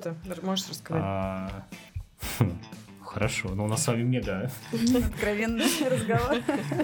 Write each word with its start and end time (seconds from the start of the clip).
это? 0.00 0.16
Можешь 0.42 0.68
рассказать? 0.68 1.02
А, 1.04 1.66
Хорошо, 3.02 3.48
но 3.56 3.64
у 3.64 3.66
нас 3.66 3.82
с 3.82 3.88
вами 3.88 4.02
мега... 4.04 4.52
Откровенный 4.72 5.64
разговор. 5.90 6.36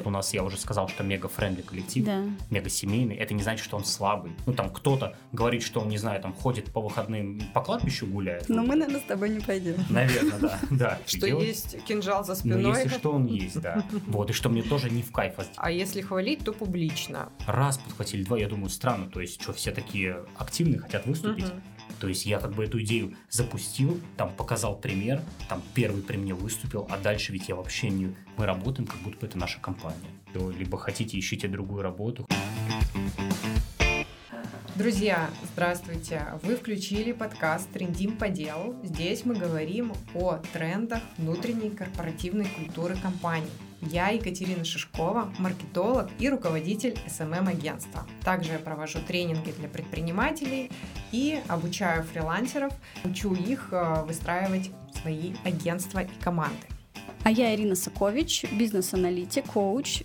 У 0.04 0.10
нас, 0.10 0.34
я 0.34 0.42
уже 0.42 0.56
сказал, 0.56 0.88
что 0.88 1.04
мега-френдли 1.04 1.62
коллектив, 1.62 2.04
Да. 2.04 2.24
мега-семейный. 2.50 3.14
Это 3.14 3.32
не 3.32 3.44
значит, 3.44 3.64
что 3.64 3.76
он 3.76 3.84
слабый. 3.84 4.32
Ну, 4.44 4.52
там 4.52 4.70
кто-то 4.70 5.14
говорит, 5.30 5.62
что 5.62 5.78
он, 5.78 5.88
не 5.88 5.98
знаю, 5.98 6.20
там 6.20 6.32
ходит 6.34 6.72
по 6.72 6.80
выходным 6.80 7.40
по 7.54 7.60
кладбищу 7.60 8.08
гуляет. 8.08 8.48
Но 8.48 8.62
мы, 8.64 8.74
наверное, 8.74 9.00
с 9.00 9.04
тобой 9.04 9.28
не 9.28 9.38
пойдем. 9.38 9.76
Наверное, 9.88 10.38
да. 10.40 10.58
да. 10.72 10.98
Что 11.06 11.28
Делать- 11.28 11.46
есть 11.46 11.84
кинжал 11.84 12.24
за 12.24 12.32
Ну, 12.32 12.38
спиной. 12.56 12.82
если 12.82 12.88
что, 12.98 13.12
он 13.12 13.26
есть, 13.26 13.60
да. 13.60 13.84
Вот, 14.08 14.28
и 14.30 14.32
что 14.32 14.48
мне 14.48 14.62
тоже 14.62 14.90
не 14.90 15.02
в 15.02 15.12
кайф. 15.12 15.34
А 15.54 15.70
если 15.70 16.00
хвалить, 16.00 16.40
то 16.44 16.52
публично. 16.52 17.28
Раз 17.46 17.78
подхватили, 17.78 18.24
два, 18.24 18.36
я 18.36 18.48
думаю, 18.48 18.70
странно. 18.70 19.08
То 19.08 19.20
есть, 19.20 19.40
что 19.40 19.52
все 19.52 19.70
такие 19.70 20.24
активные, 20.36 20.80
хотят 20.80 21.06
выступить. 21.06 21.46
То 22.00 22.08
есть 22.08 22.26
я 22.26 22.38
как 22.40 22.54
бы 22.54 22.64
эту 22.64 22.82
идею 22.82 23.16
запустил, 23.30 24.00
там 24.16 24.32
показал 24.32 24.78
пример, 24.78 25.22
там 25.48 25.62
первый 25.74 26.02
при 26.02 26.16
мне 26.16 26.34
выступил, 26.34 26.86
а 26.90 26.98
дальше 26.98 27.32
ведь 27.32 27.48
я 27.48 27.56
вообще 27.56 27.88
не... 27.88 28.14
Мы 28.36 28.46
работаем, 28.46 28.86
как 28.86 29.00
будто 29.00 29.18
бы 29.18 29.26
это 29.26 29.38
наша 29.38 29.60
компания. 29.60 30.10
То 30.32 30.50
Либо 30.50 30.78
хотите, 30.78 31.18
ищите 31.18 31.48
другую 31.48 31.82
работу. 31.82 32.26
Друзья, 34.76 35.30
здравствуйте! 35.54 36.20
Вы 36.42 36.54
включили 36.54 37.12
подкаст 37.12 37.66
«Трендим 37.72 38.14
по 38.18 38.28
делу». 38.28 38.76
Здесь 38.82 39.24
мы 39.24 39.34
говорим 39.34 39.94
о 40.14 40.34
трендах 40.52 41.00
внутренней 41.16 41.70
корпоративной 41.70 42.44
культуры 42.44 42.94
компаний. 42.96 43.48
Я 43.80 44.08
Екатерина 44.10 44.66
Шишкова, 44.66 45.32
маркетолог 45.38 46.10
и 46.18 46.28
руководитель 46.28 46.98
SMM-агентства. 47.06 48.06
Также 48.22 48.52
я 48.52 48.58
провожу 48.58 48.98
тренинги 49.00 49.50
для 49.52 49.68
предпринимателей 49.68 50.70
и 51.10 51.40
обучаю 51.48 52.04
фрилансеров, 52.04 52.74
учу 53.02 53.34
их 53.34 53.68
э, 53.70 54.04
выстраивать 54.06 54.70
свои 55.00 55.32
агентства 55.46 56.00
и 56.00 56.22
команды. 56.22 56.66
А 57.24 57.30
я 57.30 57.54
Ирина 57.54 57.76
Сокович, 57.76 58.44
бизнес-аналитик, 58.52 59.46
коуч, 59.46 60.02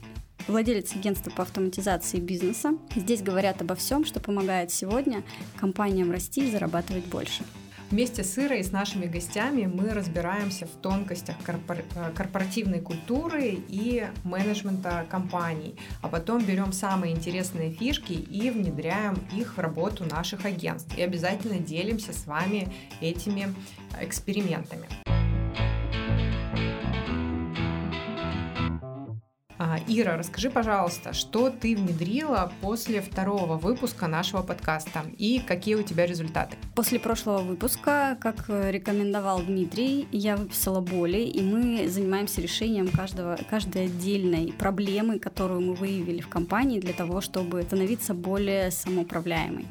владелец 0.47 0.95
агентства 0.95 1.31
по 1.31 1.44
автоматизации 1.44 2.20
бизнеса. 2.20 2.78
Здесь 2.95 3.22
говорят 3.22 3.61
обо 3.61 3.75
всем, 3.75 4.06
что 4.06 4.20
помогает 4.20 4.72
сегодня 4.72 5.23
компаниям 5.59 6.11
расти 6.11 6.47
и 6.47 6.52
зарабатывать 6.52 7.06
больше. 7.06 7.44
Вместе 7.92 8.23
с 8.23 8.38
Ирой 8.38 8.62
и 8.62 8.64
с 8.64 8.72
нашими 8.72 9.06
гостями 9.06 9.66
мы 9.66 9.89
разбираемся 9.89 10.66
в 10.66 10.69
тонкостях 10.81 11.36
корпор- 11.45 11.84
э, 11.94 12.12
корпоративной 12.16 12.80
культуры 12.80 13.58
и 13.67 14.08
менеджмента 14.23 15.06
компаний, 15.09 15.75
а 16.02 16.08
потом 16.08 16.42
берем 16.45 16.72
самые 16.72 17.14
интересные 17.14 17.73
фишки 17.73 18.14
и 18.14 18.50
внедряем 18.50 19.19
их 19.36 19.58
в 19.58 19.59
работу 19.59 20.06
наших 20.06 20.45
агентств. 20.45 20.97
И 20.97 21.02
обязательно 21.02 21.59
делимся 21.59 22.14
с 22.14 22.25
вами 22.28 22.72
этими 23.02 23.53
экспериментами. 24.00 24.88
Ира, 29.88 30.17
расскажи, 30.17 30.50
пожалуйста, 30.50 31.14
что 31.14 31.50
ты 31.50 31.76
внедрила 31.76 32.52
после 32.62 33.02
второго 33.02 33.58
выпуска 33.58 34.08
нашего 34.08 34.42
подкаста 34.42 35.03
и 35.18 35.40
какие 35.40 35.76
у 35.76 35.84
тебя 35.84 36.06
результаты? 36.06 36.58
После 36.76 37.00
прошлого 37.00 37.40
выпуска, 37.44 38.18
как 38.20 38.50
рекомендовал 38.50 39.42
Дмитрий, 39.42 40.08
я 40.12 40.36
выписала 40.36 40.81
боли, 40.81 41.20
и 41.20 41.42
мы 41.42 41.88
занимаемся 41.88 42.42
решением 42.42 42.88
каждого, 42.88 43.38
каждой 43.50 43.86
отдельной 43.86 44.53
проблемы, 44.53 45.20
которую 45.20 45.62
мы 45.62 45.73
выявили 45.75 46.22
в 46.22 46.28
компании 46.28 46.80
для 46.80 46.94
того, 46.94 47.22
чтобы 47.22 47.62
становиться 47.62 48.14
более 48.14 48.72
самоуправляемой. 48.72 49.68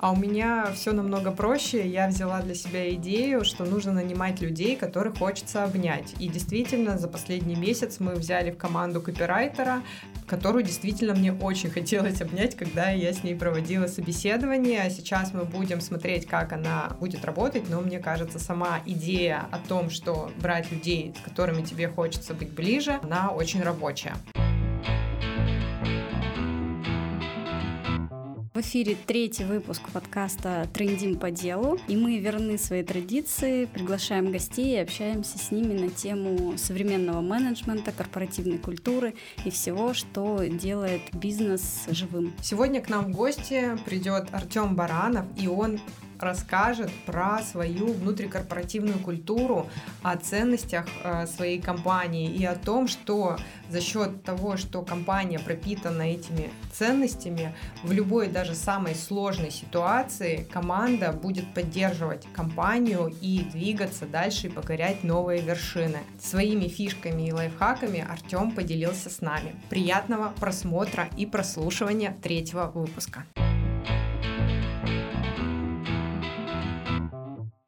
А 0.00 0.12
у 0.12 0.16
меня 0.16 0.72
все 0.74 0.92
намного 0.92 1.30
проще. 1.30 1.86
Я 1.86 2.08
взяла 2.08 2.40
для 2.40 2.54
себя 2.54 2.88
идею, 2.94 3.44
что 3.44 3.66
нужно 3.66 3.92
нанимать 3.92 4.40
людей, 4.40 4.74
которых 4.74 5.18
хочется 5.18 5.62
обнять. 5.62 6.14
И 6.18 6.26
действительно, 6.26 6.96
за 6.96 7.06
последний 7.06 7.54
месяц 7.54 8.00
мы 8.00 8.14
взяли 8.14 8.50
в 8.50 8.56
команду 8.56 9.02
копирайтера, 9.02 9.82
которую 10.26 10.64
действительно 10.64 11.14
мне 11.14 11.34
очень 11.34 11.68
хотелось 11.78 12.22
обнять, 12.22 12.56
когда 12.56 12.88
я 12.88 13.12
с 13.12 13.22
ней 13.22 13.34
проводила 13.34 13.88
собеседование. 13.88 14.80
А 14.80 14.88
сейчас 14.88 15.34
мы 15.34 15.44
будем 15.44 15.82
смотреть, 15.82 16.26
как 16.26 16.54
она 16.54 16.96
будет 16.98 17.26
работать, 17.26 17.68
но 17.68 17.82
мне 17.82 17.98
кажется, 17.98 18.38
сама 18.38 18.80
идея 18.86 19.48
о 19.50 19.58
том, 19.58 19.90
что 19.90 20.30
брать 20.40 20.72
людей, 20.72 21.14
с 21.20 21.22
которыми 21.22 21.60
тебе 21.60 21.88
хочется 21.88 22.32
быть 22.32 22.52
ближе, 22.54 22.98
она 23.02 23.32
очень 23.32 23.62
рабочая. 23.62 24.14
В 28.60 28.62
эфире 28.62 28.94
третий 29.06 29.44
выпуск 29.44 29.80
подкаста 29.90 30.68
«Трендим 30.74 31.18
по 31.18 31.30
делу», 31.30 31.78
и 31.88 31.96
мы 31.96 32.18
верны 32.18 32.58
своей 32.58 32.82
традиции, 32.82 33.64
приглашаем 33.64 34.30
гостей 34.30 34.74
и 34.74 34.80
общаемся 34.80 35.38
с 35.38 35.50
ними 35.50 35.72
на 35.72 35.88
тему 35.88 36.58
современного 36.58 37.22
менеджмента, 37.22 37.90
корпоративной 37.90 38.58
культуры 38.58 39.14
и 39.46 39.50
всего, 39.50 39.94
что 39.94 40.44
делает 40.44 41.00
бизнес 41.14 41.86
живым. 41.88 42.34
Сегодня 42.42 42.82
к 42.82 42.90
нам 42.90 43.06
в 43.06 43.16
гости 43.16 43.78
придет 43.86 44.26
Артем 44.30 44.76
Баранов, 44.76 45.24
и 45.40 45.48
он 45.48 45.80
расскажет 46.22 46.90
про 47.06 47.40
свою 47.42 47.92
внутрикорпоративную 47.92 48.98
культуру, 48.98 49.68
о 50.02 50.16
ценностях 50.16 50.86
э, 51.02 51.26
своей 51.26 51.60
компании 51.60 52.30
и 52.30 52.44
о 52.44 52.54
том, 52.54 52.88
что 52.88 53.36
за 53.68 53.80
счет 53.80 54.22
того, 54.22 54.56
что 54.56 54.82
компания 54.82 55.38
пропитана 55.38 56.02
этими 56.02 56.50
ценностями, 56.72 57.54
в 57.82 57.92
любой 57.92 58.28
даже 58.28 58.54
самой 58.54 58.94
сложной 58.94 59.50
ситуации 59.50 60.46
команда 60.50 61.12
будет 61.12 61.52
поддерживать 61.54 62.26
компанию 62.32 63.12
и 63.20 63.44
двигаться 63.52 64.06
дальше 64.06 64.48
и 64.48 64.50
покорять 64.50 65.04
новые 65.04 65.42
вершины. 65.42 65.98
Своими 66.20 66.68
фишками 66.68 67.28
и 67.28 67.32
лайфхаками 67.32 68.06
Артем 68.08 68.52
поделился 68.52 69.10
с 69.10 69.20
нами. 69.20 69.54
Приятного 69.68 70.32
просмотра 70.38 71.08
и 71.16 71.26
прослушивания 71.26 72.16
третьего 72.22 72.70
выпуска. 72.72 73.24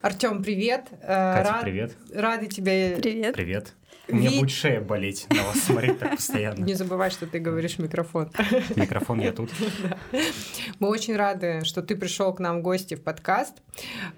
Артем, 0.02 0.42
привет. 0.42 0.88
Э, 1.00 1.34
Катя, 1.36 1.52
рад- 1.52 1.62
привет. 1.62 1.92
Рады 2.12 2.46
тебя. 2.48 2.96
Привет. 2.96 3.34
Привет. 3.34 3.72
У 4.08 4.16
меня 4.16 4.30
Ви- 4.30 4.40
будет 4.40 4.50
шея 4.50 4.80
болеть 4.80 5.26
на 5.30 5.44
вас 5.44 5.60
смотреть 5.60 6.00
так 6.00 6.16
постоянно. 6.16 6.64
Не 6.64 6.74
забывай, 6.74 7.10
что 7.10 7.28
ты 7.28 7.38
говоришь 7.38 7.76
в 7.76 7.78
микрофон. 7.78 8.30
Микрофон 8.76 9.20
я 9.20 9.30
тут. 9.30 9.50
Мы 10.80 10.88
очень 10.88 11.14
рады, 11.14 11.60
что 11.64 11.82
ты 11.82 11.94
пришел 11.94 12.34
к 12.34 12.40
нам 12.40 12.58
в 12.58 12.62
гости 12.62 12.94
в 12.94 13.02
подкаст. 13.02 13.62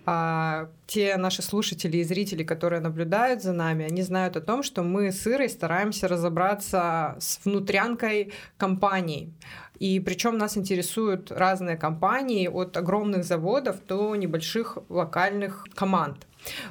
А, 0.06 0.70
те 0.86 1.16
наши 1.18 1.42
слушатели 1.42 1.98
и 1.98 2.02
зрители, 2.04 2.44
которые 2.44 2.80
наблюдают 2.80 3.42
за 3.42 3.52
нами, 3.52 3.84
они 3.84 4.00
знают 4.00 4.38
о 4.38 4.40
том, 4.40 4.62
что 4.62 4.82
мы 4.82 5.12
с 5.12 5.26
Ирой 5.26 5.50
стараемся 5.50 6.08
разобраться 6.08 7.16
с 7.20 7.40
внутрянкой 7.44 8.32
компаний. 8.56 9.34
И 9.78 9.98
причем 10.00 10.38
нас 10.38 10.56
интересуют 10.56 11.32
разные 11.32 11.76
компании, 11.76 12.48
от 12.48 12.76
огромных 12.76 13.24
заводов 13.24 13.84
до 13.86 14.14
небольших 14.14 14.78
локальных 14.88 15.66
команд. 15.74 16.26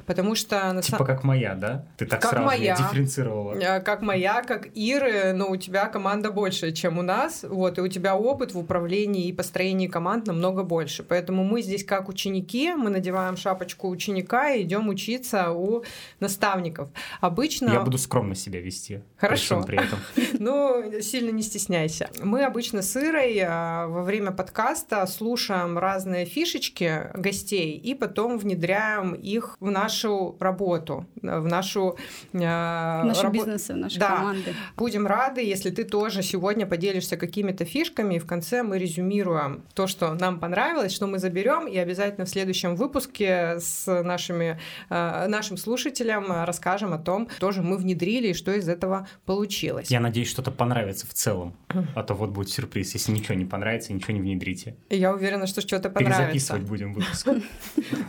Потому 0.06 0.34
что 0.34 0.72
на 0.72 0.82
Типа 0.82 0.98
самом 0.98 1.06
как 1.06 1.24
моя, 1.24 1.54
да? 1.54 1.86
Ты 1.96 2.06
так 2.06 2.20
Как 2.22 2.30
сразу 2.30 2.46
моя. 2.46 2.76
дифференцировала. 2.76 3.54
Э, 3.54 3.80
как 3.80 4.02
моя, 4.02 4.42
как 4.42 4.68
Иры, 4.74 5.32
но 5.32 5.50
у 5.50 5.56
тебя 5.56 5.86
команда 5.86 6.30
больше, 6.30 6.72
чем 6.72 6.98
у 6.98 7.02
нас, 7.02 7.44
вот, 7.48 7.78
и 7.78 7.80
у 7.80 7.88
тебя 7.88 8.16
опыт 8.16 8.52
в 8.52 8.58
управлении 8.58 9.26
и 9.28 9.32
построении 9.32 9.86
команд 9.86 10.26
намного 10.26 10.62
больше. 10.62 11.02
Поэтому 11.02 11.44
мы 11.44 11.62
здесь 11.62 11.84
как 11.84 12.08
ученики, 12.08 12.72
мы 12.74 12.90
надеваем 12.90 13.36
шапочку 13.36 13.88
ученика 13.88 14.50
и 14.50 14.62
идем 14.62 14.88
учиться 14.88 15.50
у 15.50 15.84
наставников. 16.20 16.88
Обычно... 17.20 17.70
Я 17.70 17.80
буду 17.80 17.98
скромно 17.98 18.34
себя 18.34 18.60
вести. 18.60 19.02
Хорошо. 19.16 19.62
При 19.62 19.78
этом. 19.78 19.98
Ну, 20.38 21.00
сильно 21.00 21.30
не 21.30 21.42
стесняйся. 21.42 22.10
Мы 22.22 22.44
обычно 22.44 22.82
с 22.82 22.96
Ирой 22.96 23.38
а, 23.40 23.86
во 23.86 24.02
время 24.02 24.30
подкаста 24.30 25.06
слушаем 25.06 25.78
разные 25.78 26.26
фишечки 26.26 27.10
гостей 27.14 27.78
и 27.78 27.94
потом 27.94 28.36
внедряем 28.36 29.14
их 29.14 29.56
в 29.64 29.70
нашу 29.70 30.36
работу, 30.40 31.06
в 31.22 31.46
нашу... 31.46 31.96
а, 32.34 33.02
В 33.02 33.06
наши 33.06 33.22
рабо- 33.26 33.32
бизнесы, 33.32 33.72
в 33.72 33.76
наши 33.76 33.98
Да. 33.98 34.16
команды. 34.16 34.54
Будем 34.76 35.06
рады, 35.06 35.42
если 35.42 35.70
ты 35.70 35.84
тоже 35.84 36.22
сегодня 36.22 36.66
поделишься 36.66 37.16
какими-то 37.16 37.64
фишками, 37.64 38.14
и 38.14 38.18
в 38.18 38.26
конце 38.26 38.62
мы 38.62 38.78
резюмируем 38.78 39.62
то, 39.74 39.86
что 39.86 40.14
нам 40.14 40.38
понравилось, 40.38 40.92
что 40.92 41.06
мы 41.06 41.18
заберем, 41.18 41.66
и 41.66 41.76
обязательно 41.78 42.26
в 42.26 42.28
следующем 42.28 42.76
выпуске 42.76 43.58
с 43.58 43.86
нашими, 44.02 44.58
э, 44.90 45.26
нашим 45.28 45.56
слушателям 45.56 46.30
э, 46.30 46.44
расскажем 46.44 46.92
о 46.92 46.98
том, 46.98 47.28
что 47.36 47.50
же 47.52 47.62
мы 47.62 47.76
внедрили 47.78 48.28
и 48.28 48.34
что 48.34 48.52
из 48.52 48.68
этого 48.68 49.08
получилось. 49.24 49.90
Я 49.90 50.00
надеюсь, 50.00 50.28
что-то 50.28 50.50
понравится 50.50 51.06
в 51.06 51.14
целом. 51.14 51.54
А 51.94 52.02
то 52.02 52.14
вот 52.14 52.30
будет 52.30 52.50
сюрприз. 52.50 52.94
Если 52.94 53.12
ничего 53.12 53.34
не 53.34 53.44
понравится, 53.46 53.92
ничего 53.92 54.12
не 54.14 54.20
внедрите. 54.20 54.76
Я 54.90 55.12
уверена, 55.12 55.46
что 55.46 55.60
что-то 55.60 55.88
понравится. 55.90 56.20
Перезаписывать 56.22 56.62
будем 56.62 56.92
выпуск. 56.94 57.28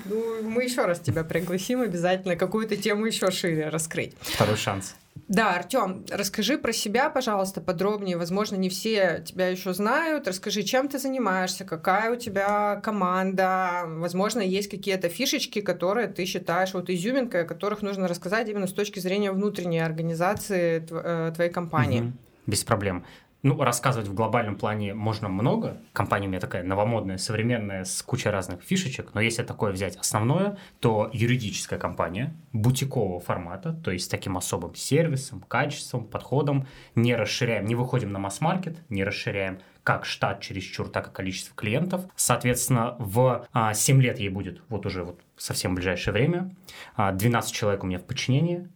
Ну, 0.06 0.50
мы 0.50 0.64
еще 0.64 0.86
раз 0.86 1.00
тебя 1.00 1.24
пригласим 1.24 1.45
обязательно 1.84 2.36
какую-то 2.36 2.78
тему 2.78 3.06
еще 3.06 3.32
шире 3.32 3.70
раскрыть. 3.70 4.14
Второй 4.22 4.58
шанс. 4.58 4.96
Да, 5.28 5.56
Артем, 5.56 6.06
расскажи 6.12 6.58
про 6.58 6.72
себя, 6.72 7.10
пожалуйста, 7.10 7.60
подробнее. 7.60 8.18
Возможно, 8.18 8.58
не 8.58 8.70
все 8.70 9.24
тебя 9.26 9.48
еще 9.48 9.74
знают. 9.74 10.28
Расскажи, 10.28 10.62
чем 10.64 10.88
ты 10.88 11.00
занимаешься, 11.00 11.66
какая 11.66 12.12
у 12.12 12.16
тебя 12.16 12.80
команда. 12.84 13.84
Возможно, 13.86 14.42
есть 14.42 14.70
какие-то 14.70 15.10
фишечки, 15.10 15.62
которые 15.62 16.08
ты 16.08 16.26
считаешь 16.26 16.74
вот 16.74 16.90
изюминкой, 16.90 17.42
о 17.42 17.46
которых 17.46 17.82
нужно 17.82 18.08
рассказать 18.08 18.50
именно 18.50 18.68
с 18.68 18.74
точки 18.74 19.00
зрения 19.00 19.32
внутренней 19.32 19.80
организации 19.80 20.86
э, 20.90 21.32
твоей 21.34 21.50
компании. 21.50 22.02
Угу. 22.02 22.14
Без 22.48 22.64
проблем. 22.64 23.06
Ну, 23.46 23.62
рассказывать 23.62 24.08
в 24.08 24.16
глобальном 24.16 24.56
плане 24.56 24.96
можно 24.96 25.30
много. 25.30 25.80
Компания 25.94 26.26
у 26.26 26.32
меня 26.32 26.40
такая 26.40 26.64
новомодная, 26.64 27.20
современная, 27.20 27.84
с 27.84 28.02
кучей 28.02 28.30
разных 28.30 28.64
фишечек. 28.64 29.12
Но 29.14 29.22
если 29.22 29.44
такое 29.44 29.72
взять 29.72 29.98
основное, 29.98 30.58
то 30.80 31.12
юридическая 31.14 31.78
компания 31.78 32.36
бутикового 32.54 33.20
формата, 33.20 33.74
то 33.84 33.92
есть 33.92 34.06
с 34.06 34.08
таким 34.08 34.36
особым 34.36 34.74
сервисом, 34.74 35.42
качеством, 35.42 36.06
подходом. 36.06 36.66
Не 36.96 37.16
расширяем, 37.16 37.68
не 37.68 37.76
выходим 37.76 38.12
на 38.12 38.18
масс-маркет, 38.18 38.80
не 38.90 39.04
расширяем 39.04 39.60
как 39.84 40.06
штат 40.06 40.42
чересчур, 40.42 40.90
так 40.90 41.10
и 41.10 41.12
количество 41.12 41.56
клиентов. 41.56 42.02
Соответственно, 42.16 42.96
в 42.98 43.48
а, 43.54 43.76
7 43.76 44.02
лет 44.02 44.18
ей 44.18 44.30
будет 44.30 44.64
вот 44.70 44.88
уже 44.88 45.04
вот 45.04 45.22
совсем 45.38 45.76
ближайшее 45.76 46.14
время. 46.14 46.56
А, 46.96 47.12
12 47.12 47.54
человек 47.54 47.84
у 47.84 47.86
меня 47.86 48.00
в 48.00 48.06
подчинении. 48.06 48.68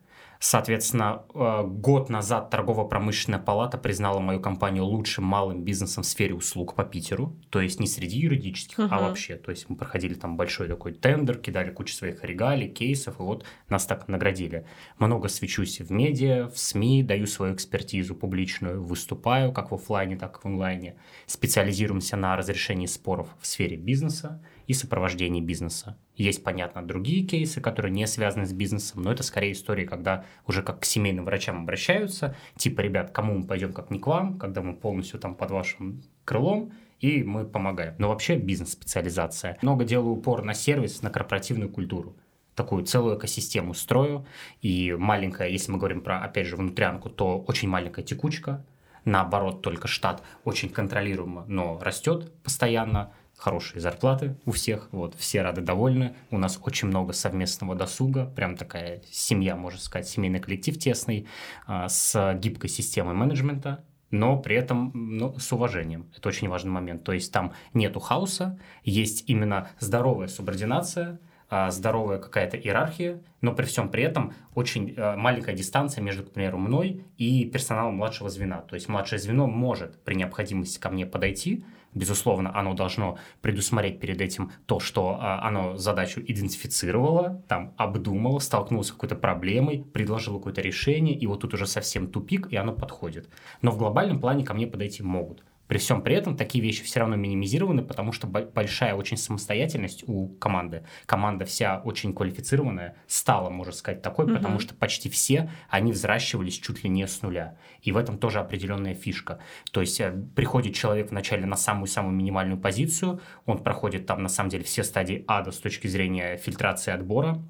Соответственно, 0.42 1.24
э, 1.34 1.64
год 1.66 2.10
назад 2.10 2.50
торгово-промышленная 2.50 3.40
палата 3.40 3.78
признала 3.78 4.20
мою 4.20 4.40
компанию 4.40 4.86
лучшим 4.86 5.26
малым 5.26 5.66
бизнесом 5.66 6.04
в 6.04 6.08
сфере 6.08 6.34
услуг 6.34 6.76
по 6.76 6.86
Питеру. 6.86 7.36
То 7.50 7.60
есть 7.60 7.82
не 7.82 7.88
среди 7.88 8.20
юридических, 8.20 8.80
uh-huh. 8.80 8.88
а 8.90 9.02
вообще. 9.02 9.36
То 9.36 9.52
есть 9.52 9.70
мы 9.70 9.76
проходили 9.76 10.14
там 10.14 10.38
большой 10.38 10.70
такой 10.70 10.94
тендер, 10.94 11.38
кидали 11.38 11.72
кучу 11.72 11.94
своих 11.94 12.24
регалий, 12.24 12.70
кейсов, 12.70 13.20
и 13.20 13.24
вот 13.24 13.44
нас 13.68 13.86
так 13.86 14.08
наградили. 14.08 14.66
Много 14.98 15.28
свечусь 15.28 15.82
в 15.82 15.92
медиа, 15.92 16.48
в 16.48 16.58
СМИ, 16.58 17.04
даю 17.04 17.28
свою 17.28 17.54
экспертизу 17.54 18.16
публичную, 18.16 18.82
выступаю 18.82 19.52
как 19.52 19.72
в 19.72 19.76
офлайне, 19.76 20.16
так 20.16 20.38
и 20.38 20.40
в 20.42 20.46
онлайне. 20.46 20.96
Специализируемся 21.26 22.16
на 22.16 22.38
разрешении 22.38 22.86
споров 22.86 23.28
в 23.42 23.46
сфере 23.46 23.76
бизнеса 23.76 24.42
и 24.70 24.74
сопровождении 24.74 25.42
бизнеса. 25.42 25.98
Есть, 26.16 26.44
понятно, 26.44 26.86
другие 26.86 27.26
кейсы, 27.26 27.60
которые 27.60 27.92
не 27.92 28.06
связаны 28.06 28.46
с 28.46 28.54
бизнесом, 28.54 29.02
но 29.02 29.12
это 29.12 29.24
скорее 29.24 29.54
истории, 29.54 29.84
когда 29.84 30.26
уже 30.46 30.62
как 30.62 30.82
к 30.82 30.86
семейным 30.86 31.26
врачам 31.26 31.64
обращаются, 31.64 32.36
типа, 32.56 32.82
ребят, 32.82 33.10
кому 33.10 33.40
мы 33.40 33.48
пойдем, 33.48 33.74
как 33.74 33.90
не 33.90 33.98
к 33.98 34.06
вам, 34.06 34.38
когда 34.38 34.62
мы 34.62 34.76
полностью 34.76 35.20
там 35.20 35.34
под 35.34 35.50
вашим 35.50 36.04
крылом, 36.24 36.72
и 37.00 37.24
мы 37.24 37.46
помогаем. 37.46 37.96
Но 37.98 38.10
вообще 38.10 38.38
бизнес-специализация. 38.38 39.58
Много 39.64 39.86
делаю 39.86 40.12
упор 40.12 40.44
на 40.44 40.54
сервис, 40.54 41.02
на 41.02 41.10
корпоративную 41.10 41.72
культуру 41.72 42.16
такую 42.54 42.84
целую 42.84 43.18
экосистему 43.18 43.74
строю. 43.74 44.26
И 44.62 44.94
маленькая, 44.94 45.48
если 45.48 45.72
мы 45.72 45.78
говорим 45.78 46.02
про, 46.02 46.20
опять 46.20 46.46
же, 46.46 46.58
внутрянку, 46.58 47.10
то 47.10 47.40
очень 47.40 47.70
маленькая 47.70 48.04
текучка. 48.04 48.66
Наоборот, 49.06 49.62
только 49.62 49.88
штат 49.88 50.22
очень 50.44 50.70
контролируемо, 50.70 51.46
но 51.48 51.80
растет 51.82 52.34
постоянно 52.44 53.14
хорошие 53.40 53.80
зарплаты 53.80 54.36
у 54.46 54.52
всех, 54.52 54.90
вот, 54.92 55.16
все 55.16 55.42
рады, 55.42 55.62
довольны. 55.62 56.16
У 56.30 56.38
нас 56.38 56.60
очень 56.62 56.90
много 56.90 57.14
совместного 57.14 57.74
досуга, 57.74 58.26
прям 58.26 58.58
такая 58.58 59.02
семья, 59.10 59.56
можно 59.56 59.80
сказать, 59.80 60.08
семейный 60.08 60.40
коллектив 60.40 60.78
тесный, 60.78 61.26
а, 61.66 61.88
с 61.88 62.38
гибкой 62.40 62.70
системой 62.70 63.16
менеджмента, 63.16 63.84
но 64.12 64.38
при 64.38 64.58
этом 64.58 64.92
ну, 64.94 65.40
с 65.40 65.52
уважением. 65.54 66.12
Это 66.18 66.28
очень 66.30 66.50
важный 66.50 66.72
момент. 66.72 67.04
То 67.04 67.14
есть 67.14 67.32
там 67.32 67.54
нету 67.74 68.00
хаоса, 68.00 68.60
есть 68.84 69.24
именно 69.28 69.70
здоровая 69.80 70.28
субординация, 70.28 71.20
а, 71.50 71.72
здоровая 71.72 72.20
какая-то 72.20 72.58
иерархия, 72.58 73.22
но 73.42 73.54
при 73.54 73.66
всем 73.66 73.90
при 73.90 74.04
этом 74.04 74.34
очень 74.54 74.94
а, 74.98 75.16
маленькая 75.16 75.56
дистанция 75.56 76.04
между, 76.04 76.24
к 76.24 76.32
примеру, 76.32 76.58
мной 76.58 77.06
и 77.18 77.46
персоналом 77.46 77.96
младшего 77.96 78.30
звена. 78.30 78.62
То 78.62 78.76
есть 78.76 78.90
младшее 78.90 79.20
звено 79.20 79.48
может 79.48 80.04
при 80.04 80.16
необходимости 80.16 80.78
ко 80.78 80.90
мне 80.90 81.06
подойти, 81.06 81.64
Безусловно, 81.94 82.56
оно 82.56 82.76
должно 82.76 83.18
предусмотреть 83.42 84.00
перед 84.00 84.22
этим 84.22 84.52
то, 84.68 84.80
что 84.80 85.18
а, 85.20 85.48
оно 85.48 85.76
задачу 85.78 86.22
идентифицировало, 86.22 87.44
там 87.48 87.74
обдумало, 87.78 88.40
столкнулось 88.40 88.88
с 88.88 88.92
какой-то 88.92 89.16
проблемой, 89.16 89.84
предложило 89.92 90.38
какое-то 90.38 90.62
решение, 90.62 91.18
и 91.18 91.26
вот 91.26 91.42
тут 91.42 91.56
уже 91.56 91.66
совсем 91.66 92.08
тупик, 92.08 92.48
и 92.52 92.56
оно 92.56 92.74
подходит. 92.74 93.28
Но 93.64 93.72
в 93.72 93.78
глобальном 93.78 94.20
плане 94.20 94.46
ко 94.46 94.54
мне 94.54 94.68
подойти 94.68 95.02
могут. 95.02 95.44
При 95.70 95.78
всем 95.78 96.02
при 96.02 96.16
этом 96.16 96.36
такие 96.36 96.64
вещи 96.64 96.84
все 96.84 97.00
равно 97.00 97.16
минимизированы, 97.16 97.84
потому 97.84 98.12
что 98.12 98.26
большая 98.26 98.96
очень 98.96 99.18
самостоятельность 99.18 100.04
у 100.08 100.28
команды. 100.28 100.84
Команда 101.06 101.46
вся 101.46 101.80
очень 101.86 102.12
квалифицированная, 102.16 102.96
стала, 103.06 103.52
можно 103.52 103.72
сказать, 103.72 104.02
такой, 104.02 104.26
угу. 104.26 104.34
потому 104.34 104.60
что 104.60 104.74
почти 104.74 105.12
все, 105.12 105.52
они 105.70 105.92
взращивались 105.92 106.58
чуть 106.58 106.84
ли 106.84 106.90
не 106.90 107.06
с 107.06 107.22
нуля. 107.22 107.56
И 107.84 107.92
в 107.92 107.98
этом 107.98 108.18
тоже 108.18 108.40
определенная 108.40 108.96
фишка. 108.96 109.42
То 109.72 109.82
есть 109.82 110.02
э, 110.02 110.12
приходит 110.36 110.74
человек 110.74 111.12
вначале 111.12 111.46
на 111.46 111.56
самую-самую 111.56 112.16
минимальную 112.16 112.60
позицию, 112.60 113.22
он 113.46 113.60
проходит 113.64 114.08
там 114.08 114.24
на 114.24 114.30
самом 114.30 114.50
деле 114.50 114.64
все 114.64 114.84
стадии 114.84 115.24
ада 115.28 115.52
с 115.52 115.60
точки 115.60 115.86
зрения 115.86 116.38
фильтрации 116.38 116.92
отбора, 116.92 117.44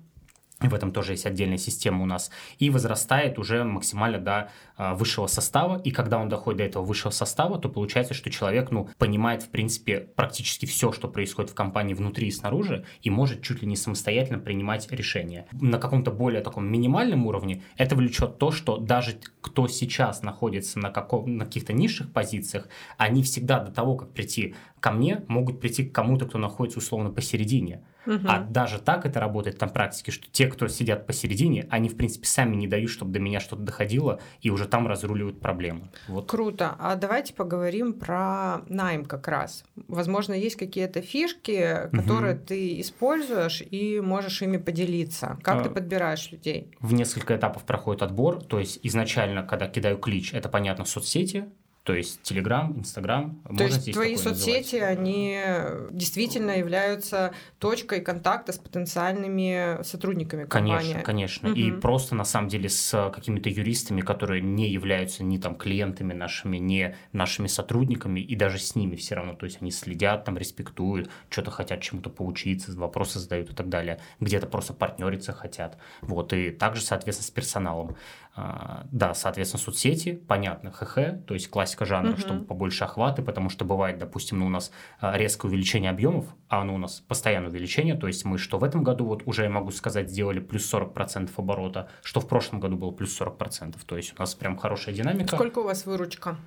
в 0.67 0.73
этом 0.73 0.91
тоже 0.91 1.13
есть 1.13 1.25
отдельная 1.25 1.57
система 1.57 2.03
у 2.03 2.05
нас, 2.05 2.31
и 2.57 2.69
возрастает 2.69 3.39
уже 3.39 3.63
максимально 3.63 4.19
до 4.19 4.51
а, 4.75 4.93
высшего 4.93 5.27
состава, 5.27 5.79
и 5.81 5.91
когда 5.91 6.17
он 6.17 6.27
доходит 6.27 6.57
до 6.57 6.63
этого 6.65 6.83
высшего 6.83 7.11
состава, 7.11 7.57
то 7.59 7.69
получается, 7.69 8.13
что 8.13 8.29
человек, 8.29 8.71
ну, 8.71 8.89
понимает, 8.97 9.43
в 9.43 9.49
принципе, 9.49 9.99
практически 9.99 10.65
все, 10.65 10.91
что 10.91 11.07
происходит 11.07 11.51
в 11.51 11.55
компании 11.55 11.93
внутри 11.93 12.27
и 12.27 12.31
снаружи, 12.31 12.85
и 13.01 13.09
может 13.09 13.41
чуть 13.41 13.61
ли 13.61 13.67
не 13.67 13.77
самостоятельно 13.77 14.39
принимать 14.39 14.91
решения. 14.91 15.47
На 15.53 15.77
каком-то 15.77 16.11
более 16.11 16.41
таком 16.41 16.67
минимальном 16.67 17.25
уровне 17.25 17.63
это 17.77 17.95
влечет 17.95 18.37
то, 18.37 18.51
что 18.51 18.77
даже 18.77 19.17
кто 19.41 19.67
сейчас 19.67 20.23
находится 20.23 20.79
на, 20.79 20.89
каком, 20.89 21.37
на 21.37 21.45
каких-то 21.45 21.71
низших 21.71 22.11
позициях, 22.11 22.67
они 22.97 23.23
всегда 23.23 23.59
до 23.59 23.71
того, 23.71 23.95
как 23.95 24.11
прийти 24.11 24.55
ко 24.79 24.91
мне, 24.91 25.23
могут 25.27 25.59
прийти 25.61 25.85
к 25.85 25.93
кому-то, 25.93 26.25
кто 26.25 26.37
находится 26.37 26.79
условно 26.79 27.11
посередине. 27.11 27.83
Угу. 28.09 28.27
А 28.27 28.39
даже 28.39 28.79
так 28.79 29.05
это 29.05 29.19
работает 29.19 29.61
на 29.61 29.67
практике, 29.67 30.11
что 30.11 30.27
те, 30.31 30.47
кто 30.47 30.67
сидят 30.67 31.05
посередине, 31.05 31.67
они, 31.69 31.89
в 31.89 31.95
принципе, 31.95 32.25
сами 32.25 32.55
не 32.55 32.67
дают, 32.67 32.89
чтобы 32.89 33.11
до 33.11 33.19
меня 33.19 33.39
что-то 33.39 33.61
доходило, 33.61 34.19
и 34.41 34.49
уже 34.49 34.67
там 34.67 34.87
разруливают 34.87 35.39
проблемы. 35.39 35.91
Вот. 36.07 36.27
Круто. 36.27 36.75
А 36.79 36.95
давайте 36.95 37.35
поговорим 37.35 37.93
про 37.93 38.61
найм 38.67 39.05
как 39.05 39.27
раз. 39.27 39.63
Возможно, 39.87 40.33
есть 40.33 40.55
какие-то 40.55 41.03
фишки, 41.03 41.89
которые 41.91 42.35
угу. 42.35 42.45
ты 42.47 42.81
используешь 42.81 43.61
и 43.61 44.01
можешь 44.01 44.41
ими 44.41 44.57
поделиться. 44.57 45.37
Как 45.43 45.61
а, 45.61 45.63
ты 45.65 45.69
подбираешь 45.69 46.31
людей? 46.31 46.71
В 46.79 46.93
несколько 46.93 47.35
этапов 47.35 47.63
проходит 47.63 48.01
отбор. 48.01 48.43
То 48.43 48.57
есть 48.57 48.79
изначально, 48.81 49.43
когда 49.43 49.67
кидаю 49.67 49.99
клич, 49.99 50.33
это, 50.33 50.49
понятно, 50.49 50.85
соцсети, 50.85 51.45
то 51.89 51.95
есть 51.95 52.19
Telegram, 52.21 52.71
Instagram. 52.77 53.41
То 53.57 53.63
есть 53.63 53.93
твои 53.93 54.15
соцсети, 54.15 54.75
называть. 54.75 54.99
они 54.99 55.41
действительно 55.89 56.51
являются 56.51 57.33
точкой 57.57 58.01
контакта 58.01 58.53
с 58.53 58.59
потенциальными 58.59 59.81
сотрудниками 59.81 60.43
компании. 60.43 60.77
Конечно, 60.77 61.01
конечно. 61.01 61.49
Угу. 61.49 61.57
И 61.57 61.71
просто 61.71 62.13
на 62.13 62.25
самом 62.25 62.47
деле 62.47 62.69
с 62.69 63.09
какими-то 63.09 63.49
юристами, 63.49 64.01
которые 64.01 64.43
не 64.43 64.69
являются 64.69 65.23
ни 65.23 65.39
там 65.39 65.55
клиентами 65.55 66.13
нашими, 66.13 66.57
не 66.57 66.95
нашими 67.11 67.47
сотрудниками, 67.47 68.19
и 68.19 68.35
даже 68.35 68.59
с 68.59 68.75
ними 68.75 68.95
все 68.95 69.15
равно. 69.15 69.33
То 69.33 69.47
есть 69.47 69.57
они 69.59 69.71
следят, 69.71 70.25
там 70.25 70.37
респектуют, 70.37 71.09
что-то 71.31 71.49
хотят 71.49 71.81
чему-то 71.81 72.11
поучиться, 72.11 72.71
вопросы 72.73 73.17
задают 73.17 73.49
и 73.49 73.55
так 73.55 73.67
далее. 73.67 73.99
Где-то 74.19 74.45
просто 74.45 74.73
партнериться 74.73 75.33
хотят. 75.33 75.79
Вот. 76.01 76.33
И 76.33 76.51
также, 76.51 76.83
соответственно, 76.83 77.25
с 77.25 77.31
персоналом. 77.31 77.95
А, 78.41 78.85
да, 78.91 79.13
соответственно, 79.13 79.61
соцсети, 79.61 80.13
понятно, 80.13 80.71
ХХ, 80.71 81.25
то 81.27 81.33
есть 81.33 81.49
классика 81.49 81.83
жанра, 81.85 82.11
угу. 82.11 82.19
чтобы 82.19 82.45
побольше 82.45 82.85
охваты, 82.85 83.21
потому 83.21 83.49
что 83.49 83.65
бывает, 83.65 83.97
допустим, 83.97 84.39
ну, 84.39 84.45
у 84.45 84.49
нас 84.49 84.71
а, 85.01 85.17
резкое 85.17 85.49
увеличение 85.49 85.91
объемов, 85.91 86.25
а 86.47 86.61
оно 86.61 86.75
у 86.75 86.77
нас 86.77 87.03
постоянное 87.05 87.49
увеличение, 87.49 87.95
то 87.95 88.07
есть 88.07 88.23
мы 88.23 88.37
что 88.37 88.57
в 88.57 88.63
этом 88.63 88.81
году, 88.83 89.05
вот 89.05 89.23
уже 89.25 89.43
я 89.43 89.49
могу 89.49 89.71
сказать, 89.71 90.09
сделали 90.09 90.39
плюс 90.39 90.73
40% 90.73 91.29
оборота, 91.35 91.89
что 92.01 92.21
в 92.21 92.29
прошлом 92.29 92.61
году 92.61 92.77
было 92.77 92.91
плюс 92.91 93.19
40%, 93.19 93.75
то 93.85 93.97
есть 93.97 94.13
у 94.17 94.21
нас 94.21 94.35
прям 94.35 94.55
хорошая 94.55 94.95
динамика. 94.95 95.35
Сколько 95.35 95.59
у 95.59 95.63
вас 95.63 95.85
выручка? 95.85 96.37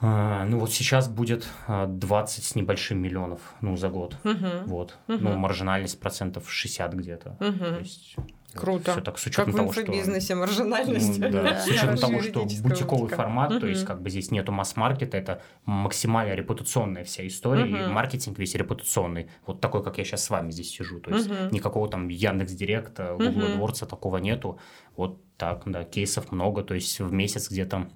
А, 0.00 0.44
ну 0.44 0.58
вот 0.58 0.72
сейчас 0.72 1.08
будет 1.08 1.46
20 1.68 2.44
с 2.44 2.54
небольшим 2.56 3.00
миллионов 3.00 3.40
ну, 3.60 3.76
за 3.76 3.90
год. 3.90 4.16
Угу. 4.24 4.66
Вот. 4.66 4.98
Угу. 5.06 5.18
Ну, 5.20 5.36
маржинальность 5.36 6.00
процентов 6.00 6.50
60 6.50 6.94
где-то. 6.94 7.36
Угу. 7.40 7.58
То 7.58 7.78
есть 7.78 8.16
Круто. 8.54 8.92
Все 8.92 9.00
так 9.00 9.18
с 9.18 9.26
учетом 9.26 9.46
как 9.46 9.56
того, 9.56 9.70
в 9.70 9.78
инфобизнесе, 9.78 10.34
маржинальность. 10.34 11.18
Ну, 11.18 11.30
да, 11.30 11.60
с 11.60 11.66
учетом 11.66 11.96
того, 11.96 12.20
что 12.20 12.46
бутиковый 12.62 13.08
формат, 13.08 13.50
угу. 13.52 13.60
то 13.60 13.66
есть 13.66 13.84
как 13.84 14.02
бы 14.02 14.10
здесь 14.10 14.30
нету 14.30 14.52
масс-маркета, 14.52 15.16
это 15.16 15.42
максимально 15.64 16.34
репутационная 16.34 17.04
вся 17.04 17.26
история, 17.26 17.64
угу. 17.64 17.76
и 17.76 17.86
маркетинг 17.86 18.38
весь 18.38 18.54
репутационный. 18.54 19.30
Вот 19.46 19.60
такой, 19.60 19.82
как 19.82 19.98
я 19.98 20.04
сейчас 20.04 20.24
с 20.24 20.30
вами 20.30 20.50
здесь 20.50 20.70
сижу. 20.70 21.00
То 21.00 21.10
есть 21.10 21.30
угу. 21.30 21.54
никакого 21.54 21.88
там 21.88 22.08
Яндекс 22.08 22.52
Директа, 22.52 23.16
Google 23.18 23.28
угу. 23.28 23.66
AdWords 23.66 23.86
такого 23.86 24.18
нету. 24.18 24.58
Вот 24.96 25.20
так, 25.36 25.62
да, 25.66 25.84
кейсов 25.84 26.30
много, 26.32 26.62
то 26.62 26.74
есть 26.74 27.00
в 27.00 27.12
месяц 27.12 27.50
где-то 27.50 27.88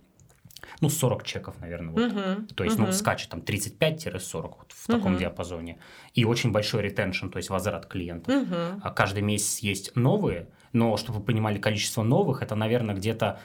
ну, 0.81 0.89
40 0.89 1.25
чеков, 1.25 1.61
наверное. 1.61 1.93
Вот. 1.93 2.13
Uh-huh. 2.13 2.55
То 2.55 2.65
есть, 2.65 2.77
uh-huh. 2.77 2.87
ну, 2.87 2.93
скачет 2.93 3.31
там 3.31 3.41
35-40 3.41 4.43
вот 4.59 4.73
в 4.73 4.87
таком 4.87 5.15
uh-huh. 5.15 5.19
диапазоне. 5.19 5.79
И 6.15 6.25
очень 6.25 6.53
большой 6.53 6.83
ретеншн, 6.83 7.29
то 7.29 7.39
есть 7.39 7.51
возврат 7.51 7.87
клиентов. 7.87 8.35
Uh-huh. 8.35 8.81
А 8.83 8.91
каждый 8.91 9.23
месяц 9.23 9.59
есть 9.59 9.95
новые, 9.97 10.49
Но 10.73 10.97
чтобы 10.97 11.19
вы 11.19 11.25
понимали, 11.25 11.59
количество 11.59 12.03
новых, 12.03 12.43
это, 12.43 12.55
наверное, 12.55 12.95
где-то 12.95 13.41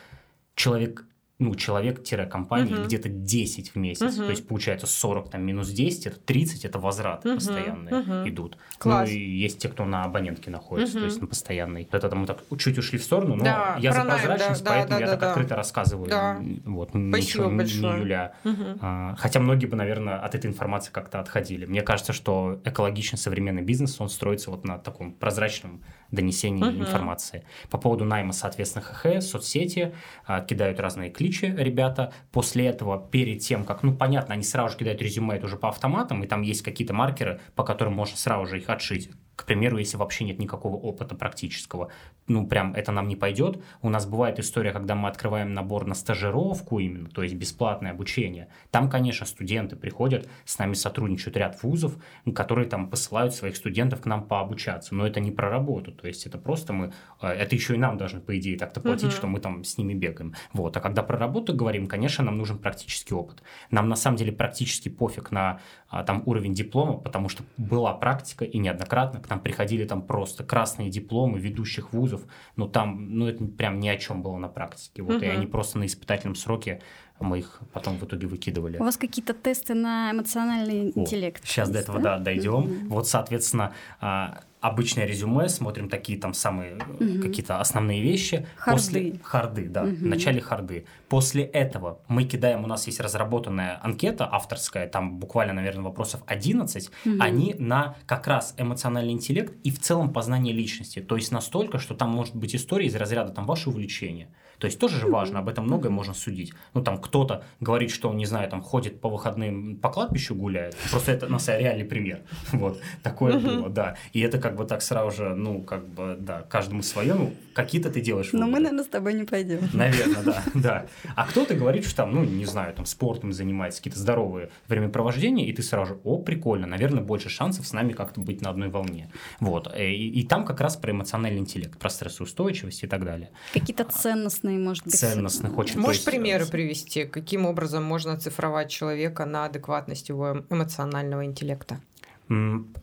человек 0.55 1.05
ну, 1.40 1.56
человек-компания 1.56 2.74
uh-huh. 2.74 2.86
где-то 2.86 3.10
10 3.10 3.72
в 3.72 3.75
месяц. 3.75 4.18
Uh-huh. 4.18 4.25
То 4.25 4.30
есть 4.30 4.48
получается 4.48 4.86
40 4.86 5.32
там 5.32 5.44
минус 5.44 5.70
10, 5.70 6.08
это 6.08 6.20
30, 6.20 6.66
это 6.66 6.80
возвраты 6.80 7.30
uh-huh. 7.30 7.36
постоянные 7.36 7.94
uh-huh. 7.94 8.30
идут. 8.30 8.58
Класс. 8.78 9.10
Ну 9.10 9.16
и 9.16 9.20
есть 9.20 9.58
те, 9.58 9.68
кто 9.68 9.86
на 9.86 10.04
абонентке 10.04 10.52
находится, 10.52 10.98
uh-huh. 10.98 11.02
то 11.02 11.06
есть 11.06 11.22
на 11.22 11.28
постоянной. 11.28 11.88
Это 11.92 12.16
мы 12.16 12.28
так 12.28 12.40
чуть 12.60 12.78
ушли 12.78 13.00
в 13.00 13.04
сторону, 13.04 13.36
но 13.36 13.44
да, 13.44 13.78
я 13.80 13.94
за 13.94 14.04
прозрачность, 14.04 14.63
да, 14.63 14.72
поэтому 14.72 15.00
да, 15.00 15.00
я 15.00 15.06
да, 15.06 15.12
так 15.12 15.20
да. 15.22 15.30
открыто 15.30 15.56
рассказываю. 15.56 16.10
Да. 16.10 16.40
Вот, 16.66 16.90
Спасибо 16.90 17.18
ничего 17.18 17.50
большое. 17.50 17.94
не 17.94 18.00
Юля. 18.02 18.34
Uh-huh. 18.44 18.78
А, 18.82 19.16
хотя 19.18 19.40
многие 19.40 19.66
бы, 19.66 19.75
наверное, 19.75 20.20
от 20.20 20.36
этой 20.36 20.48
информации 20.48 20.92
как-то 20.92 21.20
отходили. 21.20 21.66
Мне 21.66 21.82
кажется, 21.82 22.13
что 22.13 22.62
экологичный 22.63 23.18
современный 23.18 23.63
бизнес, 23.63 24.00
он 24.00 24.10
строится 24.10 24.52
вот 24.52 24.66
на 24.66 24.78
таком 24.78 25.13
прозрачном 25.13 25.84
донесении 26.13 26.63
Uh-huh. 26.63 26.79
информации. 26.79 27.46
По 27.70 27.77
поводу 27.77 28.05
найма, 28.05 28.34
соответственно, 28.34 28.86
ХХ, 28.86 29.22
соцсети, 29.22 29.93
а, 30.25 30.41
кидают 30.41 30.79
разные 30.79 31.10
кличи 31.10 31.53
ребята. 31.58 32.13
После 32.32 32.67
этого, 32.67 33.05
перед 33.12 33.39
тем, 33.41 33.65
как, 33.65 33.84
ну, 33.84 33.96
понятно, 33.96 34.34
они 34.36 34.43
сразу 34.43 34.74
же 34.74 34.77
кидают 34.77 35.01
резюме, 35.01 35.36
это 35.36 35.46
уже 35.48 35.58
по 35.58 35.70
автоматам, 35.70 36.24
и 36.24 36.27
там 36.27 36.41
есть 36.41 36.62
какие-то 36.62 36.93
маркеры, 36.93 37.41
по 37.55 37.63
которым 37.63 37.93
можно 37.93 38.17
сразу 38.17 38.46
же 38.46 38.58
их 38.60 38.70
отшить. 38.70 39.10
К 39.36 39.46
примеру, 39.46 39.78
если 39.78 39.98
вообще 39.98 40.25
нет 40.25 40.40
никакого 40.40 40.75
опыта 40.75 41.16
практического, 41.16 41.90
ну, 42.28 42.48
прям 42.48 42.74
это 42.74 42.92
нам 42.92 43.08
не 43.08 43.16
пойдет. 43.16 43.62
У 43.82 43.90
нас 43.90 44.06
бывает 44.06 44.40
история, 44.40 44.72
когда 44.72 44.96
мы 44.96 45.10
открываем 45.10 45.54
набор 45.54 45.86
на 45.86 45.96
стажировку 45.96 46.80
именно, 46.80 47.10
то 47.10 47.24
есть 47.24 47.36
бесплатное 47.36 47.92
обучение. 47.92 48.48
Там, 48.72 48.90
конечно, 48.90 49.25
студенты 49.25 49.75
приходят, 49.75 50.30
с 50.46 50.58
нами 50.60 50.74
сотрудничают 50.74 51.36
ряд 51.36 51.62
вузов, 51.63 51.98
которые 52.34 52.68
там 52.70 52.90
посылают 52.90 53.34
своих 53.34 53.56
студентов 53.58 54.02
к 54.02 54.06
нам 54.06 54.24
пообучаться. 54.25 54.96
Но 54.96 55.06
это 55.06 55.20
не 55.20 55.32
про 55.32 55.50
работу, 55.50 55.92
то 55.92 56.08
есть 56.08 56.25
это 56.25 56.38
просто 56.38 56.74
мы, 56.74 56.94
э, 57.22 57.28
это 57.28 57.56
еще 57.56 57.74
и 57.75 57.78
нам 57.78 57.98
должны, 57.98 58.22
по 58.22 58.38
идее, 58.38 58.58
так-то 58.58 58.80
платить, 58.82 59.06
Мгм. 59.06 59.12
что 59.12 59.28
мы 59.28 59.40
там 59.40 59.63
с 59.63 59.78
ними 59.78 59.94
бегаем. 59.94 60.34
Вот. 60.54 60.78
А 60.78 60.80
когда 60.80 61.04
про 61.04 61.18
работу 61.18 61.54
говорим, 61.54 61.88
конечно, 61.88 62.24
нам 62.24 62.38
нужен 62.38 62.58
практический 62.58 63.16
опыт. 63.16 63.44
Нам 63.72 63.90
на 63.90 63.96
самом 63.96 64.18
деле 64.18 64.32
практически 64.32 64.90
пофиг 64.90 65.32
на 65.32 65.60
а, 65.90 66.04
там 66.04 66.24
уровень 66.25 66.54
диплома, 66.54 66.94
потому 66.98 67.30
что 67.30 67.44
была 67.58 67.94
практика 67.94 68.46
и 68.46 68.58
неоднократно 68.58 69.20
к 69.24 69.30
нам 69.30 69.42
приходили 69.42 69.86
там 69.86 70.06
просто 70.06 70.44
красные 70.44 70.89
дипломы 70.89 71.39
ведущих 71.39 71.94
вузов, 71.94 72.24
но 72.56 72.68
там, 72.68 73.18
ну 73.18 73.27
это 73.27 73.46
прям 73.46 73.80
ни 73.80 73.88
о 73.88 73.98
чем 73.98 74.22
было 74.22 74.38
на 74.38 74.50
практике. 74.50 75.01
Вот, 75.01 75.24
и 75.24 75.25
Мгм. 75.25 75.34
они 75.34 75.48
просто 75.48 75.80
на 75.80 75.86
испытательном 75.86 76.36
сроке 76.36 76.82
мы 77.20 77.39
их 77.39 77.60
потом 77.72 77.98
в 77.98 78.03
итоге 78.05 78.27
выкидывали. 78.27 78.77
У 78.77 78.84
вас 78.84 78.98
какие-то 78.98 79.34
тесты 79.34 79.74
на 79.74 80.12
эмоциональный 80.12 80.89
О, 80.96 81.00
интеллект? 81.00 81.41
Сейчас 81.46 81.70
до 81.70 81.77
есть, 81.77 81.89
этого, 81.89 82.01
да, 82.01 82.17
дойдем. 82.20 82.62
Мгм. 82.62 82.88
Вот, 82.89 83.08
соответственно, 83.08 83.74
а, 84.01 84.41
обычное 84.60 85.05
резюме, 85.05 85.50
смотрим 85.50 85.89
такие 85.89 86.17
там 86.17 86.34
самые 86.34 86.75
Мгм. 87.00 87.22
какие-то 87.22 87.60
основные 87.60 88.01
вещи. 88.01 88.48
Харды. 88.55 88.79
После 88.82 89.20
харды, 89.24 89.67
да, 89.70 89.84
Мгм. 89.84 89.96
в 89.96 90.05
начале 90.05 90.41
харды. 90.41 90.86
После 91.10 91.43
этого 91.43 92.00
мы 92.08 92.24
кидаем, 92.24 92.63
у 92.63 92.67
нас 92.67 92.88
есть 92.88 93.00
разработанная 93.01 93.79
анкета 93.84 94.27
авторская, 94.32 94.88
там 94.88 95.17
буквально, 95.20 95.53
наверное, 95.53 95.84
вопросов 95.84 96.22
11, 96.27 96.91
Мгм. 97.05 97.22
они 97.22 97.55
на 97.60 97.96
как 98.05 98.27
раз 98.27 98.55
эмоциональный 98.58 99.13
интеллект 99.13 99.53
и 99.63 99.72
в 99.72 99.79
целом 99.79 100.12
познание 100.13 100.53
личности. 100.53 101.00
То 101.00 101.15
есть 101.17 101.32
настолько, 101.32 101.77
что 101.77 101.93
там 101.93 102.10
может 102.12 102.36
быть 102.36 102.55
история 102.55 102.88
из 102.88 102.96
разряда 102.96 103.32
там 103.34 103.46
ваше 103.46 103.70
увлечение. 103.70 104.29
То 104.63 104.67
есть 104.67 104.79
тоже 104.79 104.98
же 104.98 105.08
важно, 105.08 105.39
об 105.39 105.50
этом 105.50 105.65
многое 105.65 105.89
можно 105.89 106.13
судить. 106.13 106.53
Ну, 106.74 106.82
там 106.82 106.98
кто-то 106.98 107.43
говорит, 107.60 107.91
что 107.91 108.08
он, 108.08 108.15
не 108.15 108.25
знаю, 108.25 108.50
там 108.50 108.62
ходит 108.62 109.01
по 109.01 109.10
выходным 109.10 109.75
по 109.75 109.89
кладбищу 109.89 110.36
гуляет. 110.36 110.77
Просто 110.89 111.12
это, 111.12 111.27
на 111.27 111.38
самом 111.38 111.60
реальный 111.60 111.84
пример. 111.84 112.22
Вот, 112.53 112.79
такое 113.01 113.39
было, 113.39 113.67
да. 113.67 113.98
И 114.13 114.22
это 114.22 114.38
как 114.38 114.55
бы 114.55 114.63
так 114.63 114.82
сразу 114.82 115.17
же, 115.17 115.36
ну, 115.36 115.62
как 115.62 115.86
бы, 115.86 116.15
да, 116.17 116.43
каждому 116.43 116.82
свое. 116.82 117.13
Ну, 117.13 117.34
какие-то 117.53 117.89
ты 117.89 118.00
делаешь 118.00 118.29
Но 118.32 118.46
мы, 118.48 118.60
наверное, 118.60 118.86
с 118.86 118.88
тобой 118.88 119.15
не 119.15 119.25
пойдем. 119.25 119.67
Наверное, 119.74 120.24
да, 120.24 120.43
да. 120.53 120.86
А 121.17 121.27
кто-то 121.27 121.55
говорит, 121.55 121.86
что 121.86 121.98
там, 121.98 122.15
ну, 122.15 122.24
не 122.24 122.46
знаю, 122.46 122.74
там 122.74 122.86
спортом 122.86 123.34
занимается, 123.34 123.82
какие-то 123.82 124.00
здоровые 124.00 124.50
времяпровождения, 124.70 125.46
и 125.46 125.51
ты 125.51 125.62
сразу 125.62 125.96
же, 125.96 126.00
о, 126.05 126.20
прикольно, 126.20 126.67
наверное, 126.67 127.03
больше 127.03 127.27
шансов 127.27 127.67
с 127.67 127.74
нами 127.74 127.91
как-то 127.91 128.22
быть 128.22 128.41
на 128.41 128.50
одной 128.50 128.70
волне. 128.70 129.12
Вот. 129.41 129.67
Э, 129.75 129.91
И, 129.91 130.22
и 130.22 130.24
там 130.25 130.46
как 130.46 130.62
раз 130.62 130.77
про 130.77 130.91
эмоциональный 130.91 131.39
интеллект, 131.39 131.77
про 131.77 131.89
стрессоустойчивость 131.89 132.84
и 132.84 132.88
так 132.88 133.03
далее. 133.03 133.29
Какие-то 133.53 133.84
ценностные, 133.84 134.52
может 134.57 134.83
быть. 134.86 134.95
Ценностных 134.95 135.57
очень. 135.57 135.74
то 135.75 135.79
Можешь 135.79 135.98
есть, 135.98 136.05
примеры 136.05 136.45
привести, 136.45 137.05
каким 137.05 137.45
образом 137.45 137.83
можно 137.83 138.13
оцифровать 138.13 138.69
человека 138.72 139.25
на 139.25 139.45
адекватность 139.45 140.10
его 140.10 140.27
эм- 140.27 140.45
эмоционального 140.50 141.25
интеллекта? 141.25 141.79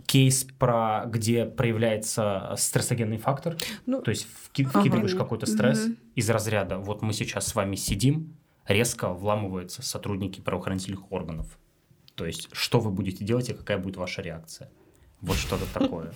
Кейс 0.07 0.45
про 0.59 1.05
где 1.07 1.45
проявляется 1.45 2.55
стрессогенный 2.59 3.17
фактор, 3.17 3.57
Ну, 3.87 4.01
то 4.03 4.11
есть 4.11 4.27
вки- 4.27 4.67
Ага. 4.69 4.81
вкидываешь 4.81 5.15
какой-то 5.15 5.47
стресс 5.47 5.87
Мгм. 5.87 5.97
из 6.15 6.29
разряда, 6.31 6.79
вот 6.79 7.03
мы 7.03 7.13
сейчас 7.13 7.47
с 7.47 7.55
вами 7.55 7.75
сидим, 7.77 8.37
резко 8.67 9.09
вламываются 9.13 9.83
сотрудники 9.83 10.41
правоохранительных 10.41 11.11
органов. 11.11 11.59
То 12.15 12.27
есть, 12.27 12.49
что 12.53 12.81
вы 12.81 12.91
будете 12.91 13.25
делать 13.25 13.49
и 13.49 13.55
какая 13.55 13.79
будет 13.79 13.97
ваша 13.97 14.21
реакция? 14.23 14.71
Вот 15.21 15.37
что-то 15.37 15.65
такое. 15.73 16.13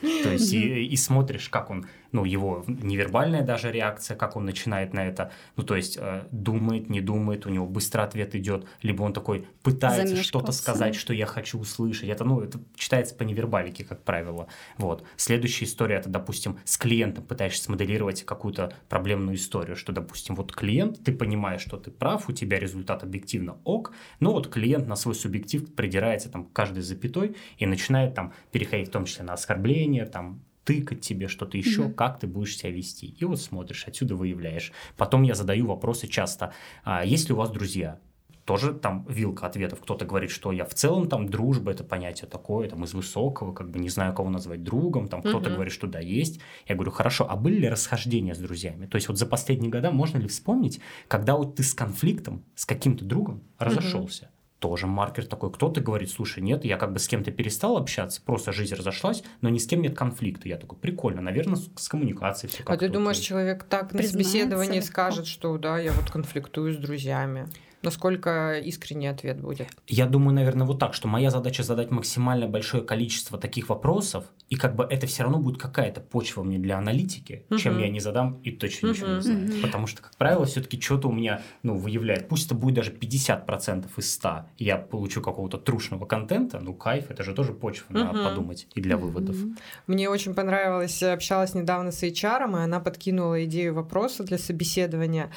То 0.00 0.30
есть, 0.30 0.52
и 0.52 0.96
смотришь, 0.96 1.48
как 1.48 1.70
он, 1.70 1.86
ну, 2.14 2.24
его 2.24 2.64
невербальная 2.66 3.42
даже 3.42 3.72
реакция, 3.72 4.16
как 4.16 4.36
он 4.36 4.44
начинает 4.44 4.94
на 4.94 5.04
это, 5.04 5.32
ну, 5.56 5.64
то 5.64 5.74
есть, 5.74 5.98
э, 6.00 6.22
думает, 6.30 6.88
не 6.88 7.00
думает, 7.00 7.44
у 7.44 7.50
него 7.50 7.66
быстро 7.66 8.02
ответ 8.02 8.36
идет, 8.36 8.66
либо 8.82 9.02
он 9.02 9.12
такой 9.12 9.48
пытается 9.62 10.22
что-то 10.22 10.52
сказать, 10.52 10.94
что 10.94 11.12
я 11.12 11.26
хочу 11.26 11.58
услышать. 11.58 12.08
Это, 12.08 12.24
ну, 12.24 12.40
это 12.40 12.60
читается 12.76 13.16
по 13.16 13.24
невербалике, 13.24 13.84
как 13.84 14.04
правило. 14.04 14.46
Вот. 14.78 15.04
Следующая 15.16 15.64
история, 15.64 15.96
это, 15.96 16.08
допустим, 16.08 16.56
с 16.64 16.78
клиентом 16.78 17.24
пытаешься 17.24 17.64
смоделировать 17.64 18.22
какую-то 18.22 18.72
проблемную 18.88 19.36
историю, 19.36 19.74
что, 19.74 19.92
допустим, 19.92 20.36
вот 20.36 20.54
клиент, 20.54 21.02
ты 21.02 21.12
понимаешь, 21.12 21.62
что 21.62 21.76
ты 21.78 21.90
прав, 21.90 22.28
у 22.28 22.32
тебя 22.32 22.60
результат 22.60 23.02
объективно 23.02 23.56
ок, 23.64 23.92
но 24.20 24.32
вот 24.32 24.46
клиент 24.46 24.86
на 24.86 24.94
свой 24.94 25.16
субъектив 25.16 25.74
придирается 25.74 26.30
там 26.30 26.44
к 26.44 26.52
каждой 26.52 26.82
запятой 26.82 27.34
и 27.58 27.66
начинает 27.66 28.14
там 28.14 28.32
переходить 28.52 28.88
в 28.88 28.92
том 28.92 29.04
числе 29.04 29.24
на 29.24 29.32
оскорбление, 29.32 30.06
там 30.06 30.40
тыкать 30.64 31.00
тебе 31.00 31.28
что-то 31.28 31.56
еще, 31.58 31.82
Мгм. 31.84 31.94
как 31.94 32.18
ты 32.18 32.26
будешь 32.26 32.56
себя 32.56 32.70
вести. 32.70 33.06
И 33.06 33.24
вот 33.24 33.40
смотришь, 33.40 33.84
отсюда 33.86 34.16
выявляешь. 34.16 34.72
Потом 34.96 35.22
я 35.22 35.34
задаю 35.34 35.66
вопросы 35.66 36.06
часто. 36.06 36.52
А, 36.84 37.04
есть 37.04 37.28
ли 37.28 37.34
у 37.34 37.38
вас 37.38 37.50
друзья? 37.50 37.98
тоже 38.44 38.74
там 38.74 39.06
вилка 39.08 39.46
ответов. 39.46 39.80
Кто-то 39.80 40.04
говорит, 40.04 40.30
что 40.30 40.52
я 40.52 40.64
в 40.64 40.74
целом 40.74 41.08
там 41.08 41.28
дружба, 41.28 41.72
это 41.72 41.82
понятие 41.82 42.28
такое, 42.28 42.68
там 42.68 42.84
из 42.84 42.92
высокого, 42.92 43.52
как 43.52 43.70
бы 43.70 43.78
не 43.78 43.88
знаю, 43.88 44.14
кого 44.14 44.28
назвать 44.30 44.62
другом, 44.62 45.08
там 45.08 45.20
кто-то 45.22 45.46
Мгм. 45.48 45.54
говорит, 45.54 45.72
что 45.72 45.86
да, 45.86 46.00
есть. 46.00 46.40
Я 46.66 46.74
говорю, 46.74 46.90
хорошо, 46.90 47.26
а 47.28 47.36
были 47.36 47.56
ли 47.60 47.68
расхождения 47.68 48.34
с 48.34 48.38
друзьями? 48.38 48.86
То 48.86 48.96
есть 48.96 49.08
вот 49.08 49.18
за 49.18 49.26
последние 49.26 49.70
года 49.70 49.90
можно 49.90 50.18
ли 50.18 50.28
вспомнить, 50.28 50.80
когда 51.08 51.36
вот 51.36 51.56
ты 51.56 51.62
с 51.62 51.72
конфликтом, 51.74 52.44
с 52.54 52.66
каким-то 52.66 53.04
другом 53.04 53.42
разошелся? 53.58 54.30
Тоже 54.64 54.86
маркер 54.86 55.26
такой. 55.26 55.52
Кто-то 55.52 55.82
говорит, 55.82 56.10
слушай, 56.10 56.42
нет, 56.42 56.64
я 56.64 56.78
как 56.78 56.94
бы 56.94 56.98
с 56.98 57.06
кем-то 57.06 57.30
перестал 57.30 57.76
общаться, 57.76 58.22
просто 58.24 58.50
жизнь 58.50 58.74
разошлась, 58.74 59.22
но 59.42 59.50
ни 59.50 59.58
с 59.58 59.66
кем 59.66 59.82
нет 59.82 59.94
конфликта. 59.94 60.48
Я 60.48 60.56
такой, 60.56 60.78
прикольно, 60.78 61.20
наверное, 61.20 61.56
с, 61.56 61.68
с 61.76 61.86
коммуникацией 61.86 62.50
все 62.50 62.62
А 62.62 62.68
как-то 62.68 62.86
ты 62.86 62.90
думаешь, 62.90 63.18
окей». 63.18 63.26
человек 63.26 63.64
так 63.64 63.92
на 63.92 64.02
собеседовании 64.02 64.80
скажет, 64.80 65.26
что 65.26 65.58
да, 65.58 65.78
я 65.78 65.92
вот 65.92 66.10
конфликтую 66.10 66.72
с 66.72 66.78
друзьями? 66.78 67.46
Насколько 67.84 68.58
искренний 68.58 69.06
ответ 69.08 69.40
будет? 69.40 69.68
Я 69.86 70.06
думаю, 70.06 70.34
наверное, 70.34 70.66
вот 70.66 70.78
так, 70.78 70.94
что 70.94 71.08
моя 71.08 71.30
задача 71.30 71.62
задать 71.62 71.90
максимально 71.90 72.48
большое 72.48 72.82
количество 72.82 73.38
таких 73.38 73.68
вопросов, 73.68 74.24
и 74.48 74.56
как 74.56 74.74
бы 74.76 74.84
это 74.84 75.06
все 75.06 75.22
равно 75.22 75.38
будет 75.38 75.60
какая-то 75.60 76.00
почва 76.00 76.42
мне 76.42 76.58
для 76.58 76.78
аналитики, 76.78 77.44
чем 77.58 77.74
Мгм. 77.74 77.82
я 77.82 77.88
не 77.88 78.00
задам 78.00 78.40
и 78.42 78.50
точно 78.50 78.88
ничего 78.88 79.06
Мгм. 79.08 79.16
не 79.16 79.22
знаю. 79.22 79.40
Мгм. 79.46 79.60
Потому 79.62 79.86
что, 79.86 80.02
как 80.02 80.16
правило, 80.16 80.44
все-таки 80.44 80.80
что-то 80.80 81.08
у 81.08 81.12
меня 81.12 81.42
ну, 81.62 81.76
выявляет. 81.76 82.28
Пусть 82.28 82.46
это 82.46 82.54
будет 82.54 82.74
даже 82.74 82.90
50% 82.90 83.96
из 83.98 84.12
100, 84.12 84.46
и 84.58 84.64
я 84.64 84.76
получу 84.76 85.20
какого-то 85.22 85.58
трушного 85.58 86.06
контента, 86.06 86.60
ну 86.60 86.74
кайф, 86.74 87.10
это 87.10 87.22
же 87.22 87.34
тоже 87.34 87.52
почва 87.52 87.92
на 87.92 88.12
Мгм. 88.12 88.24
подумать 88.24 88.66
и 88.74 88.80
для 88.80 88.96
выводов. 88.96 89.36
Мгм. 89.36 89.56
Мне 89.86 90.08
очень 90.08 90.34
понравилось, 90.34 91.02
общалась 91.02 91.54
недавно 91.54 91.90
с 91.90 92.02
HR, 92.02 92.50
и 92.60 92.64
она 92.64 92.80
подкинула 92.80 93.44
идею 93.44 93.74
вопроса 93.74 94.24
для 94.24 94.38
собеседования. 94.38 95.30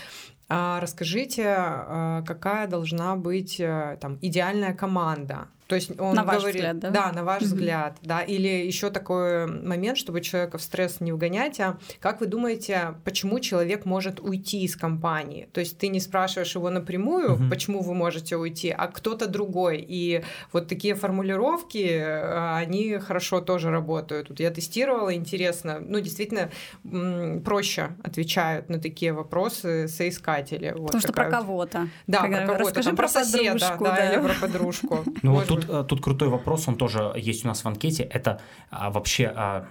А 0.49 0.79
расскажите, 0.79 1.43
а, 1.47 2.23
какая 2.25 2.67
должна 2.67 3.15
быть 3.17 3.59
э, 3.59 3.97
там 3.99 4.17
идеальная 4.21 4.73
команда? 4.73 5.49
То 5.67 5.75
есть 5.75 5.91
он 5.99 6.15
На 6.15 6.23
ваш 6.23 6.37
говорит, 6.39 6.55
взгляд, 6.55 6.79
да? 6.79 7.11
на 7.11 7.23
ваш 7.23 7.41
Мгм. 7.41 7.51
взгляд, 7.51 7.97
да, 8.01 8.21
или 8.21 8.47
еще 8.47 8.89
такой 8.89 9.45
момент, 9.47 9.97
чтобы 9.97 10.21
человека 10.21 10.57
в 10.57 10.61
стресс 10.61 11.01
не 11.01 11.11
вгонять, 11.11 11.59
а 11.59 11.77
как 11.99 12.21
вы 12.21 12.27
думаете, 12.27 12.95
почему 13.03 13.39
человек 13.41 13.85
может 13.85 14.19
уйти 14.21 14.63
из 14.63 14.75
компании? 14.77 15.49
То 15.51 15.59
есть 15.59 15.77
ты 15.77 15.89
не 15.89 15.99
спрашиваешь 15.99 16.55
его 16.55 16.69
напрямую, 16.69 17.31
Мгм. 17.35 17.49
почему 17.49 17.81
вы 17.81 17.93
можете 17.93 18.37
уйти, 18.37 18.69
а 18.69 18.87
кто-то 18.87 19.27
другой. 19.27 19.85
И 19.87 20.23
вот 20.53 20.67
такие 20.69 20.95
формулировки, 20.95 21.85
э, 21.85 22.55
они 22.55 22.97
хорошо 22.97 23.41
тоже 23.41 23.69
работают. 23.69 24.29
Вот 24.29 24.39
я 24.39 24.51
тестировала, 24.51 25.13
интересно, 25.13 25.79
ну 25.81 25.99
действительно 25.99 26.49
проще 27.43 27.89
отвечают 28.03 28.69
на 28.69 28.79
такие 28.79 29.13
вопросы 29.13 29.87
соискатели. 29.87 30.73
Вот 30.77 30.87
Потому 30.87 31.01
что 31.01 31.13
про 31.13 31.25
вот- 31.25 31.31
кого-то. 31.33 31.87
Да, 32.07 32.21
Когда- 32.21 32.37
про 32.37 32.45
кого-то, 32.45 32.63
расскажи 32.63 32.89
там, 32.89 32.95
про 32.95 33.03
про 33.03 33.09
соседа, 33.09 33.53
подружку, 33.53 33.83
да, 33.83 33.95
да. 33.95 34.13
или 34.13 34.21
про 34.21 34.33
подружку. 34.41 35.03
Ну 35.23 35.33
вот 35.33 35.47
тут 35.47 35.56
тут, 35.61 35.69
э, 35.69 35.83
тут 35.87 36.01
крутой 36.01 36.29
вопрос, 36.29 36.67
он 36.67 36.75
тоже 36.75 37.11
есть 37.15 37.45
у 37.45 37.47
нас 37.47 37.63
в 37.63 37.65
анкете. 37.67 38.03
Это 38.03 38.39
а, 38.69 38.89
вообще, 38.89 39.31
а, 39.35 39.67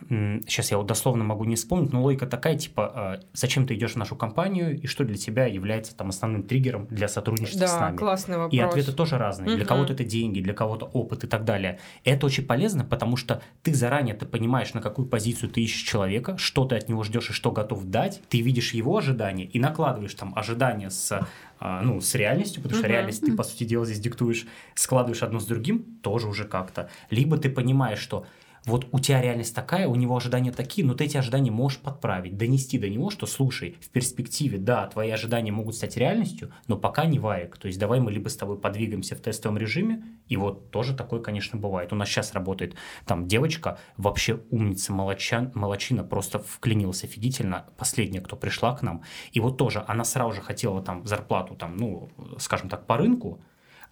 сейчас 0.46 0.70
я 0.70 0.78
вот 0.78 0.86
дословно 0.86 1.24
могу 1.24 1.44
не 1.44 1.56
вспомнить, 1.56 1.92
но 1.92 2.02
логика 2.02 2.26
такая, 2.26 2.56
типа, 2.56 2.92
а, 2.94 3.20
зачем 3.32 3.66
ты 3.66 3.74
идешь 3.74 3.92
в 3.92 3.96
нашу 3.96 4.16
компанию 4.16 4.78
и 4.78 4.86
что 4.86 5.04
для 5.04 5.16
тебя 5.16 5.46
является 5.46 5.96
там 5.96 6.08
основным 6.08 6.42
триггером 6.42 6.86
для 6.88 7.08
сотрудничества 7.08 7.60
да, 7.60 7.68
с 7.68 7.80
нами. 7.80 7.96
классный 7.96 8.36
вопрос. 8.36 8.52
И 8.52 8.60
ответы 8.60 8.92
тоже 8.92 9.18
разные. 9.18 9.50
Угу. 9.50 9.56
Для 9.56 9.64
кого-то 9.64 9.92
это 9.92 10.04
деньги, 10.04 10.40
для 10.40 10.54
кого-то 10.54 10.86
опыт 10.86 11.24
и 11.24 11.26
так 11.26 11.44
далее. 11.44 11.78
Это 12.04 12.26
очень 12.26 12.44
полезно, 12.46 12.84
потому 12.84 13.16
что 13.16 13.42
ты 13.62 13.74
заранее 13.74 14.14
ты 14.14 14.26
понимаешь, 14.26 14.74
на 14.74 14.80
какую 14.80 15.08
позицию 15.08 15.50
ты 15.50 15.60
ищешь 15.60 15.82
человека, 15.82 16.36
что 16.38 16.64
ты 16.64 16.76
от 16.76 16.88
него 16.88 17.02
ждешь 17.02 17.30
и 17.30 17.32
что 17.32 17.50
готов 17.50 17.84
дать. 17.84 18.22
Ты 18.28 18.40
видишь 18.40 18.74
его 18.74 18.96
ожидания 18.96 19.44
и 19.44 19.58
накладываешь 19.58 20.14
там 20.14 20.32
ожидания 20.36 20.90
с 20.90 21.26
ну, 21.60 22.00
с 22.00 22.14
реальностью, 22.14 22.62
потому 22.62 22.78
что 22.78 22.88
реальность 22.88 23.24
ты, 23.24 23.34
по 23.34 23.42
сути 23.42 23.64
дела, 23.64 23.84
здесь 23.86 24.00
диктуешь, 24.00 24.46
складываешь 24.74 25.22
одно 25.22 25.40
с 25.40 25.46
другим, 25.46 25.98
тоже 26.02 26.28
уже 26.28 26.44
как-то. 26.44 26.90
Либо 27.10 27.38
ты 27.38 27.48
понимаешь, 27.48 27.98
что 27.98 28.26
вот 28.66 28.88
у 28.90 28.98
тебя 28.98 29.22
реальность 29.22 29.54
такая, 29.54 29.86
у 29.86 29.94
него 29.94 30.16
ожидания 30.16 30.50
такие, 30.50 30.84
но 30.84 30.94
ты 30.94 31.04
эти 31.04 31.16
ожидания 31.16 31.52
можешь 31.52 31.78
подправить, 31.78 32.36
донести 32.36 32.78
до 32.78 32.88
него, 32.88 33.10
что 33.10 33.26
слушай, 33.26 33.76
в 33.80 33.90
перспективе, 33.90 34.58
да, 34.58 34.88
твои 34.88 35.10
ожидания 35.10 35.52
могут 35.52 35.76
стать 35.76 35.96
реальностью, 35.96 36.52
но 36.66 36.76
пока 36.76 37.06
не 37.06 37.20
варик. 37.20 37.56
То 37.58 37.68
есть 37.68 37.78
давай 37.78 38.00
мы 38.00 38.10
либо 38.10 38.28
с 38.28 38.36
тобой 38.36 38.58
подвигаемся 38.58 39.14
в 39.14 39.20
тестовом 39.20 39.56
режиме, 39.56 40.04
и 40.26 40.36
вот 40.36 40.72
тоже 40.72 40.94
такое, 40.94 41.20
конечно, 41.20 41.58
бывает. 41.58 41.92
У 41.92 41.96
нас 41.96 42.08
сейчас 42.08 42.34
работает 42.34 42.74
там 43.06 43.28
девочка, 43.28 43.78
вообще 43.96 44.40
умница, 44.50 44.92
молоча, 44.92 45.50
молочина, 45.54 46.02
просто 46.02 46.40
вклинилась 46.40 47.04
офигительно, 47.04 47.66
последняя, 47.76 48.20
кто 48.20 48.36
пришла 48.36 48.74
к 48.74 48.82
нам, 48.82 49.02
и 49.30 49.38
вот 49.38 49.58
тоже 49.58 49.84
она 49.86 50.04
сразу 50.04 50.32
же 50.32 50.42
хотела 50.42 50.82
там 50.82 51.06
зарплату, 51.06 51.54
там, 51.54 51.76
ну, 51.76 52.10
скажем 52.38 52.68
так, 52.68 52.86
по 52.86 52.96
рынку, 52.96 53.40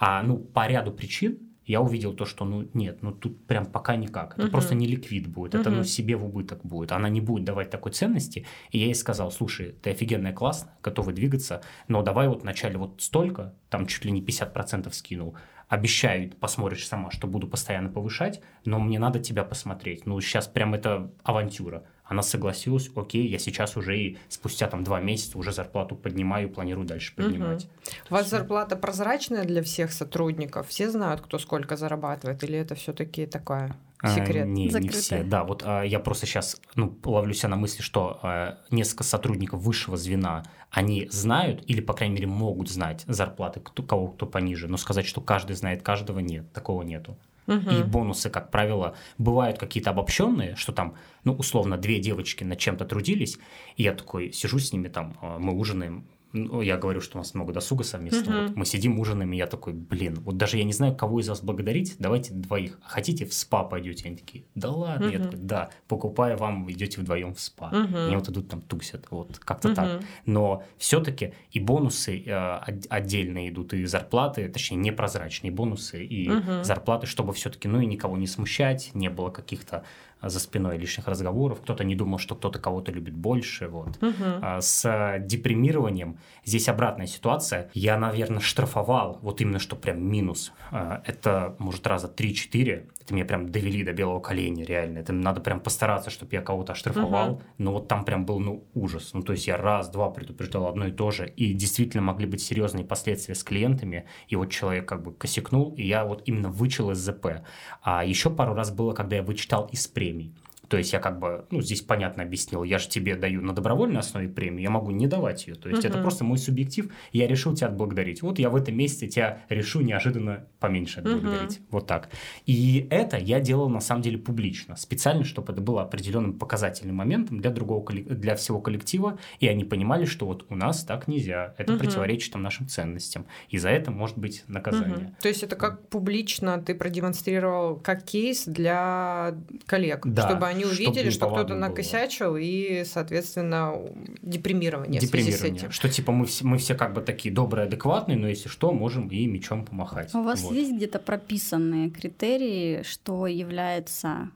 а 0.01 0.23
ну 0.23 0.39
по 0.39 0.67
ряду 0.67 0.91
причин 0.91 1.54
я 1.67 1.81
увидел 1.81 2.13
то, 2.13 2.25
что 2.25 2.45
ну 2.45 2.69
нет, 2.75 3.03
ну 3.03 3.13
тут 3.13 3.47
прям 3.47 3.67
пока 3.67 3.97
никак. 3.97 4.35
Это 4.39 4.47
uh-huh. 4.47 4.51
просто 4.51 4.75
не 4.75 4.87
ликвид 4.87 5.27
будет, 5.27 5.55
uh-huh. 5.55 5.61
это 5.61 5.71
ну 5.71 5.85
себе 5.85 6.17
в 6.17 6.25
убыток 6.25 6.61
будет. 6.63 6.93
Она 6.93 7.09
не 7.09 7.21
будет 7.21 7.45
давать 7.45 7.71
такой 7.71 7.93
ценности. 7.93 8.47
И 8.71 8.79
я 8.79 8.87
ей 8.87 8.95
сказал, 8.95 9.31
слушай, 9.31 9.75
ты 9.83 9.91
офигенная, 9.91 10.33
классно, 10.33 10.73
готовы 10.83 11.13
двигаться, 11.13 11.63
но 11.89 12.03
давай 12.03 12.29
вот 12.29 12.43
вначале 12.43 12.77
вот 12.79 13.01
столько, 13.01 13.55
там 13.71 13.87
чуть 13.87 14.05
ли 14.05 14.13
не 14.13 14.23
50% 14.23 14.93
скинул, 14.93 15.37
обещаю, 15.69 16.31
посмотришь 16.31 16.87
сама, 16.87 17.11
что 17.11 17.27
буду 17.27 17.49
постоянно 17.49 17.89
повышать, 17.89 18.41
но 18.65 18.79
мне 18.79 18.99
надо 18.99 19.19
тебя 19.19 19.45
посмотреть. 19.45 20.07
Ну 20.07 20.21
сейчас 20.21 20.47
прям 20.47 20.75
это 20.75 21.11
авантюра. 21.23 21.85
Она 22.05 22.23
согласилась, 22.23 22.91
окей, 22.95 23.27
я 23.29 23.39
сейчас 23.39 23.77
уже 23.77 23.99
и 23.99 24.19
спустя 24.29 24.69
там 24.69 24.85
два 24.85 25.01
месяца 25.01 25.39
уже 25.39 25.53
зарплату 25.53 25.97
поднимаю, 25.97 26.51
планирую 26.51 26.87
дальше 26.87 27.15
поднимать. 27.15 27.65
Угу. 27.65 27.93
У 28.11 28.15
вас 28.15 28.29
зарплата 28.29 28.77
прозрачная 28.77 29.45
для 29.45 29.63
всех 29.63 29.91
сотрудников? 29.93 30.69
Все 30.69 30.91
знают, 30.91 31.23
кто 31.23 31.39
сколько 31.39 31.77
зарабатывает, 31.77 32.45
или 32.45 32.59
это 32.59 32.75
все-таки 32.75 33.25
такая 33.25 33.75
а, 34.01 34.15
секрет? 34.15 34.45
А, 34.45 34.49
не, 34.49 34.69
не 34.69 34.89
все. 34.91 35.23
Да, 35.23 35.45
вот 35.45 35.63
а, 35.65 35.83
я 35.83 35.99
просто 35.99 36.27
сейчас 36.27 36.61
ну, 36.75 36.95
ловлю 37.05 37.33
себя 37.33 37.49
на 37.49 37.57
мысли, 37.57 37.81
что 37.81 38.21
а, 38.23 38.59
несколько 38.71 39.05
сотрудников 39.05 39.61
высшего 39.61 39.97
звена, 39.97 40.45
они 40.71 41.09
знают 41.11 41.65
или, 41.67 41.81
по 41.81 41.95
крайней 41.95 42.17
мере, 42.17 42.27
могут 42.27 42.69
знать 42.69 43.05
зарплаты 43.07 43.61
кто, 43.61 43.83
кого 43.83 44.09
кто 44.09 44.27
пониже, 44.27 44.69
но 44.69 44.77
сказать, 44.77 45.07
что 45.07 45.23
каждый 45.23 45.57
знает 45.57 45.83
каждого, 45.83 46.19
нет, 46.19 46.53
такого 46.53 46.83
нету. 46.83 47.17
Угу. 47.47 47.71
И 47.71 47.83
бонусы, 47.83 48.31
как 48.31 48.51
правило, 48.51 48.97
бывают 49.19 49.59
какие-то 49.59 49.91
обобщенные, 49.91 50.57
что 50.57 50.73
там, 50.73 50.95
ну, 51.25 51.35
условно, 51.35 51.77
две 51.77 52.01
девочки 52.01 52.45
над 52.45 52.59
чем-то 52.59 52.85
трудились, 52.85 53.39
и 53.77 53.83
я 53.83 53.93
такой 53.93 54.33
сижу 54.33 54.59
с 54.59 54.73
ними, 54.73 54.89
там, 54.89 55.17
а, 55.21 55.39
мы 55.39 55.53
ужинаем, 55.53 56.07
ну, 56.35 56.61
я 56.61 56.77
говорю, 56.77 57.01
что 57.01 57.17
у 57.17 57.21
нас 57.21 57.33
много 57.35 57.53
досуга 57.53 57.85
совместно. 57.85 58.31
Uh-huh. 58.31 58.47
Вот 58.49 58.57
мы 58.57 58.67
сидим, 58.67 58.99
ужинаем, 58.99 59.33
и 59.33 59.37
я 59.37 59.47
такой, 59.47 59.73
блин, 59.73 60.19
вот 60.21 60.37
даже 60.37 60.59
я 60.59 60.65
не 60.65 60.73
знаю, 60.73 60.95
кого 60.95 61.21
из 61.21 61.29
вас 61.29 61.41
благодарить, 61.41 61.95
давайте 61.99 62.35
двоих. 62.35 62.79
Хотите 62.83 63.25
в 63.25 63.33
спа 63.33 63.63
пойдете? 63.63 64.09
Они 64.09 64.17
такие, 64.17 64.45
да 64.55 64.71
ладно. 64.71 65.07
Uh-huh. 65.07 65.13
Я 65.13 65.19
такой, 65.21 65.39
да, 65.39 65.71
покупая 65.89 66.37
вам, 66.37 66.71
идете 66.71 67.01
вдвоем 67.01 67.35
в 67.35 67.41
спа. 67.41 67.71
Uh-huh. 67.73 68.07
Они 68.07 68.17
вот 68.17 68.29
идут 68.29 68.49
там 68.49 68.61
тусят, 68.61 69.07
вот 69.11 69.39
как-то 69.39 69.71
uh-huh. 69.71 69.75
так. 69.75 70.03
Но 70.27 70.65
все-таки 70.77 71.35
и 71.53 71.61
бонусы 71.61 72.23
э, 72.27 72.59
отдельные 72.91 73.51
идут, 73.51 73.73
и 73.73 73.85
зарплаты, 73.85 74.49
точнее, 74.49 74.79
непрозрачные 74.79 75.53
бонусы 75.53 76.05
и 76.05 76.29
uh-huh. 76.29 76.65
зарплаты, 76.65 77.07
чтобы 77.07 77.33
все-таки, 77.33 77.69
ну 77.69 77.81
и 77.81 77.87
никого 77.87 78.17
не 78.17 78.27
смущать, 78.27 78.91
не 78.95 79.09
было 79.09 79.31
каких-то 79.31 79.85
за 80.29 80.41
спиной 80.41 80.79
лишних 80.79 81.09
разговоров, 81.09 81.61
кто-то 81.61 81.85
не 81.85 81.95
думал, 81.95 82.19
что 82.19 82.35
кто-то 82.35 82.59
кого-то 82.59 82.93
любит 82.93 83.15
больше. 83.15 83.69
Вот. 83.69 84.03
Угу. 84.03 84.61
С 84.61 85.19
депримированием 85.21 86.19
здесь 86.45 86.69
обратная 86.69 87.07
ситуация. 87.07 87.71
Я, 87.75 87.99
наверное, 87.99 88.41
штрафовал, 88.41 89.19
вот 89.23 89.41
именно 89.41 89.59
что 89.59 89.77
прям 89.77 90.03
минус. 90.03 90.53
А, 90.71 91.03
это, 91.05 91.57
может, 91.59 91.87
раза 91.87 92.09
3-4 92.15 92.89
это 93.05 93.13
меня 93.13 93.27
прям 93.27 93.51
довели 93.51 93.85
до 93.85 93.93
белого 93.93 94.19
коленя, 94.19 94.65
реально. 94.65 94.99
Это 94.99 95.13
надо 95.13 95.43
прям 95.43 95.61
постараться, 95.61 96.09
чтобы 96.09 96.35
я 96.35 96.41
кого-то 96.41 96.73
оштрафовал. 96.73 97.33
Угу. 97.33 97.43
Но 97.59 97.73
вот 97.75 97.87
там 97.87 98.03
прям 98.07 98.25
был, 98.25 98.41
ну, 98.41 98.65
ужас. 98.73 99.11
Ну, 99.13 99.23
то 99.23 99.33
есть 99.33 99.47
я 99.47 99.59
раз-два 99.59 100.09
предупреждал 100.09 100.67
одно 100.67 100.87
и 100.87 100.91
то 100.91 101.11
же. 101.11 101.29
И 101.29 101.53
действительно 101.53 102.03
могли 102.03 102.27
быть 102.27 102.41
серьезные 102.41 102.83
последствия 102.87 103.35
с 103.35 103.45
клиентами. 103.45 104.07
И 104.29 104.37
вот 104.37 104.51
человек 104.51 104.89
как 104.89 105.03
бы 105.03 105.13
косякнул, 105.13 105.75
и 105.75 105.83
я 105.83 106.07
вот 106.07 106.23
именно 106.25 106.49
вычел 106.49 106.93
из 106.93 106.99
ЗП. 106.99 107.43
А 107.83 108.07
еще 108.07 108.31
пару 108.31 108.55
раз 108.55 108.71
было, 108.71 108.95
когда 108.95 109.17
я 109.17 109.23
вычитал 109.23 109.69
из 109.71 109.87
Raimi. 110.15 110.44
То 110.69 110.77
есть 110.77 110.93
я 110.93 110.99
как 110.99 111.19
бы, 111.19 111.47
ну, 111.51 111.61
здесь 111.61 111.83
понятно 111.83 112.23
объяснил, 112.23 112.65
я 112.65 112.79
же 112.79 112.89
тебе 112.89 113.17
даю 113.17 113.41
на 113.43 113.53
добровольной 113.53 114.01
основе 114.01 114.29
премию, 114.29 114.63
я 114.63 114.71
могу 114.71 114.91
не 114.91 115.07
давать 115.07 115.47
ее. 115.47 115.55
То 115.55 115.69
есть 115.69 115.85
uh-huh. 115.85 115.89
это 115.89 115.99
просто 116.01 116.25
мой 116.25 116.39
субъектив, 116.39 116.93
я 117.13 117.27
решил 117.27 117.55
тебя 117.55 117.69
отблагодарить. 117.69 118.23
Вот 118.23 118.39
я 118.39 118.51
в 118.51 118.57
этом 118.57 118.77
месяце 118.77 119.07
тебя 119.07 119.43
решу 119.49 119.81
неожиданно 119.81 120.47
поменьше 120.61 121.01
отблагодарить. 121.01 121.59
Uh-huh. 121.59 121.67
Вот 121.71 121.87
так. 121.87 122.09
И 122.47 122.87
это 122.91 123.17
я 123.17 123.41
делал 123.41 123.69
на 123.69 123.81
самом 123.81 124.03
деле 124.03 124.19
публично, 124.19 124.77
специально, 124.77 125.25
чтобы 125.25 125.53
это 125.53 125.61
было 125.61 125.83
определенным 125.83 126.39
показательным 126.39 126.97
моментом 126.97 127.41
для 127.41 127.51
другого, 127.51 127.85
для 127.93 128.35
всего 128.37 128.61
коллектива, 128.61 129.19
и 129.41 129.49
они 129.49 129.65
понимали, 129.65 130.05
что 130.05 130.27
вот 130.27 130.47
у 130.49 130.57
нас 130.57 130.85
так 130.85 131.09
нельзя, 131.09 131.55
это 131.59 131.75
uh-huh. 131.75 131.79
противоречит 131.79 132.33
там, 132.33 132.43
нашим 132.43 132.69
ценностям, 132.69 133.27
и 133.49 133.59
за 133.59 133.71
это 133.71 133.91
может 133.91 134.19
быть 134.19 134.45
наказание. 134.49 134.97
Uh-huh. 134.97 135.23
То 135.23 135.29
есть 135.29 135.43
это 135.43 135.57
как 135.57 135.89
публично 135.89 136.63
ты 136.63 136.75
продемонстрировал 136.75 137.77
как 137.77 138.05
кейс 138.05 138.45
для 138.47 139.35
коллег, 139.67 140.07
да. 140.07 140.29
чтобы 140.29 140.47
они 140.47 140.54
увидели, 140.63 141.11
что 141.11 141.29
кто-то 141.29 141.55
накосячил, 141.55 142.37
и, 142.37 142.85
соответственно, 142.85 143.75
депримирование. 144.23 145.01
Депримирование. 145.01 145.71
Что 145.71 145.89
типа 145.89 146.13
мы, 146.13 146.27
мы 146.43 146.59
все 146.59 146.75
как 146.75 146.93
бы 146.95 147.01
такие 147.01 147.35
добрые, 147.35 147.67
адекватные, 147.67 148.17
но 148.17 148.29
если 148.29 148.49
что, 148.49 148.73
можем 148.73 149.09
и 149.09 149.27
мечом 149.27 149.65
помахать. 149.65 150.15
У 150.15 150.23
вас 150.23 150.43
вот. 150.43 150.55
есть 150.55 150.73
где-то 150.73 150.99
прописанные 150.99 151.91
критерии, 151.91 152.83
что 152.85 153.27
является 153.27 154.31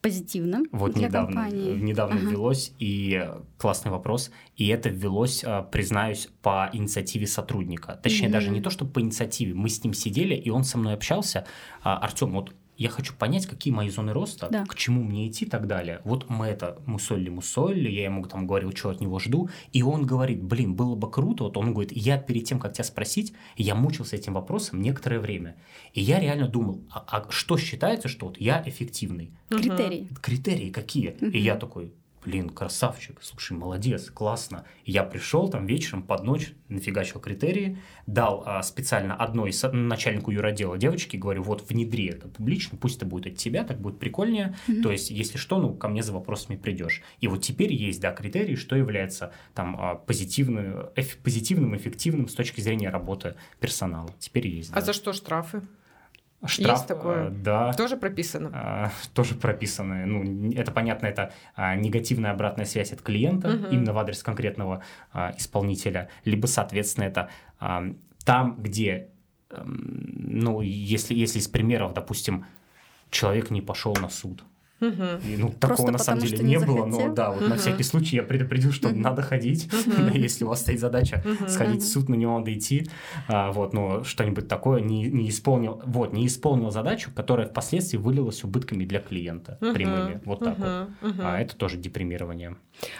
позитивным 0.00 0.66
вот 0.72 0.94
для 0.94 1.08
недавно, 1.08 1.42
компании. 1.42 1.78
недавно 1.78 2.16
ага. 2.16 2.30
ввелось, 2.30 2.72
и 2.78 3.28
классный 3.58 3.90
вопрос, 3.90 4.30
и 4.56 4.66
это 4.68 4.88
ввелось, 4.88 5.44
а, 5.44 5.62
признаюсь, 5.62 6.28
по 6.42 6.70
инициативе 6.72 7.26
сотрудника. 7.26 8.00
Точнее, 8.02 8.28
mm-hmm. 8.28 8.32
даже 8.32 8.50
не 8.50 8.60
то, 8.60 8.70
что 8.70 8.86
по 8.86 9.00
инициативе, 9.00 9.54
мы 9.54 9.68
с 9.68 9.84
ним 9.84 9.92
сидели, 9.92 10.34
и 10.34 10.48
он 10.50 10.64
со 10.64 10.78
мной 10.78 10.94
общался. 10.94 11.46
А, 11.82 11.98
Артем, 11.98 12.32
вот 12.32 12.54
я 12.80 12.88
хочу 12.88 13.12
понять, 13.12 13.46
какие 13.46 13.74
мои 13.74 13.90
зоны 13.90 14.14
роста, 14.14 14.48
да. 14.50 14.64
к 14.64 14.74
чему 14.74 15.04
мне 15.04 15.28
идти 15.28 15.44
и 15.44 15.48
так 15.48 15.66
далее. 15.66 16.00
Вот 16.04 16.30
мы 16.30 16.46
это 16.46 16.80
мусолили, 16.86 17.90
я 17.90 18.04
ему 18.04 18.24
там 18.24 18.46
говорил, 18.46 18.72
что 18.74 18.88
от 18.88 19.02
него 19.02 19.18
жду, 19.18 19.50
и 19.70 19.82
он 19.82 20.06
говорит, 20.06 20.42
блин, 20.42 20.74
было 20.74 20.94
бы 20.94 21.10
круто, 21.10 21.44
вот 21.44 21.58
он 21.58 21.74
говорит, 21.74 21.92
я 21.92 22.16
перед 22.16 22.44
тем, 22.44 22.58
как 22.58 22.72
тебя 22.72 22.84
спросить, 22.84 23.34
я 23.56 23.74
мучился 23.74 24.16
этим 24.16 24.32
вопросом 24.32 24.80
некоторое 24.80 25.20
время. 25.20 25.56
И 25.92 26.00
я 26.00 26.20
реально 26.20 26.48
думал, 26.48 26.80
а, 26.90 27.04
а 27.06 27.30
что 27.30 27.58
считается, 27.58 28.08
что 28.08 28.28
вот 28.28 28.40
я 28.40 28.62
эффективный? 28.64 29.34
Критерии. 29.50 30.08
Критерии 30.22 30.70
какие? 30.70 31.10
Угу. 31.20 31.26
И 31.26 31.38
я 31.38 31.56
такой, 31.56 31.92
блин, 32.24 32.50
красавчик, 32.50 33.18
слушай, 33.22 33.56
молодец, 33.56 34.10
классно. 34.10 34.64
Я 34.84 35.04
пришел 35.04 35.48
там 35.48 35.66
вечером 35.66 36.02
под 36.02 36.24
ночь, 36.24 36.52
нафигачил 36.68 37.20
критерии, 37.20 37.78
дал 38.06 38.42
а, 38.46 38.62
специально 38.62 39.14
одной 39.14 39.52
начальнику 39.72 40.30
юродела 40.30 40.76
девочки, 40.76 41.16
говорю, 41.16 41.42
вот 41.42 41.68
внедри 41.68 42.06
это 42.06 42.28
публично, 42.28 42.76
пусть 42.78 42.96
это 42.96 43.06
будет 43.06 43.26
от 43.32 43.36
тебя, 43.36 43.64
так 43.64 43.80
будет 43.80 43.98
прикольнее. 43.98 44.56
Mm-hmm. 44.68 44.82
То 44.82 44.92
есть, 44.92 45.10
если 45.10 45.38
что, 45.38 45.58
ну, 45.58 45.74
ко 45.74 45.88
мне 45.88 46.02
за 46.02 46.12
вопросами 46.12 46.56
придешь. 46.56 47.02
И 47.20 47.28
вот 47.28 47.42
теперь 47.42 47.72
есть, 47.72 48.00
да, 48.00 48.12
критерии, 48.12 48.54
что 48.54 48.76
является 48.76 49.32
там 49.54 49.76
а, 49.78 49.94
позитивным, 49.94 50.90
эф, 50.96 51.16
позитивным, 51.18 51.76
эффективным 51.76 52.28
с 52.28 52.34
точки 52.34 52.60
зрения 52.60 52.90
работы 52.90 53.36
персонала. 53.60 54.10
Теперь 54.18 54.46
есть. 54.48 54.70
А 54.72 54.76
да. 54.76 54.80
за 54.82 54.92
что 54.92 55.12
штрафы? 55.12 55.62
Штраф, 56.46 56.78
Есть 56.78 56.88
такое? 56.88 57.28
Э, 57.28 57.30
да. 57.30 57.72
Тоже 57.74 57.96
прописано? 57.96 58.50
А, 58.54 58.90
тоже 59.12 59.34
прописано. 59.34 60.06
Ну, 60.06 60.52
это 60.52 60.72
понятно, 60.72 61.06
это 61.06 61.32
а, 61.54 61.76
негативная 61.76 62.30
обратная 62.30 62.64
связь 62.64 62.92
от 62.92 63.02
клиента, 63.02 63.48
угу. 63.48 63.66
именно 63.70 63.92
в 63.92 63.98
адрес 63.98 64.22
конкретного 64.22 64.82
а, 65.12 65.34
исполнителя, 65.36 66.08
либо, 66.24 66.46
соответственно, 66.46 67.04
это 67.04 67.28
а, 67.58 67.84
там, 68.24 68.56
где, 68.58 69.08
ну, 69.50 70.62
если, 70.62 71.14
если 71.14 71.40
из 71.40 71.48
примеров, 71.48 71.92
допустим, 71.92 72.46
человек 73.10 73.50
не 73.50 73.60
пошел 73.60 73.94
на 74.00 74.08
суд, 74.08 74.42
И, 74.80 75.36
ну, 75.36 75.52
такого 75.58 75.90
на 75.90 75.98
самом 75.98 76.22
деле 76.22 76.38
не, 76.38 76.56
не 76.56 76.58
было, 76.58 76.86
но 76.86 77.12
да, 77.12 77.30
вот 77.30 77.48
на 77.48 77.56
всякий 77.56 77.82
случай 77.82 78.16
я 78.16 78.22
предупредил, 78.22 78.72
что 78.72 78.90
надо 78.94 79.22
ходить, 79.22 79.68
если 80.14 80.44
у 80.44 80.48
вас 80.48 80.60
стоит 80.60 80.80
задача 80.80 81.22
сходить 81.48 81.82
в 81.82 81.86
суд, 81.86 82.08
на 82.08 82.14
него 82.14 82.38
надо 82.38 82.52
идти, 82.56 82.88
а, 83.28 83.52
вот, 83.52 83.72
но 83.72 84.04
что-нибудь 84.04 84.48
такое 84.48 84.80
не, 84.80 85.04
не 85.04 85.28
исполнил, 85.28 85.82
вот, 85.84 86.12
не 86.12 86.26
исполнил 86.26 86.70
задачу, 86.70 87.10
которая 87.14 87.46
впоследствии 87.46 87.98
вылилась 87.98 88.42
убытками 88.44 88.84
для 88.84 89.00
клиента 89.00 89.58
прямыми, 89.60 90.20
вот 90.24 90.40
так 90.40 90.58
вот. 90.58 91.14
А 91.20 91.40
это 91.40 91.56
тоже 91.56 91.76
депримирование. 91.76 92.56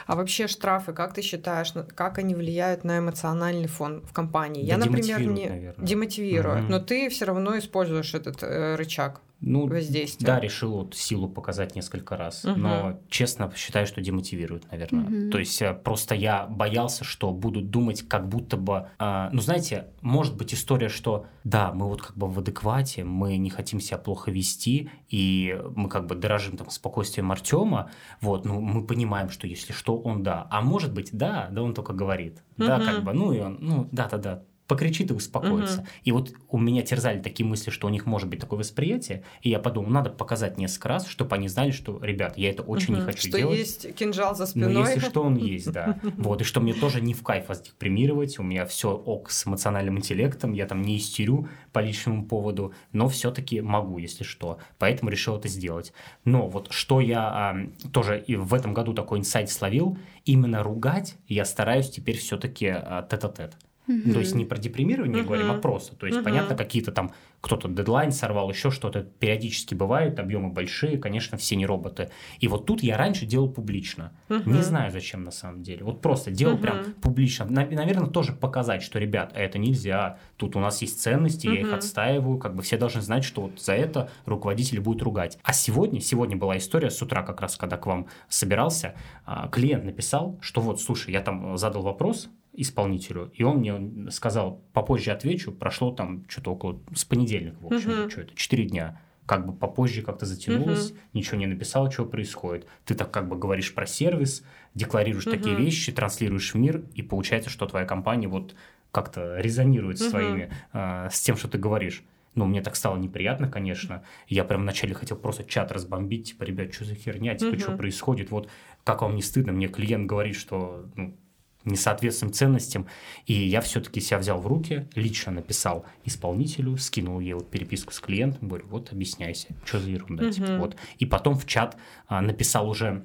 А 0.06 0.16
вообще 0.16 0.46
штрафы, 0.46 0.92
как 0.92 1.14
ты 1.14 1.22
считаешь, 1.22 1.72
как 1.94 2.18
они 2.18 2.34
влияют 2.34 2.84
на 2.84 2.98
эмоциональный 2.98 3.68
фон 3.68 4.02
в 4.02 4.12
компании? 4.12 4.62
Да 4.62 4.68
я, 4.68 4.76
например, 4.76 5.20
не 5.20 5.48
наверное. 5.48 5.86
демотивируют, 5.86 6.64
угу. 6.64 6.70
но 6.72 6.80
ты 6.80 7.08
все 7.08 7.24
равно 7.24 7.58
используешь 7.58 8.14
этот 8.14 8.42
э, 8.42 8.76
рычаг 8.76 9.20
ну, 9.40 9.66
воздействия. 9.66 10.26
Да, 10.26 10.40
решил 10.40 10.72
вот 10.72 10.94
силу 10.94 11.28
показать 11.28 11.74
несколько 11.74 12.16
раз, 12.16 12.44
угу. 12.44 12.58
но 12.58 13.00
честно 13.08 13.50
считаю, 13.56 13.86
что 13.86 14.00
демотивирует, 14.02 14.70
наверное. 14.70 15.04
Угу. 15.04 15.30
То 15.30 15.38
есть 15.38 15.62
э, 15.62 15.72
просто 15.72 16.14
я 16.14 16.46
боялся, 16.46 17.04
что 17.04 17.32
будут 17.32 17.70
думать, 17.70 18.06
как 18.06 18.28
будто 18.28 18.56
бы, 18.56 18.88
э, 18.98 19.28
ну 19.32 19.40
знаете, 19.40 19.88
может 20.02 20.36
быть 20.36 20.52
история, 20.52 20.88
что 20.88 21.26
да, 21.44 21.72
мы 21.72 21.88
вот 21.88 22.02
как 22.02 22.16
бы 22.16 22.28
в 22.28 22.38
адеквате, 22.38 23.04
мы 23.04 23.38
не 23.38 23.48
хотим 23.48 23.80
себя 23.80 23.96
плохо 23.96 24.30
вести, 24.30 24.90
и 25.08 25.58
мы 25.74 25.88
как 25.88 26.06
бы 26.06 26.14
дорожим 26.16 26.58
там 26.58 26.68
спокойствием 26.68 27.32
Артема, 27.32 27.90
вот, 28.20 28.44
ну 28.44 28.60
мы 28.60 28.86
понимаем, 28.86 29.30
что 29.30 29.46
если 29.46 29.72
что, 29.72 29.98
он 29.98 30.22
да, 30.22 30.46
а 30.50 30.60
может 30.60 30.92
быть 30.92 31.10
да, 31.12 31.48
да 31.50 31.62
он 31.62 31.72
только 31.72 31.94
говорит, 31.94 32.42
угу. 32.58 32.66
да, 32.66 32.78
как 32.78 33.04
бы, 33.04 33.12
ну 33.14 33.32
и 33.32 33.40
он, 33.40 33.56
ну 33.60 33.88
да-да-да, 33.90 34.42
покричит 34.70 35.10
и 35.10 35.14
успокоится. 35.14 35.80
Угу. 35.80 35.88
И 36.04 36.12
вот 36.12 36.32
у 36.48 36.56
меня 36.56 36.82
терзали 36.82 37.20
такие 37.20 37.44
мысли, 37.44 37.70
что 37.70 37.88
у 37.88 37.90
них 37.90 38.06
может 38.06 38.28
быть 38.28 38.38
такое 38.38 38.60
восприятие, 38.60 39.24
и 39.42 39.50
я 39.50 39.58
подумал, 39.58 39.90
надо 39.90 40.10
показать 40.10 40.58
несколько 40.58 40.90
раз, 40.90 41.08
чтобы 41.08 41.34
они 41.34 41.48
знали, 41.48 41.72
что, 41.72 41.98
ребят, 42.00 42.38
я 42.38 42.50
это 42.50 42.62
очень 42.62 42.94
угу. 42.94 43.00
не 43.00 43.06
хочу 43.06 43.28
что 43.28 43.36
делать. 43.36 43.58
Что 43.58 43.88
есть 43.88 43.96
кинжал 43.96 44.36
за 44.36 44.46
спиной. 44.46 44.72
Но 44.72 44.80
если 44.88 45.00
что, 45.00 45.22
он 45.24 45.34
есть, 45.54 45.72
да. 45.72 45.98
Вот, 46.16 46.42
и 46.42 46.44
что 46.44 46.60
мне 46.60 46.72
тоже 46.72 47.00
не 47.00 47.14
в 47.14 47.24
кайф 47.24 47.48
вас 47.48 47.60
депримировать, 47.62 48.38
у 48.38 48.44
меня 48.44 48.64
все 48.64 48.92
ок 48.92 49.32
с 49.32 49.44
эмоциональным 49.44 49.98
интеллектом, 49.98 50.52
я 50.52 50.66
там 50.66 50.82
не 50.82 50.98
истерю 50.98 51.48
по 51.72 51.80
личному 51.80 52.24
поводу, 52.24 52.72
но 52.92 53.08
все-таки 53.08 53.60
могу, 53.60 53.98
если 53.98 54.22
что. 54.22 54.58
Поэтому 54.78 55.10
решил 55.10 55.36
это 55.36 55.48
сделать. 55.48 55.92
Но 56.24 56.46
вот 56.46 56.68
что 56.70 57.00
я 57.00 57.22
а, 57.22 57.56
тоже 57.92 58.22
и 58.24 58.36
в 58.36 58.54
этом 58.54 58.72
году 58.72 58.92
такой 58.92 59.18
инсайт 59.18 59.50
словил, 59.50 59.98
именно 60.24 60.62
ругать 60.62 61.16
я 61.26 61.44
стараюсь 61.44 61.90
теперь 61.90 62.18
все-таки 62.18 62.68
а, 62.68 63.04
тет-а-тет. 63.10 63.56
Mm-hmm. 63.88 64.12
То 64.12 64.18
есть 64.20 64.34
не 64.34 64.44
про 64.44 64.58
депримирование 64.58 65.22
mm-hmm. 65.22 65.26
говорим, 65.26 65.50
а 65.50 65.54
просто. 65.54 65.96
То 65.96 66.06
есть, 66.06 66.18
mm-hmm. 66.18 66.24
понятно, 66.24 66.56
какие-то 66.56 66.92
там 66.92 67.12
кто-то 67.40 67.68
дедлайн 67.68 68.12
сорвал, 68.12 68.50
еще 68.50 68.70
что-то 68.70 69.02
периодически 69.02 69.74
бывает, 69.74 70.18
объемы 70.18 70.50
большие, 70.50 70.98
конечно, 70.98 71.38
все 71.38 71.56
не 71.56 71.64
роботы. 71.64 72.10
И 72.38 72.48
вот 72.48 72.66
тут 72.66 72.82
я 72.82 72.96
раньше 72.96 73.24
делал 73.24 73.48
публично. 73.48 74.12
Uh-huh. 74.28 74.42
Не 74.48 74.62
знаю, 74.62 74.90
зачем 74.90 75.24
на 75.24 75.30
самом 75.30 75.62
деле. 75.62 75.84
Вот 75.84 76.02
просто 76.02 76.30
делал 76.30 76.56
uh-huh. 76.56 76.60
прям 76.60 76.84
публично. 77.00 77.46
Наверное, 77.46 78.08
тоже 78.08 78.32
показать, 78.32 78.82
что, 78.82 78.98
ребят, 78.98 79.32
это 79.34 79.58
нельзя. 79.58 80.18
Тут 80.36 80.54
у 80.56 80.60
нас 80.60 80.82
есть 80.82 81.00
ценности, 81.00 81.46
uh-huh. 81.46 81.54
я 81.54 81.60
их 81.60 81.72
отстаиваю. 81.72 82.38
Как 82.38 82.54
бы 82.54 82.62
все 82.62 82.76
должны 82.76 83.00
знать, 83.00 83.24
что 83.24 83.42
вот 83.42 83.60
за 83.60 83.72
это 83.72 84.10
руководитель 84.26 84.80
будет 84.80 85.02
ругать. 85.02 85.38
А 85.42 85.52
сегодня, 85.52 86.00
сегодня 86.00 86.36
была 86.36 86.58
история 86.58 86.90
с 86.90 87.00
утра, 87.00 87.22
как 87.22 87.40
раз 87.40 87.56
когда 87.56 87.78
к 87.78 87.86
вам 87.86 88.06
собирался, 88.28 88.94
а, 89.24 89.48
клиент 89.48 89.84
написал, 89.84 90.38
что 90.42 90.60
вот, 90.60 90.80
слушай, 90.80 91.12
я 91.12 91.20
там 91.20 91.56
задал 91.56 91.82
вопрос, 91.82 92.28
исполнителю, 92.60 93.30
и 93.34 93.42
он 93.42 93.58
мне 93.58 94.10
сказал, 94.10 94.62
попозже 94.72 95.10
отвечу, 95.10 95.52
прошло 95.52 95.92
там 95.92 96.24
что-то 96.28 96.52
около, 96.52 96.80
с 96.94 97.04
понедельника, 97.04 97.56
в 97.60 97.66
общем, 97.66 97.90
uh-huh. 97.90 98.10
что 98.10 98.20
это, 98.22 98.34
4 98.34 98.64
дня, 98.66 99.00
как 99.26 99.46
бы 99.46 99.52
попозже 99.52 100.02
как-то 100.02 100.26
затянулось, 100.26 100.90
uh-huh. 100.90 100.98
ничего 101.14 101.38
не 101.38 101.46
написал, 101.46 101.90
что 101.90 102.04
происходит. 102.04 102.66
Ты 102.84 102.94
так 102.94 103.10
как 103.12 103.28
бы 103.28 103.36
говоришь 103.36 103.72
про 103.74 103.86
сервис, 103.86 104.44
декларируешь 104.74 105.26
uh-huh. 105.26 105.38
такие 105.38 105.54
вещи, 105.54 105.92
транслируешь 105.92 106.52
в 106.52 106.56
мир, 106.56 106.82
и 106.94 107.02
получается, 107.02 107.48
что 107.48 107.66
твоя 107.66 107.86
компания 107.86 108.26
вот 108.26 108.54
как-то 108.90 109.38
резонирует 109.38 109.98
uh-huh. 109.98 110.08
с 110.08 110.10
твоими, 110.10 110.50
э, 110.72 111.08
с 111.12 111.20
тем, 111.20 111.36
что 111.36 111.46
ты 111.46 111.58
говоришь. 111.58 112.02
Ну, 112.34 112.44
мне 112.44 112.60
так 112.60 112.76
стало 112.76 112.96
неприятно, 112.96 113.48
конечно. 113.48 114.02
Я 114.28 114.44
прям 114.44 114.62
вначале 114.62 114.94
хотел 114.94 115.16
просто 115.16 115.44
чат 115.44 115.72
разбомбить, 115.72 116.30
типа, 116.30 116.44
ребят, 116.44 116.74
что 116.74 116.84
за 116.84 116.94
херня, 116.94 117.34
типа, 117.36 117.54
uh-huh. 117.54 117.60
что 117.60 117.76
происходит, 117.76 118.30
вот 118.30 118.48
как 118.84 119.02
вам 119.02 119.14
не 119.14 119.22
стыдно, 119.22 119.52
мне 119.52 119.68
клиент 119.68 120.06
говорит, 120.06 120.34
что 120.34 120.86
ну, 120.96 121.16
несоответственным 121.64 122.32
ценностям. 122.32 122.86
И 123.26 123.34
я 123.34 123.60
все-таки 123.60 124.00
себя 124.00 124.18
взял 124.18 124.40
в 124.40 124.46
руки, 124.46 124.88
лично 124.94 125.32
написал 125.32 125.84
исполнителю, 126.04 126.76
скинул 126.76 127.20
ей 127.20 127.34
вот 127.34 127.50
переписку 127.50 127.92
с 127.92 128.00
клиентом, 128.00 128.48
говорю, 128.48 128.66
вот 128.68 128.92
объясняйся, 128.92 129.48
что 129.64 129.78
за 129.78 129.90
ерунда, 129.90 130.24
угу. 130.24 130.32
типа, 130.32 130.56
вот. 130.58 130.76
И 130.98 131.06
потом 131.06 131.34
в 131.34 131.46
чат 131.46 131.76
а, 132.08 132.20
написал 132.20 132.68
уже 132.68 133.04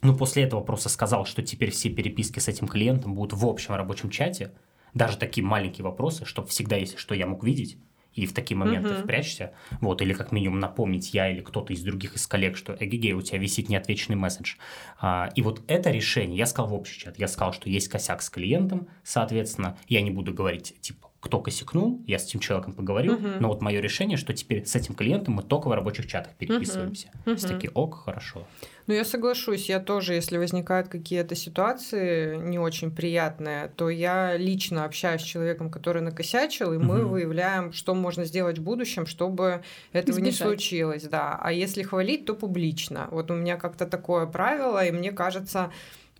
ну, 0.00 0.16
после 0.16 0.44
этого 0.44 0.60
просто 0.60 0.88
сказал, 0.88 1.26
что 1.26 1.42
теперь 1.42 1.70
все 1.72 1.90
переписки 1.90 2.38
с 2.38 2.46
этим 2.46 2.68
клиентом 2.68 3.14
будут 3.14 3.32
в 3.32 3.44
общем 3.44 3.74
рабочем 3.74 4.10
чате, 4.10 4.52
даже 4.94 5.18
такие 5.18 5.44
маленькие 5.44 5.84
вопросы, 5.84 6.24
чтобы 6.24 6.48
всегда, 6.48 6.76
если 6.76 6.96
что, 6.96 7.14
я 7.14 7.26
мог 7.26 7.42
видеть, 7.42 7.78
и 8.18 8.26
в 8.26 8.32
такие 8.32 8.56
моменты 8.56 8.90
uh-huh. 8.90 9.02
впрячься, 9.02 9.52
вот, 9.80 10.02
или 10.02 10.12
как 10.12 10.32
минимум 10.32 10.58
напомнить 10.58 11.14
я 11.14 11.30
или 11.30 11.40
кто-то 11.40 11.72
из 11.72 11.82
других 11.82 12.16
из 12.16 12.26
коллег, 12.26 12.56
что 12.56 12.76
эгегей, 12.78 13.12
у 13.12 13.22
тебя 13.22 13.38
висит 13.38 13.68
неотвеченный 13.68 14.16
месседж. 14.16 14.56
А, 15.00 15.30
и 15.34 15.42
вот 15.42 15.62
это 15.68 15.90
решение, 15.90 16.36
я 16.36 16.46
сказал 16.46 16.70
в 16.70 16.74
общий 16.74 16.98
чат, 16.98 17.18
я 17.18 17.28
сказал, 17.28 17.52
что 17.52 17.70
есть 17.70 17.88
косяк 17.88 18.22
с 18.22 18.30
клиентом, 18.30 18.88
соответственно, 19.04 19.78
я 19.86 20.02
не 20.02 20.10
буду 20.10 20.34
говорить, 20.34 20.74
типа, 20.80 21.07
кто 21.20 21.40
косякнул, 21.40 22.00
я 22.06 22.18
с 22.18 22.26
этим 22.26 22.38
человеком 22.38 22.74
поговорил, 22.74 23.14
uh-huh. 23.14 23.40
но 23.40 23.48
вот 23.48 23.60
мое 23.60 23.80
решение, 23.80 24.16
что 24.16 24.32
теперь 24.32 24.64
с 24.64 24.76
этим 24.76 24.94
клиентом 24.94 25.34
мы 25.34 25.42
только 25.42 25.68
в 25.68 25.72
рабочих 25.72 26.06
чатах 26.06 26.34
переписываемся. 26.36 27.10
Uh-huh. 27.24 27.34
Uh-huh. 27.34 27.68
С 27.68 27.70
ок, 27.74 28.04
хорошо. 28.04 28.46
Ну, 28.86 28.94
я 28.94 29.04
соглашусь, 29.04 29.68
я 29.68 29.80
тоже, 29.80 30.14
если 30.14 30.38
возникают 30.38 30.88
какие-то 30.88 31.34
ситуации 31.34 32.36
не 32.36 32.58
очень 32.58 32.90
приятные, 32.90 33.68
то 33.76 33.90
я 33.90 34.36
лично 34.36 34.84
общаюсь 34.84 35.20
с 35.20 35.24
человеком, 35.24 35.70
который 35.70 36.02
накосячил, 36.02 36.72
и 36.72 36.78
мы 36.78 37.02
угу. 37.02 37.10
выявляем, 37.10 37.72
что 37.72 37.94
можно 37.94 38.24
сделать 38.24 38.58
в 38.58 38.62
будущем, 38.62 39.04
чтобы 39.04 39.62
этого 39.92 40.18
Избежать. 40.18 40.40
не 40.40 40.46
случилось, 40.46 41.02
да. 41.02 41.38
А 41.38 41.52
если 41.52 41.82
хвалить, 41.82 42.24
то 42.24 42.34
публично. 42.34 43.08
Вот 43.10 43.30
у 43.30 43.34
меня 43.34 43.56
как-то 43.56 43.86
такое 43.86 44.24
правило, 44.24 44.82
и 44.82 44.90
мне 44.90 45.12
кажется, 45.12 45.70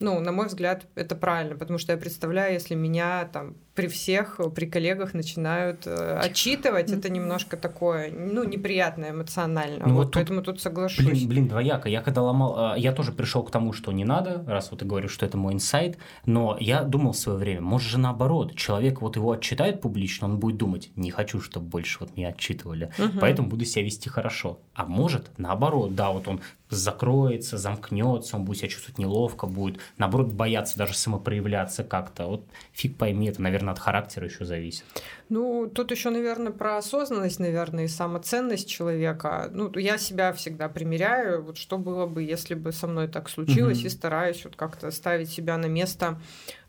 ну, 0.00 0.20
на 0.20 0.32
мой 0.32 0.46
взгляд, 0.46 0.86
это 0.94 1.16
правильно, 1.16 1.56
потому 1.56 1.78
что 1.78 1.92
я 1.92 1.98
представляю, 1.98 2.52
если 2.52 2.74
меня 2.74 3.28
там 3.32 3.56
при 3.78 3.86
всех, 3.86 4.40
при 4.56 4.66
коллегах 4.66 5.14
начинают 5.14 5.86
э, 5.86 6.18
отчитывать, 6.18 6.90
это 6.90 7.08
немножко 7.08 7.56
такое, 7.56 8.10
ну, 8.10 8.42
неприятное 8.42 9.12
эмоционально. 9.12 9.86
Ну, 9.86 9.94
вот, 9.94 10.06
вот 10.06 10.14
поэтому 10.14 10.42
тут 10.42 10.60
соглашусь. 10.60 11.06
Блин, 11.06 11.28
блин, 11.28 11.48
двояко. 11.48 11.88
Я 11.88 12.02
когда 12.02 12.22
ломал, 12.22 12.74
э, 12.74 12.80
я 12.80 12.90
тоже 12.90 13.12
пришел 13.12 13.44
к 13.44 13.52
тому, 13.52 13.72
что 13.72 13.92
не 13.92 14.04
надо, 14.04 14.42
раз 14.48 14.72
вот 14.72 14.80
ты 14.80 14.84
говоришь, 14.84 15.12
что 15.12 15.24
это 15.24 15.36
мой 15.36 15.52
инсайт, 15.52 15.96
но 16.26 16.56
я 16.58 16.82
думал 16.82 17.12
в 17.12 17.16
свое 17.16 17.38
время, 17.38 17.60
может 17.60 17.88
же 17.88 17.98
наоборот, 17.98 18.56
человек 18.56 19.00
вот 19.00 19.14
его 19.14 19.30
отчитает 19.30 19.80
публично, 19.80 20.26
он 20.26 20.40
будет 20.40 20.56
думать, 20.56 20.90
не 20.96 21.12
хочу, 21.12 21.40
чтобы 21.40 21.66
больше 21.66 21.98
вот 22.00 22.16
меня 22.16 22.30
отчитывали, 22.30 22.90
угу. 22.98 23.20
поэтому 23.20 23.48
буду 23.48 23.64
себя 23.64 23.84
вести 23.84 24.08
хорошо. 24.08 24.58
А 24.74 24.86
может, 24.86 25.30
наоборот, 25.38 25.94
да, 25.94 26.10
вот 26.10 26.26
он 26.26 26.40
закроется, 26.70 27.58
замкнется, 27.58 28.36
он 28.36 28.44
будет 28.44 28.58
себя 28.58 28.68
чувствовать 28.68 28.98
неловко, 28.98 29.46
будет, 29.46 29.80
наоборот, 29.96 30.32
бояться 30.32 30.76
даже 30.76 30.94
самопроявляться 30.94 31.84
как-то. 31.84 32.26
Вот 32.26 32.46
фиг 32.72 32.96
пойми, 32.96 33.28
это, 33.28 33.40
наверное, 33.42 33.67
от 33.70 33.78
характера 33.78 34.26
еще 34.26 34.44
зависит. 34.44 34.84
Ну, 35.28 35.70
тут 35.72 35.90
еще, 35.90 36.10
наверное, 36.10 36.52
про 36.52 36.78
осознанность, 36.78 37.40
наверное, 37.40 37.84
и 37.84 37.88
самоценность 37.88 38.68
человека. 38.68 39.48
Ну, 39.52 39.70
я 39.76 39.98
себя 39.98 40.32
всегда 40.32 40.68
примеряю, 40.68 41.42
вот 41.42 41.56
что 41.56 41.78
было 41.78 42.06
бы, 42.06 42.22
если 42.22 42.54
бы 42.54 42.72
со 42.72 42.86
мной 42.86 43.08
так 43.08 43.28
случилось, 43.28 43.78
угу. 43.78 43.86
и 43.86 43.90
стараюсь 43.90 44.44
вот 44.44 44.56
как-то 44.56 44.90
ставить 44.90 45.30
себя 45.30 45.56
на 45.58 45.66
место 45.66 46.20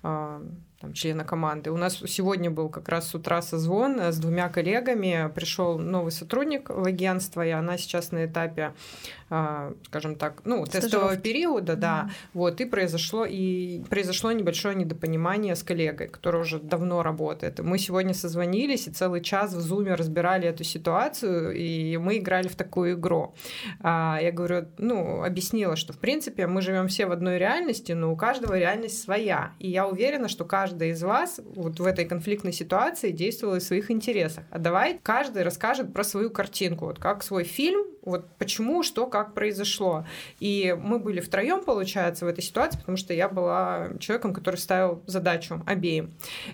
а, 0.03 0.41
там, 0.79 0.93
члена 0.93 1.25
команды. 1.25 1.71
У 1.71 1.77
нас 1.77 1.97
сегодня 2.07 2.49
был 2.49 2.69
как 2.69 2.87
раз 2.87 3.09
с 3.09 3.15
утра 3.15 3.41
созвон 3.41 3.99
с 3.99 4.17
двумя 4.17 4.47
коллегами. 4.49 5.29
Пришел 5.35 5.77
новый 5.77 6.11
сотрудник 6.11 6.69
в 6.69 6.85
агентство, 6.85 7.45
и 7.45 7.49
она 7.49 7.77
сейчас 7.77 8.11
на 8.11 8.25
этапе, 8.25 8.73
а, 9.29 9.73
скажем 9.85 10.15
так, 10.15 10.41
ну, 10.45 10.65
тестового 10.65 11.17
периода, 11.17 11.75
да. 11.75 12.07
Mm. 12.07 12.13
Вот, 12.33 12.61
и 12.61 12.65
произошло, 12.65 13.25
и 13.25 13.81
произошло 13.89 14.31
небольшое 14.31 14.73
недопонимание 14.75 15.55
с 15.55 15.63
коллегой, 15.63 16.07
который 16.07 16.41
уже 16.41 16.59
давно 16.59 17.03
работает. 17.03 17.59
Мы 17.59 17.77
сегодня 17.77 18.13
созвонились 18.13 18.87
и 18.87 18.91
целый 18.91 19.21
час 19.21 19.53
в 19.53 19.59
зуме 19.59 19.95
разбирали 19.95 20.47
эту 20.47 20.63
ситуацию, 20.63 21.55
и 21.55 21.97
мы 21.97 22.19
играли 22.19 22.47
в 22.47 22.55
такую 22.55 22.93
игру. 22.93 23.35
А, 23.81 24.17
я 24.21 24.31
говорю, 24.31 24.67
ну, 24.77 25.23
объяснила, 25.23 25.75
что, 25.75 25.91
в 25.91 25.97
принципе, 25.97 26.47
мы 26.47 26.61
живем 26.61 26.87
все 26.87 27.05
в 27.05 27.11
одной 27.11 27.37
реальности, 27.37 27.91
но 27.91 28.13
у 28.13 28.15
каждого 28.15 28.57
реальность 28.57 29.01
своя. 29.01 29.51
И 29.59 29.69
я 29.69 29.85
уверена, 29.85 30.29
что 30.29 30.45
каждый 30.45 30.68
каждый 30.69 30.91
из 30.91 31.01
вас 31.01 31.39
вот 31.55 31.79
в 31.79 31.85
этой 31.85 32.05
конфликтной 32.05 32.53
ситуации 32.53 33.09
действовал 33.09 33.55
в 33.55 33.63
своих 33.63 33.89
интересах. 33.89 34.43
А 34.51 34.59
давай 34.59 34.99
каждый 35.01 35.41
расскажет 35.41 35.93
про 35.93 36.03
свою 36.03 36.29
картинку, 36.29 36.85
вот 36.85 36.99
как 36.99 37.23
свой 37.23 37.43
фильм 37.43 37.87
вот 38.09 38.29
почему, 38.37 38.83
что, 38.83 39.07
как 39.07 39.33
произошло. 39.33 40.05
И 40.39 40.75
мы 40.79 40.99
были 40.99 41.19
втроем, 41.19 41.63
получается, 41.63 42.25
в 42.25 42.27
этой 42.27 42.43
ситуации, 42.43 42.77
потому 42.77 42.97
что 42.97 43.13
я 43.13 43.29
была 43.29 43.89
человеком, 43.99 44.33
который 44.33 44.57
ставил 44.57 45.01
задачу 45.05 45.63
обеим. 45.65 46.11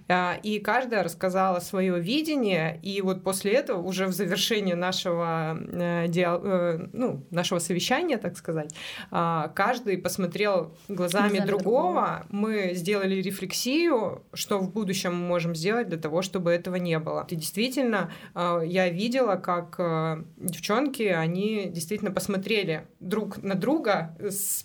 А, 0.08 0.38
и 0.44 0.60
каждая 0.60 1.04
рассказала 1.04 1.60
свое 1.60 2.00
видение, 2.00 2.80
и 2.82 3.02
вот 3.02 3.24
после 3.24 3.54
этого 3.54 3.82
уже 3.82 4.08
в 4.08 4.14
завершении 4.14 4.74
нашего, 4.74 5.58
э, 5.60 6.08
диал... 6.08 6.42
Э, 6.44 6.88
ну, 6.94 7.26
нашего 7.32 7.60
совещания, 7.60 8.18
так 8.18 8.38
сказать, 8.38 8.74
а, 9.12 9.50
каждый 9.50 9.98
посмотрел 9.98 10.76
глазами 10.88 11.16
Глазами 11.16 11.48
другого, 11.48 11.66
другого, 11.66 12.26
мы 12.30 12.72
сделали 12.74 13.16
рефлексию, 13.22 14.24
что 14.34 14.60
в 14.60 14.72
будущем 14.72 15.16
мы 15.16 15.28
можем 15.28 15.56
сделать 15.56 15.90
для 15.90 15.98
того, 15.98 16.22
чтобы 16.22 16.52
этого 16.52 16.76
не 16.76 17.00
было. 17.00 17.26
И 17.30 17.36
действительно, 17.36 18.12
а, 18.34 18.62
я 18.62 18.90
видела, 18.90 19.36
как 19.36 19.76
э, 19.78 20.24
девчонки, 20.38 21.04
они 21.04 21.45
действительно 21.70 22.12
посмотрели 22.12 22.88
друг 23.00 23.42
на 23.42 23.56
друга, 23.56 24.18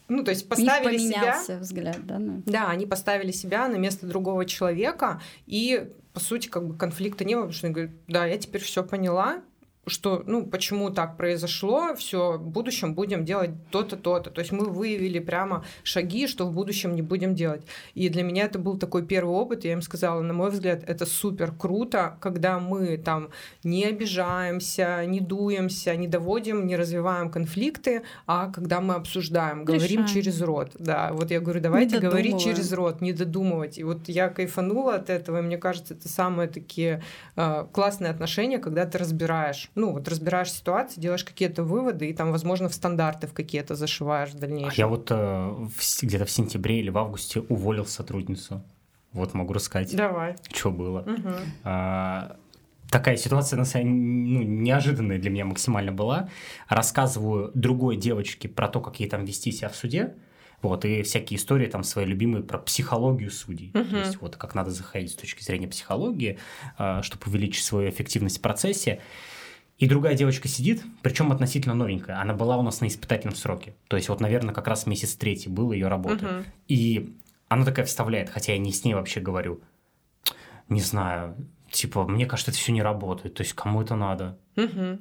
ну, 0.09 0.23
то 0.25 0.31
есть 0.31 0.49
поставили 0.49 0.99
себя... 0.99 1.59
взгляд, 1.61 2.07
да? 2.07 2.19
Ну. 2.19 2.43
Да, 2.47 2.69
они 2.69 2.87
поставили 2.87 3.33
себя 3.33 3.69
на 3.69 3.77
место 3.77 4.07
другого 4.07 4.45
человека, 4.45 5.21
и 5.47 5.91
по 6.13 6.21
сути, 6.21 6.49
как 6.49 6.67
бы 6.67 6.77
конфликта 6.77 7.25
не 7.25 7.35
было, 7.35 7.43
потому 7.43 7.57
что 7.57 7.67
они 7.67 7.75
говорят, 7.75 7.95
да, 8.09 8.27
я 8.27 8.39
теперь 8.39 8.63
все 8.63 8.83
поняла, 8.83 9.43
что, 9.87 10.23
ну, 10.27 10.47
почему 10.47 10.91
так 10.91 11.17
произошло, 11.17 11.95
все, 11.95 12.39
в 12.39 12.49
будущем 12.49 12.95
будем 12.95 13.25
делать 13.25 13.51
то-то, 13.71 13.97
то-то. 13.97 14.31
То 14.31 14.41
есть 14.41 14.53
мы 14.53 14.67
выявили 14.67 15.19
прямо 15.19 15.65
шаги, 15.83 16.27
что 16.27 16.47
в 16.47 16.53
будущем 16.53 16.95
не 16.95 17.03
будем 17.03 17.35
делать. 17.35 17.63
И 17.95 18.09
для 18.09 18.23
меня 18.23 18.45
это 18.45 18.59
был 18.59 18.79
такой 18.79 19.05
первый 19.07 19.35
опыт, 19.35 19.65
я 19.65 19.73
им 19.73 19.83
сказала, 19.83 20.21
на 20.21 20.33
мой 20.33 20.51
взгляд, 20.51 20.85
это 20.87 21.07
супер 21.07 21.53
круто, 21.53 22.19
когда 22.21 22.59
мы 22.59 22.99
там 22.99 23.31
не 23.65 23.87
обижаемся, 23.87 25.05
не 25.07 25.21
дуемся, 25.21 25.97
не 25.97 26.07
доводим, 26.07 26.67
не 26.67 26.77
развиваем 26.77 27.31
конфликты, 27.31 28.03
а 28.27 28.51
когда 28.53 28.81
мы 28.81 28.95
обсуждаем, 28.95 29.65
говорим 29.65 30.03
Решаем. 30.03 30.07
через 30.07 30.43
рот. 30.43 30.73
Да, 30.79 31.11
вот 31.13 31.31
я 31.31 31.41
говорю, 31.41 31.61
давайте 31.61 31.99
говорить 31.99 32.41
через 32.41 32.73
рот, 32.73 33.01
не 33.01 33.13
додумывать. 33.13 33.79
И 33.79 33.85
вот 33.85 34.09
я 34.09 34.29
кайфанула 34.29 34.97
от 34.97 35.11
этого, 35.11 35.39
и 35.39 35.43
мне 35.43 35.57
кажется, 35.57 35.95
это 35.95 36.09
самые 36.09 36.49
такие 36.49 37.03
э, 37.37 37.67
классные 37.73 38.11
отношения, 38.11 38.59
когда 38.59 38.85
ты 38.85 38.99
разбираешь 38.99 39.70
ну, 39.75 39.93
вот 39.93 40.09
разбираешь 40.09 40.53
ситуацию, 40.53 41.03
делаешь 41.03 41.25
какие-то 41.25 41.63
выводы, 41.63 42.09
и 42.09 42.15
там, 42.15 42.33
возможно, 42.33 42.69
в 42.69 42.75
стандарты 42.75 43.27
в 43.27 43.33
какие-то 43.33 43.75
зашиваешь 43.75 44.31
в 44.31 44.39
дальнейшем. 44.39 44.71
А 44.71 44.75
я 44.75 44.89
вот 44.89 45.09
э, 45.11 45.69
где-то 46.03 46.25
в 46.25 46.31
сентябре 46.31 46.81
или 46.81 46.91
в 46.91 46.99
августе 46.99 47.41
уволил 47.41 47.87
сотрудницу. 47.87 48.63
Вот 49.13 49.35
могу 49.35 49.53
рассказать. 49.53 49.95
Давай. 49.97 50.37
Что 50.53 50.71
было. 50.71 51.01
Угу. 51.01 51.35
А, 51.65 52.37
такая 52.91 53.17
ситуация, 53.17 53.57
на 53.57 53.65
самом 53.65 54.25
ну, 54.33 54.43
неожиданная 54.43 55.19
для 55.19 55.31
меня 55.31 55.45
максимально 55.45 55.93
была. 55.93 56.29
Рассказываю 56.69 57.51
другой 57.55 57.97
девочке 57.97 58.49
про 58.49 58.69
то, 58.69 58.81
как 58.81 59.01
ей 59.01 59.09
там 59.09 59.25
вести 59.25 59.53
себя 59.53 59.69
в 59.69 59.77
суде. 59.77 60.15
Вот, 60.63 60.85
и 60.85 61.03
всякие 61.03 61.39
истории 61.39 61.67
там 61.67 61.83
свои 61.83 62.05
любимые 62.05 62.45
про 62.45 62.59
психологию 62.59 63.31
судей. 63.31 63.71
Uh-huh. 63.73 63.91
То 63.91 63.99
есть 63.99 64.21
вот 64.21 64.37
как 64.37 64.55
надо 64.55 64.71
заходить 64.71 65.13
с 65.13 65.15
точки 65.15 65.43
зрения 65.43 65.67
психологии, 65.67 66.39
а, 66.77 67.03
чтобы 67.03 67.23
увеличить 67.27 67.65
свою 67.65 67.89
эффективность 67.89 68.39
в 68.39 68.41
процессе. 68.43 69.01
И 69.81 69.89
другая 69.89 70.15
девочка 70.15 70.47
сидит, 70.47 70.83
причем 71.01 71.33
относительно 71.33 71.75
новенькая. 71.75 72.21
Она 72.21 72.35
была 72.35 72.59
у 72.59 72.63
нас 72.63 72.83
на 72.83 72.87
испытательном 72.87 73.35
сроке. 73.35 73.75
То 73.89 73.97
есть 73.97 74.11
вот, 74.11 74.21
наверное, 74.21 74.55
как 74.55 74.69
раз 74.69 74.87
месяц 74.87 75.15
третий 75.15 75.49
был 75.49 75.73
ее 75.73 75.89
работы. 75.89 76.27
Угу. 76.27 76.45
И 76.69 77.17
она 77.49 77.65
такая 77.65 77.87
вставляет, 77.87 78.29
хотя 78.29 78.53
я 78.53 78.59
не 78.59 78.73
с 78.73 78.85
ней 78.85 78.93
вообще 78.93 79.21
говорю. 79.21 79.63
Не 80.69 80.83
знаю, 80.83 81.35
типа, 81.71 82.07
мне 82.07 82.27
кажется, 82.27 82.51
это 82.51 82.61
все 82.61 82.73
не 82.73 82.83
работает. 82.83 83.35
То 83.35 83.43
есть 83.43 83.55
кому 83.55 83.81
это 83.81 83.97
надо? 83.97 84.39
Угу. 84.57 84.99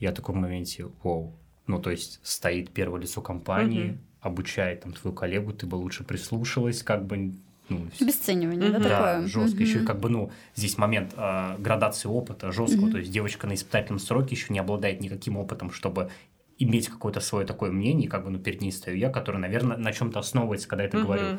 Я 0.00 0.10
в 0.10 0.14
таком 0.14 0.38
моменте, 0.40 0.88
вау. 1.04 1.38
Ну, 1.68 1.80
то 1.80 1.92
есть 1.92 2.18
стоит 2.24 2.72
первое 2.72 3.02
лицо 3.02 3.22
компании, 3.22 3.90
угу. 3.90 3.98
обучает 4.20 4.80
там 4.80 4.94
твою 4.94 5.14
коллегу, 5.14 5.52
ты 5.52 5.64
бы 5.64 5.76
лучше 5.76 6.02
прислушалась, 6.02 6.82
как 6.82 7.06
бы 7.06 7.34
ну, 7.68 7.86
Обесценивание, 8.00 8.70
mm-hmm. 8.70 8.72
да, 8.72 8.88
такое? 8.88 9.20
Да, 9.20 9.26
жестко. 9.26 9.58
Mm-hmm. 9.58 9.66
Еще 9.66 9.80
как 9.80 10.00
бы, 10.00 10.08
ну, 10.08 10.30
здесь 10.54 10.78
момент 10.78 11.14
э, 11.16 11.56
градации 11.58 12.08
опыта 12.08 12.52
жесткого, 12.52 12.88
mm-hmm. 12.88 12.92
то 12.92 12.98
есть 12.98 13.10
девочка 13.10 13.46
на 13.46 13.54
испытательном 13.54 13.98
сроке 13.98 14.34
еще 14.34 14.52
не 14.52 14.58
обладает 14.58 15.00
никаким 15.00 15.36
опытом, 15.36 15.70
чтобы 15.70 16.10
иметь 16.58 16.88
какое-то 16.88 17.20
свое 17.20 17.46
такое 17.46 17.70
мнение, 17.70 18.08
как 18.08 18.24
бы, 18.24 18.30
ну, 18.30 18.38
перед 18.38 18.60
ней 18.60 18.72
стою 18.72 18.96
я, 18.96 19.10
который, 19.10 19.38
наверное, 19.38 19.76
на 19.76 19.92
чем-то 19.92 20.18
основывается, 20.18 20.68
когда 20.68 20.84
это 20.84 20.98
mm-hmm. 20.98 21.02
говорю. 21.02 21.38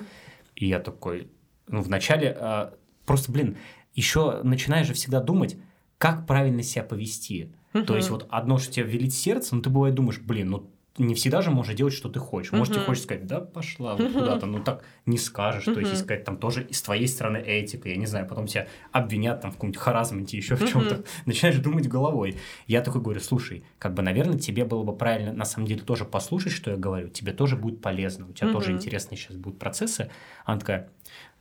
И 0.56 0.68
я 0.68 0.80
такой, 0.80 1.30
ну, 1.68 1.82
вначале 1.82 2.36
э, 2.40 2.72
просто, 3.06 3.32
блин, 3.32 3.58
еще 3.94 4.42
начинаешь 4.44 4.88
же 4.88 4.94
всегда 4.94 5.22
думать, 5.22 5.58
как 5.98 6.26
правильно 6.28 6.64
себя 6.64 6.84
повести. 6.84 7.54
Uh-huh. 7.74 7.86
То 7.86 7.96
есть 7.96 8.10
вот 8.10 8.28
одно, 8.30 8.58
что 8.58 8.74
тебя 8.74 8.86
велит 8.86 9.14
сердце, 9.14 9.56
но 9.56 9.62
ты 9.62 9.70
бывает 9.70 9.96
думаешь, 9.96 10.20
блин, 10.20 10.50
ну 10.50 10.73
не 10.98 11.16
всегда 11.16 11.42
же 11.42 11.50
можешь 11.50 11.76
делать, 11.76 11.94
что 11.94 12.08
ты 12.08 12.20
хочешь. 12.20 12.52
Может, 12.52 12.76
тебе 12.76 12.86
хочешь 12.86 13.04
сказать, 13.04 13.26
да, 13.26 13.40
пошла 13.40 13.96
вот 13.96 14.14
куда-то, 14.14 14.46
ну 14.46 14.64
так 14.64 14.84
не 15.08 15.18
скажешь. 15.18 15.66
То 15.66 15.80
есть, 15.80 15.98
сказать, 15.98 16.24
там 16.24 16.38
тоже 16.38 16.64
и 16.64 16.74
с 16.74 16.82
твоей 16.84 17.08
стороны 17.08 17.38
этика, 17.38 17.90
я 17.90 17.96
не 17.96 18.06
знаю, 18.06 18.28
потом 18.28 18.46
тебя 18.46 18.68
обвинят 18.92 19.42
там 19.42 19.52
в 19.52 19.56
каком-нибудь 19.56 19.82
харазменте, 19.82 20.38
еще 20.38 20.56
в 20.56 20.68
чем-то. 20.70 21.04
Начинаешь 21.26 21.58
думать 21.58 21.88
головой. 21.88 22.38
Я 22.68 22.82
такой 22.82 23.02
говорю, 23.02 23.22
слушай, 23.22 23.64
как 23.80 23.96
бы, 23.96 24.04
наверное, 24.04 24.38
тебе 24.38 24.66
было 24.66 24.84
бы 24.84 24.96
правильно 24.96 25.34
на 25.34 25.46
самом 25.46 25.68
деле 25.68 25.82
тоже 25.82 26.06
послушать, 26.06 26.54
что 26.54 26.72
я 26.72 26.78
говорю. 26.78 27.10
Тебе 27.10 27.34
тоже 27.34 27.56
будет 27.56 27.82
полезно. 27.82 28.28
У 28.28 28.34
тебя 28.34 28.52
тоже 28.52 28.72
интересные 28.72 29.18
сейчас 29.18 29.36
будут 29.36 29.58
процессы. 29.58 30.12
Она 30.46 30.60
такая, 30.60 30.90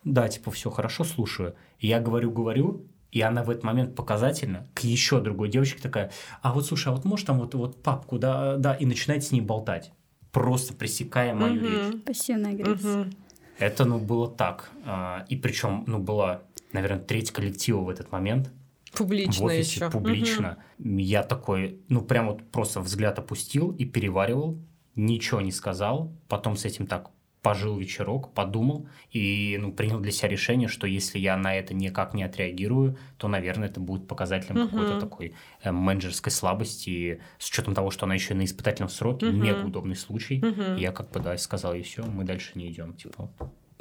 да, 0.05 0.29
типа, 0.29 0.51
все 0.51 0.71
хорошо, 0.71 1.05
слушаю. 1.05 1.55
я 1.79 2.01
говорю, 2.01 2.31
говорю, 2.31 2.87
и 3.12 3.20
она 3.20 3.44
в 3.44 3.51
этот 3.51 3.62
момент 3.62 3.94
показательно 3.94 4.66
к 4.75 4.81
еще 4.81 5.20
другой 5.20 5.51
девочке 5.51 5.81
такая, 5.81 6.11
а 6.40 6.53
вот 6.53 6.66
слушай, 6.66 6.88
а 6.88 6.92
вот 6.92 7.05
можешь 7.05 7.27
там 7.27 7.38
вот, 7.38 7.55
вот 7.55 7.83
папку, 7.83 8.18
да, 8.18 8.57
да, 8.57 8.75
и 8.75 8.87
начинает 8.87 9.22
с 9.22 9.31
ней 9.31 9.42
болтать, 9.42 9.92
просто 10.33 10.75
пресекая 10.75 11.35
мою 11.35 11.61
угу. 11.61 11.66
речь. 11.66 12.03
Пассивная 12.05 12.53
агрессия. 12.53 13.01
Угу. 13.03 13.11
Это, 13.59 13.85
ну, 13.85 13.98
было 13.98 14.29
так. 14.29 14.70
А, 14.85 15.27
и 15.29 15.37
причем, 15.37 15.85
ну, 15.87 15.98
была, 15.98 16.42
наверное, 16.72 17.01
треть 17.01 17.31
коллектива 17.31 17.81
в 17.81 17.90
этот 17.90 18.11
момент. 18.11 18.51
Публично 18.94 19.42
в 19.42 19.46
офисе, 19.46 19.77
еще. 19.77 19.90
Публично. 19.90 20.59
Угу. 20.79 20.98
Я 20.98 21.22
такой, 21.22 21.81
ну, 21.88 22.01
прям 22.01 22.29
вот 22.29 22.51
просто 22.51 22.81
взгляд 22.81 23.18
опустил 23.18 23.72
и 23.72 23.85
переваривал, 23.85 24.59
ничего 24.96 25.42
не 25.42 25.53
сказал. 25.53 26.12
Потом 26.29 26.57
с 26.57 26.64
этим 26.64 26.87
так 26.87 27.11
пожил 27.43 27.77
вечерок, 27.77 28.33
подумал 28.33 28.89
и 29.11 29.59
ну, 29.61 29.73
принял 29.73 29.99
для 29.99 30.13
себя 30.13 30.29
решение, 30.29 30.69
что 30.69 30.87
если 30.87 31.19
я 31.19 31.37
на 31.37 31.55
это 31.55 31.75
никак 31.75 32.15
не 32.15 32.23
отреагирую, 32.23 32.97
то, 33.19 33.27
наверное, 33.29 33.69
это 33.69 33.81
будет 33.81 34.07
показателем 34.07 34.59
uh-huh. 34.59 34.71
какой-то 34.71 35.01
такой 35.01 35.35
э, 35.63 35.73
менеджерской 35.73 36.31
слабости, 36.31 37.21
с 37.39 37.49
учетом 37.49 37.75
того, 37.75 37.91
что 37.91 38.07
она 38.07 38.15
еще 38.15 38.35
на 38.35 38.45
испытательном 38.45 38.89
сроке, 38.89 39.27
uh-huh. 39.27 39.33
мега 39.33 39.67
удобный 39.67 39.97
случай. 39.97 40.39
Uh-huh. 40.39 40.79
я 40.79 40.93
как 40.93 41.11
бы, 41.11 41.19
да, 41.19 41.37
сказал, 41.37 41.75
и 41.75 41.83
все, 41.83 42.05
мы 42.05 42.25
дальше 42.25 42.53
не 42.55 42.71
идем, 42.71 42.95
типа. 42.95 43.29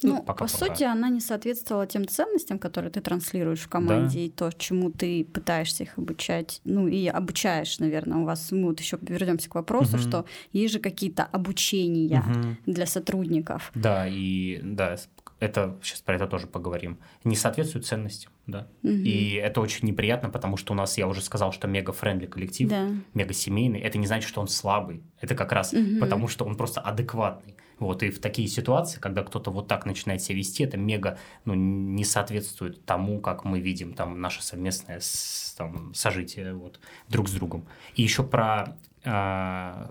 Ну, 0.04 0.16
ну 0.16 0.24
пока, 0.24 0.46
по 0.46 0.52
пока. 0.52 0.66
сути, 0.66 0.84
она 0.84 1.10
не 1.10 1.20
соответствовала 1.20 1.86
тем 1.86 2.08
ценностям, 2.08 2.60
которые 2.60 2.92
ты 2.92 3.02
транслируешь 3.02 3.62
в 3.62 3.70
команде, 3.70 4.20
да. 4.20 4.26
и 4.26 4.30
то, 4.30 4.52
чему 4.52 4.92
ты 4.92 5.24
пытаешься 5.26 5.84
их 5.84 5.98
обучать. 5.98 6.62
Ну, 6.64 6.88
и 6.88 7.08
обучаешь, 7.08 7.80
наверное, 7.80 8.20
у 8.20 8.26
вас. 8.26 8.52
Мы 8.52 8.68
вот 8.68 8.80
еще 8.80 8.98
вернемся 9.02 9.50
к 9.50 9.56
вопросу, 9.56 9.98
угу. 9.98 10.04
что 10.04 10.26
есть 10.54 10.74
же 10.74 10.80
какие-то 10.80 11.24
обучения 11.24 12.20
угу. 12.20 12.58
для 12.66 12.86
сотрудников. 12.86 13.72
Да, 13.76 14.08
и 14.08 14.60
да, 14.64 14.98
это 15.40 15.78
сейчас 15.82 16.02
про 16.02 16.16
это 16.16 16.28
тоже 16.28 16.48
поговорим. 16.48 17.00
Не 17.24 17.36
соответствует 17.36 17.86
ценностям, 17.86 18.32
да. 18.46 18.68
Угу. 18.84 18.92
И 18.92 19.34
это 19.34 19.60
очень 19.62 19.88
неприятно, 19.88 20.30
потому 20.30 20.56
что 20.56 20.74
у 20.74 20.76
нас, 20.76 20.98
я 20.98 21.08
уже 21.08 21.22
сказал, 21.22 21.52
что 21.52 21.68
мега-френдли 21.68 22.28
коллектив, 22.28 22.70
да. 22.70 22.90
мега-семейный. 23.14 23.80
Это 23.80 23.98
не 23.98 24.06
значит, 24.08 24.30
что 24.30 24.40
он 24.40 24.48
слабый. 24.48 25.04
Это 25.20 25.36
как 25.36 25.52
раз 25.52 25.74
угу. 25.74 26.00
потому, 26.00 26.28
что 26.28 26.46
он 26.46 26.56
просто 26.56 26.80
адекватный. 26.82 27.56
Вот, 27.82 28.04
и 28.04 28.12
в 28.12 28.20
такие 28.20 28.48
ситуации, 28.48 29.00
когда 29.00 29.24
кто-то 29.24 29.50
вот 29.50 29.68
так 29.68 29.88
начинает 29.88 30.22
себя 30.22 30.38
вести, 30.38 30.64
это 30.64 30.78
мега 30.78 31.18
ну, 31.46 31.56
не 31.56 32.06
соответствует 32.06 32.86
тому, 32.86 33.20
как 33.20 33.44
мы 33.44 33.60
видим 33.60 33.96
там 33.96 34.22
наше 34.22 34.44
совместное 34.44 35.00
с, 35.00 35.56
там, 35.58 35.92
сожитие 35.96 36.54
вот, 36.54 36.80
друг 37.10 37.28
с 37.28 37.32
другом. 37.32 37.68
И 37.96 38.04
еще 38.04 38.22
про, 38.22 38.78
э, 39.04 39.88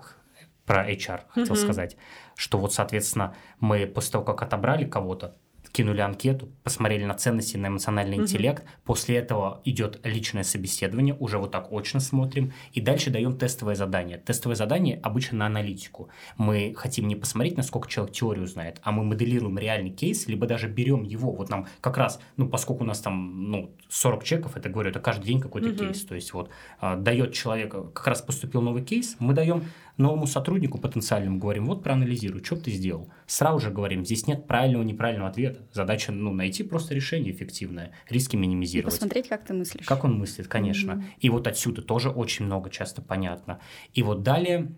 про 0.66 0.88
HR 0.88 1.22
хотел 1.30 1.56
mm-hmm. 1.56 1.58
сказать, 1.58 1.96
что 2.36 2.58
вот, 2.58 2.72
соответственно, 2.72 3.34
мы 3.58 3.88
после 3.88 4.12
того, 4.12 4.24
как 4.24 4.40
отобрали 4.42 4.84
кого-то, 4.84 5.36
кинули 5.72 6.00
анкету, 6.00 6.48
посмотрели 6.62 7.04
на 7.04 7.14
ценности, 7.14 7.56
на 7.56 7.68
эмоциональный 7.68 8.16
угу. 8.16 8.24
интеллект. 8.24 8.64
После 8.84 9.16
этого 9.16 9.60
идет 9.64 10.00
личное 10.04 10.42
собеседование, 10.42 11.16
уже 11.18 11.38
вот 11.38 11.50
так 11.50 11.72
очно 11.72 12.00
смотрим. 12.00 12.52
И 12.72 12.80
дальше 12.80 13.10
даем 13.10 13.36
тестовое 13.36 13.74
задание. 13.74 14.18
Тестовое 14.18 14.56
задание 14.56 15.00
обычно 15.02 15.38
на 15.38 15.46
аналитику. 15.46 16.08
Мы 16.36 16.74
хотим 16.76 17.08
не 17.08 17.16
посмотреть, 17.16 17.56
насколько 17.56 17.88
человек 17.88 18.14
теорию 18.14 18.46
знает, 18.46 18.80
а 18.82 18.92
мы 18.92 19.04
моделируем 19.04 19.58
реальный 19.58 19.90
кейс, 19.90 20.26
либо 20.26 20.46
даже 20.46 20.68
берем 20.68 21.02
его. 21.02 21.32
Вот 21.32 21.48
нам 21.48 21.66
как 21.80 21.96
раз, 21.96 22.20
ну, 22.36 22.48
поскольку 22.48 22.84
у 22.84 22.86
нас 22.86 23.00
там 23.00 23.50
ну, 23.50 23.74
40 23.88 24.24
чеков, 24.24 24.56
это 24.56 24.68
говорю, 24.68 24.90
это 24.90 25.00
каждый 25.00 25.26
день 25.26 25.40
какой-то 25.40 25.68
угу. 25.68 25.76
кейс. 25.76 26.04
То 26.04 26.14
есть 26.14 26.32
вот 26.32 26.50
а, 26.80 26.96
дает 26.96 27.32
человек, 27.32 27.70
как 27.70 28.06
раз 28.06 28.22
поступил 28.22 28.62
новый 28.62 28.82
кейс, 28.82 29.16
мы 29.18 29.34
даем 29.34 29.64
новому 30.00 30.26
сотруднику 30.26 30.78
потенциальному 30.78 31.38
говорим, 31.38 31.66
вот 31.66 31.82
проанализируй, 31.82 32.42
что 32.42 32.56
ты 32.56 32.70
сделал. 32.72 33.12
Сразу 33.26 33.60
же 33.60 33.70
говорим, 33.70 34.04
здесь 34.04 34.26
нет 34.26 34.46
правильного, 34.46 34.82
неправильного 34.82 35.30
ответа. 35.30 35.60
Задача, 35.72 36.10
ну, 36.10 36.32
найти 36.32 36.64
просто 36.64 36.94
решение 36.94 37.32
эффективное, 37.32 37.92
риски 38.08 38.36
минимизировать. 38.36 38.94
И 38.94 38.96
посмотреть, 38.96 39.28
как 39.28 39.44
ты 39.44 39.54
мыслишь. 39.54 39.86
Как 39.86 40.04
он 40.04 40.18
мыслит, 40.18 40.48
конечно. 40.48 40.92
Mm-hmm. 40.92 41.04
И 41.20 41.30
вот 41.30 41.46
отсюда 41.46 41.82
тоже 41.82 42.10
очень 42.10 42.46
много 42.46 42.70
часто 42.70 43.02
понятно. 43.02 43.60
И 43.92 44.02
вот 44.02 44.22
далее 44.22 44.72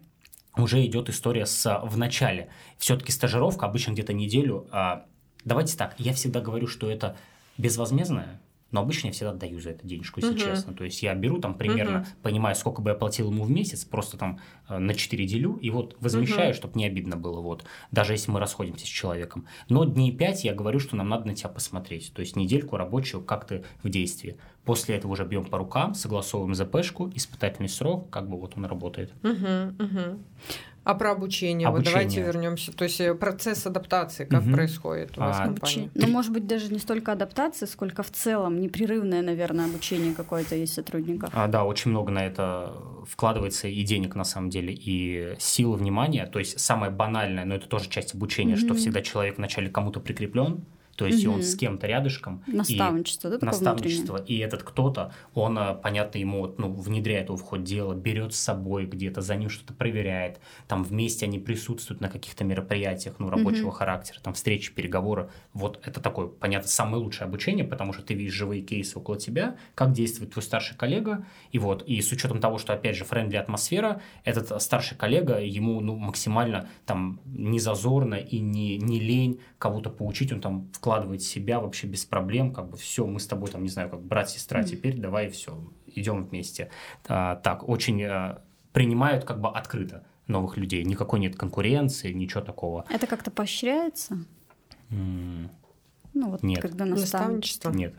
уже 0.57 0.85
идет 0.85 1.09
история 1.09 1.47
с 1.47 1.81
в 1.85 1.97
начале. 1.97 2.49
Все-таки 2.77 3.13
стажировка 3.13 3.67
обычно 3.67 3.93
где-то 3.93 4.13
неделю. 4.13 4.67
А, 4.71 5.07
давайте 5.45 5.77
так, 5.77 5.95
я 5.99 6.13
всегда 6.13 6.41
говорю, 6.41 6.67
что 6.67 6.91
это 6.91 7.17
безвозмездная 7.57 8.41
но 8.73 8.81
обычно 8.81 9.09
я 9.09 9.13
всегда 9.13 9.33
даю 9.33 9.61
за 9.61 9.71
это 9.71 9.87
денежку, 9.87 10.21
если 10.21 10.35
uh-huh. 10.35 10.55
честно. 10.55 10.75
То 10.75 10.85
есть 10.85 11.03
я 11.03 11.15
беру 11.15 11.39
там 11.39 11.55
примерно, 11.55 11.99
uh-huh. 11.99 12.23
понимаю, 12.23 12.57
сколько 12.57 12.83
бы 12.83 12.91
я 12.91 12.97
платил 12.97 13.31
ему 13.31 13.45
в 13.45 13.51
месяц, 13.51 13.85
просто 13.85 14.17
там 14.17 14.41
э, 14.69 14.79
на 14.79 14.95
4 14.95 15.25
делю 15.27 15.57
и 15.57 15.71
вот 15.71 15.97
возмещаю, 16.01 16.53
uh-huh. 16.53 16.57
чтобы 16.57 16.79
не 16.79 16.87
обидно 16.87 17.17
было, 17.17 17.41
вот, 17.41 17.65
даже 17.91 18.15
если 18.15 18.31
мы 18.31 18.41
расходимся 18.41 18.87
с 18.87 18.89
человеком. 18.89 19.47
Но 19.69 19.85
дней 19.85 20.11
5 20.11 20.45
я 20.45 20.55
говорю, 20.55 20.81
что 20.81 20.97
нам 20.97 21.09
надо 21.11 21.27
на 21.29 21.35
тебя 21.35 21.51
посмотреть, 21.51 22.13
то 22.15 22.21
есть 22.21 22.35
недельку 22.35 22.77
рабочую, 22.77 23.23
как 23.23 23.47
ты 23.47 23.65
в 23.83 23.89
действии. 23.91 24.39
После 24.65 24.97
этого 24.97 25.13
уже 25.13 25.25
бьем 25.25 25.45
по 25.45 25.59
рукам, 25.59 25.95
согласовываем 25.95 26.55
ЗПшку, 26.55 27.11
испытательный 27.15 27.69
срок, 27.69 28.11
как 28.11 28.29
бы 28.29 28.39
вот 28.39 28.57
он 28.57 28.65
работает. 28.65 29.13
Uh-huh, 29.23 29.77
uh-huh. 29.77 30.19
А 30.85 30.95
про 30.95 31.13
обучение? 31.13 31.69
обучение. 31.69 31.71
Вот 31.71 31.85
давайте 31.85 32.23
вернемся. 32.23 32.73
То 32.73 32.85
есть 32.85 33.01
э, 33.01 33.15
процесс 33.15 33.67
адаптации, 33.67 34.25
как 34.25 34.43
угу. 34.43 34.53
происходит 34.53 35.17
у 35.17 35.21
вас 35.21 35.37
а, 35.39 35.43
в 35.43 35.47
компании? 35.47 35.91
Ну, 35.95 36.09
может 36.09 36.33
быть, 36.33 36.47
даже 36.47 36.73
не 36.73 36.79
столько 36.79 37.13
адаптации, 37.13 37.67
сколько 37.67 38.03
в 38.03 38.11
целом 38.11 38.61
непрерывное, 38.61 39.23
наверное, 39.23 39.67
обучение 39.67 40.15
какое-то 40.15 40.57
есть 40.57 40.75
сотрудников. 40.75 41.31
А, 41.33 41.47
да, 41.47 41.65
очень 41.65 41.93
много 41.93 42.11
на 42.11 42.27
это 42.27 42.73
вкладывается 43.07 43.69
и 43.69 43.83
денег, 43.85 44.17
на 44.17 44.25
самом 44.25 44.51
деле, 44.51 44.75
и 44.75 45.37
силы 45.39 45.77
внимания. 45.77 46.27
То 46.27 46.41
есть 46.41 46.59
самое 46.59 46.91
банальное, 46.91 47.45
но 47.45 47.55
это 47.55 47.69
тоже 47.69 47.89
часть 47.89 48.15
обучения, 48.15 48.55
угу. 48.55 48.61
что 48.61 48.75
всегда 48.75 49.03
человек 49.03 49.39
вначале 49.39 49.71
кому-то 49.71 50.01
прикреплен, 50.01 50.65
то 51.03 51.07
есть 51.09 51.27
угу. 51.27 51.35
он 51.35 51.43
с 51.43 51.57
кем-то 51.57 51.89
рядышком. 51.89 52.45
Наставничество, 52.47 53.27
и, 53.27 53.31
да? 53.33 53.39
Наставничество. 53.47 54.17
И 54.19 54.39
этот 54.39 54.63
кто-то, 54.63 55.13
он, 55.35 55.59
э, 55.59 55.75
понятно, 55.75 56.19
ему 56.19 56.55
ну, 56.59 56.73
внедряет 56.73 57.27
его 57.27 57.37
в 57.37 57.43
ход 57.43 57.65
дела, 57.65 57.95
берет 57.95 58.35
с 58.35 58.39
собой 58.39 58.87
где-то, 58.87 59.21
за 59.21 59.35
ним 59.35 59.49
что-то 59.49 59.75
проверяет. 59.75 60.39
Там 60.69 60.85
вместе 60.85 61.27
они 61.27 61.41
присутствуют 61.41 62.01
на 62.01 62.09
каких-то 62.09 62.45
мероприятиях 62.45 63.17
ну, 63.19 63.31
рабочего 63.31 63.69
угу. 63.69 63.75
характера, 63.75 64.21
там 64.23 64.35
встречи, 64.35 64.73
переговоры. 64.73 65.29
Вот 65.55 65.81
это 65.85 66.01
такое, 66.01 66.29
понятно, 66.29 66.69
самое 66.69 67.03
лучшее 67.03 67.27
обучение, 67.27 67.65
потому 67.65 67.93
что 67.93 68.05
ты 68.05 68.15
видишь 68.15 68.35
живые 68.35 68.63
кейсы 68.63 68.97
около 68.97 69.19
тебя, 69.19 69.57
как 69.75 69.91
действует 69.91 70.31
твой 70.31 70.45
старший 70.45 70.77
коллега. 70.77 71.27
И 71.51 71.59
вот, 71.59 71.83
и 71.83 72.01
с 72.01 72.13
учетом 72.13 72.39
того, 72.39 72.59
что, 72.59 72.75
опять 72.75 72.95
же, 72.95 73.05
friendly 73.05 73.39
атмосфера, 73.39 74.01
этот 74.23 74.63
старший 74.63 74.97
коллега, 74.97 75.41
ему 75.41 75.81
ну, 75.81 75.97
максимально 75.97 76.69
там 76.87 77.21
не 77.25 77.59
зазорно 77.59 78.15
и 78.15 78.39
не, 78.39 78.79
не 78.79 79.01
лень 79.01 79.41
кого-то 79.59 79.91
поучить, 79.91 80.33
он 80.33 80.41
там 80.41 80.69
вкладывает 80.73 80.92
себя 81.23 81.61
вообще 81.61 81.87
без 81.87 82.05
проблем, 82.05 82.53
как 82.53 82.69
бы 82.69 82.77
все, 82.77 83.07
мы 83.07 83.21
с 83.21 83.27
тобой 83.27 83.51
там, 83.51 83.63
не 83.63 83.69
знаю, 83.69 83.91
как 83.91 84.03
брат-сестра, 84.03 84.61
mm-hmm. 84.61 84.67
теперь 84.67 84.99
давай 84.99 85.29
все, 85.29 85.63
идем 85.87 86.25
вместе. 86.25 86.71
А, 87.07 87.37
так, 87.37 87.69
очень 87.69 88.03
а, 88.05 88.43
принимают 88.73 89.25
как 89.25 89.41
бы 89.41 89.49
открыто 89.49 90.05
новых 90.27 90.57
людей, 90.57 90.85
никакой 90.85 91.21
нет 91.21 91.37
конкуренции, 91.37 92.13
ничего 92.13 92.41
такого. 92.41 92.85
Это 92.89 93.07
как-то 93.07 93.31
поощряется? 93.31 94.25
Mm. 94.91 95.49
Ну 96.15 96.31
вот 96.31 96.43
нет. 96.43 96.61
когда 96.61 96.85
наставничество. 96.85 97.71
Нет. 97.71 97.95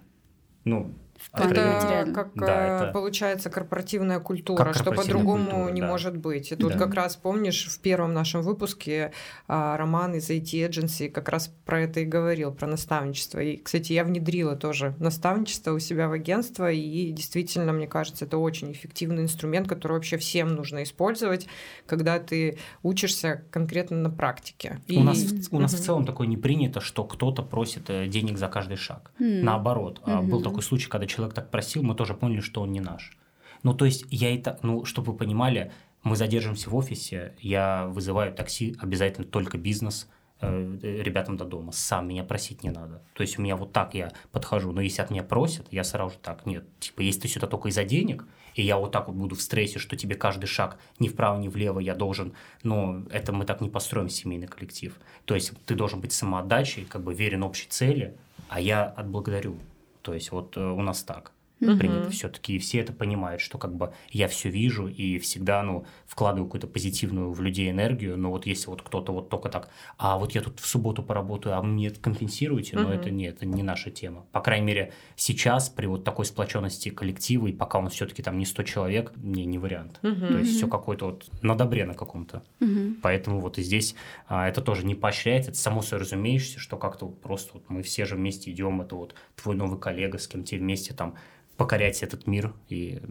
Ну, 0.63 0.93
это 1.33 2.11
как 2.13 2.33
да, 2.35 2.83
это... 2.83 2.91
получается 2.93 3.49
корпоративная 3.49 4.19
культура, 4.19 4.65
как 4.65 4.75
что 4.75 4.91
по-другому 4.91 5.69
не 5.69 5.81
да. 5.81 5.87
может 5.87 6.17
быть. 6.17 6.51
И 6.51 6.55
тут 6.55 6.73
да. 6.73 6.79
как 6.79 6.93
раз 6.93 7.15
помнишь 7.15 7.67
в 7.67 7.79
первом 7.79 8.13
нашем 8.13 8.41
выпуске 8.41 9.11
а, 9.47 9.77
Роман 9.77 10.15
из 10.15 10.29
IT 10.29 10.69
Agency 10.69 11.09
как 11.09 11.29
раз 11.29 11.53
про 11.65 11.81
это 11.81 12.01
и 12.01 12.05
говорил, 12.05 12.51
про 12.51 12.67
наставничество. 12.67 13.39
И, 13.39 13.57
кстати, 13.57 13.93
я 13.93 14.03
внедрила 14.03 14.55
тоже 14.55 14.95
наставничество 14.99 15.71
у 15.71 15.79
себя 15.79 16.07
в 16.07 16.11
агентство, 16.11 16.71
и 16.71 17.11
действительно, 17.11 17.73
мне 17.73 17.87
кажется, 17.87 18.25
это 18.25 18.37
очень 18.37 18.71
эффективный 18.71 19.23
инструмент, 19.23 19.67
который 19.67 19.93
вообще 19.93 20.17
всем 20.17 20.49
нужно 20.49 20.83
использовать, 20.83 21.47
когда 21.85 22.19
ты 22.19 22.57
учишься 22.83 23.43
конкретно 23.51 23.97
на 23.97 24.09
практике. 24.09 24.81
И... 24.87 24.97
У 24.97 25.03
нас, 25.03 25.23
у 25.51 25.59
нас 25.59 25.73
в 25.73 25.83
целом 25.83 26.05
такое 26.05 26.27
не 26.27 26.37
принято, 26.37 26.81
что 26.81 27.03
кто-то 27.03 27.43
просит 27.43 27.89
э, 27.89 28.07
денег 28.07 28.37
за 28.37 28.47
каждый 28.47 28.77
шаг. 28.77 29.11
Mm. 29.19 29.41
Наоборот, 29.41 30.01
угу. 30.05 30.23
был 30.23 30.41
такой 30.41 30.63
случай, 30.63 30.87
когда 30.89 31.02
человек 31.07 31.33
так 31.33 31.51
просил, 31.51 31.83
мы 31.83 31.95
тоже 31.95 32.13
поняли, 32.13 32.41
что 32.41 32.61
он 32.61 32.71
не 32.71 32.81
наш. 32.81 33.17
Ну, 33.63 33.73
то 33.73 33.85
есть 33.85 34.05
я 34.09 34.33
это, 34.33 34.59
ну, 34.61 34.85
чтобы 34.85 35.13
вы 35.13 35.17
понимали, 35.17 35.71
мы 36.03 36.15
задержимся 36.17 36.69
в 36.69 36.75
офисе, 36.75 37.33
я 37.39 37.87
вызываю 37.87 38.33
такси, 38.33 38.75
обязательно 38.79 39.25
только 39.25 39.57
бизнес, 39.57 40.09
э, 40.41 40.77
ребятам 40.81 41.37
до 41.37 41.45
дома. 41.45 41.71
Сам 41.71 42.09
меня 42.09 42.25
просить 42.25 42.63
не 42.63 42.71
надо. 42.71 43.01
То 43.13 43.21
есть 43.21 43.39
у 43.39 43.41
меня 43.41 43.55
вот 43.55 43.71
так 43.71 43.93
я 43.93 44.11
подхожу. 44.31 44.73
Но 44.73 44.81
если 44.81 45.01
от 45.01 45.11
меня 45.11 45.23
просят, 45.23 45.67
я 45.71 45.85
сразу 45.85 46.11
же 46.11 46.19
так, 46.21 46.45
нет. 46.45 46.65
Типа, 46.79 46.99
если 46.99 47.21
ты 47.21 47.27
сюда 47.29 47.47
только 47.47 47.69
из-за 47.69 47.85
денег, 47.85 48.25
и 48.55 48.61
я 48.61 48.77
вот 48.77 48.91
так 48.91 49.07
вот 49.07 49.15
буду 49.15 49.35
в 49.35 49.41
стрессе, 49.41 49.79
что 49.79 49.95
тебе 49.95 50.15
каждый 50.15 50.47
шаг 50.47 50.77
ни 50.99 51.07
вправо, 51.07 51.39
ни 51.39 51.47
влево 51.47 51.79
я 51.79 51.95
должен, 51.95 52.33
но 52.63 53.03
это 53.09 53.31
мы 53.31 53.45
так 53.45 53.61
не 53.61 53.69
построим 53.69 54.09
семейный 54.09 54.47
коллектив. 54.47 54.99
То 55.25 55.35
есть 55.35 55.53
ты 55.65 55.75
должен 55.75 56.01
быть 56.01 56.11
самоотдачей, 56.11 56.85
как 56.85 57.01
бы 57.01 57.13
верен 57.13 57.43
общей 57.43 57.67
цели, 57.69 58.15
а 58.49 58.59
я 58.59 58.83
отблагодарю. 58.83 59.57
То 60.03 60.13
есть 60.13 60.31
вот 60.31 60.57
э, 60.57 60.61
у 60.61 60.81
нас 60.81 61.03
так 61.03 61.31
угу. 61.71 61.77
принято 61.77 62.09
все-таки, 62.09 62.55
и 62.55 62.59
все 62.59 62.79
это 62.79 62.93
понимают, 62.93 63.41
что 63.41 63.57
как 63.57 63.75
бы 63.75 63.93
я 64.09 64.27
все 64.27 64.49
вижу 64.49 64.87
и 64.87 65.17
всегда, 65.19 65.63
ну, 65.63 65.85
вкладываю 66.05 66.47
какую-то 66.47 66.67
позитивную 66.67 67.31
в 67.31 67.41
людей 67.41 67.71
энергию, 67.71 68.17
но 68.17 68.29
вот 68.29 68.45
если 68.45 68.67
вот 68.67 68.81
кто-то 68.81 69.13
вот 69.13 69.29
только 69.29 69.49
так, 69.49 69.69
а 69.97 70.17
вот 70.17 70.33
я 70.33 70.41
тут 70.41 70.59
в 70.59 70.67
субботу 70.67 71.03
поработаю, 71.03 71.57
а 71.57 71.61
мне 71.61 71.87
это 71.87 71.99
компенсируете, 71.99 72.77
но 72.77 72.93
это 72.93 73.09
нет, 73.09 73.37
это 73.37 73.45
не 73.45 73.63
наша 73.63 73.91
тема. 73.91 74.25
По 74.31 74.41
крайней 74.41 74.65
мере, 74.65 74.93
сейчас 75.15 75.69
при 75.69 75.85
вот 75.85 76.03
такой 76.03 76.25
сплоченности 76.25 76.89
коллектива, 76.89 77.47
и 77.47 77.53
пока 77.53 77.79
он 77.79 77.89
все-таки 77.89 78.21
там 78.21 78.37
не 78.37 78.45
100 78.45 78.63
человек, 78.63 79.13
не, 79.15 79.45
не 79.45 79.57
вариант. 79.57 79.99
Угу. 80.03 80.27
То 80.27 80.37
есть 80.37 80.57
все 80.57 80.67
какое-то 80.67 81.05
вот 81.07 81.25
на 81.41 81.55
добре 81.55 81.85
на 81.85 81.93
каком-то. 81.93 82.43
Угу. 82.59 82.97
Поэтому 83.01 83.39
вот 83.39 83.57
и 83.57 83.63
здесь 83.63 83.95
а, 84.27 84.47
это 84.47 84.61
тоже 84.61 84.85
не 84.85 84.95
поощряется, 84.95 85.51
это 85.51 85.59
само 85.59 85.81
собой 85.81 86.01
разумеешься, 86.01 86.59
что 86.59 86.77
как-то 86.77 87.05
вот 87.07 87.21
просто 87.21 87.53
вот 87.55 87.69
мы 87.69 87.81
все 87.83 88.05
же 88.05 88.15
вместе 88.15 88.51
идем, 88.51 88.81
это 88.81 88.95
вот 88.95 89.15
твой 89.35 89.55
новый 89.55 89.79
коллега, 89.79 90.17
с 90.17 90.27
кем 90.27 90.43
тебе 90.43 90.59
вместе 90.61 90.93
там 90.93 91.15
покорять 91.57 92.03
этот 92.03 92.27
мир, 92.27 92.53
и 92.69 93.01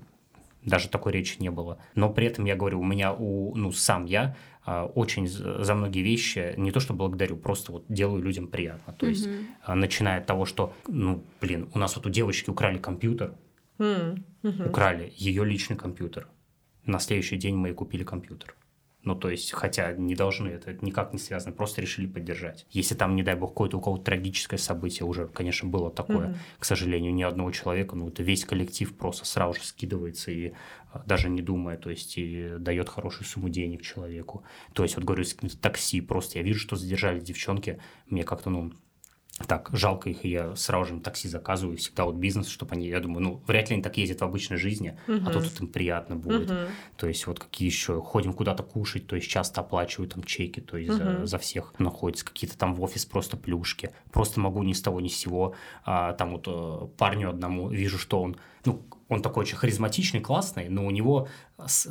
даже 0.65 0.89
такой 0.89 1.13
речи 1.13 1.37
не 1.41 1.51
было. 1.51 1.79
Но 1.95 2.11
при 2.11 2.27
этом 2.27 2.45
я 2.45 2.57
говорю, 2.57 2.81
у 2.81 2.85
меня, 2.85 3.13
у, 3.13 3.55
ну, 3.57 3.73
сам 3.73 4.05
я 4.05 4.37
а, 4.65 4.87
очень 4.87 5.27
за 5.27 5.75
многие 5.75 6.03
вещи 6.03 6.55
не 6.57 6.71
то 6.71 6.81
что 6.81 6.95
благодарю, 6.95 7.37
просто 7.37 7.73
вот 7.73 7.85
делаю 7.89 8.23
людям 8.23 8.47
приятно. 8.47 8.93
То 8.93 9.07
есть, 9.07 9.27
mm-hmm. 9.27 9.75
начиная 9.75 10.21
от 10.21 10.27
того, 10.27 10.45
что, 10.45 10.73
ну, 10.87 11.25
блин, 11.41 11.69
у 11.75 11.79
нас 11.79 11.97
вот 11.97 12.07
у 12.07 12.11
девочки 12.11 12.51
украли 12.51 12.79
компьютер, 12.79 13.35
mm-hmm. 13.79 14.69
украли 14.69 15.13
ее 15.17 15.45
личный 15.45 15.77
компьютер. 15.77 16.29
На 16.85 16.99
следующий 16.99 17.37
день 17.37 17.57
мы 17.57 17.69
ей 17.69 17.75
купили 17.75 18.05
компьютер. 18.05 18.55
Ну, 19.05 19.17
то 19.17 19.29
есть, 19.31 19.51
хотя 19.53 19.93
не 19.93 20.15
должны, 20.15 20.49
это 20.49 20.77
никак 20.81 21.13
не 21.13 21.19
связано, 21.19 21.53
просто 21.53 21.81
решили 21.81 22.07
поддержать. 22.07 22.67
Если 22.71 22.95
там, 22.95 23.17
не 23.17 23.25
дай 23.25 23.35
бог, 23.35 23.51
какое-то 23.51 23.79
у 23.79 23.81
кого-то 23.81 24.05
трагическое 24.05 24.59
событие 24.59 25.05
уже, 25.05 25.27
конечно, 25.27 25.69
было 25.69 25.91
такое, 25.91 26.29
mm-hmm. 26.29 26.37
к 26.61 26.65
сожалению, 26.65 27.13
ни 27.13 27.23
одного 27.23 27.51
человека, 27.51 27.97
ну, 27.97 28.09
это 28.09 28.23
весь 28.23 28.45
коллектив 28.45 28.97
просто 28.97 29.25
сразу 29.25 29.59
же 29.59 29.67
скидывается 29.67 30.31
и 30.31 30.53
а, 30.93 31.03
даже 31.05 31.29
не 31.29 31.43
думая, 31.43 31.77
то 31.77 31.91
есть, 31.91 32.17
и 32.17 32.55
дает 32.59 32.89
хорошую 32.89 33.27
сумму 33.27 33.49
денег 33.49 33.83
человеку. 33.83 34.45
То 34.73 34.85
есть, 34.85 34.95
вот 34.95 35.05
говорю, 35.05 35.25
такси 35.61 36.01
просто, 36.01 36.39
я 36.39 36.45
вижу, 36.45 36.61
что 36.61 36.77
задержали 36.77 37.19
девчонки, 37.19 37.81
мне 38.07 38.23
как-то, 38.23 38.51
ну, 38.51 38.73
так, 39.47 39.71
жалко 39.73 40.11
их, 40.11 40.25
и 40.25 40.29
я 40.29 40.55
сразу 40.57 40.87
же 40.87 40.95
им 40.95 41.01
такси 41.01 41.29
заказываю, 41.29 41.77
всегда 41.77 42.05
вот 42.05 42.17
бизнес, 42.17 42.49
чтобы 42.49 42.73
они, 42.73 42.89
я 42.89 43.01
думаю, 43.01 43.23
ну, 43.23 43.43
вряд 43.47 43.71
ли 43.71 43.75
они 43.75 43.83
так 43.83 43.97
ездят 43.97 44.21
в 44.21 44.25
обычной 44.25 44.59
жизни, 44.59 44.99
uh-huh. 45.07 45.23
а 45.27 45.33
тут 45.33 45.61
им 45.61 45.69
приятно 45.69 46.17
будет. 46.17 46.51
Uh-huh. 46.51 46.69
То 46.97 47.09
есть 47.09 47.27
вот 47.27 47.41
какие 47.41 47.69
еще, 47.69 48.01
ходим 48.01 48.35
куда-то 48.35 48.63
кушать, 48.63 49.07
то 49.07 49.17
есть 49.17 49.29
часто 49.29 49.63
оплачивают 49.63 50.15
там 50.15 50.25
чеки, 50.25 50.61
то 50.61 50.77
есть 50.77 50.91
uh-huh. 50.91 51.21
за, 51.21 51.27
за 51.27 51.39
всех 51.39 51.75
находятся 51.79 52.27
какие-то 52.27 52.59
там 52.59 52.75
в 52.75 52.83
офис 52.83 53.05
просто 53.07 53.37
плюшки. 53.37 53.91
Просто 54.13 54.39
могу 54.41 54.63
ни 54.63 54.75
с 54.75 54.83
того 54.83 55.01
ни 55.01 55.09
с 55.09 55.17
сего, 55.17 55.55
а, 55.85 56.13
там 56.13 56.33
вот 56.33 56.45
а, 56.47 56.87
парню 56.99 57.31
одному 57.31 57.69
вижу, 57.69 57.99
что 57.99 58.21
он, 58.21 58.37
ну, 58.65 58.83
он 59.13 59.23
такой 59.23 59.43
очень 59.43 59.57
харизматичный, 59.57 60.21
классный, 60.21 60.69
но 60.69 60.87
у 60.87 60.91
него 60.91 61.29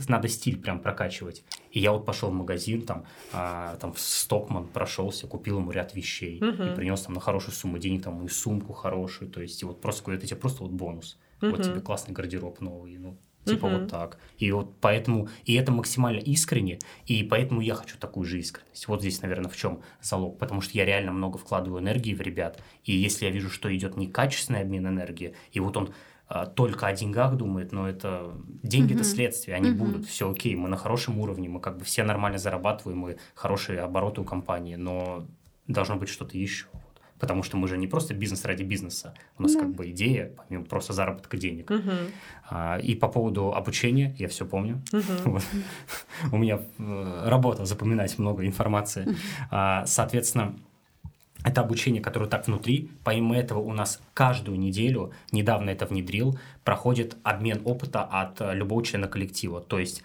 надо 0.07 0.27
стиль 0.27 0.59
прям 0.59 0.79
прокачивать. 0.79 1.43
И 1.71 1.79
я 1.79 1.91
вот 1.91 2.05
пошел 2.05 2.29
в 2.29 2.33
магазин, 2.33 2.81
там, 2.81 3.05
а, 3.31 3.75
там 3.77 3.93
в 3.93 3.99
Стокман 3.99 4.67
прошелся, 4.67 5.27
купил 5.27 5.59
ему 5.59 5.71
ряд 5.71 5.93
вещей 5.93 6.39
uh-huh. 6.39 6.73
и 6.73 6.75
принес 6.75 7.01
там 7.01 7.13
на 7.13 7.21
хорошую 7.21 7.53
сумму 7.53 7.77
денег, 7.77 8.03
там, 8.03 8.25
и 8.25 8.29
сумку 8.29 8.73
хорошую, 8.73 9.29
то 9.29 9.41
есть, 9.41 9.61
и 9.61 9.65
вот 9.65 9.81
просто 9.81 10.11
это 10.11 10.25
тебе 10.25 10.37
просто 10.37 10.63
вот 10.63 10.71
бонус. 10.71 11.17
Uh-huh. 11.41 11.51
Вот 11.51 11.63
тебе 11.63 11.79
классный 11.79 12.13
гардероб 12.13 12.59
новый, 12.59 12.97
ну, 12.97 13.17
Типа 13.45 13.65
uh-huh. 13.65 13.79
вот 13.79 13.89
так. 13.89 14.19
И 14.37 14.51
вот 14.51 14.79
поэтому, 14.79 15.27
и 15.45 15.55
это 15.55 15.71
максимально 15.71 16.19
искренне, 16.19 16.79
и 17.07 17.23
поэтому 17.23 17.61
я 17.61 17.73
хочу 17.73 17.97
такую 17.97 18.25
же 18.25 18.39
искренность. 18.39 18.87
Вот 18.87 19.01
здесь, 19.01 19.21
наверное, 19.21 19.49
в 19.49 19.57
чем 19.57 19.81
залог. 20.01 20.37
Потому 20.37 20.61
что 20.61 20.77
я 20.77 20.85
реально 20.85 21.11
много 21.11 21.37
вкладываю 21.37 21.81
энергии 21.81 22.13
в 22.13 22.21
ребят, 22.21 22.61
и 22.83 22.93
если 22.93 23.25
я 23.25 23.31
вижу, 23.31 23.49
что 23.49 23.75
идет 23.75 23.97
некачественный 23.97 24.61
обмен 24.61 24.87
энергии, 24.87 25.35
и 25.51 25.59
вот 25.59 25.75
он 25.75 25.93
а, 26.33 26.45
только 26.45 26.87
о 26.87 26.93
деньгах 26.93 27.35
думает, 27.35 27.73
но 27.73 27.89
это 27.89 28.31
деньги 28.63 28.93
это 28.93 29.03
Мгм. 29.03 29.11
следствие, 29.11 29.57
они 29.57 29.69
Мгм. 29.69 29.77
будут, 29.77 30.05
все 30.05 30.31
окей, 30.31 30.55
мы 30.55 30.69
на 30.69 30.77
хорошем 30.77 31.19
уровне, 31.19 31.49
мы 31.49 31.59
как 31.59 31.77
бы 31.77 31.83
все 31.83 32.03
нормально 32.03 32.37
зарабатываем, 32.37 32.99
мы 32.99 33.17
хорошие 33.35 33.81
обороты 33.81 34.21
у 34.21 34.23
компании, 34.23 34.75
но 34.75 35.27
должно 35.67 35.97
быть 35.97 36.07
что-то 36.07 36.37
еще. 36.37 36.67
Потому 37.21 37.43
что 37.43 37.55
мы 37.57 37.67
же 37.67 37.77
не 37.77 37.87
просто 37.87 38.13
бизнес 38.15 38.45
ради 38.45 38.63
бизнеса, 38.63 39.13
у 39.37 39.43
нас 39.43 39.53
Да. 39.53 39.59
как 39.59 39.69
бы 39.75 39.89
идея, 39.91 40.31
помимо 40.35 40.65
просто 40.65 40.91
заработка 40.93 41.37
денег. 41.37 41.69
Мгм. 41.69 41.91
А, 42.49 42.77
И 42.79 42.95
по 42.95 43.07
поводу 43.07 43.53
обучения, 43.53 44.15
я 44.17 44.27
все 44.27 44.45
помню. 44.45 44.81
Мгм. 44.91 45.03
Вот. 45.31 45.43
У 46.31 46.37
меня 46.37 46.59
э, 46.79 47.23
работа 47.29 47.65
запоминать 47.65 48.17
много 48.19 48.45
информации. 48.45 49.07
А, 49.51 49.85
Соответственно, 49.85 50.55
это 51.43 51.61
обучение, 51.61 52.01
которое 52.03 52.27
так 52.29 52.47
внутри. 52.47 52.89
Помимо 53.03 53.35
этого 53.35 53.59
у 53.59 53.73
нас 53.73 53.99
каждую 54.13 54.59
неделю, 54.59 55.11
недавно 55.31 55.69
это 55.71 55.85
внедрил, 55.85 56.37
проходит 56.63 57.17
обмен 57.23 57.61
опыта 57.65 58.03
от 58.03 58.41
э, 58.41 58.53
любого 58.55 58.83
члена 58.83 59.07
коллектива. 59.07 59.61
То 59.61 59.79
есть 59.79 60.03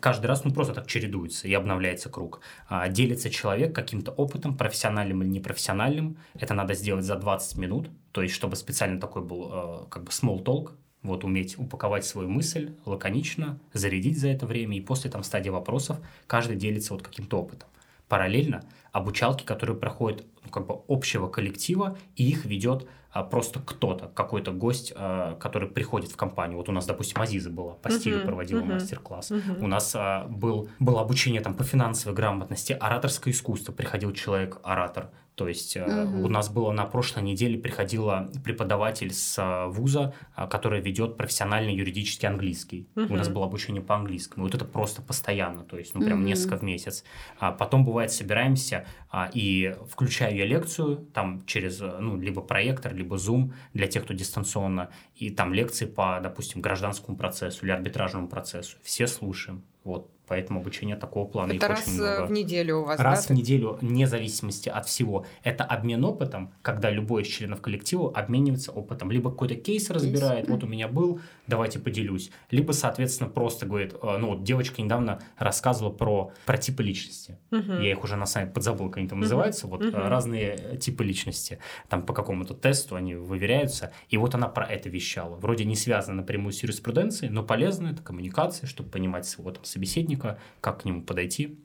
каждый 0.00 0.26
раз 0.26 0.44
ну, 0.44 0.52
просто 0.52 0.74
так 0.74 0.86
чередуется 0.86 1.48
и 1.48 1.54
обновляется 1.54 2.08
круг. 2.08 2.40
А, 2.68 2.88
Делится 2.88 3.30
человек 3.30 3.74
каким-то 3.74 4.12
опытом, 4.12 4.56
профессиональным 4.56 5.22
или 5.22 5.30
непрофессиональным. 5.30 6.16
Это 6.34 6.54
надо 6.54 6.74
сделать 6.74 7.04
за 7.04 7.16
20 7.16 7.58
минут. 7.58 7.90
То 8.12 8.22
есть 8.22 8.34
чтобы 8.34 8.56
специально 8.56 9.00
такой 9.00 9.22
был 9.22 9.50
э, 9.52 9.86
как 9.90 10.04
бы 10.04 10.10
small 10.10 10.42
talk, 10.44 10.72
вот 11.02 11.22
уметь 11.22 11.58
упаковать 11.58 12.04
свою 12.04 12.28
мысль 12.28 12.74
лаконично, 12.86 13.60
зарядить 13.72 14.18
за 14.18 14.28
это 14.28 14.46
время, 14.46 14.76
и 14.76 14.80
после 14.80 15.10
там 15.10 15.22
стадии 15.22 15.50
вопросов 15.50 15.98
каждый 16.26 16.56
делится 16.56 16.94
вот 16.94 17.02
каким-то 17.02 17.38
опытом. 17.38 17.68
Параллельно 18.08 18.64
обучалки, 18.92 19.44
которые 19.44 19.76
проходят 19.76 20.24
ну, 20.44 20.50
как 20.50 20.66
бы 20.66 20.76
общего 20.88 21.28
коллектива, 21.28 21.98
и 22.16 22.28
их 22.28 22.44
ведет 22.44 22.88
а, 23.14 23.22
просто 23.22 23.60
кто-то, 23.60 24.08
какой-то 24.08 24.50
гость, 24.50 24.92
а, 24.96 25.36
который 25.36 25.68
приходит 25.68 26.10
в 26.10 26.16
компанию. 26.16 26.58
Вот 26.58 26.68
у 26.68 26.72
нас, 26.72 26.84
допустим, 26.84 27.22
Азиза 27.22 27.48
была, 27.48 27.74
по 27.74 27.88
стилю 27.88 28.16
Мгм, 28.16 28.26
проводила 28.26 28.60
мгм, 28.60 28.72
мастер-класс. 28.72 29.30
мгм. 29.30 29.62
У 29.62 29.68
нас 29.68 29.94
а, 29.94 30.24
был, 30.24 30.68
было 30.80 31.00
обучение 31.00 31.40
там 31.40 31.54
по 31.54 31.62
финансовой 31.62 32.16
грамотности, 32.16 32.72
ораторское 32.72 33.32
искусство, 33.32 33.72
приходил 33.72 34.12
человек-оратор. 34.12 35.10
То 35.34 35.48
есть 35.48 35.76
э, 35.76 35.84
Мгм. 35.84 36.24
у 36.24 36.28
нас 36.28 36.48
было 36.48 36.70
на 36.70 36.84
прошлой 36.84 37.24
неделе 37.24 37.58
приходила 37.58 38.30
преподаватель 38.44 39.12
с 39.12 39.36
а, 39.38 39.66
вуза, 39.66 40.14
а, 40.36 40.46
который 40.46 40.80
ведет 40.80 41.16
профессиональный 41.16 41.74
юридический 41.74 42.28
английский. 42.28 42.88
У 42.94 43.16
нас 43.16 43.28
было 43.28 43.46
обучение 43.46 43.82
по 43.82 43.96
английскому. 43.96 44.44
Вот 44.44 44.54
это 44.54 44.64
просто 44.64 45.02
постоянно, 45.02 45.64
то 45.64 45.76
есть 45.76 45.94
ну 45.94 46.02
прям 46.04 46.18
Мгм. 46.18 46.26
несколько 46.26 46.58
в 46.58 46.62
месяц. 46.62 47.04
А 47.38 47.50
потом 47.50 47.84
бывает 47.84 48.12
собираемся 48.12 48.86
а, 49.10 49.28
и 49.32 49.74
включаю 49.90 50.36
я 50.36 50.46
лекцию 50.46 50.96
там 51.12 51.44
через 51.46 51.80
э, 51.80 51.98
ну 52.00 52.16
либо 52.16 52.40
проектор, 52.40 52.94
либо 52.94 53.16
Zoom 53.16 53.52
для 53.72 53.88
тех, 53.88 54.04
кто 54.04 54.14
дистанционно, 54.14 54.90
и 55.16 55.30
там 55.30 55.52
лекции 55.52 55.86
по, 55.86 56.20
допустим, 56.22 56.60
гражданскому 56.60 57.16
процессу 57.16 57.64
или 57.64 57.72
арбитражному 57.72 58.28
процессу. 58.28 58.76
Все 58.82 59.08
слушаем. 59.08 59.62
Вот 59.82 60.10
поэтому 60.26 60.60
обучение 60.60 60.96
такого 60.96 61.26
плана. 61.26 61.52
Это 61.52 61.68
раз 61.68 61.82
очень 61.82 61.98
э, 61.98 62.16
много. 62.16 62.26
в 62.26 62.32
неделю 62.32 62.78
у 62.78 62.84
вас, 62.84 63.00
Раз 63.00 63.26
в 63.26 63.28
да? 63.28 63.34
неделю, 63.34 63.78
вне 63.80 64.06
зависимости 64.06 64.68
от 64.68 64.86
всего. 64.86 65.26
Это 65.42 65.64
обмен 65.64 66.04
опытом, 66.04 66.52
когда 66.62 66.90
любой 66.90 67.22
из 67.22 67.28
членов 67.28 67.60
коллектива 67.60 68.10
обменивается 68.12 68.72
опытом. 68.72 69.10
Либо 69.10 69.30
какой-то 69.30 69.54
кейс 69.54 69.90
разбирает, 69.90 70.48
вот 70.48 70.64
у 70.64 70.66
меня 70.66 70.88
был, 70.88 71.20
давайте 71.46 71.78
поделюсь. 71.78 72.30
Либо, 72.50 72.72
соответственно, 72.72 73.28
просто 73.30 73.66
говорит, 73.66 73.94
э, 73.94 74.16
ну 74.18 74.28
вот 74.28 74.44
девочка 74.44 74.80
недавно 74.82 75.20
рассказывала 75.38 75.92
про, 75.92 76.32
про 76.46 76.56
типы 76.58 76.82
личности. 76.82 77.38
Мгм. 77.50 77.80
Я 77.80 77.90
их 77.92 78.02
уже 78.04 78.16
на 78.16 78.26
самом 78.26 78.52
подзабыл, 78.52 78.88
как 78.88 78.98
они 78.98 79.08
там 79.08 79.18
Мгм. 79.18 79.24
называются. 79.24 79.66
Вот 79.66 79.84
Мгм. 79.84 79.94
разные 79.94 80.78
типы 80.78 81.04
личности. 81.04 81.58
Там 81.88 82.02
по 82.02 82.12
какому-то 82.12 82.54
тесту 82.54 82.96
они 82.96 83.14
выверяются. 83.14 83.92
И 84.08 84.16
вот 84.16 84.34
она 84.34 84.48
про 84.48 84.66
это 84.66 84.88
вещала. 84.88 85.36
Вроде 85.36 85.64
не 85.64 85.76
связано 85.76 86.18
напрямую 86.18 86.52
с 86.52 86.62
юриспруденцией, 86.62 87.30
но 87.30 87.42
полезно 87.42 87.88
это 87.88 88.02
коммуникация, 88.02 88.66
чтобы 88.66 88.90
понимать 88.90 89.26
своего 89.26 89.50
там, 89.52 89.64
собеседника, 89.64 90.38
как 90.60 90.82
к 90.82 90.84
нему 90.84 91.02
подойти 91.02 91.58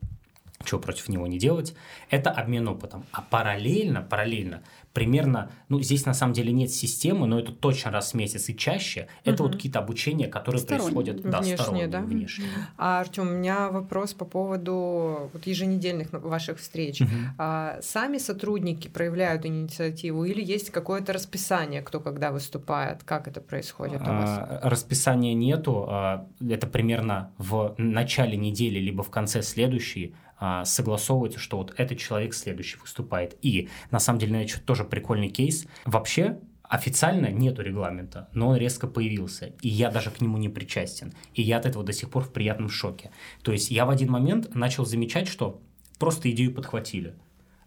что 0.66 0.78
против 0.78 1.08
него 1.08 1.26
не 1.26 1.38
делать, 1.40 1.74
это 2.10 2.32
обмен 2.32 2.68
опытом. 2.68 3.06
А 3.14 3.22
параллельно, 3.22 4.02
параллельно, 4.02 4.62
примерно, 5.00 5.50
ну, 5.70 5.82
здесь 5.82 6.06
на 6.06 6.14
самом 6.14 6.34
деле 6.34 6.52
нет 6.52 6.72
системы, 6.72 7.26
но 7.26 7.40
это 7.40 7.54
точно 7.54 7.90
раз 7.92 8.12
в 8.12 8.16
месяц 8.16 8.50
и 8.50 8.56
чаще, 8.58 9.08
это 9.24 9.44
вот 9.44 9.50
Мгм. 9.52 9.58
какие-то 9.58 9.80
обучения, 9.80 10.28
которые 10.28 10.62
Сторонние. 10.62 10.94
происходят, 10.94 11.22
да, 11.24 11.38
Внешние, 11.38 11.58
сторонние, 11.58 11.88
да? 11.88 12.00
внешние. 12.02 12.50
А, 12.78 13.00
Артем, 13.00 13.28
у 13.30 13.32
меня 13.32 13.70
вопрос 13.70 14.14
по 14.14 14.26
поводу 14.26 15.30
вот 15.34 15.48
еженедельных 15.48 16.12
ваших 16.12 16.60
встреч. 16.60 17.00
Мгм. 17.00 17.10
А 17.38 17.80
сами 17.82 18.18
сотрудники 18.18 18.90
проявляют 18.90 19.46
инициативу 19.46 20.26
или 20.26 20.44
есть 20.44 20.70
какое-то 20.70 21.14
расписание, 21.14 21.82
кто 21.82 22.00
когда 22.02 22.32
выступает? 22.32 23.04
Как 23.06 23.28
это 23.30 23.40
происходит 23.42 24.02
у 24.02 24.06
вас? 24.06 24.30
А, 24.40 24.60
Расписания 24.64 25.34
нету. 25.34 25.86
а, 25.88 26.28
Это 26.42 26.68
примерно 26.68 27.32
в 27.38 27.76
начале 27.78 28.36
недели, 28.38 28.80
либо 28.80 29.02
в 29.04 29.10
конце 29.10 29.42
следующей 29.44 30.14
а, 30.40 30.66
согласовывается, 30.66 31.40
что 31.40 31.58
вот 31.58 31.74
этот 31.78 31.98
человек 31.98 32.34
следующий 32.34 32.78
выступает. 32.78 33.38
И 33.42 33.70
на 33.92 34.00
самом 34.00 34.20
деле, 34.20 34.44
это 34.44 34.60
тоже 34.62 34.84
прикольный 34.86 35.30
кейс. 35.30 35.68
Вообще, 35.86 36.40
официально 36.64 37.28
нету 37.28 37.62
регламента, 37.62 38.30
но 38.34 38.50
он 38.50 38.58
резко 38.58 38.88
появился, 38.88 39.54
и 39.62 39.68
я 39.70 39.90
даже 39.90 40.12
к 40.12 40.22
нему 40.22 40.38
не 40.38 40.50
причастен. 40.50 41.14
И 41.34 41.42
я 41.42 41.58
от 41.58 41.66
этого 41.66 41.84
до 41.84 41.92
сих 41.92 42.10
пор 42.10 42.24
в 42.24 42.32
приятном 42.32 42.70
шоке. 42.70 43.12
То 43.42 43.52
есть 43.52 43.72
я 43.72 43.86
в 43.86 43.90
один 43.90 44.12
момент 44.12 44.54
начал 44.56 44.86
замечать, 44.86 45.28
что 45.28 45.62
просто 45.98 46.30
идею 46.32 46.54
подхватили. 46.54 47.16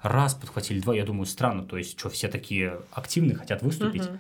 Раз 0.01 0.35
подхватили, 0.35 0.81
два, 0.81 0.95
я 0.95 1.05
думаю, 1.05 1.27
странно, 1.27 1.65
то 1.65 1.77
есть 1.77 1.99
что, 1.99 2.11
все 2.11 2.29
такие 2.29 2.81
активные, 2.93 3.37
хотят 3.37 3.63
выступить. 3.63 4.09
Мгм. 4.09 4.19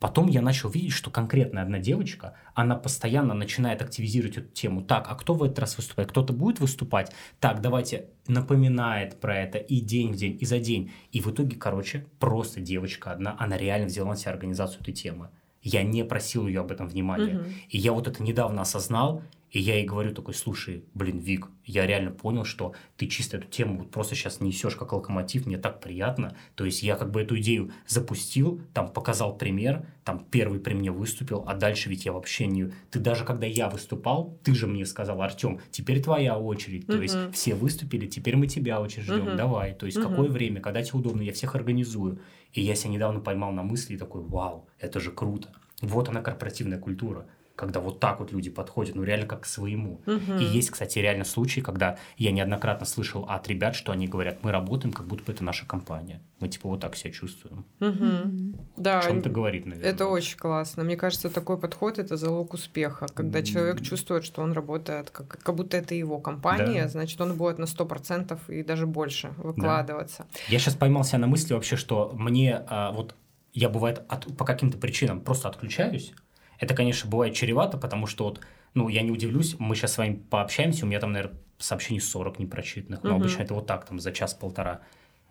Потом 0.00 0.28
я 0.28 0.40
начал 0.42 0.68
видеть, 0.68 0.92
что 0.92 1.10
конкретно 1.10 1.60
одна 1.60 1.78
девочка, 1.78 2.34
она 2.54 2.76
постоянно 2.76 3.34
начинает 3.34 3.82
активизировать 3.82 4.36
эту 4.36 4.48
тему. 4.48 4.82
Так, 4.82 5.06
а 5.08 5.14
кто 5.16 5.34
в 5.34 5.42
этот 5.42 5.58
раз 5.58 5.76
выступает? 5.76 6.10
Кто-то 6.10 6.32
будет 6.32 6.60
выступать? 6.60 7.12
Так, 7.40 7.60
давайте 7.60 8.06
напоминает 8.28 9.20
про 9.20 9.36
это 9.36 9.58
и 9.58 9.80
день 9.80 10.12
в 10.12 10.16
день, 10.16 10.38
и 10.40 10.44
за 10.44 10.60
день. 10.60 10.92
И 11.10 11.20
в 11.20 11.28
итоге, 11.28 11.56
короче, 11.56 12.06
просто 12.20 12.60
девочка 12.60 13.10
одна, 13.10 13.34
она 13.38 13.56
реально 13.56 13.86
взяла 13.86 14.10
на 14.10 14.16
себя 14.16 14.32
организацию 14.32 14.82
этой 14.82 14.94
темы. 14.94 15.30
Я 15.62 15.82
не 15.82 16.04
просил 16.04 16.46
ее 16.46 16.60
об 16.60 16.70
этом 16.70 16.86
внимания. 16.86 17.34
Мгм. 17.34 17.46
И 17.68 17.78
я 17.78 17.92
вот 17.92 18.06
это 18.06 18.22
недавно 18.22 18.62
осознал, 18.62 19.22
и 19.50 19.60
я 19.60 19.76
ей 19.76 19.86
говорю 19.86 20.14
такой, 20.14 20.34
слушай, 20.34 20.84
блин, 20.94 21.18
Вик, 21.18 21.48
я 21.64 21.86
реально 21.86 22.10
понял, 22.10 22.44
что 22.44 22.74
ты 22.96 23.06
чисто 23.06 23.38
эту 23.38 23.48
тему 23.48 23.78
вот 23.78 23.90
просто 23.90 24.14
сейчас 24.14 24.40
несешь 24.40 24.76
как 24.76 24.92
локомотив, 24.92 25.46
мне 25.46 25.56
так 25.58 25.80
приятно. 25.80 26.36
То 26.54 26.64
есть 26.64 26.82
я 26.82 26.96
как 26.96 27.10
бы 27.10 27.22
эту 27.22 27.38
идею 27.38 27.72
запустил, 27.86 28.60
там 28.74 28.92
показал 28.92 29.36
пример, 29.36 29.86
там 30.04 30.26
первый 30.30 30.60
при 30.60 30.74
мне 30.74 30.90
выступил, 30.90 31.44
а 31.46 31.54
дальше 31.54 31.88
ведь 31.88 32.04
я 32.04 32.12
вообще 32.12 32.46
не... 32.46 32.72
Ты 32.90 32.98
даже 33.00 33.24
когда 33.24 33.46
я 33.46 33.68
выступал, 33.70 34.38
ты 34.44 34.54
же 34.54 34.66
мне 34.66 34.84
сказал, 34.86 35.22
Артем, 35.22 35.60
теперь 35.70 36.02
твоя 36.02 36.38
очередь. 36.38 36.86
То 36.86 37.00
есть 37.00 37.16
все 37.32 37.54
выступили, 37.54 38.06
теперь 38.06 38.36
мы 38.36 38.46
тебя 38.46 38.80
очень 38.80 39.02
ждем, 39.02 39.24
Мгм. 39.24 39.36
давай. 39.36 39.74
То 39.74 39.86
есть 39.86 39.98
Мгм. 39.98 40.08
какое 40.08 40.28
время, 40.28 40.60
когда 40.60 40.82
тебе 40.82 40.98
удобно, 40.98 41.22
я 41.22 41.32
всех 41.32 41.54
организую. 41.54 42.20
И 42.52 42.62
я 42.62 42.74
себя 42.74 42.90
недавно 42.90 43.20
поймал 43.20 43.52
на 43.52 43.62
мысли 43.62 43.96
такой, 43.96 44.22
вау, 44.22 44.68
это 44.78 45.00
же 45.00 45.10
круто. 45.10 45.52
Вот 45.80 46.08
она 46.08 46.22
корпоративная 46.22 46.78
культура, 46.78 47.26
когда 47.58 47.80
вот 47.80 47.98
так 47.98 48.20
вот 48.20 48.30
люди 48.30 48.50
подходят, 48.50 48.94
ну 48.94 49.02
реально 49.02 49.26
как 49.26 49.40
к 49.40 49.46
своему. 49.46 50.00
Мгм. 50.06 50.38
И 50.38 50.44
есть, 50.44 50.70
кстати, 50.70 51.00
реально 51.00 51.24
случаи, 51.24 51.60
когда 51.60 51.98
я 52.16 52.30
неоднократно 52.30 52.86
слышал 52.86 53.24
от 53.28 53.48
ребят, 53.48 53.74
что 53.74 53.90
они 53.90 54.06
говорят, 54.06 54.44
мы 54.44 54.52
работаем, 54.52 54.92
как 54.94 55.06
будто 55.06 55.24
бы 55.24 55.32
это 55.32 55.42
наша 55.42 55.66
компания. 55.66 56.22
Мы 56.38 56.48
типа 56.48 56.68
вот 56.68 56.80
так 56.80 56.94
себя 56.94 57.10
чувствуем. 57.12 57.64
Мгм. 57.80 58.54
Да, 58.76 59.00
О 59.00 59.02
чем-то 59.02 59.28
говорит, 59.28 59.66
наверное. 59.66 59.90
это 59.90 60.06
очень 60.06 60.38
классно. 60.38 60.84
Мне 60.84 60.96
кажется, 60.96 61.30
такой 61.30 61.58
подход 61.58 61.98
это 61.98 62.16
залог 62.16 62.54
успеха. 62.54 63.06
Когда 63.12 63.42
человек 63.42 63.82
чувствует, 63.82 64.24
что 64.24 64.42
он 64.42 64.52
работает, 64.52 65.10
как, 65.10 65.26
как 65.42 65.54
будто 65.56 65.76
это 65.76 65.96
его 65.96 66.20
компания, 66.20 66.82
Да. 66.84 66.88
значит, 66.88 67.20
он 67.20 67.36
будет 67.36 67.58
на 67.58 67.64
100% 67.66 68.38
и 68.48 68.62
даже 68.62 68.86
больше 68.86 69.32
выкладываться. 69.36 70.26
Я 70.48 70.58
сейчас 70.60 70.74
поймал 70.74 71.02
себя 71.02 71.18
на 71.18 71.26
мысли 71.26 71.54
вообще, 71.54 71.74
что 71.76 72.12
мне 72.14 72.62
а, 72.68 72.92
вот 72.92 73.16
я 73.52 73.68
бывает 73.68 74.02
от- 74.08 74.36
по 74.36 74.44
каким-то 74.44 74.78
причинам 74.78 75.20
просто 75.20 75.48
отключаюсь. 75.48 76.12
Это, 76.58 76.74
конечно, 76.74 77.08
бывает 77.10 77.34
чревато, 77.34 77.78
потому 77.78 78.06
что 78.06 78.24
вот, 78.24 78.40
ну, 78.74 78.88
я 78.88 79.02
не 79.02 79.10
удивлюсь, 79.10 79.56
мы 79.58 79.74
сейчас 79.76 79.94
с 79.94 79.98
вами 79.98 80.14
пообщаемся, 80.30 80.84
у 80.84 80.88
меня 80.88 81.00
там, 81.00 81.12
наверное, 81.12 81.38
сообщений 81.58 82.00
40 82.00 82.38
непрочитанных, 82.38 83.02
но 83.02 83.10
Мгм. 83.10 83.20
обычно 83.20 83.42
это 83.42 83.54
вот 83.54 83.66
так, 83.66 83.84
там, 83.86 83.98
за 83.98 84.12
час-полтора. 84.12 84.80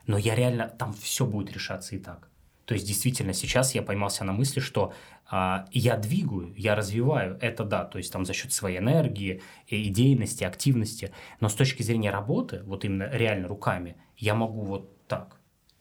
Но 0.06 0.18
я 0.18 0.36
реально, 0.36 0.70
там 0.70 0.94
все 0.94 1.26
будет 1.26 1.52
решаться 1.54 1.96
и 1.96 2.00
так. 2.00 2.30
То 2.66 2.74
есть, 2.74 2.86
действительно, 2.86 3.32
сейчас 3.34 3.76
я 3.76 3.82
поймался 3.82 4.26
на 4.26 4.34
мысли, 4.34 4.60
что 4.60 4.94
а, 5.30 5.66
я 5.72 5.96
двигаю, 5.96 6.54
я 6.58 6.76
развиваю, 6.76 7.38
это 7.42 7.64
да, 7.64 7.86
то 7.86 7.98
есть 7.98 8.12
там 8.12 8.26
за 8.26 8.34
счет 8.34 8.52
своей 8.52 8.80
энергии, 8.80 9.42
идейности, 9.68 10.44
активности, 10.44 11.14
но 11.40 11.48
с 11.50 11.54
точки 11.54 11.82
зрения 11.84 12.12
работы, 12.12 12.62
вот 12.64 12.84
именно 12.84 13.10
реально 13.12 13.48
руками, 13.48 13.96
я 14.18 14.36
могу 14.36 14.64
вот 14.64 15.08
так. 15.08 15.37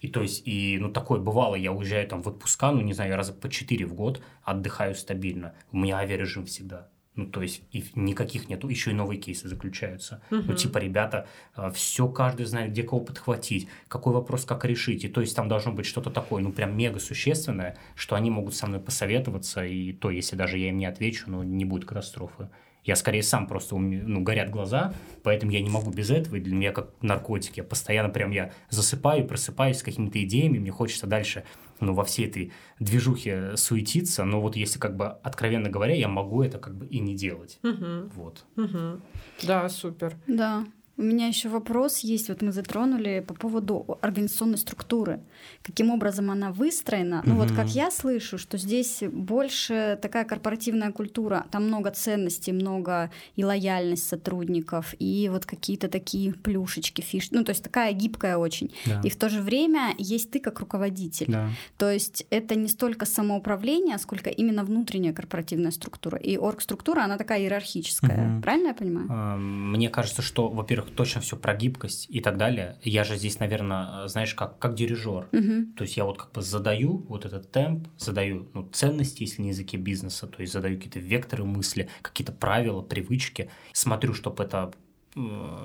И 0.07 0.09
то 0.09 0.23
есть, 0.23 0.47
и, 0.47 0.79
ну, 0.81 0.89
такое 0.89 1.19
бывало, 1.19 1.57
я 1.57 1.73
уезжаю 1.73 2.07
там 2.07 2.23
в 2.23 2.29
отпуска, 2.29 2.71
ну, 2.71 2.81
не 2.81 2.93
знаю, 2.93 3.17
раза 3.17 3.33
по 3.33 3.49
четыре 3.49 3.87
в 3.87 3.95
год, 3.95 4.23
отдыхаю 4.45 4.95
стабильно. 4.95 5.53
У 5.73 5.79
меня 5.79 5.99
авиарежим 5.99 6.47
всегда. 6.47 6.89
Ну, 7.17 7.27
то 7.27 7.43
есть 7.43 7.63
и 7.73 7.83
никаких 7.97 8.49
нету, 8.49 8.69
еще 8.69 8.93
и 8.93 8.95
новые 8.95 9.19
кейсы 9.19 9.49
заключаются. 9.49 10.23
Мгм. 10.31 10.45
Ну, 10.47 10.55
типа, 10.55 10.79
ребята, 10.79 11.27
все 11.75 12.07
каждый 12.07 12.47
знает, 12.47 12.71
где 12.71 12.85
кого 12.85 13.01
подхватить, 13.01 13.67
какой 13.89 14.13
вопрос, 14.13 14.45
как 14.45 14.65
решить. 14.65 15.03
И 15.05 15.09
то 15.09 15.21
есть 15.21 15.35
там 15.35 15.49
должно 15.49 15.73
быть 15.73 15.87
что-то 15.87 16.11
такое, 16.11 16.41
ну, 16.41 16.53
прям 16.53 16.77
мега 16.77 17.01
существенное, 17.01 17.77
что 17.97 18.15
они 18.15 18.31
могут 18.31 18.55
со 18.55 18.69
мной 18.69 18.79
посоветоваться, 18.79 19.65
и 19.65 19.93
то, 19.93 20.13
если 20.13 20.37
даже 20.37 20.57
я 20.57 20.69
им 20.69 20.79
не 20.79 20.87
отвечу, 20.87 21.25
ну, 21.27 21.43
не 21.43 21.65
будет 21.65 21.85
катастрофы. 21.85 22.49
Я 22.87 22.95
скорее 22.95 23.25
сам 23.25 23.49
просто, 23.49 23.75
у 23.75 23.79
меня, 23.79 24.03
ну, 24.07 24.23
горят 24.23 24.49
глаза, 24.51 24.95
поэтому 25.25 25.51
я 25.51 25.61
не 25.61 25.69
могу 25.69 25.91
без 25.91 26.09
этого, 26.11 26.37
и 26.37 26.41
для 26.41 26.55
меня 26.55 26.73
как 26.73 26.91
наркотик. 27.03 27.57
Я 27.57 27.65
постоянно 27.65 28.09
прям, 28.11 28.31
я 28.31 28.53
засыпаю, 28.71 29.27
просыпаюсь 29.27 29.79
с 29.79 29.83
какими-то 29.83 30.23
идеями, 30.23 30.59
мне 30.59 30.71
хочется 30.71 31.09
дальше, 31.09 31.43
ну, 31.81 31.95
во 31.95 32.05
всей 32.05 32.29
этой 32.29 32.53
движухе 32.79 33.57
суетиться, 33.57 34.25
но 34.25 34.41
вот 34.41 34.55
если 34.55 34.79
как 34.79 34.97
бы, 34.97 35.07
откровенно 35.09 35.69
говоря, 35.69 35.95
я 35.95 36.07
могу 36.09 36.43
это 36.43 36.59
как 36.59 36.77
бы 36.77 36.87
и 36.87 37.01
не 37.01 37.17
делать. 37.17 37.59
Мгм. 37.65 38.11
Вот. 38.15 38.45
Мгм. 38.55 39.03
Да, 39.43 39.69
супер. 39.69 40.15
Да. 40.29 40.65
У 40.99 41.03
меня 41.03 41.27
еще 41.27 41.51
вопрос 41.51 41.99
есть, 41.99 42.29
вот 42.29 42.41
мы 42.41 42.53
затронули 42.53 43.23
по 43.27 43.35
поводу 43.35 43.99
организационной 44.01 44.57
структуры. 44.57 45.21
Каким 45.63 45.91
образом 45.91 46.31
она 46.31 46.53
выстроена? 46.53 47.23
Ну 47.27 47.37
вот 47.37 47.53
как 47.53 47.69
я 47.69 47.91
слышу, 47.91 48.39
что 48.39 48.57
здесь 48.57 49.03
больше 49.03 49.99
такая 50.01 50.25
корпоративная 50.25 50.93
культура, 50.93 51.45
там 51.51 51.67
много 51.67 51.91
ценностей, 51.91 52.53
много 52.53 53.11
и 53.35 53.45
лояльность 53.45 54.09
сотрудников, 54.09 54.95
и 54.99 55.29
вот 55.31 55.45
какие-то 55.45 55.89
такие 55.89 56.33
плюшечки, 56.33 57.03
фишки. 57.03 57.35
Ну 57.35 57.45
то 57.45 57.51
есть 57.51 57.63
такая 57.63 57.93
гибкая 57.93 58.39
очень. 58.39 58.73
Да. 58.87 59.03
И 59.05 59.11
в 59.11 59.17
то 59.17 59.29
же 59.29 59.43
время 59.43 59.95
есть 59.99 60.31
ты 60.31 60.41
как 60.41 60.61
руководитель. 60.61 61.27
Да. 61.29 61.51
То 61.77 61.91
есть 61.91 62.25
это 62.31 62.55
не 62.55 62.69
столько 62.69 63.05
самоуправление, 63.05 63.99
сколько 63.99 64.31
именно 64.31 64.65
внутренняя 64.65 65.13
корпоративная 65.13 65.73
структура. 65.73 66.17
И 66.17 66.39
оргструктура, 66.39 67.03
она 67.03 67.19
такая 67.19 67.41
иерархическая. 67.41 68.17
Мгм. 68.17 68.43
Правильно 68.43 68.69
я 68.69 68.75
понимаю? 68.75 69.07
А, 69.11 69.37
Мне 69.37 69.91
кажется, 69.91 70.23
что, 70.23 70.49
во-первых, 70.49 70.86
точно 70.95 71.21
все 71.21 71.37
про 71.37 71.55
гибкость 71.55 72.07
и 72.09 72.21
так 72.21 72.37
далее. 72.37 72.79
Я 72.83 73.05
же 73.05 73.17
здесь, 73.17 73.39
наверное, 73.41 74.07
знаешь, 74.09 74.35
как, 74.35 74.59
как 74.59 74.75
дирижер. 74.75 75.29
Мгм. 75.33 75.73
То 75.75 75.83
есть 75.83 75.97
я 75.97 76.05
вот 76.05 76.19
как 76.19 76.33
бы 76.33 76.43
задаю 76.43 76.99
вот 77.09 77.25
этот 77.25 77.51
темп, 77.51 77.89
задаю 77.99 78.49
ну, 78.55 78.69
ценности, 78.73 79.23
если 79.23 79.43
на 79.43 79.47
языке 79.47 79.77
бизнеса, 79.77 80.27
то 80.27 80.41
есть 80.41 80.53
задаю 80.53 80.77
какие-то 80.77 81.01
векторы 81.01 81.45
мысли, 81.45 81.89
какие-то 82.03 82.33
правила, 82.33 82.83
привычки, 82.83 83.51
смотрю, 83.73 84.15
чтобы 84.15 84.45
это, 84.45 84.73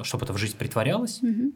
чтобы 0.04 0.26
это 0.26 0.34
в 0.34 0.38
жизнь 0.38 0.58
притворялось, 0.58 1.22
Мгм. 1.22 1.54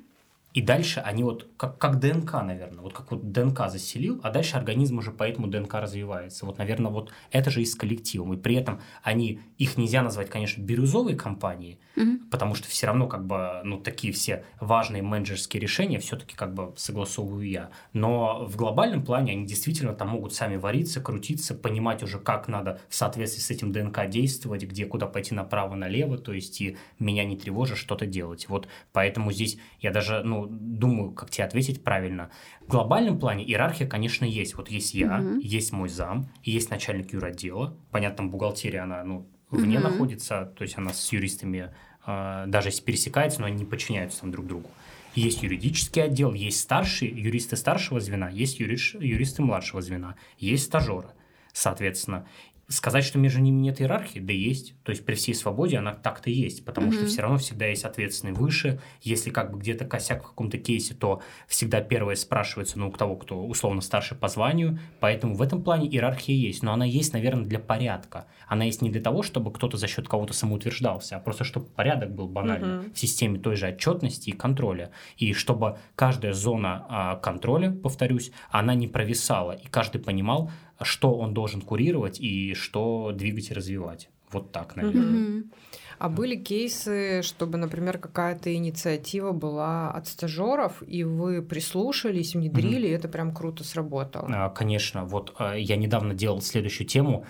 И 0.56 0.62
дальше 0.62 1.02
они 1.02 1.22
вот 1.26 1.50
как, 1.58 1.78
как 1.78 2.00
ДНК, 2.00 2.32
наверное, 2.42 2.82
вот 2.82 2.94
как 2.94 3.12
вот 3.12 3.30
ДНК 3.34 3.70
заселил, 3.70 4.22
а 4.24 4.30
дальше 4.30 4.56
организм 4.56 5.00
уже 5.00 5.12
по 5.12 5.24
этому 5.24 5.48
ДНК 5.48 5.74
развивается. 5.74 6.46
Вот, 6.46 6.58
наверное, 6.60 6.92
вот 6.92 7.12
это 7.32 7.52
же 7.52 7.62
и 7.62 7.66
с 7.66 7.76
коллективом. 7.76 8.34
И 8.34 8.38
при 8.38 8.56
этом 8.56 8.80
они, 9.04 9.42
их 9.58 9.76
нельзя 9.76 10.02
назвать, 10.02 10.30
конечно, 10.30 10.62
бирюзовой 10.62 11.16
компанией, 11.16 11.78
Мгм. 11.98 12.30
потому 12.32 12.56
что 12.56 12.70
все 12.70 12.88
равно 12.88 13.08
как 13.08 13.26
бы, 13.26 13.60
ну, 13.66 13.80
такие 13.80 14.14
все 14.14 14.46
важные 14.62 15.02
менеджерские 15.04 15.60
решения 15.60 16.00
все-таки 16.00 16.38
как 16.38 16.54
бы 16.54 16.74
согласовываю 16.78 17.50
я. 17.50 17.70
Но 17.92 18.46
в 18.46 18.56
глобальном 18.56 19.04
плане 19.04 19.34
они 19.34 19.46
действительно 19.46 19.94
там 19.94 20.08
могут 20.08 20.34
сами 20.34 20.56
вариться, 20.56 21.02
крутиться, 21.02 21.54
понимать 21.54 22.02
уже, 22.02 22.18
как 22.18 22.48
надо 22.48 22.80
в 22.88 22.96
соответствии 22.96 23.42
с 23.42 23.52
этим 23.52 23.74
ДНК 23.74 24.08
действовать, 24.08 24.64
где, 24.64 24.86
куда 24.86 25.06
пойти 25.06 25.36
направо-налево, 25.36 26.18
то 26.18 26.32
есть 26.32 26.62
и 26.62 26.78
меня 26.98 27.26
не 27.26 27.36
тревожит 27.36 27.78
что-то 27.78 28.06
делать. 28.06 28.48
Вот 28.48 28.70
поэтому 28.94 29.34
здесь 29.34 29.58
я 29.82 29.92
даже, 29.92 30.22
ну, 30.24 30.45
думаю, 30.50 31.12
как 31.12 31.30
тебе 31.30 31.46
ответить 31.46 31.84
правильно. 31.84 32.30
В 32.62 32.68
глобальном 32.68 33.20
плане 33.20 33.44
иерархия, 33.44 33.88
конечно, 33.88 34.26
есть. 34.26 34.56
Вот 34.56 34.70
есть 34.70 34.94
я, 34.94 35.18
Мгм. 35.18 35.40
есть 35.40 35.72
мой 35.72 35.90
зам, 35.90 36.30
есть 36.44 36.70
начальник 36.70 37.14
юротдела. 37.14 37.78
Понятно, 37.92 38.18
там 38.18 38.30
бухгалтерия, 38.32 38.84
она, 38.84 39.04
ну, 39.04 39.28
вне 39.52 39.80
Мгм. 39.80 39.90
находится, 39.92 40.46
то 40.58 40.64
есть 40.64 40.78
она 40.78 40.94
с 40.94 41.12
юристами 41.14 41.74
э, 42.08 42.44
даже 42.48 42.70
пересекается, 42.84 43.42
но 43.42 43.48
они 43.48 43.58
не 43.58 43.66
подчиняются 43.66 44.22
там 44.22 44.30
друг 44.32 44.46
другу. 44.46 44.70
Есть 45.16 45.42
юридический 45.42 46.04
отдел, 46.04 46.34
есть 46.34 46.60
старшие 46.60 47.10
юристы 47.10 47.56
старшего 47.56 48.00
звена, 48.00 48.30
есть 48.30 48.60
юриш- 48.60 48.96
юристы 49.00 49.42
младшего 49.42 49.82
звена, 49.82 50.16
есть 50.38 50.66
стажеры, 50.66 51.08
соответственно. 51.52 52.28
Сказать, 52.68 53.04
что 53.04 53.20
между 53.20 53.40
ними 53.42 53.60
нет 53.62 53.80
иерархии, 53.80 54.20
да 54.20 54.34
есть. 54.34 54.74
То 54.84 54.92
есть 54.92 55.06
при 55.06 55.14
всей 55.14 55.36
свободе 55.36 55.78
она 55.78 55.94
так-то 55.94 56.32
есть, 56.32 56.66
потому 56.66 56.92
что 56.92 57.02
Мгм. 57.02 57.10
все 57.10 57.22
равно 57.22 57.38
всегда 57.38 57.68
есть 57.68 57.84
ответственный 57.86 58.34
выше. 58.34 58.80
Если 59.02 59.30
как 59.30 59.52
бы 59.52 59.60
где-то 59.60 59.86
косяк 59.86 60.24
в 60.24 60.28
каком-то 60.30 60.58
кейсе, 60.58 60.96
то 60.96 61.22
всегда 61.48 61.82
первое 61.82 62.16
спрашивается, 62.16 62.80
ну, 62.80 62.90
у 62.90 62.92
того, 62.92 63.18
кто 63.18 63.46
условно 63.46 63.82
старше 63.82 64.16
по 64.16 64.28
званию. 64.30 64.80
Поэтому 65.00 65.36
в 65.36 65.42
этом 65.44 65.64
плане 65.64 65.88
иерархия 65.88 66.36
есть. 66.36 66.64
Но 66.64 66.74
она 66.74 66.86
есть, 66.86 67.14
наверное, 67.14 67.46
для 67.46 67.60
порядка. 67.60 68.26
Она 68.48 68.64
есть 68.66 68.82
не 68.82 68.90
для 68.90 69.02
того, 69.02 69.22
чтобы 69.22 69.52
кто-то 69.54 69.78
за 69.78 69.88
счет 69.88 70.08
кого-то 70.08 70.34
самоутверждался, 70.34 71.18
а 71.18 71.20
просто 71.20 71.44
чтобы 71.44 71.68
порядок 71.68 72.16
был 72.16 72.28
банальный 72.28 72.80
Мгм. 72.80 72.94
в 72.94 72.98
системе 73.00 73.38
той 73.40 73.56
же 73.58 73.68
отчетности 73.68 74.30
и 74.30 74.34
контроля. 74.34 74.90
И 75.18 75.34
чтобы 75.34 75.78
каждая 75.96 76.34
зона 76.34 76.86
а, 76.90 77.16
контроля, 77.18 77.72
повторюсь, 77.72 78.32
она 78.50 78.74
не 78.74 78.88
провисала, 78.88 79.52
и 79.52 79.68
каждый 79.68 80.02
понимал, 80.02 80.50
что 80.82 81.14
он 81.16 81.34
должен 81.34 81.62
курировать 81.62 82.20
и 82.20 82.54
что 82.54 83.12
двигать 83.14 83.52
и 83.52 83.54
развивать. 83.54 84.10
Вот 84.32 84.52
так, 84.52 84.76
наверное. 84.76 85.02
Мгм. 85.02 85.52
А 85.98 86.10
были 86.10 86.36
кейсы, 86.36 87.22
чтобы, 87.22 87.58
например, 87.58 88.00
какая-то 88.00 88.54
инициатива 88.54 89.32
была 89.32 89.92
от 89.92 90.08
стажеров, 90.08 90.84
и 90.86 91.04
вы 91.04 91.42
прислушались, 91.42 92.36
внедрили, 92.36 92.88
и 92.88 92.92
это 92.92 93.08
прям 93.08 93.34
круто 93.34 93.64
сработало. 93.64 94.28
А, 94.30 94.50
Конечно, 94.50 95.06
вот 95.06 95.34
а, 95.38 95.54
я 95.56 95.78
недавно 95.78 96.14
делал 96.14 96.42
следующую 96.42 96.88
тему. 96.88 97.26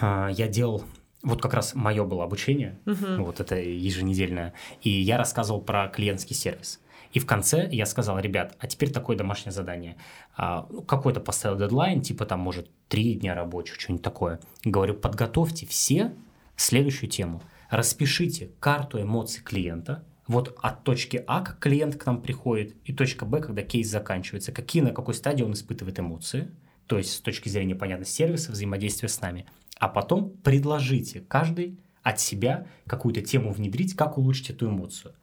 А, 0.00 0.28
Я 0.28 0.48
делал 0.48 0.82
вот 1.22 1.42
как 1.42 1.52
раз 1.52 1.74
мое 1.74 2.04
было 2.04 2.24
обучение, 2.24 2.78
Мгм. 2.86 3.24
вот 3.24 3.40
это 3.40 3.56
еженедельное, 3.56 4.54
и 4.82 4.88
я 4.90 5.18
рассказывал 5.18 5.60
про 5.60 5.88
клиентский 5.88 6.34
сервис. 6.36 6.80
И 7.12 7.18
в 7.18 7.26
конце 7.26 7.68
я 7.70 7.86
сказал, 7.86 8.18
ребят, 8.18 8.56
а 8.58 8.66
теперь 8.66 8.90
такое 8.90 9.16
домашнее 9.16 9.52
задание. 9.52 9.96
А, 10.36 10.66
ну, 10.70 10.82
Какой-то 10.82 11.20
поставил 11.20 11.56
дедлайн, 11.56 12.02
типа 12.02 12.26
там, 12.26 12.40
может, 12.40 12.70
три 12.88 13.14
дня 13.14 13.34
рабочих, 13.34 13.80
что-нибудь 13.80 14.04
такое. 14.04 14.40
Говорю, 14.64 14.94
подготовьте 14.94 15.66
все 15.66 16.14
следующую 16.56 17.08
тему. 17.08 17.42
Распишите 17.70 18.50
карту 18.60 19.00
эмоций 19.00 19.42
клиента, 19.42 20.04
вот 20.26 20.58
от 20.62 20.84
точки 20.84 21.24
А, 21.26 21.40
как 21.40 21.58
клиент 21.58 21.96
к 21.96 22.04
нам 22.04 22.20
приходит, 22.20 22.76
и 22.84 22.92
точка 22.92 23.24
Б, 23.24 23.40
когда 23.40 23.62
кейс 23.62 23.88
заканчивается, 23.88 24.52
какие 24.52 24.82
на 24.82 24.90
какой 24.90 25.14
стадии 25.14 25.42
он 25.42 25.52
испытывает 25.52 25.98
эмоции, 25.98 26.50
то 26.86 26.98
есть 26.98 27.12
с 27.12 27.20
точки 27.20 27.48
зрения, 27.48 27.74
понятно, 27.74 28.04
сервиса, 28.04 28.52
взаимодействия 28.52 29.08
с 29.08 29.20
нами. 29.20 29.46
А 29.78 29.88
потом 29.88 30.30
предложите 30.42 31.20
каждый 31.20 31.78
от 32.02 32.20
себя 32.20 32.66
какую-то 32.86 33.22
тему 33.22 33.52
внедрить, 33.52 33.94
как 33.94 34.18
улучшить 34.18 34.50
эту 34.50 34.68
эмоцию. 34.68 35.14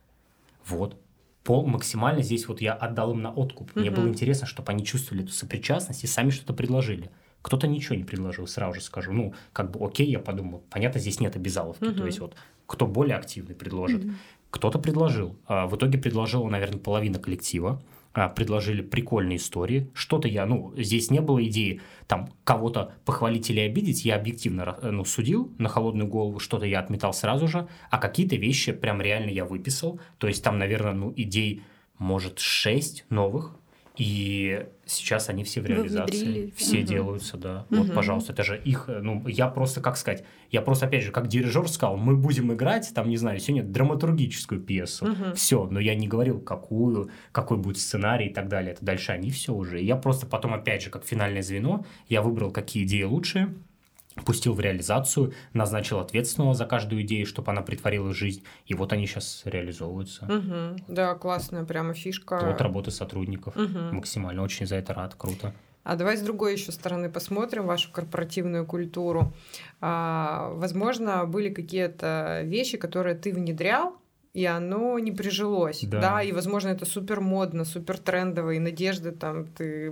Вот. 0.65 0.99
По, 1.45 1.63
максимально 1.63 2.23
здесь 2.23 2.47
вот 2.47 2.59
я 2.59 2.73
отдал 2.73 3.11
им 3.11 3.21
на 3.21 3.31
откуп. 3.31 3.69
Мне 3.75 3.91
Мгм. 3.91 4.01
было 4.01 4.09
интересно, 4.09 4.47
чтобы 4.47 4.71
они 4.71 4.83
чувствовали 4.83 5.23
эту 5.23 5.31
сопричастность 5.31 6.03
и 6.03 6.07
сами 6.07 6.31
что-то 6.31 6.53
предложили. 6.53 7.11
Кто-то 7.43 7.67
ничего 7.67 7.95
не 7.95 8.03
предложил, 8.03 8.47
сразу 8.47 8.73
же 8.73 8.81
скажу. 8.81 9.11
Ну, 9.13 9.35
как 9.53 9.69
бы 9.69 9.85
окей, 9.85 10.09
я 10.09 10.17
подумал. 10.17 10.63
Понятно, 10.71 10.99
здесь 10.99 11.19
нет 11.19 11.35
обязаловки. 11.35 11.83
Мгм. 11.83 11.97
То 11.97 12.05
есть 12.07 12.19
вот 12.19 12.35
кто 12.65 12.87
более 12.87 13.15
активный 13.17 13.53
предложит. 13.53 14.03
Мгм. 14.03 14.17
Кто-то 14.49 14.79
предложил. 14.79 15.35
А, 15.45 15.67
В 15.67 15.75
итоге 15.75 15.99
предложила, 15.99 16.49
наверное, 16.49 16.79
половина 16.79 17.19
коллектива. 17.19 17.79
А, 18.15 18.29
Предложили 18.29 18.81
прикольные 18.81 19.35
истории. 19.35 19.89
Что-то 19.93 20.29
я, 20.29 20.45
ну, 20.45 20.73
здесь 20.77 21.11
не 21.11 21.19
было 21.19 21.43
идеи 21.45 21.81
там 22.07 22.29
кого-то 22.45 22.93
похвалить 23.03 23.49
или 23.49 23.59
обидеть. 23.59 24.05
Я 24.05 24.15
объективно 24.15 24.61
ра- 24.61 24.89
ну, 24.89 25.03
судил 25.03 25.51
на 25.57 25.67
холодную 25.67 26.07
голову. 26.07 26.39
Что-то 26.39 26.65
я 26.65 26.79
отметал 26.79 27.13
сразу 27.13 27.49
же. 27.49 27.67
А 27.91 27.97
какие-то 27.97 28.37
вещи 28.37 28.71
прям 28.71 29.01
реально 29.01 29.31
я 29.31 29.43
выписал. 29.43 29.99
То 30.17 30.27
есть 30.27 30.41
там, 30.43 30.57
наверное, 30.57 30.93
ну, 30.93 31.13
идей, 31.17 31.63
может, 31.97 32.39
шесть 32.39 33.05
новых. 33.09 33.57
И 33.97 34.67
сейчас 34.85 35.29
они 35.29 35.43
все 35.43 35.61
в 35.61 35.65
реализации. 35.65 36.25
внедрили. 36.25 36.53
Все 36.55 36.77
Мгм. 36.79 36.85
делаются, 36.85 37.37
да. 37.37 37.65
Вот, 37.69 37.87
Мгм. 37.87 37.95
пожалуйста, 37.95 38.33
это 38.33 38.43
же 38.43 38.57
их, 38.63 38.85
э, 38.87 38.99
ну, 39.01 39.27
я 39.27 39.47
просто, 39.47 39.81
как 39.81 39.97
сказать, 39.97 40.23
я 40.51 40.61
просто, 40.61 40.85
опять 40.87 41.03
же, 41.03 41.11
как 41.11 41.27
дирижер 41.27 41.67
сказал, 41.67 41.97
мы 41.97 42.15
будем 42.15 42.53
играть, 42.53 42.91
там, 42.93 43.09
не 43.09 43.17
знаю, 43.17 43.39
сегодня 43.39 43.63
драматургическую 43.67 44.61
пьесу. 44.61 45.05
Мгм. 45.07 45.33
Все, 45.35 45.67
но 45.69 45.79
я 45.79 45.95
не 45.95 46.07
говорил, 46.07 46.39
какую, 46.39 47.09
какой 47.31 47.57
будет 47.57 47.77
сценарий 47.77 48.27
и 48.27 48.33
так 48.33 48.47
далее. 48.47 48.73
Это 48.73 48.83
дальше 48.85 49.11
они 49.11 49.31
все 49.31 49.53
уже. 49.53 49.81
И 49.81 49.85
я 49.85 49.95
просто 49.95 50.25
потом, 50.25 50.53
опять 50.53 50.83
же, 50.83 50.89
как 50.89 51.05
финальное 51.05 51.41
звено, 51.41 51.85
я 52.09 52.21
выбрал, 52.21 52.51
какие 52.51 52.83
идеи 52.83 53.03
лучшие, 53.03 53.53
пустил 54.23 54.53
в 54.53 54.59
реализацию, 54.59 55.33
назначил 55.53 55.99
ответственного 55.99 56.53
за 56.53 56.65
каждую 56.65 57.01
идею, 57.01 57.25
чтобы 57.25 57.51
она 57.51 57.61
притворила 57.61 58.13
жизнь. 58.13 58.43
И 58.65 58.73
вот 58.73 58.93
они 58.93 59.07
сейчас 59.07 59.41
реализовываются. 59.45 60.25
Мгм. 60.25 60.77
Да, 60.87 61.15
классная 61.15 61.65
прямо 61.65 61.93
фишка. 61.93 62.39
Плод 62.39 62.61
работы 62.61 62.91
сотрудников. 62.91 63.55
Мгм. 63.55 63.95
Максимально. 63.95 64.43
Очень 64.43 64.67
за 64.67 64.77
это 64.77 64.93
рад. 64.93 65.15
Круто. 65.15 65.53
А 65.83 65.95
давай 65.95 66.17
с 66.17 66.21
другой 66.21 66.53
еще 66.53 66.71
стороны 66.71 67.11
посмотрим 67.11 67.67
вашу 67.67 67.91
корпоративную 67.91 68.65
культуру. 68.65 69.33
А, 69.81 70.49
возможно, 70.55 71.25
были 71.25 71.53
какие-то 71.53 72.41
вещи, 72.43 72.77
которые 72.77 73.15
ты 73.15 73.31
внедрял, 73.31 73.95
и 74.35 74.45
оно 74.45 74.99
не 74.99 75.13
прижилось. 75.13 75.81
Да. 75.83 76.01
да, 76.01 76.21
и, 76.21 76.33
возможно, 76.33 76.67
это 76.67 76.85
супер 76.85 77.21
модно, 77.21 77.63
супер 77.63 77.97
трендово, 77.97 78.51
и 78.51 78.59
надежды 78.59 79.11
там 79.11 79.47
ты 79.47 79.89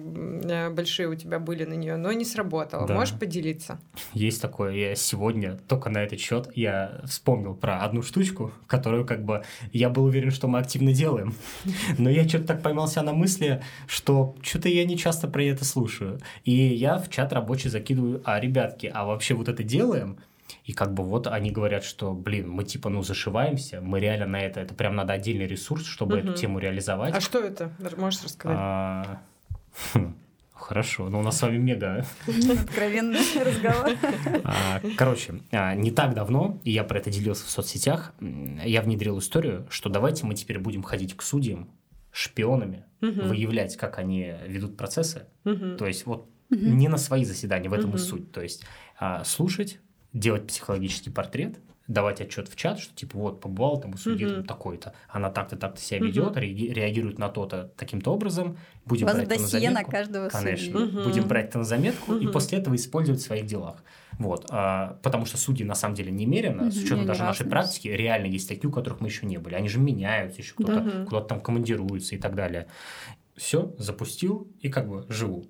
большие 0.70 1.08
у 1.08 1.16
тебя 1.16 1.40
были 1.40 1.64
на 1.64 1.76
нее, 1.76 1.96
но 1.96 2.12
не 2.12 2.26
сработало. 2.26 2.86
Да. 2.86 2.94
Можешь 2.94 3.18
поделиться? 3.18 3.80
Есть 4.12 4.42
такое. 4.42 4.74
Я 4.74 4.96
сегодня 4.96 5.58
только 5.70 5.90
на 5.90 6.00
этот 6.00 6.20
счет 6.20 6.52
я 6.56 7.02
вспомнил 7.06 7.56
про 7.56 7.84
одну 7.84 8.02
штучку, 8.02 8.52
которую 8.68 9.06
как 9.06 9.24
бы 9.24 9.44
я 9.72 9.90
был 9.90 10.04
уверен, 10.04 10.30
что 10.30 10.50
мы 10.50 10.60
активно 10.60 10.92
делаем. 10.92 11.34
Но 11.98 12.10
я 12.10 12.28
что-то 12.28 12.48
так 12.48 12.62
поймался 12.62 13.02
на 13.02 13.14
мысли, 13.14 13.64
что 13.88 14.36
что-то 14.42 14.68
я 14.68 14.84
не 14.84 14.98
часто 14.98 15.30
про 15.30 15.42
это 15.46 15.64
слушаю. 15.64 16.20
И 16.44 16.52
я 16.52 16.98
в 16.98 17.10
чат 17.10 17.32
рабочий 17.32 17.70
закидываю, 17.70 18.22
а, 18.26 18.42
ребятки, 18.42 18.92
а 18.94 19.06
вообще 19.06 19.36
вот 19.36 19.48
это 19.48 19.64
делаем? 19.64 20.18
И 20.66 20.74
как 20.74 20.94
бы 20.94 21.04
вот 21.04 21.28
они 21.28 21.52
говорят, 21.52 21.84
что, 21.84 22.14
блин, 22.14 22.50
мы 22.50 22.64
типа, 22.64 22.90
ну, 22.90 23.02
зашиваемся, 23.02 23.82
мы 23.82 24.00
реально 24.00 24.28
на 24.28 24.40
это, 24.42 24.62
это 24.62 24.74
прям 24.74 24.96
надо 24.96 25.14
отдельный 25.14 25.48
ресурс, 25.48 25.86
чтобы 25.86 26.18
угу. 26.18 26.28
эту 26.28 26.34
тему 26.34 26.60
реализовать. 26.60 27.14
А 27.14 27.20
что 27.20 27.40
это? 27.40 27.72
Можешь 27.98 28.24
рассказать? 28.24 28.58
А... 28.60 29.22
Хм, 29.94 30.16
хорошо, 30.54 31.10
но 31.10 31.20
у 31.20 31.22
нас 31.22 31.38
с 31.38 31.42
вами 31.42 31.58
мега... 31.58 32.06
Откровенный 32.28 33.20
разговор. 33.44 33.92
А, 34.44 34.82
короче, 34.98 35.42
а, 35.52 35.76
не 35.76 35.92
так 35.92 36.14
давно, 36.14 36.60
и 36.64 36.72
я 36.72 36.84
про 36.84 37.00
это 37.00 37.10
делился 37.10 37.46
в 37.46 37.50
соцсетях, 37.50 38.14
я 38.22 38.82
внедрил 38.82 39.20
историю, 39.20 39.68
что 39.70 39.90
давайте 39.90 40.26
мы 40.26 40.36
теперь 40.36 40.60
будем 40.60 40.84
ходить 40.84 41.16
к 41.18 41.22
судьям 41.22 41.70
шпионами, 42.12 42.86
выявлять, 43.02 43.76
как 43.76 43.98
они 43.98 44.34
ведут 44.48 44.78
процессы. 44.78 45.26
То 45.44 45.86
есть 45.86 46.06
вот 46.06 46.30
не 46.50 46.88
на 46.88 46.98
свои 46.98 47.26
заседания, 47.26 47.68
в 47.70 47.74
этом 47.74 47.96
и 47.96 47.98
суть. 47.98 48.32
То 48.32 48.42
есть 48.42 48.64
слушать, 49.26 49.80
делать 50.14 50.48
психологический 50.48 51.10
портрет, 51.10 51.60
давать 51.88 52.22
отчет 52.22 52.48
в 52.48 52.56
чат, 52.56 52.80
что 52.80 52.96
типа 52.96 53.18
вот 53.18 53.42
побывал 53.42 53.80
там 53.80 53.94
у 53.94 53.98
судьи 53.98 54.26
uh-huh. 54.26 54.44
такой-то, 54.44 54.94
она 55.10 55.30
так-то 55.30 55.58
так-то 55.58 55.82
себя 55.82 56.00
ведет, 56.00 56.38
реагирует 56.38 57.20
на 57.20 57.28
то-то 57.28 57.72
таким-то 57.76 58.14
образом, 58.14 58.58
будем 58.86 59.08
брать 59.08 59.24
это 59.24 59.42
на 59.42 59.48
заметку. 59.48 59.74
на 59.74 59.84
каждого 59.84 60.30
Конечно, 60.30 60.78
uh-huh. 60.78 61.04
будем 61.04 61.28
брать 61.28 61.50
это 61.50 61.58
на 61.58 61.64
заметку 61.66 62.14
uh-huh. 62.14 62.24
и 62.24 62.28
после 62.28 62.60
этого 62.60 62.76
использовать 62.76 63.20
в 63.20 63.24
своих 63.24 63.46
делах. 63.46 63.84
Вот, 64.20 64.46
а, 64.50 65.00
потому 65.02 65.26
что 65.26 65.38
судьи 65.38 65.66
на 65.66 65.76
самом 65.76 65.96
деле 65.96 66.12
немерено, 66.12 66.64
uh-huh. 66.64 66.72
с 66.72 66.78
учетом 66.78 67.06
даже 67.06 67.24
нашей 67.24 67.48
практики, 67.48 67.88
реально 67.88 68.28
есть 68.28 68.48
такие, 68.48 68.70
у 68.70 68.74
которых 68.74 69.02
мы 69.02 69.08
еще 69.08 69.26
не 69.26 69.38
были. 69.38 69.56
Они 69.56 69.68
же 69.68 69.80
меняются, 69.80 70.42
еще 70.42 70.54
кто-то 70.54 70.80
uh-huh. 70.80 71.06
куда-то 71.06 71.28
там 71.28 71.42
командируется 71.42 72.16
и 72.16 72.18
так 72.18 72.36
далее 72.36 72.68
все, 73.36 73.74
запустил 73.78 74.48
и 74.60 74.70
как 74.70 74.88
бы 74.88 75.06
живу. 75.10 75.46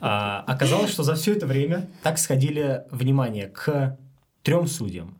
А, 0.00 0.44
оказалось, 0.46 0.90
что 0.90 1.02
за 1.02 1.14
все 1.14 1.32
это 1.32 1.46
время 1.46 1.88
так 2.02 2.18
сходили 2.18 2.84
внимание 2.90 3.48
к 3.48 3.98
трем 4.42 4.66
судьям. 4.66 5.18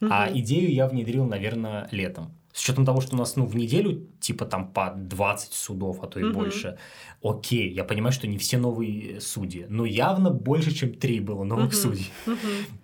А 0.00 0.30
идею 0.32 0.72
я 0.72 0.88
внедрил, 0.88 1.26
наверное, 1.26 1.88
летом. 1.90 2.34
С 2.52 2.62
учетом 2.62 2.84
того, 2.84 3.00
что 3.00 3.14
у 3.14 3.18
нас 3.18 3.36
ну, 3.36 3.46
в 3.46 3.54
неделю 3.54 4.08
типа 4.18 4.44
там 4.44 4.72
по 4.72 4.92
20 4.96 5.52
судов, 5.52 6.02
а 6.02 6.08
то 6.08 6.18
и 6.18 6.24
угу. 6.24 6.40
больше. 6.40 6.78
Окей, 7.22 7.72
я 7.72 7.84
понимаю, 7.84 8.12
что 8.12 8.26
не 8.26 8.38
все 8.38 8.58
новые 8.58 9.20
судьи, 9.20 9.66
но 9.68 9.84
явно 9.84 10.30
больше, 10.30 10.72
чем 10.72 10.92
три 10.94 11.20
было 11.20 11.44
новых 11.44 11.66
угу. 11.66 11.74
судей. 11.74 12.10
Угу. 12.26 12.36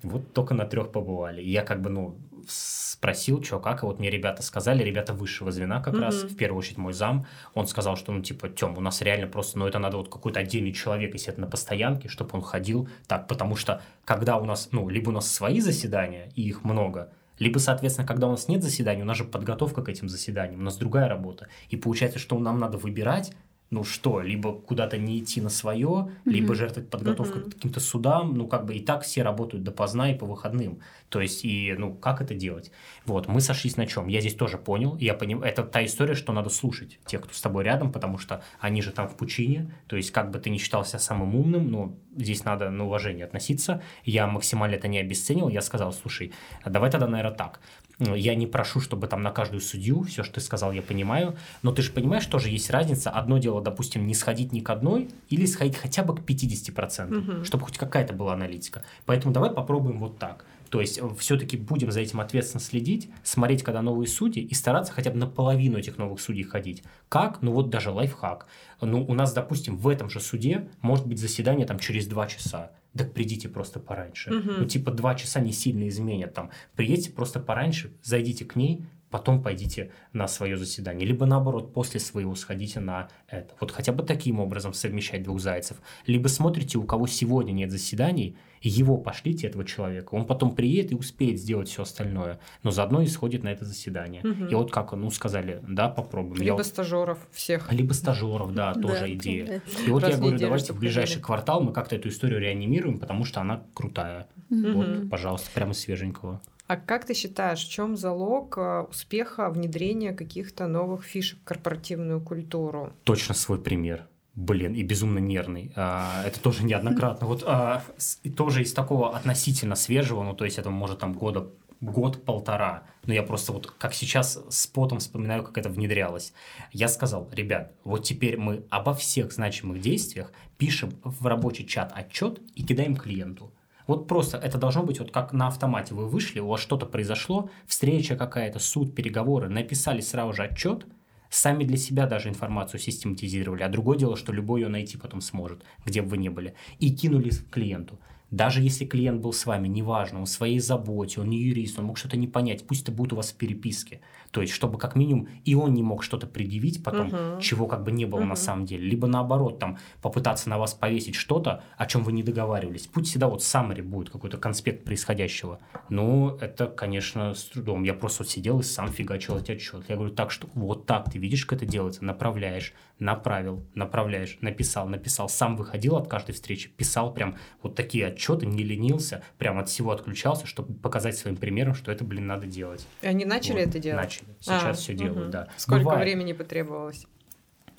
Вот 0.04 0.32
только 0.32 0.54
на 0.54 0.66
трех 0.66 0.92
побывали. 0.92 1.42
И 1.42 1.50
я 1.50 1.62
как 1.62 1.82
бы, 1.82 1.90
ну, 1.90 2.16
спросил, 2.48 3.42
что 3.42 3.58
как, 3.58 3.82
и 3.82 3.86
вот 3.86 3.98
мне 3.98 4.10
ребята 4.10 4.42
сказали, 4.42 4.82
ребята 4.82 5.12
высшего 5.12 5.50
звена 5.52 5.80
как 5.80 5.94
mm-hmm. 5.94 6.00
раз, 6.00 6.22
в 6.22 6.36
первую 6.36 6.58
очередь 6.58 6.78
мой 6.78 6.92
зам, 6.92 7.26
он 7.54 7.66
сказал, 7.66 7.96
что, 7.96 8.12
ну, 8.12 8.22
типа, 8.22 8.48
Тём, 8.48 8.76
у 8.78 8.80
нас 8.80 9.02
реально 9.02 9.26
просто, 9.26 9.58
ну, 9.58 9.66
это 9.66 9.78
надо 9.78 9.96
вот 9.96 10.08
какой-то 10.08 10.40
отдельный 10.40 10.72
человек, 10.72 11.12
если 11.14 11.32
это 11.32 11.40
на 11.40 11.46
постоянке, 11.46 12.08
чтобы 12.08 12.30
он 12.34 12.42
ходил 12.42 12.88
так, 13.06 13.28
потому 13.28 13.56
что 13.56 13.82
когда 14.04 14.38
у 14.38 14.44
нас, 14.44 14.70
ну, 14.72 14.88
либо 14.88 15.10
у 15.10 15.12
нас 15.12 15.30
свои 15.30 15.60
заседания, 15.60 16.30
и 16.34 16.42
их 16.42 16.64
много, 16.64 17.12
либо, 17.38 17.58
соответственно, 17.58 18.06
когда 18.06 18.28
у 18.28 18.30
нас 18.30 18.48
нет 18.48 18.62
заседаний, 18.62 19.02
у 19.02 19.06
нас 19.06 19.18
же 19.18 19.24
подготовка 19.24 19.82
к 19.82 19.88
этим 19.88 20.08
заседаниям, 20.08 20.60
у 20.60 20.64
нас 20.64 20.76
другая 20.76 21.08
работа. 21.08 21.48
И 21.68 21.76
получается, 21.76 22.18
что 22.18 22.38
нам 22.38 22.58
надо 22.58 22.78
выбирать, 22.78 23.32
ну 23.70 23.82
что, 23.84 24.20
либо 24.20 24.52
куда-то 24.52 24.96
не 24.96 25.18
идти 25.18 25.40
на 25.40 25.48
свое, 25.48 25.88
mm-hmm. 25.88 26.20
либо 26.24 26.54
жертвовать 26.54 26.88
подготовкой 26.88 27.42
mm-hmm. 27.42 27.50
к 27.50 27.54
каким-то 27.54 27.80
судам, 27.80 28.34
ну 28.34 28.46
как 28.46 28.64
бы 28.64 28.74
и 28.74 28.80
так 28.80 29.02
все 29.02 29.22
работают 29.22 29.64
допоздна 29.64 30.12
и 30.12 30.14
по 30.14 30.26
выходным. 30.26 30.80
То 31.08 31.20
есть, 31.20 31.44
и 31.44 31.74
ну 31.76 31.94
как 31.94 32.20
это 32.20 32.34
делать? 32.34 32.70
Вот, 33.06 33.28
мы 33.28 33.40
сошлись 33.40 33.76
на 33.76 33.86
чем? 33.86 34.06
Я 34.06 34.20
здесь 34.20 34.34
тоже 34.34 34.56
понял, 34.58 34.96
я 34.98 35.14
понимаю, 35.14 35.50
это 35.50 35.64
та 35.64 35.84
история, 35.84 36.14
что 36.14 36.32
надо 36.32 36.48
слушать 36.48 36.98
тех, 37.06 37.22
кто 37.22 37.34
с 37.34 37.40
тобой 37.40 37.64
рядом, 37.64 37.92
потому 37.92 38.18
что 38.18 38.42
они 38.60 38.82
же 38.82 38.92
там 38.92 39.08
в 39.08 39.16
пучине, 39.16 39.72
то 39.88 39.96
есть 39.96 40.12
как 40.12 40.30
бы 40.30 40.38
ты 40.38 40.50
не 40.50 40.58
считался 40.58 40.98
самым 40.98 41.34
умным, 41.34 41.70
но 41.70 41.96
здесь 42.16 42.44
надо 42.44 42.70
на 42.70 42.84
уважение 42.84 43.24
относиться. 43.24 43.82
Я 44.04 44.26
максимально 44.26 44.76
это 44.76 44.88
не 44.88 44.98
обесценил, 44.98 45.48
я 45.48 45.60
сказал, 45.60 45.92
слушай, 45.92 46.32
давай 46.64 46.90
тогда, 46.90 47.08
наверное, 47.08 47.36
так. 47.36 47.60
Я 47.98 48.34
не 48.34 48.46
прошу, 48.46 48.80
чтобы 48.80 49.06
там 49.06 49.22
на 49.22 49.30
каждую 49.30 49.60
судью, 49.60 50.02
все, 50.02 50.22
что 50.22 50.34
ты 50.34 50.40
сказал, 50.42 50.72
я 50.72 50.82
понимаю, 50.82 51.36
но 51.62 51.72
ты 51.72 51.80
же 51.80 51.92
понимаешь, 51.92 52.26
тоже 52.26 52.50
есть 52.50 52.68
разница. 52.70 53.10
Одно 53.10 53.38
дело, 53.38 53.62
допустим, 53.62 54.06
не 54.06 54.14
сходить 54.14 54.52
ни 54.52 54.60
к 54.60 54.68
одной 54.68 55.08
или 55.30 55.46
сходить 55.46 55.76
хотя 55.76 56.02
бы 56.02 56.14
к 56.14 56.20
50%, 56.20 57.16
угу. 57.16 57.44
чтобы 57.44 57.64
хоть 57.64 57.78
какая-то 57.78 58.12
была 58.12 58.34
аналитика. 58.34 58.82
Поэтому 59.06 59.32
давай 59.32 59.50
попробуем 59.50 59.98
вот 59.98 60.18
так. 60.18 60.44
То 60.68 60.80
есть 60.80 60.98
э, 60.98 61.08
все-таки 61.18 61.56
будем 61.56 61.90
за 61.90 62.00
этим 62.00 62.20
ответственно 62.20 62.60
следить, 62.60 63.08
смотреть, 63.22 63.62
когда 63.62 63.80
новые 63.82 64.08
судьи, 64.08 64.42
и 64.42 64.54
стараться 64.54 64.92
хотя 64.92 65.10
бы 65.10 65.16
наполовину 65.16 65.78
этих 65.78 65.96
новых 65.96 66.20
судей 66.20 66.42
ходить. 66.42 66.82
Как? 67.08 67.40
Ну 67.40 67.52
вот 67.52 67.70
даже 67.70 67.90
лайфхак. 67.90 68.46
Ну 68.80 69.04
у 69.06 69.14
нас, 69.14 69.32
допустим, 69.32 69.76
в 69.78 69.88
этом 69.88 70.10
же 70.10 70.20
суде 70.20 70.68
может 70.82 71.06
быть 71.06 71.18
заседание 71.18 71.66
там 71.66 71.78
через 71.78 72.06
два 72.06 72.26
часа 72.26 72.72
так 72.96 73.12
придите 73.12 73.48
просто 73.48 73.80
пораньше. 73.80 74.34
Угу. 74.34 74.50
Ну, 74.58 74.64
типа, 74.64 74.90
два 74.90 75.14
часа 75.14 75.40
не 75.40 75.52
сильно 75.52 75.88
изменят 75.88 76.34
там. 76.34 76.50
Приедьте 76.74 77.10
просто 77.10 77.40
пораньше, 77.40 77.92
зайдите 78.02 78.44
к 78.44 78.56
ней, 78.56 78.84
потом 79.10 79.42
пойдите 79.42 79.90
на 80.12 80.28
свое 80.28 80.56
заседание. 80.56 81.06
Либо 81.06 81.26
наоборот, 81.26 81.72
после 81.72 82.00
своего 82.00 82.34
сходите 82.34 82.80
на 82.80 83.08
это. 83.28 83.54
Вот 83.60 83.70
хотя 83.70 83.92
бы 83.92 84.02
таким 84.02 84.40
образом 84.40 84.74
совмещать 84.74 85.22
двух 85.22 85.40
зайцев. 85.40 85.78
Либо 86.06 86.28
смотрите, 86.28 86.78
у 86.78 86.84
кого 86.84 87.06
сегодня 87.06 87.52
нет 87.52 87.70
заседаний, 87.70 88.36
его 88.60 88.96
пошлите, 88.96 89.46
этого 89.46 89.64
человека. 89.64 90.14
Он 90.14 90.26
потом 90.26 90.54
приедет 90.54 90.92
и 90.92 90.94
успеет 90.94 91.38
сделать 91.38 91.68
все 91.68 91.82
остальное. 91.82 92.40
Но 92.62 92.70
заодно 92.70 93.00
и 93.00 93.06
сходит 93.06 93.44
на 93.44 93.48
это 93.48 93.64
заседание. 93.64 94.22
Угу. 94.22 94.44
И 94.46 94.54
вот 94.54 94.72
как, 94.72 94.92
ну, 94.92 95.10
сказали, 95.10 95.60
да, 95.66 95.88
попробуем. 95.88 96.42
Либо 96.42 96.58
я 96.58 96.64
стажеров 96.64 97.18
всех. 97.30 97.70
Либо 97.72 97.92
стажеров, 97.92 98.52
да, 98.54 98.74
тоже 98.74 99.12
идея. 99.14 99.62
И 99.86 99.90
вот 99.90 100.02
я 100.08 100.16
говорю, 100.16 100.38
давайте 100.38 100.72
в 100.72 100.78
ближайший 100.78 101.20
квартал 101.20 101.60
мы 101.60 101.72
как-то 101.72 101.96
эту 101.96 102.08
историю 102.08 102.40
реанимируем, 102.40 102.98
потому 102.98 103.24
что 103.24 103.40
она 103.40 103.62
крутая. 103.74 104.28
Вот, 104.50 105.08
пожалуйста, 105.10 105.50
прямо 105.54 105.72
свеженького. 105.72 106.40
А 106.66 106.76
как 106.76 107.04
ты 107.04 107.14
считаешь, 107.14 107.64
в 107.64 107.70
чем 107.70 107.96
залог 107.96 108.58
э, 108.58 108.86
успеха 108.90 109.50
внедрения 109.50 110.12
каких-то 110.12 110.66
новых 110.66 111.04
фишек 111.04 111.38
в 111.40 111.44
корпоративную 111.44 112.20
культуру? 112.20 112.92
Точно 113.04 113.34
свой 113.34 113.60
пример. 113.60 114.06
Блин, 114.34 114.74
и 114.74 114.82
безумно 114.82 115.18
нервный. 115.18 115.72
А, 115.76 116.22
это 116.26 116.40
тоже 116.40 116.64
неоднократно. 116.64 117.26
Вот 117.26 117.42
а, 117.46 117.82
и 118.22 118.30
тоже 118.30 118.62
из 118.62 118.72
такого 118.72 119.16
относительно 119.16 119.76
свежего, 119.76 120.22
ну 120.22 120.34
то 120.34 120.44
есть 120.44 120.58
это 120.58 120.68
может 120.68 120.98
там 120.98 121.14
года 121.14 121.48
год-полтора. 121.80 122.84
Но 123.04 123.14
я 123.14 123.22
просто 123.22 123.52
вот 123.52 123.70
как 123.70 123.94
сейчас 123.94 124.38
с 124.48 124.66
потом 124.66 124.98
вспоминаю, 124.98 125.44
как 125.44 125.58
это 125.58 125.68
внедрялось. 125.68 126.32
Я 126.72 126.88
сказал, 126.88 127.28
ребят, 127.32 127.72
вот 127.84 128.02
теперь 128.04 128.36
мы 128.38 128.64
обо 128.70 128.92
всех 128.94 129.32
значимых 129.32 129.80
действиях 129.80 130.32
пишем 130.58 130.92
в 131.04 131.26
рабочий 131.26 131.66
чат 131.66 131.92
отчет 131.94 132.40
и 132.54 132.62
кидаем 132.62 132.96
клиенту. 132.96 133.52
Вот 133.86 134.08
просто 134.08 134.36
это 134.38 134.58
должно 134.58 134.82
быть 134.82 134.98
вот 134.98 135.10
как 135.10 135.32
на 135.32 135.48
автомате. 135.48 135.94
Вы 135.94 136.08
вышли, 136.08 136.40
у 136.40 136.48
вас 136.48 136.60
что-то 136.60 136.86
произошло, 136.86 137.50
встреча 137.66 138.16
какая-то, 138.16 138.58
суд, 138.58 138.94
переговоры, 138.94 139.48
написали 139.48 140.00
сразу 140.00 140.32
же 140.32 140.44
отчет, 140.44 140.86
сами 141.30 141.64
для 141.64 141.76
себя 141.76 142.06
даже 142.06 142.28
информацию 142.28 142.80
систематизировали. 142.80 143.62
А 143.62 143.68
другое 143.68 143.98
дело, 143.98 144.16
что 144.16 144.32
любой 144.32 144.62
ее 144.62 144.68
найти 144.68 144.96
потом 144.96 145.20
сможет, 145.20 145.62
где 145.84 146.02
бы 146.02 146.08
вы 146.08 146.18
ни 146.18 146.28
были. 146.28 146.54
И 146.78 146.94
кинули 146.94 147.30
клиенту. 147.50 147.98
Даже 148.30 148.60
если 148.60 148.84
клиент 148.84 149.20
был 149.20 149.32
с 149.32 149.46
вами, 149.46 149.68
неважно, 149.68 150.18
он 150.18 150.26
в 150.26 150.30
своей 150.30 150.58
заботе, 150.58 151.20
он 151.20 151.28
не 151.28 151.40
юрист, 151.40 151.78
он 151.78 151.84
мог 151.84 151.96
что-то 151.96 152.16
не 152.16 152.26
понять, 152.26 152.66
пусть 152.66 152.82
это 152.82 152.90
будет 152.90 153.12
у 153.12 153.16
вас 153.16 153.30
в 153.30 153.36
переписке. 153.36 154.00
То 154.30 154.40
есть, 154.40 154.52
чтобы 154.52 154.78
как 154.78 154.96
минимум 154.96 155.28
и 155.44 155.54
он 155.54 155.74
не 155.74 155.82
мог 155.82 156.02
что-то 156.02 156.26
предъявить 156.26 156.82
потом, 156.82 157.08
uh-huh. 157.08 157.40
чего 157.40 157.66
как 157.66 157.84
бы 157.84 157.92
не 157.92 158.04
было 158.04 158.20
uh-huh. 158.20 158.26
на 158.26 158.36
самом 158.36 158.66
деле. 158.66 158.88
Либо 158.88 159.06
наоборот, 159.06 159.58
там, 159.58 159.78
попытаться 160.02 160.48
на 160.48 160.58
вас 160.58 160.74
повесить 160.74 161.14
что-то, 161.14 161.62
о 161.76 161.86
чем 161.86 162.02
вы 162.02 162.12
не 162.12 162.22
договаривались. 162.22 162.86
Пусть 162.86 163.10
всегда 163.10 163.28
вот 163.28 163.40
summary 163.40 163.82
будет, 163.82 164.10
какой-то 164.10 164.38
конспект 164.38 164.84
происходящего. 164.84 165.58
Ну, 165.88 166.36
это, 166.40 166.66
конечно, 166.66 167.34
с 167.34 167.44
трудом. 167.44 167.82
Я 167.82 167.94
просто 167.94 168.22
вот 168.22 168.30
сидел 168.30 168.60
и 168.60 168.62
сам 168.62 168.88
фигачил 168.88 169.38
эти 169.38 169.52
отчет. 169.52 169.84
Я 169.88 169.96
говорю, 169.96 170.14
так 170.14 170.30
что 170.30 170.48
вот 170.54 170.86
так, 170.86 171.10
ты 171.10 171.18
видишь, 171.18 171.46
как 171.46 171.62
это 171.62 171.66
делается, 171.66 172.04
направляешь, 172.04 172.72
направил, 172.98 173.64
направляешь, 173.74 174.38
написал, 174.40 174.88
написал. 174.88 175.28
Сам 175.28 175.56
выходил 175.56 175.96
от 175.96 176.08
каждой 176.08 176.32
встречи, 176.32 176.68
писал 176.68 177.12
прям 177.12 177.36
вот 177.62 177.74
такие 177.74 178.06
отчеты, 178.06 178.46
не 178.46 178.64
ленился, 178.64 179.22
прям 179.38 179.58
от 179.58 179.68
всего 179.68 179.90
отключался, 179.90 180.46
чтобы 180.46 180.74
показать 180.74 181.16
своим 181.16 181.36
примером, 181.36 181.74
что 181.74 181.92
это, 181.92 182.04
блин, 182.04 182.26
надо 182.26 182.46
делать. 182.46 182.86
И 183.02 183.06
они 183.06 183.24
начали 183.24 183.58
вот, 183.58 183.68
это 183.68 183.78
делать? 183.78 184.02
Начали 184.02 184.28
сейчас 184.40 184.64
а, 184.64 184.72
все 184.72 184.92
угу. 184.94 185.02
делают, 185.02 185.30
да. 185.30 185.48
Сколько 185.56 185.84
Бывает. 185.84 186.02
времени 186.02 186.32
потребовалось, 186.32 187.06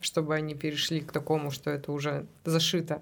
чтобы 0.01 0.35
они 0.35 0.53
перешли 0.53 1.01
к 1.01 1.11
такому, 1.11 1.51
что 1.51 1.71
это 1.71 1.91
уже 1.91 2.27
зашито? 2.45 3.01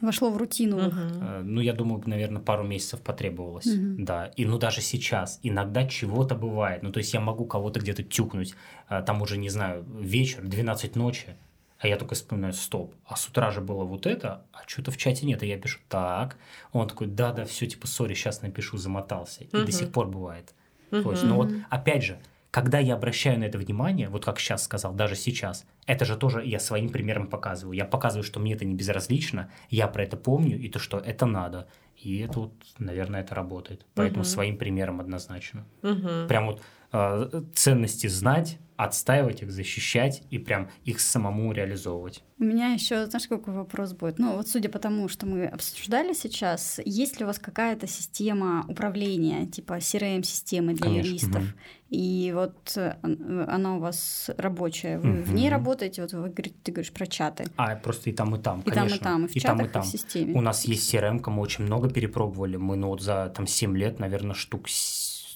Вошло 0.00 0.30
в 0.30 0.36
рутину. 0.36 0.78
Э, 0.80 1.42
Ну, 1.42 1.60
я 1.60 1.72
думаю, 1.72 2.02
наверное, 2.06 2.40
пару 2.42 2.64
месяцев 2.64 3.00
потребовалось. 3.00 3.66
Мгм. 3.66 4.04
Да. 4.04 4.26
И 4.36 4.44
ну 4.44 4.58
даже 4.58 4.80
сейчас 4.80 5.40
иногда 5.42 5.86
чего-то 5.86 6.34
бывает. 6.34 6.82
Ну, 6.82 6.92
то 6.92 6.98
есть 6.98 7.14
я 7.14 7.20
могу 7.20 7.44
кого-то 7.46 7.80
где-то 7.80 8.02
тюкнуть. 8.02 8.54
а, 8.88 9.02
Там 9.02 9.22
уже, 9.22 9.36
не 9.38 9.48
знаю, 9.48 9.84
вечер, 10.00 10.42
12 10.42 10.96
ночи. 10.96 11.36
А 11.78 11.88
я 11.88 11.96
только 11.98 12.14
вспоминаю, 12.14 12.54
стоп, 12.54 12.94
а 13.04 13.16
с 13.16 13.28
утра 13.28 13.50
же 13.50 13.60
было 13.60 13.84
вот 13.84 14.06
это, 14.06 14.44
а 14.52 14.60
что-то 14.66 14.90
в 14.90 14.96
чате 14.96 15.26
нет. 15.26 15.42
И 15.42 15.46
я 15.46 15.58
пишу, 15.58 15.78
так. 15.90 16.38
Он 16.72 16.88
такой, 16.88 17.06
да-да, 17.06 17.44
все, 17.44 17.66
типа, 17.66 17.86
сори, 17.86 18.14
сейчас 18.14 18.40
напишу, 18.40 18.78
замотался. 18.78 19.44
И 19.44 19.56
Мгм. 19.56 19.66
до 19.66 19.72
сих 19.72 19.92
пор 19.92 20.08
бывает. 20.08 20.54
Есть, 20.90 21.24
ну 21.24 21.34
вот, 21.36 21.52
опять 21.68 22.02
же, 22.02 22.18
когда 22.50 22.78
я 22.78 22.94
обращаю 22.94 23.38
на 23.38 23.44
это 23.44 23.58
внимание, 23.58 24.08
вот 24.08 24.24
как 24.24 24.38
сейчас 24.38 24.64
сказал, 24.64 24.94
даже 24.94 25.14
сейчас, 25.14 25.66
это 25.86 26.04
же 26.04 26.16
тоже 26.16 26.44
я 26.44 26.58
своим 26.58 26.88
примером 26.88 27.28
показываю. 27.28 27.76
Я 27.76 27.84
показываю, 27.84 28.24
что 28.24 28.40
мне 28.40 28.54
это 28.54 28.64
не 28.64 28.74
безразлично, 28.74 29.50
я 29.70 29.88
про 29.88 30.04
это 30.04 30.16
помню, 30.16 30.58
и 30.58 30.68
то, 30.68 30.78
что 30.78 30.98
это 30.98 31.26
надо. 31.26 31.68
И 31.96 32.18
это 32.18 32.40
вот, 32.40 32.52
наверное, 32.78 33.20
это 33.22 33.34
работает. 33.34 33.86
Поэтому 33.94 34.20
Мгм. 34.20 34.24
своим 34.24 34.58
примером 34.58 35.00
однозначно. 35.00 35.66
Мгм. 35.82 36.28
Прям 36.28 36.46
вот 36.46 36.62
э, 36.92 37.42
ценности 37.54 38.06
знать, 38.06 38.58
отстаивать 38.76 39.42
их, 39.42 39.50
защищать 39.50 40.22
и 40.28 40.36
прям 40.36 40.68
их 40.84 41.00
самому 41.00 41.50
реализовывать. 41.52 42.22
У 42.38 42.44
меня 42.44 42.74
еще, 42.74 43.06
знаешь, 43.06 43.26
какой 43.26 43.54
вопрос 43.54 43.94
будет? 43.94 44.18
Ну, 44.18 44.36
вот 44.36 44.48
судя 44.48 44.68
по 44.68 44.78
тому, 44.78 45.08
что 45.08 45.24
мы 45.24 45.46
обсуждали 45.46 46.12
сейчас, 46.12 46.78
есть 46.84 47.18
ли 47.18 47.24
у 47.24 47.26
вас 47.26 47.38
какая-то 47.38 47.86
система 47.86 48.66
управления, 48.68 49.46
типа 49.46 49.78
CRM-системы 49.78 50.74
для 50.74 50.82
Конечно, 50.88 51.06
юристов? 51.08 51.42
мгм. 51.42 51.52
И 51.88 52.32
вот 52.34 52.72
э, 52.76 52.96
он- 53.02 53.46
она 53.48 53.76
у 53.76 53.80
вас 53.80 54.28
рабочая, 54.36 54.98
вы 54.98 55.22
в 55.22 55.32
ней 55.32 55.48
работаете, 55.48 56.02
вот 56.02 56.12
вы, 56.12 56.28
говорите- 56.28 56.56
ты 56.62 56.72
говоришь 56.72 56.92
про 56.92 57.06
чаты. 57.06 57.46
А 57.56 57.76
просто 57.76 58.10
и 58.10 58.12
там, 58.12 58.34
и 58.34 58.38
там, 58.38 58.60
И 58.60 58.70
конечно. 58.70 58.98
там, 58.98 59.24
и 59.24 59.28
там, 59.40 59.62
и 59.62 59.62
в 59.62 59.66
чатах, 59.72 59.76
и 59.84 59.86
в 59.86 59.90
системе. 59.90 60.34
У 60.34 60.42
нас 60.42 60.66
есть 60.66 60.92
CRM, 60.92 61.22
мы 61.30 61.40
очень 61.40 61.64
много 61.64 61.88
перепробовали. 61.88 62.56
Мы 62.56 62.76
ну, 62.76 62.88
вот 62.88 63.00
за 63.00 63.32
там, 63.34 63.46
7 63.46 63.74
лет, 63.74 63.98
наверное, 64.00 64.34
штук 64.34 64.68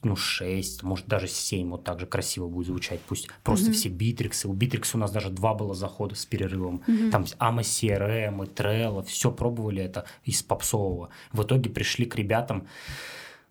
ну, 0.03 0.17
6, 0.17 0.83
может, 0.83 1.07
даже 1.07 1.29
7, 1.29 1.71
вот 1.71 1.85
так 1.85 2.01
же 2.01 2.07
красиво 2.07 2.49
будет 2.49 2.67
звучать. 2.67 3.01
Пусть 3.03 3.29
просто 3.45 3.67
Мгм. 3.67 3.75
все 3.75 3.89
битриксы. 3.89 4.49
У 4.49 4.53
битрикса 4.53 4.97
у 4.97 5.01
нас 5.01 5.11
даже 5.11 5.31
два 5.31 5.55
было 5.55 5.75
захода 5.75 6.15
с 6.15 6.25
перерывом. 6.27 6.83
Мгм. 6.87 7.11
Там 7.11 7.25
amoCRM, 7.39 8.45
и 8.45 8.49
Trello, 8.49 9.03
все 9.05 9.31
пробовали 9.31 9.83
это 9.83 10.05
из 10.25 10.43
попсового. 10.43 11.11
В 11.33 11.43
итоге 11.43 11.71
пришли 11.71 12.07
к 12.07 12.17
ребятам, 12.17 12.67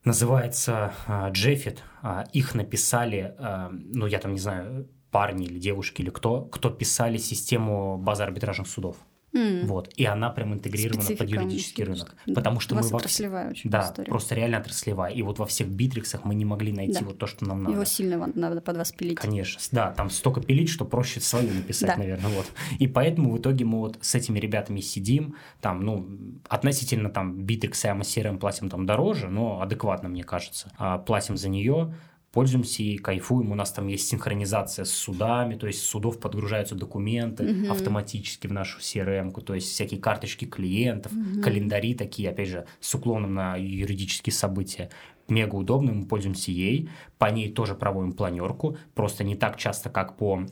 называется 0.03 0.93
а, 1.07 1.29
Jeffit. 1.29 1.83
А, 2.01 2.25
их 2.33 2.55
написали, 2.55 3.35
а, 3.37 3.69
ну, 3.71 4.05
я 4.07 4.19
там 4.19 4.33
не 4.33 4.39
знаю, 4.39 4.87
парни 5.11 5.45
или 5.45 5.59
девушки 5.59 6.01
или 6.01 6.09
кто, 6.09 6.41
кто 6.41 6.69
писали 6.69 7.17
систему 7.17 7.97
базы 7.97 8.23
арбитражных 8.23 8.67
судов. 8.67 8.95
Вот. 9.33 9.93
И 9.95 10.05
она 10.05 10.29
прям 10.29 10.53
интегрирована 10.53 11.05
под 11.05 11.15
Специфика 11.17 11.41
юридический 11.41 11.85
мысли, 11.85 12.03
рынок. 12.03 12.15
Потому 12.35 12.59
что 12.59 12.75
мы 12.75 12.81
во 12.81 12.97
отраслевая 12.97 13.49
очень 13.51 13.69
Да, 13.69 13.81
история. 13.81 14.09
просто 14.09 14.35
реально 14.35 14.57
отраслевая. 14.57 15.11
И 15.11 15.21
вот 15.21 15.39
во 15.39 15.45
всех 15.45 15.67
битриксах 15.69 16.25
мы 16.25 16.35
не 16.35 16.45
могли 16.45 16.71
найти 16.71 16.99
Да. 16.99 17.05
вот 17.05 17.17
то, 17.17 17.27
что 17.27 17.45
нам 17.45 17.63
надо. 17.63 17.73
Его 17.75 17.85
сильно 17.85 18.29
надо 18.35 18.61
под 18.61 18.77
вас 18.77 18.91
пилить. 18.91 19.19
Конечно, 19.19 19.59
да, 19.71 19.91
там 19.91 20.09
столько 20.09 20.41
пилить, 20.41 20.69
что 20.69 20.85
проще 20.85 21.19
свою 21.21 21.53
написать, 21.53 21.89
Да. 21.95 21.97
наверное, 21.97 22.31
вот. 22.31 22.45
И 22.79 22.87
поэтому 22.87 23.31
в 23.31 23.37
итоге 23.39 23.65
мы 23.65 23.79
вот 23.79 23.97
с 24.01 24.15
этими 24.15 24.39
ребятами 24.39 24.79
сидим, 24.81 25.35
там, 25.61 25.81
ну, 25.81 26.07
относительно 26.47 27.09
там 27.09 27.39
Bittrex 27.39 27.71
и 27.71 28.21
AMA 28.21 28.37
платим 28.39 28.69
там 28.69 28.85
дороже, 28.85 29.27
но 29.29 29.61
адекватно, 29.61 30.09
мне 30.09 30.23
кажется. 30.23 30.71
А, 30.77 30.97
платим 30.97 31.37
за 31.37 31.49
нее, 31.49 31.93
пользуемся 32.31 32.83
и 32.83 32.97
кайфуем. 32.97 33.51
У 33.51 33.55
нас 33.55 33.71
там 33.71 33.87
есть 33.87 34.07
синхронизация 34.07 34.85
с 34.85 34.91
судами, 34.91 35.55
то 35.55 35.67
есть 35.67 35.79
с 35.81 35.85
судов 35.85 36.19
подгружаются 36.19 36.75
документы 36.75 37.43
Мгм. 37.43 37.71
автоматически 37.71 38.47
в 38.47 38.51
нашу 38.53 38.79
CRM, 38.79 39.31
то 39.41 39.53
есть 39.55 39.69
всякие 39.69 39.99
карточки 39.99 40.45
клиентов, 40.45 41.11
календари 41.43 41.95
такие, 41.95 42.29
опять 42.29 42.49
же, 42.49 42.65
с 42.79 42.93
уклоном 42.95 43.33
на 43.33 43.55
юридические 43.57 44.33
события. 44.33 44.89
Мега 45.27 45.55
удобно, 45.55 45.91
мы 45.93 46.05
пользуемся 46.07 46.51
ей. 46.51 46.89
По 47.17 47.25
ней 47.31 47.51
тоже 47.51 47.75
проводим 47.75 48.13
планерку, 48.13 48.77
просто 48.95 49.23
не 49.23 49.35
так 49.35 49.57
часто, 49.57 49.89
как 49.89 50.17
по 50.17 50.45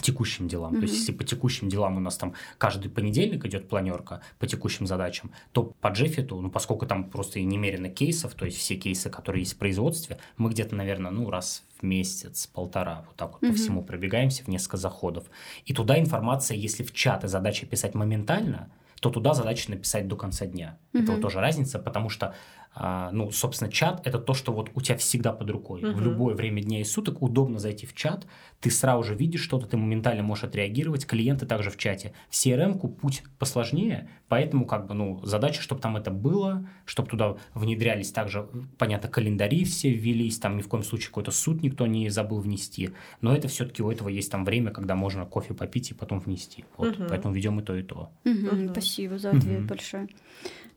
текущим 0.00 0.48
делам. 0.48 0.76
То 0.76 0.82
есть, 0.82 0.94
если 0.94 1.12
по 1.12 1.24
текущим 1.24 1.68
делам 1.68 1.96
у 1.96 2.00
нас 2.00 2.16
там 2.16 2.34
каждый 2.58 2.90
понедельник 2.90 3.44
идет 3.46 3.68
планерка 3.68 4.20
по 4.38 4.46
текущим 4.46 4.86
задачам, 4.86 5.32
то 5.52 5.72
по 5.80 5.88
Джеффиту, 5.88 6.40
ну, 6.40 6.50
поскольку 6.50 6.86
там 6.86 7.10
просто 7.10 7.38
и 7.38 7.44
немерено 7.44 7.88
кейсов, 7.88 8.34
то 8.34 8.44
есть 8.44 8.58
все 8.58 8.76
кейсы, 8.76 9.10
которые 9.10 9.42
есть 9.42 9.54
в 9.54 9.58
производстве, 9.58 10.18
мы 10.36 10.50
где-то, 10.50 10.74
наверное, 10.76 11.10
ну, 11.10 11.30
раз 11.30 11.64
в 11.80 11.82
месяц, 11.82 12.46
полтора, 12.46 13.04
вот 13.06 13.16
так 13.16 13.32
вот 13.32 13.40
по 13.40 13.46
Мгм. 13.46 13.54
всему 13.56 13.82
пробегаемся 13.82 14.44
в 14.44 14.48
несколько 14.48 14.76
заходов. 14.76 15.24
И 15.64 15.72
туда 15.72 15.98
информация, 15.98 16.56
если 16.56 16.82
в 16.82 16.92
чаты 16.92 17.28
задача 17.28 17.66
писать 17.66 17.94
моментально, 17.94 18.70
то 19.00 19.10
туда 19.10 19.34
задача 19.34 19.70
написать 19.70 20.08
до 20.08 20.16
конца 20.16 20.46
дня. 20.46 20.78
Это 20.92 21.02
Мгм. 21.04 21.12
вот 21.12 21.20
тоже 21.20 21.40
разница, 21.40 21.78
потому 21.78 22.08
что, 22.08 22.34
а, 22.78 23.10
ну, 23.10 23.30
собственно, 23.30 23.72
чат– 23.72 24.02
это 24.06 24.18
то, 24.18 24.34
что 24.34 24.52
вот 24.52 24.70
у 24.74 24.82
тебя 24.82 24.98
всегда 24.98 25.32
под 25.32 25.48
рукой. 25.50 25.80
В 25.80 25.84
Мгм. 25.96 26.04
любое 26.04 26.34
время 26.34 26.62
дня 26.62 26.80
и 26.80 26.84
суток 26.84 27.22
удобно 27.22 27.58
зайти 27.58 27.86
в 27.86 27.94
чат, 27.94 28.26
ты 28.60 28.70
сразу 28.70 29.02
же 29.02 29.14
видишь 29.14 29.40
что-то, 29.40 29.66
ты 29.66 29.78
моментально 29.78 30.22
можешь 30.22 30.44
отреагировать, 30.44 31.06
клиенты 31.06 31.46
также 31.46 31.70
в 31.70 31.78
чате. 31.78 32.12
В 32.28 32.34
CRM-ку 32.34 32.88
путь 32.88 33.22
посложнее, 33.38 34.10
поэтому 34.28 34.66
как 34.66 34.86
бы, 34.86 34.94
ну, 34.94 35.24
задача, 35.24 35.62
чтобы 35.62 35.80
там 35.80 35.96
это 35.96 36.10
было, 36.10 36.68
чтобы 36.84 37.08
туда 37.08 37.36
внедрялись 37.54 38.12
также, 38.12 38.46
понятно, 38.76 39.08
календари 39.08 39.64
все 39.64 39.90
ввелись, 39.90 40.38
там 40.38 40.58
ни 40.58 40.60
в 40.62 40.68
коем 40.68 40.84
случае 40.84 41.08
какой-то 41.08 41.30
суд 41.30 41.62
никто 41.62 41.86
не 41.86 42.10
забыл 42.10 42.40
внести, 42.40 42.90
но 43.22 43.34
это 43.34 43.48
все-таки 43.48 43.82
у 43.82 43.90
этого 43.90 44.10
есть 44.10 44.30
там 44.30 44.44
время, 44.44 44.70
когда 44.70 44.94
можно 44.96 45.24
кофе 45.24 45.54
попить 45.54 45.92
и 45.92 45.94
потом 45.94 46.20
внести. 46.20 46.66
Вот, 46.76 46.98
Мгм. 46.98 47.08
поэтому 47.08 47.32
ведем 47.32 47.58
и 47.60 47.62
то, 47.62 47.74
и 47.74 47.82
то. 47.82 48.10
Мгм, 48.24 48.46
Мгм. 48.46 48.68
Спасибо 48.72 49.18
за 49.18 49.30
ответ 49.30 49.60
Мгм. 49.60 49.66
большой. 49.66 50.08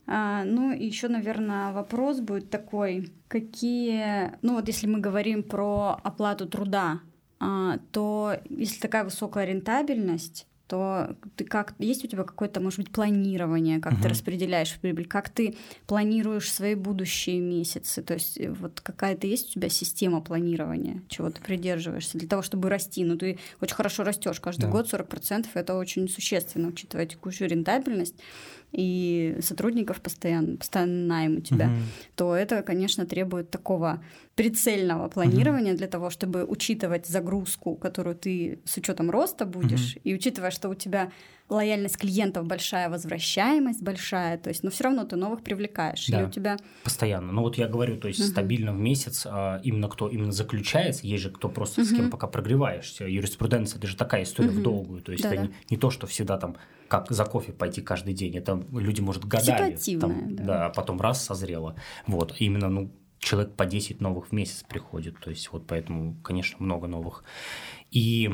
А, 0.06 0.44
ну, 0.44 0.72
и 0.72 0.86
еще, 0.86 1.08
наверное, 1.08 1.72
вопрос 1.72 1.89
будет 2.20 2.50
такой: 2.50 3.12
какие, 3.28 4.32
ну 4.42 4.54
вот 4.54 4.68
если 4.68 4.86
мы 4.86 5.00
говорим 5.00 5.42
про 5.42 5.98
оплату 6.02 6.46
труда, 6.46 7.00
а, 7.38 7.78
то 7.92 8.34
если 8.48 8.80
такая 8.80 9.04
высокая 9.04 9.44
рентабельность, 9.46 10.46
то 10.66 11.16
ты 11.34 11.44
как 11.44 11.74
есть 11.80 12.04
у 12.04 12.06
тебя 12.06 12.22
какое-то, 12.22 12.60
может 12.60 12.78
быть, 12.78 12.92
планирование, 12.92 13.80
как 13.80 13.94
ты 13.94 13.98
Мгм. 14.02 14.10
распределяешь 14.10 14.78
прибыль, 14.78 15.06
как 15.08 15.28
ты 15.28 15.56
планируешь 15.88 16.52
свои 16.52 16.76
будущие 16.76 17.40
месяцы, 17.40 18.02
то 18.02 18.14
есть 18.14 18.38
э, 18.38 18.52
вот 18.52 18.80
какая-то 18.80 19.26
есть 19.26 19.50
у 19.50 19.54
тебя 19.54 19.68
система 19.68 20.20
планирования, 20.20 21.02
чего 21.08 21.28
ты 21.30 21.42
придерживаешься 21.42 22.18
для 22.18 22.28
того, 22.28 22.42
чтобы 22.42 22.68
расти. 22.68 23.04
Ну 23.04 23.16
ты 23.16 23.40
очень 23.60 23.74
хорошо 23.74 24.04
растешь 24.04 24.38
каждый 24.38 24.66
Да. 24.66 24.68
год 24.68 24.88
40%, 24.88 25.48
это 25.54 25.76
очень 25.76 26.08
существенно, 26.08 26.68
учитывая 26.68 27.06
текущую 27.06 27.48
рентабельность 27.50 28.14
и 28.72 29.36
сотрудников 29.40 30.00
постоянно, 30.00 30.56
постоянно 30.56 31.06
найм 31.06 31.36
у 31.38 31.40
тебя 31.40 31.66
Мгм. 31.66 31.82
то 32.14 32.34
это, 32.34 32.62
конечно, 32.62 33.06
требует 33.06 33.50
такого 33.50 34.02
прицельного 34.34 35.08
планирования 35.08 35.74
для 35.74 35.86
того, 35.86 36.10
чтобы 36.10 36.44
учитывать 36.44 37.06
загрузку, 37.06 37.74
которую 37.76 38.16
ты 38.16 38.60
с 38.64 38.76
учетом 38.76 39.10
роста 39.10 39.44
будешь, 39.44 39.96
и 40.04 40.14
учитывая, 40.14 40.50
что 40.50 40.68
у 40.68 40.74
тебя 40.74 41.10
лояльность 41.50 41.96
клиентов 41.98 42.46
большая, 42.46 42.88
возвращаемость 42.88 43.82
большая, 43.82 44.38
то 44.38 44.48
есть, 44.48 44.62
но 44.62 44.70
все 44.70 44.84
равно 44.84 45.04
ты 45.04 45.16
новых 45.16 45.42
привлекаешь. 45.42 46.06
Да. 46.08 46.20
Или 46.20 46.26
у 46.26 46.30
тебя 46.30 46.56
Постоянно. 46.84 47.32
Ну 47.32 47.42
вот 47.42 47.58
я 47.58 47.68
говорю, 47.68 47.96
то 47.98 48.08
есть 48.08 48.20
Мгм. 48.20 48.28
стабильно 48.28 48.72
в 48.72 48.78
месяц 48.78 49.26
а, 49.28 49.60
именно 49.64 49.88
кто 49.88 50.08
именно 50.08 50.32
заключается, 50.32 51.06
есть 51.06 51.22
же 51.22 51.30
кто 51.30 51.48
просто 51.48 51.84
с 51.84 51.90
кем 51.94 52.10
пока 52.10 52.26
прогреваешься. 52.26 53.04
Юриспруденция 53.04 53.78
это 53.78 53.86
же 53.86 53.96
такая 53.96 54.22
история 54.22 54.50
в 54.50 54.54
Мгм. 54.54 54.62
долгую. 54.62 55.02
То 55.02 55.12
есть 55.12 55.24
это 55.24 55.34
Да-да. 55.36 55.48
не, 55.48 55.54
не 55.70 55.76
то, 55.76 55.90
что 55.90 56.06
всегда 56.06 56.38
там 56.38 56.56
как 56.88 57.10
за 57.10 57.24
кофе 57.24 57.52
пойти 57.52 57.82
каждый 57.82 58.14
день. 58.14 58.36
Это 58.36 58.62
люди, 58.72 59.00
может, 59.00 59.24
годами. 59.24 59.76
Там, 60.00 60.36
да. 60.36 60.66
а 60.66 60.70
потом 60.70 61.00
раз 61.00 61.24
созрело. 61.24 61.76
Вот. 62.08 62.34
Именно, 62.40 62.68
ну, 62.68 62.90
человек 63.20 63.54
по 63.54 63.64
10 63.66 64.00
новых 64.00 64.28
в 64.28 64.32
месяц 64.32 64.64
приходит. 64.68 65.18
То 65.20 65.30
есть 65.30 65.52
вот 65.52 65.66
поэтому, 65.68 66.16
конечно, 66.24 66.56
много 66.64 66.88
новых. 66.88 67.22
И 67.92 68.30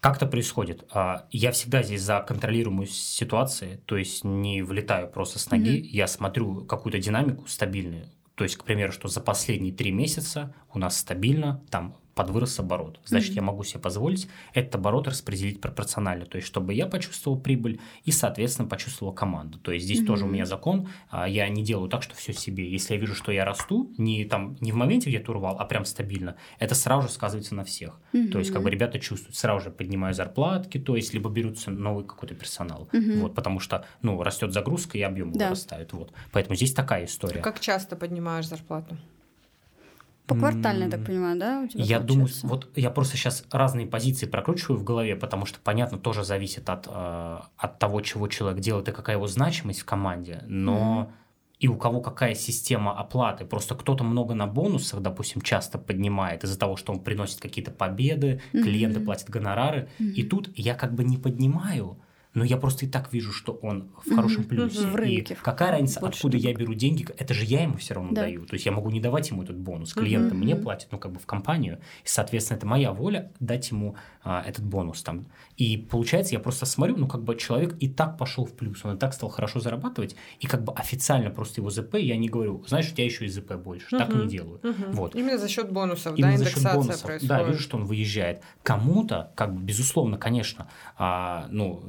как 0.00 0.16
это 0.16 0.26
происходит? 0.26 0.84
А, 0.92 1.26
Я 1.30 1.52
всегда 1.52 1.82
здесь 1.82 2.02
за 2.02 2.20
контролируемую 2.20 2.86
ситуацию, 2.86 3.78
то 3.86 3.96
есть 3.96 4.24
не 4.24 4.62
влетаю 4.62 5.08
просто 5.10 5.38
с 5.38 5.50
ноги, 5.50 5.78
Мгм. 5.78 5.88
я 5.90 6.06
смотрю 6.06 6.64
какую-то 6.64 6.98
динамику 6.98 7.46
стабильную. 7.46 8.06
То 8.34 8.44
есть, 8.44 8.56
к 8.56 8.64
примеру, 8.64 8.92
что 8.92 9.08
за 9.08 9.20
последние 9.20 9.72
три 9.74 9.90
месяца 9.92 10.54
у 10.72 10.78
нас 10.78 10.96
стабильно 10.98 11.62
там 11.70 11.96
подвырос 12.20 12.58
оборот. 12.60 13.00
Значит, 13.04 13.30
Мгм. 13.30 13.36
я 13.36 13.42
могу 13.42 13.64
себе 13.64 13.80
позволить 13.80 14.28
этот 14.52 14.74
оборот 14.74 15.08
распределить 15.08 15.60
пропорционально. 15.60 16.26
То 16.26 16.36
есть, 16.36 16.46
чтобы 16.48 16.74
я 16.74 16.86
почувствовал 16.86 17.38
прибыль 17.40 17.80
и, 18.04 18.12
соответственно, 18.12 18.68
почувствовала 18.68 19.14
команда. 19.14 19.58
То 19.58 19.72
есть, 19.72 19.86
здесь 19.86 19.98
Мгм. 20.00 20.06
тоже 20.06 20.24
у 20.24 20.28
меня 20.28 20.46
закон. 20.46 20.88
а, 21.10 21.26
Я 21.28 21.48
не 21.48 21.62
делаю 21.62 21.88
так, 21.88 22.02
что 22.02 22.14
все 22.14 22.32
себе. 22.32 22.70
Если 22.70 22.94
я 22.94 23.00
вижу, 23.00 23.14
что 23.14 23.32
я 23.32 23.44
расту, 23.44 23.90
не, 23.98 24.24
там, 24.24 24.56
не 24.60 24.72
в 24.72 24.74
моменте 24.76 25.08
где-то 25.10 25.32
урвал, 25.32 25.56
а 25.58 25.64
прям 25.64 25.84
стабильно, 25.84 26.36
это 26.58 26.74
сразу 26.74 27.08
же 27.08 27.14
сказывается 27.14 27.54
на 27.54 27.64
всех. 27.64 27.98
То 28.32 28.38
есть, 28.38 28.50
как 28.52 28.62
бы 28.62 28.70
ребята 28.70 28.98
чувствуют, 28.98 29.36
сразу 29.36 29.64
же 29.64 29.70
поднимаю 29.70 30.14
зарплатки, 30.14 30.78
то 30.78 30.96
есть, 30.96 31.14
либо 31.14 31.30
берутся 31.30 31.70
новый 31.70 32.04
какой-то 32.04 32.34
персонал. 32.34 32.88
Мгм. 32.92 33.20
Вот, 33.20 33.34
потому 33.34 33.60
что, 33.60 33.84
ну, 34.02 34.22
растет 34.22 34.52
загрузка 34.52 34.98
и 34.98 35.02
объем 35.02 35.32
Да. 35.32 35.46
вырастает. 35.46 35.92
Вот. 35.92 36.12
Поэтому 36.32 36.56
здесь 36.56 36.72
такая 36.74 37.04
история. 37.04 37.40
Как 37.40 37.60
часто 37.60 37.96
поднимаешь 37.96 38.46
зарплату? 38.48 38.96
Поквартально, 40.34 40.84
я 40.84 40.90
так 40.90 41.04
понимаю, 41.04 41.38
да? 41.38 41.68
я 41.74 42.00
думаю, 42.00 42.28
вот 42.42 42.68
я 42.76 42.90
просто 42.90 43.16
сейчас 43.16 43.44
разные 43.50 43.86
позиции 43.86 44.26
прокручиваю 44.26 44.78
в 44.78 44.84
голове, 44.84 45.16
потому 45.16 45.46
что, 45.46 45.58
понятно, 45.62 45.98
тоже 45.98 46.24
зависит 46.24 46.68
от, 46.68 46.86
э, 46.88 47.38
от 47.56 47.78
того, 47.78 48.00
чего 48.00 48.28
человек 48.28 48.60
делает 48.60 48.88
и 48.88 48.92
какая 48.92 49.16
его 49.16 49.26
значимость 49.26 49.80
в 49.80 49.84
команде, 49.84 50.42
но 50.46 51.10
mm-hmm. 51.10 51.54
и 51.60 51.68
у 51.68 51.76
кого 51.76 52.00
какая 52.00 52.34
система 52.34 52.98
оплаты. 52.98 53.44
Просто 53.44 53.74
кто-то 53.74 54.04
много 54.04 54.34
на 54.34 54.46
бонусах, 54.46 55.00
допустим, 55.00 55.40
часто 55.42 55.78
поднимает 55.78 56.44
из-за 56.44 56.58
того, 56.58 56.76
что 56.76 56.92
он 56.92 57.00
приносит 57.00 57.40
какие-то 57.40 57.70
победы, 57.70 58.40
mm-hmm. 58.52 58.62
клиенты 58.62 59.00
платят 59.00 59.30
гонорары, 59.30 59.88
mm-hmm. 59.98 60.10
и 60.12 60.22
тут 60.22 60.50
я 60.56 60.74
как 60.74 60.94
бы 60.94 61.04
не 61.04 61.16
поднимаю, 61.16 61.98
но 62.34 62.44
я 62.44 62.56
просто 62.56 62.86
и 62.86 62.88
так 62.88 63.12
вижу, 63.12 63.32
что 63.32 63.52
он 63.52 63.90
в 64.04 64.14
хорошем 64.14 64.44
плюсе. 64.44 64.86
В 64.86 64.94
рынке, 64.94 65.34
и 65.34 65.36
какая 65.36 65.72
разница, 65.72 66.00
откуда 66.00 66.34
рынка. 66.34 66.48
я 66.48 66.54
беру 66.54 66.74
деньги? 66.74 67.06
Это 67.18 67.34
же 67.34 67.44
я 67.44 67.62
ему 67.62 67.76
все 67.76 67.94
равно 67.94 68.12
да. 68.12 68.22
даю. 68.22 68.46
То 68.46 68.54
есть 68.54 68.66
я 68.66 68.72
могу 68.72 68.90
не 68.90 69.00
давать 69.00 69.30
ему 69.30 69.42
этот 69.42 69.56
бонус. 69.56 69.94
Клиенты 69.94 70.34
мне 70.34 70.56
платят, 70.56 70.92
ну, 70.92 70.98
как 70.98 71.12
бы 71.12 71.18
в 71.18 71.26
компанию. 71.26 71.80
И, 72.04 72.08
соответственно, 72.08 72.58
это 72.58 72.66
моя 72.66 72.92
воля 72.92 73.32
дать 73.40 73.70
ему 73.70 73.96
а, 74.22 74.42
этот 74.46 74.64
бонус 74.64 75.02
там. 75.02 75.26
И 75.56 75.76
получается, 75.76 76.34
я 76.34 76.40
просто 76.40 76.66
смотрю, 76.66 76.96
ну, 76.96 77.08
как 77.08 77.24
бы 77.24 77.36
человек 77.36 77.76
и 77.80 77.88
так 77.88 78.16
пошел 78.16 78.44
в 78.44 78.54
плюс, 78.54 78.84
он 78.84 78.96
и 78.96 78.98
так 78.98 79.12
стал 79.14 79.28
хорошо 79.28 79.60
зарабатывать, 79.60 80.14
и 80.38 80.46
как 80.46 80.64
бы 80.64 80.72
официально 80.72 81.30
просто 81.30 81.60
его 81.60 81.70
ЗП 81.70 81.96
я 81.96 82.16
не 82.16 82.28
говорю, 82.28 82.64
знаешь, 82.66 82.90
у 82.90 82.94
тебя 82.94 83.04
еще 83.04 83.24
и 83.24 83.28
ЗП 83.28 83.54
больше. 83.54 83.86
Так 83.90 84.14
не 84.14 84.28
делаю. 84.28 84.60
Вот. 84.92 85.14
Именно 85.14 85.38
за 85.38 85.48
счет 85.48 85.72
бонусов, 85.72 86.16
Именно 86.16 86.32
да, 86.32 86.38
индексация 86.38 86.74
бонусов. 86.74 87.02
происходит. 87.02 87.28
Да, 87.28 87.42
вижу, 87.42 87.60
что 87.60 87.76
он 87.76 87.84
выезжает. 87.84 88.42
Кому-то, 88.62 89.32
как 89.34 89.54
бы, 89.54 89.62
безусловно, 89.62 90.18
конечно, 90.18 90.68
а, 90.96 91.48
ну, 91.50 91.82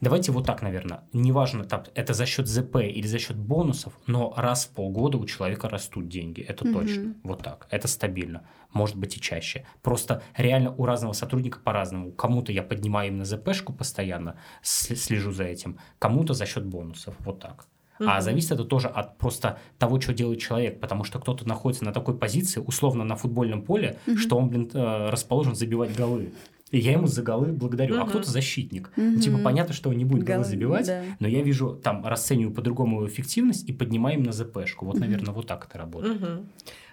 Давайте 0.00 0.32
вот 0.32 0.46
так, 0.46 0.62
наверное. 0.62 1.02
Неважно, 1.12 1.64
там, 1.64 1.84
это 1.94 2.14
за 2.14 2.26
счет 2.26 2.46
ЗП 2.46 2.76
или 2.76 3.06
за 3.06 3.18
счет 3.18 3.36
бонусов, 3.36 3.92
но 4.06 4.32
раз 4.36 4.66
в 4.66 4.70
полгода 4.70 5.18
у 5.18 5.26
человека 5.26 5.68
растут 5.68 6.08
деньги. 6.08 6.40
Это 6.40 6.64
угу. 6.64 6.80
точно. 6.80 7.14
Вот 7.22 7.42
так. 7.42 7.66
Это 7.70 7.88
стабильно. 7.88 8.48
Может 8.72 8.96
быть 8.96 9.16
и 9.16 9.20
чаще. 9.20 9.66
Просто 9.82 10.22
реально 10.36 10.74
у 10.74 10.84
разного 10.86 11.12
сотрудника 11.12 11.58
по-разному. 11.60 12.12
Кому-то 12.12 12.52
я 12.52 12.62
поднимаю 12.62 13.08
именно 13.08 13.24
ЗПшку 13.24 13.72
постоянно, 13.72 14.38
слежу 14.62 15.32
за 15.32 15.44
этим, 15.44 15.78
кому-то 15.98 16.34
за 16.34 16.46
счет 16.46 16.64
бонусов. 16.64 17.14
Вот 17.20 17.40
так. 17.40 17.66
Uh-huh. 17.98 18.06
А 18.10 18.20
зависит 18.20 18.52
это 18.52 18.64
тоже 18.64 18.88
от 18.88 19.16
просто 19.16 19.58
того, 19.78 20.00
что 20.00 20.12
делает 20.12 20.38
человек, 20.40 20.80
потому 20.80 21.04
что 21.04 21.18
кто-то 21.18 21.48
находится 21.48 21.84
на 21.84 21.92
такой 21.92 22.16
позиции, 22.16 22.60
условно 22.60 23.04
на 23.04 23.16
футбольном 23.16 23.62
поле, 23.62 23.98
uh-huh. 24.06 24.16
что 24.16 24.36
он, 24.36 24.50
блин, 24.50 24.70
э, 24.72 25.08
расположен 25.08 25.54
забивать 25.54 25.96
голы. 25.96 26.32
И 26.72 26.78
я 26.78 26.92
ему 26.92 27.06
за 27.06 27.22
голы 27.22 27.52
благодарю. 27.52 27.94
Угу. 27.94 28.02
А 28.02 28.06
кто-то 28.08 28.30
защитник. 28.30 28.90
Угу. 28.96 29.06
Ну, 29.06 29.20
типа, 29.20 29.38
понятно, 29.38 29.72
что 29.72 29.90
он 29.90 29.96
не 29.96 30.04
будет 30.04 30.24
голы 30.24 30.44
забивать, 30.44 30.86
да. 30.86 31.02
но 31.20 31.28
я 31.28 31.42
вижу, 31.42 31.74
там, 31.76 32.04
расцениваю 32.04 32.52
по-другому 32.52 33.06
эффективность 33.06 33.68
и 33.68 33.72
поднимаю 33.72 34.18
им 34.18 34.24
на 34.24 34.32
ЗПшку. 34.32 34.84
Вот, 34.84 34.96
угу. 34.96 35.04
наверное, 35.04 35.32
вот 35.32 35.46
так 35.46 35.66
это 35.68 35.78
работает. 35.78 36.20
Угу. 36.20 36.46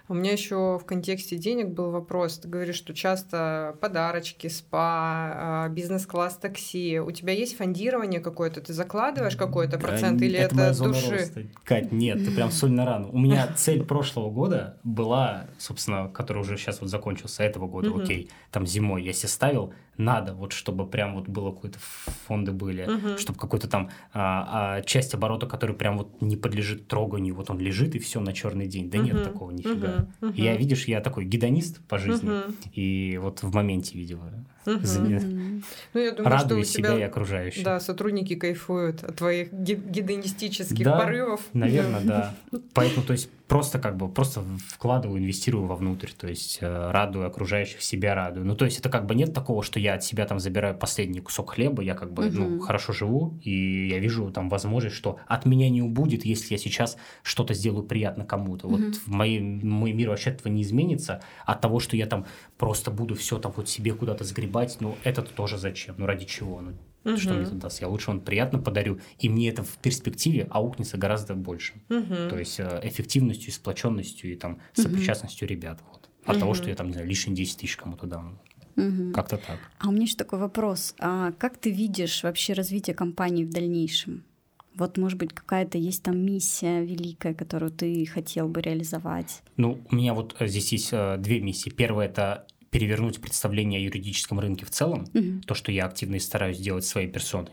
У 0.06 0.12
меня 0.12 0.32
еще 0.32 0.78
в 0.78 0.84
контексте 0.84 1.36
денег 1.36 1.68
был 1.68 1.90
вопрос. 1.90 2.38
Ты 2.38 2.46
говоришь, 2.46 2.76
что 2.76 2.92
часто 2.92 3.74
подарочки, 3.80 4.48
спа, 4.48 5.32
а, 5.34 5.68
бизнес-класс 5.70 6.36
такси. 6.36 7.00
У 7.00 7.10
тебя 7.10 7.32
есть 7.32 7.56
фондирование 7.56 8.20
какое-то? 8.20 8.60
Ты 8.60 8.74
закладываешь 8.74 9.36
какой-то 9.36 9.78
процент 9.78 10.20
или 10.20 10.38
это, 10.38 10.60
это 10.60 10.84
души? 10.84 11.10
Роста. 11.10 11.42
Кать, 11.64 11.90
нет, 11.90 12.22
ты 12.22 12.30
прям 12.32 12.50
соль 12.50 12.72
на 12.72 12.84
рану. 12.84 13.10
У 13.12 13.18
меня 13.18 13.48
цель 13.56 13.82
прошлого 13.82 14.30
года 14.30 14.78
была, 14.84 15.46
собственно, 15.58 16.08
который 16.08 16.40
уже 16.40 16.58
сейчас 16.58 16.82
вот 16.82 16.90
закончился, 16.90 17.42
этого 17.42 17.66
года, 17.66 17.90
окей, 17.94 18.30
там 18.50 18.66
зимой 18.66 19.02
я 19.02 19.14
себе 19.14 19.28
ставил 19.28 19.72
надо, 19.96 20.34
вот 20.34 20.52
чтобы 20.52 20.86
прям 20.86 21.14
вот 21.14 21.28
было 21.28 21.52
какие-то 21.52 21.78
фонды 22.26 22.52
были, 22.52 22.84
угу. 22.84 23.18
чтобы 23.18 23.38
какой-то 23.38 23.68
там 23.68 23.90
а, 24.12 24.78
а, 24.78 24.82
часть 24.82 25.14
оборота, 25.14 25.46
который 25.46 25.74
прям 25.74 25.98
вот 25.98 26.20
не 26.20 26.36
подлежит 26.36 26.88
троганию, 26.88 27.34
вот 27.34 27.50
он 27.50 27.58
лежит 27.58 27.94
и 27.94 27.98
все 27.98 28.20
на 28.20 28.32
черный 28.32 28.66
день. 28.66 28.90
Да 28.90 28.98
угу. 28.98 29.06
нет 29.06 29.24
такого 29.24 29.50
нифига. 29.50 29.88
Угу. 29.88 29.93
Угу. 30.20 30.32
Я, 30.34 30.56
видишь, 30.56 30.86
я 30.86 31.00
такой 31.00 31.24
гедонист 31.24 31.80
по 31.86 31.98
жизни, 31.98 32.28
угу. 32.28 32.54
и 32.72 33.18
вот 33.20 33.42
в 33.42 33.54
моменте 33.54 33.96
видел 33.98 34.20
Угу. 34.66 35.62
Ну, 35.94 36.00
я 36.00 36.12
думаю, 36.12 36.38
что 36.38 36.56
у 36.56 36.64
себя 36.64 36.98
и 36.98 37.02
окружающих. 37.02 37.64
Да, 37.64 37.80
сотрудники 37.80 38.34
кайфуют 38.34 39.04
от 39.04 39.16
твоих 39.16 39.52
гедонистических 39.52 40.84
да, 40.84 40.98
порывов. 40.98 41.40
Наверное, 41.52 42.00
да. 42.00 42.34
Поэтому, 42.74 43.06
то 43.06 43.12
есть, 43.12 43.28
просто 43.48 43.78
как 43.78 43.96
бы 43.96 44.08
просто 44.08 44.42
вкладываю, 44.68 45.20
инвестирую 45.20 45.66
вовнутрь, 45.66 46.10
то 46.18 46.26
есть 46.26 46.58
э, 46.60 46.90
радую 46.90 47.26
окружающих, 47.26 47.82
себя 47.82 48.14
радую. 48.14 48.46
Ну, 48.46 48.56
то 48.56 48.64
есть 48.64 48.78
это 48.78 48.88
как 48.88 49.06
бы 49.06 49.14
нет 49.14 49.34
такого, 49.34 49.62
что 49.62 49.78
я 49.78 49.94
от 49.94 50.04
себя 50.04 50.26
там 50.26 50.38
забираю 50.38 50.76
последний 50.76 51.20
кусок 51.20 51.52
хлеба, 51.52 51.82
я 51.82 51.94
как 51.94 52.12
бы, 52.12 52.26
угу. 52.26 52.36
ну, 52.36 52.60
хорошо 52.60 52.92
живу, 52.92 53.38
и 53.42 53.88
я 53.88 53.98
вижу 53.98 54.30
там 54.30 54.48
возможность, 54.48 54.96
что 54.96 55.18
от 55.26 55.44
меня 55.44 55.68
не 55.68 55.82
убудет, 55.82 56.24
если 56.24 56.54
я 56.54 56.58
сейчас 56.58 56.96
что-то 57.22 57.54
сделаю 57.54 57.84
приятно 57.84 58.24
кому-то. 58.24 58.66
Угу. 58.66 58.76
Вот 58.76 58.94
в 58.96 59.08
моей, 59.08 59.40
мой 59.40 59.92
мир 59.92 60.08
вообще 60.08 60.30
этого 60.30 60.50
не 60.52 60.62
изменится 60.62 61.22
от 61.44 61.60
того, 61.60 61.80
что 61.80 61.96
я 61.96 62.06
там 62.06 62.26
просто 62.56 62.90
буду 62.90 63.14
все 63.14 63.38
там 63.38 63.52
вот 63.54 63.68
себе 63.68 63.92
куда-то 63.92 64.24
сгребать, 64.24 64.53
ну, 64.80 64.96
это 65.04 65.22
тоже 65.22 65.58
зачем, 65.58 65.94
ну, 65.98 66.06
ради 66.06 66.24
чего, 66.24 66.60
ну, 66.60 66.74
Угу. 67.04 67.18
Что 67.18 67.34
мне 67.34 67.42
это 67.42 67.54
даст? 67.54 67.80
Я 67.82 67.88
лучше 67.88 68.10
он 68.10 68.20
приятно 68.20 68.58
подарю, 68.58 68.98
и 69.18 69.28
мне 69.28 69.50
это 69.50 69.62
в 69.62 69.76
перспективе 69.78 70.46
аукнется 70.50 70.96
гораздо 70.96 71.34
больше. 71.34 71.74
Угу. 71.90 72.30
То 72.30 72.38
есть 72.38 72.58
э, 72.58 72.80
эффективностью, 72.82 73.52
сплоченностью 73.52 74.32
и 74.32 74.36
там 74.36 74.58
сопричастностью 74.72 75.46
угу. 75.46 75.54
ребят. 75.54 75.80
Вот. 75.86 76.08
От 76.24 76.36
угу. 76.36 76.40
того, 76.40 76.54
что 76.54 76.68
я 76.70 76.74
там, 76.74 76.86
не 76.86 76.94
знаю, 76.94 77.06
лишние 77.06 77.36
10 77.36 77.58
тысяч 77.58 77.76
кому-то 77.76 78.06
дам. 78.06 78.40
Угу. 78.76 79.12
Как-то 79.12 79.36
так. 79.36 79.58
А 79.78 79.88
у 79.88 79.92
меня 79.92 80.04
еще 80.04 80.16
такой 80.16 80.38
вопрос. 80.38 80.94
А 80.98 81.32
как 81.32 81.58
ты 81.58 81.70
видишь 81.70 82.22
вообще 82.22 82.54
развитие 82.54 82.94
компании 82.94 83.44
в 83.44 83.50
дальнейшем? 83.50 84.24
Вот, 84.74 84.96
может 84.96 85.18
быть, 85.18 85.32
какая-то 85.32 85.78
есть 85.78 86.02
там 86.02 86.18
миссия 86.18 86.82
великая, 86.82 87.32
которую 87.32 87.70
ты 87.70 88.04
хотел 88.06 88.48
бы 88.48 88.60
реализовать? 88.60 89.42
Ну, 89.56 89.78
у 89.88 89.94
меня 89.94 90.14
вот 90.14 90.34
э, 90.40 90.48
здесь 90.48 90.72
есть 90.72 90.88
э, 90.90 91.16
две 91.18 91.40
миссии. 91.40 91.70
Первая— 91.70 92.08
это 92.08 92.46
перевернуть 92.74 93.20
представление 93.20 93.78
о 93.78 93.84
юридическом 93.84 94.40
рынке 94.40 94.66
в 94.66 94.70
целом, 94.70 95.06
угу. 95.14 95.40
то, 95.46 95.54
что 95.54 95.70
я 95.70 95.86
активно 95.86 96.16
и 96.16 96.18
стараюсь 96.18 96.58
делать 96.58 96.84
своей 96.84 97.06
персоной 97.06 97.52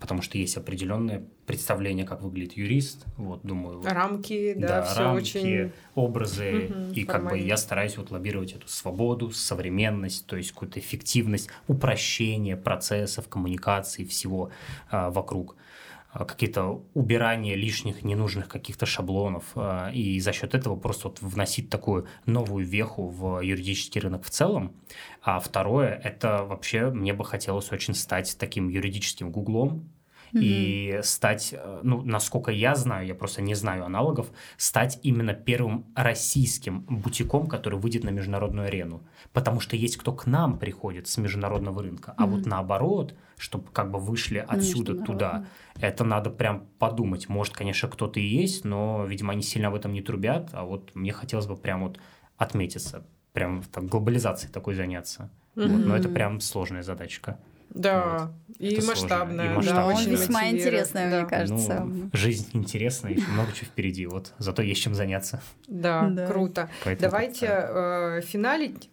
потому 0.00 0.22
что 0.22 0.38
есть 0.38 0.56
определенное 0.56 1.22
представление, 1.46 2.06
как 2.06 2.22
выглядит 2.22 2.56
юрист. 2.56 3.04
Вот, 3.18 3.40
думаю, 3.42 3.82
рамки, 3.84 4.54
да, 4.56 4.68
да 4.68 4.82
все 4.82 5.00
рамки, 5.00 5.20
очень 5.20 5.72
образы, 5.94 6.70
угу, 6.70 6.92
и 6.94 7.04
формально. 7.04 7.04
как 7.04 7.30
бы 7.30 7.38
я 7.38 7.58
стараюсь 7.58 7.98
вот 7.98 8.10
лоббировать 8.10 8.54
эту 8.54 8.66
свободу, 8.66 9.30
современность, 9.30 10.26
то 10.26 10.36
есть 10.36 10.52
какую-то 10.52 10.80
эффективность, 10.80 11.50
упрощение 11.68 12.56
процессов, 12.56 13.28
коммуникации 13.28 14.04
всего 14.04 14.50
а, 14.90 15.10
вокруг. 15.10 15.54
А, 16.14 16.24
какие-то 16.24 16.80
убирания 16.94 17.56
лишних 17.56 18.04
ненужных 18.04 18.46
каких-то 18.46 18.86
шаблонов, 18.86 19.46
а, 19.56 19.90
и 19.90 20.20
за 20.20 20.32
счет 20.32 20.54
этого 20.54 20.76
просто 20.76 21.08
вот 21.08 21.20
вносить 21.20 21.70
такую 21.70 22.06
новую 22.24 22.64
веху 22.64 23.08
в 23.08 23.40
юридический 23.40 24.00
рынок 24.00 24.24
в 24.24 24.30
целом. 24.30 24.76
А 25.22 25.40
второе, 25.40 25.88
это 25.88 26.44
вообще 26.44 26.90
мне 26.90 27.12
бы 27.12 27.24
хотелось 27.24 27.72
очень 27.72 27.94
стать 27.94 28.36
таким 28.38 28.68
юридическим 28.68 29.32
гуглом, 29.32 29.90
и 30.34 31.00
стать, 31.02 31.54
э, 31.56 31.80
ну, 31.82 32.02
насколько 32.02 32.50
я 32.50 32.74
знаю, 32.74 33.06
я 33.06 33.14
просто 33.14 33.42
не 33.42 33.54
знаю 33.54 33.84
аналогов, 33.84 34.30
стать 34.56 34.98
именно 35.02 35.34
первым 35.34 35.86
российским 35.94 36.80
бутиком, 36.82 37.46
который 37.46 37.78
выйдет 37.78 38.04
на 38.04 38.10
международную 38.10 38.66
арену. 38.66 39.06
Потому 39.32 39.60
что 39.60 39.76
есть 39.76 39.96
кто 39.96 40.12
к 40.12 40.26
нам 40.26 40.58
приходит 40.58 41.08
с 41.08 41.18
международного 41.18 41.82
рынка, 41.82 42.14
а 42.16 42.26
вот 42.26 42.46
наоборот, 42.46 43.14
чтобы 43.36 43.70
как 43.72 43.90
бы 43.90 43.98
вышли 43.98 44.44
отсюда 44.46 44.94
туда, 44.94 45.46
это 45.80 46.04
надо 46.04 46.30
прям 46.30 46.66
подумать. 46.78 47.28
Может, 47.28 47.54
конечно, 47.54 47.88
кто-то 47.88 48.20
и 48.20 48.24
есть, 48.24 48.64
но, 48.64 49.04
видимо, 49.06 49.32
они 49.32 49.42
сильно 49.42 49.68
об 49.68 49.74
этом 49.74 49.92
не 49.92 50.02
трубят, 50.02 50.50
а 50.52 50.64
вот 50.64 50.94
мне 50.94 51.12
хотелось 51.12 51.46
бы 51.46 51.56
прям 51.56 51.82
вот 51.84 51.98
отметиться, 52.36 53.06
прям 53.32 53.62
так, 53.62 53.86
глобализацией 53.86 54.52
такой 54.52 54.74
заняться. 54.74 55.30
Вот, 55.54 55.68
но 55.68 55.96
это 55.96 56.08
прям 56.08 56.40
сложная 56.40 56.82
задачка. 56.82 57.38
Да, 57.74 58.30
вот. 58.48 58.56
и, 58.60 58.80
масштабная, 58.80 59.52
и 59.52 59.56
масштабная. 59.56 59.84
Да, 59.84 60.00
очень 60.00 60.10
весьма 60.12 60.48
интересная, 60.48 61.10
да. 61.10 61.20
мне 61.20 61.28
кажется. 61.28 61.80
Ну, 61.80 62.10
жизнь 62.12 62.48
интересная, 62.52 63.12
еще 63.12 63.26
много 63.26 63.52
чего 63.52 63.66
впереди. 63.66 64.06
Вот 64.06 64.32
зато 64.38 64.62
есть 64.62 64.80
чем 64.80 64.94
заняться. 64.94 65.42
Да, 65.66 66.08
да. 66.08 66.26
круто. 66.26 66.70
Поэтому 66.84 67.10
Давайте 67.10 67.46
э, 67.50 68.20
финалить. 68.24 68.90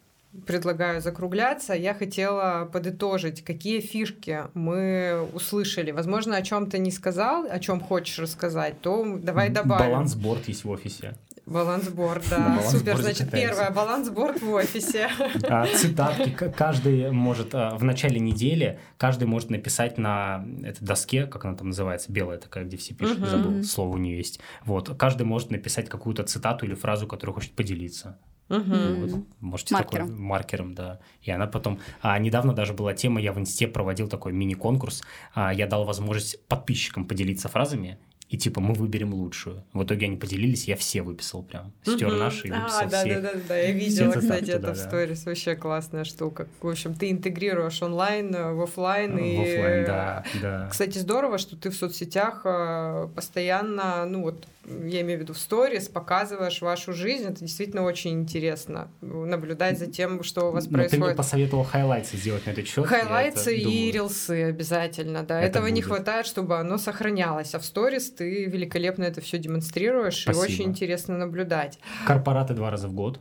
Предлагаю 0.47 1.01
закругляться. 1.01 1.73
Я 1.73 1.93
хотела 1.93 2.63
подытожить, 2.71 3.43
какие 3.43 3.81
фишки 3.81 4.43
мы 4.53 5.27
услышали. 5.33 5.91
Возможно, 5.91 6.37
о 6.37 6.41
чем 6.41 6.69
ты 6.69 6.79
не 6.79 6.89
сказал, 6.89 7.45
о 7.49 7.59
чем 7.59 7.81
хочешь 7.81 8.17
рассказать, 8.17 8.79
то 8.79 9.19
давай 9.21 9.49
добавим. 9.49 9.91
Балансборд 9.91 10.47
есть 10.47 10.63
в 10.63 10.69
офисе. 10.69 11.15
Балансборд, 11.45 12.23
да. 12.29 12.61
Супер. 12.61 12.97
Значит, 12.97 13.31
первое, 13.31 13.71
балансборд 13.71 14.41
в 14.41 14.49
офисе. 14.51 15.09
А, 15.43 15.65
цитатки. 15.67 16.29
Каждый 16.55 17.11
может 17.11 17.53
а, 17.55 17.75
в 17.75 17.83
начале 17.83 18.19
недели, 18.19 18.79
каждый 18.97 19.27
может 19.27 19.49
написать 19.49 19.97
на 19.97 20.45
этой 20.63 20.85
доске, 20.85 21.25
как 21.25 21.45
она 21.45 21.55
там 21.55 21.67
называется, 21.67 22.11
белая 22.11 22.37
такая, 22.37 22.65
где 22.65 22.77
все 22.77 22.93
пишут, 22.93 23.19
забыл, 23.19 23.63
слово 23.63 23.95
у 23.95 23.97
нее 23.97 24.17
есть. 24.17 24.39
Вот. 24.65 24.95
Каждый 24.97 25.23
может 25.23 25.51
написать 25.51 25.89
какую-то 25.89 26.23
цитату 26.23 26.65
или 26.65 26.75
фразу, 26.75 27.07
которую 27.07 27.35
хочет 27.35 27.53
поделиться. 27.53 28.17
Угу. 28.51 28.75
Вот, 28.99 29.25
можете 29.39 29.73
маркером. 29.73 30.07
такой 30.07 30.21
маркером, 30.21 30.73
да. 30.73 30.99
И 31.21 31.31
она 31.31 31.47
потом. 31.47 31.79
А, 32.01 32.19
недавно 32.19 32.53
даже 32.53 32.73
была 32.73 32.93
тема, 32.93 33.21
я 33.21 33.31
в 33.31 33.39
инсте 33.39 33.67
проводил 33.67 34.09
такой 34.09 34.33
мини-конкурс. 34.33 35.03
А, 35.33 35.53
я 35.53 35.67
дал 35.67 35.85
возможность 35.85 36.45
подписчикам 36.47 37.05
поделиться 37.05 37.47
фразами, 37.47 37.97
и 38.31 38.37
типа 38.37 38.61
мы 38.61 38.73
выберем 38.73 39.13
лучшую. 39.13 39.61
В 39.73 39.83
итоге 39.83 40.05
они 40.05 40.15
поделились, 40.15 40.65
я 40.65 40.77
все 40.77 41.01
выписал 41.01 41.43
прям. 41.43 41.73
Стер 41.83 42.13
наши 42.13 42.47
и 42.47 42.51
выписал 42.51 42.79
а, 42.79 42.85
да, 42.85 43.03
все. 43.03 43.19
да, 43.19 43.33
да, 43.33 43.39
да, 43.49 43.57
я 43.57 43.71
видела, 43.71 44.11
кстати, 44.13 44.51
это 44.51 44.73
в 44.73 44.75
да. 44.77 44.87
сторис, 44.87 45.25
вообще 45.25 45.55
классная 45.55 46.05
штука. 46.05 46.47
В 46.61 46.67
общем, 46.69 46.93
ты 46.93 47.11
интегрируешь 47.11 47.81
онлайн 47.81 48.33
э, 48.33 48.53
в 48.53 48.61
офлайн. 48.61 49.17
и... 49.17 49.37
В 49.37 49.41
оффлайн, 49.41 49.85
да, 49.85 50.23
да. 50.41 50.67
Кстати, 50.71 50.97
здорово, 50.97 51.39
что 51.39 51.57
ты 51.57 51.69
в 51.71 51.75
соцсетях 51.75 52.41
э, 52.45 53.09
постоянно, 53.13 54.05
ну 54.05 54.21
вот, 54.21 54.47
я 54.65 55.01
имею 55.01 55.19
в 55.19 55.21
виду 55.23 55.33
в 55.33 55.37
сторис, 55.37 55.89
показываешь 55.89 56.61
вашу 56.61 56.93
жизнь. 56.93 57.25
Это 57.25 57.39
действительно 57.39 57.83
очень 57.83 58.11
интересно 58.11 58.91
наблюдать 59.01 59.79
за 59.79 59.87
тем, 59.87 60.23
что 60.23 60.49
у 60.49 60.51
вас 60.51 60.65
Но 60.65 60.71
ты 60.71 60.77
мне 60.77 60.87
происходит. 60.89 61.17
посоветовал 61.17 61.63
highlights 61.63 62.12
ы 62.12 62.17
сделать 62.17 62.45
на 62.45 62.51
этот 62.51 62.67
счет. 62.67 62.85
Highlights 62.85 63.51
ы 63.51 63.57
и 63.57 63.91
reels 63.91 64.35
ы 64.35 64.43
обязательно, 64.49 65.23
да. 65.23 65.41
Это 65.41 65.59
Этого 65.59 65.67
не 65.67 65.81
будет. 65.81 65.85
хватает, 65.85 66.25
чтобы 66.27 66.57
оно 66.59 66.77
сохранялось. 66.77 67.55
А 67.55 67.59
в 67.59 67.65
сторис 67.65 68.11
ты 68.11 68.45
великолепно 68.45 69.03
это 69.03 69.19
все 69.21 69.37
демонстрируешь, 69.39 70.21
Спасибо. 70.23 70.45
и 70.45 70.47
очень 70.53 70.65
интересно 70.65 71.17
наблюдать. 71.17 71.79
Корпораты 72.05 72.53
два 72.53 72.69
раза 72.69 72.87
в 72.87 72.93
год. 72.93 73.19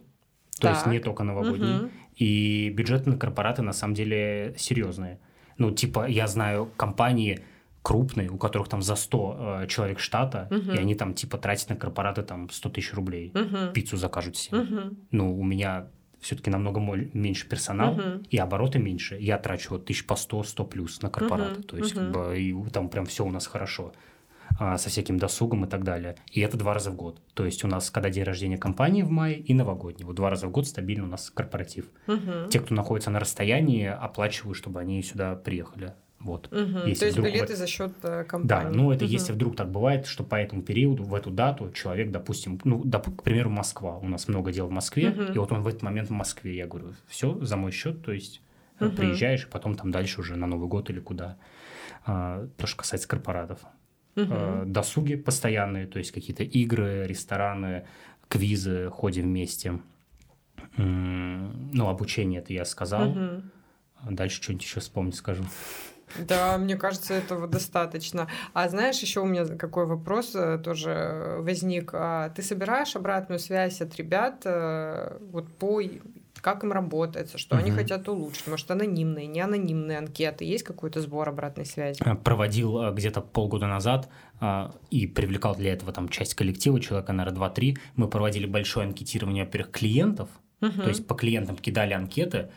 То 0.60 0.68
есть 0.68 0.82
Так. 0.84 0.92
не 0.92 0.98
только 0.98 1.22
новогодние. 1.24 1.76
Мгм. 1.76 1.90
И 2.16 2.68
бюджеты 2.70 3.08
на 3.08 3.16
корпораты 3.16 3.62
на 3.62 3.72
самом 3.72 3.94
деле 3.94 4.54
серьезные. 4.58 5.18
Ну, 5.56 5.70
типа, 5.70 6.06
я 6.06 6.26
знаю 6.26 6.70
компании 6.76 7.40
крупные, 7.82 8.28
у 8.30 8.36
которых 8.36 8.68
там 8.68 8.82
за 8.82 8.94
100 8.96 9.62
э, 9.62 9.66
человек 9.68 9.98
штата, 10.00 10.48
Мгм. 10.50 10.72
и 10.74 10.78
они 10.78 10.94
там 10.94 11.14
типа 11.14 11.38
тратят 11.38 11.70
на 11.70 11.76
корпораты 11.76 12.22
там 12.22 12.50
100 12.50 12.68
тысяч 12.70 12.92
рублей. 12.94 13.32
Мгм. 13.34 13.72
Пиццу 13.72 13.96
закажут 13.96 14.36
себе. 14.36 14.58
Мгм. 14.58 14.96
Ну, 15.10 15.38
у 15.38 15.44
меня 15.44 15.86
все-таки 16.20 16.50
намного 16.50 16.80
меньше 17.14 17.48
персонал, 17.48 17.94
Мгм. 17.94 18.22
и 18.28 18.36
обороты 18.36 18.78
меньше. 18.78 19.16
Я 19.18 19.38
трачу 19.38 19.70
вот 19.70 19.86
тысяч 19.86 20.06
по 20.06 20.16
100, 20.16 20.42
100 20.44 20.64
плюс 20.66 21.00
на 21.00 21.08
корпораты. 21.08 21.54
Мгм, 21.60 21.62
То 21.62 21.76
есть, 21.78 21.96
мгм. 21.96 22.12
как 22.12 22.22
бы, 22.28 22.38
и 22.38 22.54
там 22.70 22.88
прям 22.90 23.06
все 23.06 23.24
у 23.24 23.30
нас 23.30 23.46
хорошо. 23.46 23.92
а, 24.58 24.76
со 24.78 24.90
всяким 24.90 25.16
досугом 25.16 25.64
и 25.64 25.68
так 25.68 25.84
далее. 25.84 26.16
И 26.32 26.40
это 26.40 26.56
два 26.58 26.74
раза 26.74 26.90
в 26.90 26.96
год. 26.96 27.22
То 27.34 27.46
есть 27.46 27.64
у 27.64 27.68
нас, 27.68 27.88
когда 27.88 28.10
день 28.10 28.24
рождения 28.24 28.58
компании 28.58 29.02
в 29.04 29.10
мае 29.10 29.38
и 29.38 29.54
новогодний. 29.54 30.04
Вот 30.04 30.16
два 30.16 30.28
раза 30.28 30.48
в 30.48 30.50
год 30.50 30.66
стабильно 30.66 31.04
у 31.04 31.06
нас 31.06 31.30
корпоратив. 31.30 31.86
Мгм. 32.08 32.48
Те, 32.50 32.58
кто 32.58 32.74
находится 32.74 33.10
на 33.10 33.20
расстоянии, 33.20 33.86
оплачиваю, 33.86 34.54
чтобы 34.54 34.80
они 34.80 35.00
сюда 35.04 35.36
приехали. 35.36 35.94
Вот. 36.20 36.50
Мгм. 36.52 36.86
Если 36.86 37.00
То 37.00 37.06
есть 37.06 37.18
вдруг 37.18 37.26
билеты 37.32 37.46
вот- 37.52 37.58
за 37.58 37.66
счет 37.66 37.92
Да, 38.02 38.24
компании. 38.24 38.76
ну 38.76 38.92
это 38.92 39.04
Мгм. 39.04 39.12
если 39.12 39.32
вдруг 39.32 39.56
так 39.56 39.70
бывает, 39.70 40.06
что 40.06 40.22
по 40.22 40.34
этому 40.34 40.60
периоду, 40.62 41.02
в 41.04 41.14
эту 41.14 41.30
дату 41.30 41.70
человек, 41.72 42.10
допустим, 42.10 42.60
ну, 42.64 42.82
доп- 42.84 43.16
к 43.16 43.22
примеру, 43.22 43.48
Москва. 43.50 43.96
У 43.98 44.06
нас 44.06 44.28
много 44.28 44.52
дел 44.52 44.66
в 44.66 44.70
Москве, 44.70 45.10
Мгм. 45.10 45.32
и 45.32 45.38
вот 45.38 45.50
он 45.50 45.62
в 45.62 45.66
этот 45.68 45.82
момент 45.82 46.08
в 46.10 46.12
Москве. 46.12 46.54
Я 46.56 46.66
говорю, 46.66 46.92
все, 47.08 47.38
за 47.44 47.56
мой 47.56 47.72
счет, 47.72 48.04
то 48.04 48.12
есть 48.12 48.42
э, 48.80 48.86
Мгм. 48.86 48.96
приезжаешь, 48.96 49.44
и 49.44 49.48
потом 49.50 49.74
там 49.76 49.90
дальше 49.90 50.20
уже 50.20 50.36
на 50.36 50.46
Новый 50.46 50.68
год 50.68 50.88
или 50.90 51.00
куда. 51.00 51.36
А, 52.06 52.46
то, 52.58 52.66
что 52.66 52.76
касается 52.78 53.08
корпоратов. 53.08 53.60
Мгм. 54.16 54.28
Э, 54.32 54.62
досуги 54.66 55.14
постоянные, 55.16 55.86
то 55.86 55.98
есть 55.98 56.12
какие-то 56.12 56.42
игры, 56.44 57.06
рестораны, 57.06 57.86
квизы, 58.28 58.88
ходим 58.90 59.24
вместе. 59.24 59.80
Ну, 60.76 61.88
обучение 61.88 62.40
это 62.40 62.52
я 62.52 62.64
сказал. 62.64 63.08
Мгм. 63.10 63.50
Дальше 64.10 64.42
что-нибудь 64.42 64.64
еще 64.64 64.80
вспомнить 64.80 65.14
скажу. 65.14 65.44
Да, 66.18 66.58
мне 66.58 66.76
кажется, 66.76 67.14
этого 67.14 67.46
достаточно. 67.46 68.28
А 68.52 68.68
знаешь, 68.68 68.98
еще 69.00 69.20
у 69.20 69.26
меня 69.26 69.44
какой 69.46 69.86
вопрос 69.86 70.34
э, 70.34 70.58
тоже 70.58 70.90
э, 70.90 71.40
возник. 71.40 71.90
А 71.92 72.30
Ты 72.30 72.42
собираешь 72.42 72.96
обратную 72.96 73.38
связь 73.38 73.80
от 73.80 73.96
ребят 73.96 74.42
э, 74.44 75.18
вот 75.30 75.48
по 75.54 75.80
как 76.40 76.64
им 76.64 76.72
работается, 76.72 77.36
что 77.36 77.56
они 77.58 77.70
Мгм. 77.70 77.80
хотят 77.80 78.08
улучшить? 78.08 78.46
Может, 78.46 78.70
анонимные, 78.70 79.26
не 79.26 79.40
анонимные 79.40 79.98
анкеты? 79.98 80.46
Есть 80.46 80.64
какой-то 80.64 81.02
сбор 81.02 81.28
обратной 81.28 81.66
связи? 81.66 82.02
Проводил 82.24 82.94
где-то 82.94 83.20
полгода 83.20 83.66
назад 83.66 84.08
и 84.90 85.06
привлекал 85.06 85.54
для 85.54 85.74
этого 85.74 85.92
там 85.92 86.08
часть 86.08 86.32
коллектива, 86.34 86.80
человека, 86.80 87.12
наверное, 87.12 87.50
2-3. 87.50 87.76
Мы 87.96 88.08
проводили 88.08 88.46
большое 88.46 88.86
анкетирование, 88.86 89.44
во-первых, 89.44 89.70
клиентов, 89.70 90.30
то 90.60 90.88
есть 90.88 91.06
по 91.06 91.14
клиентам 91.14 91.56
кидали 91.56 91.92
анкеты, 91.92 92.50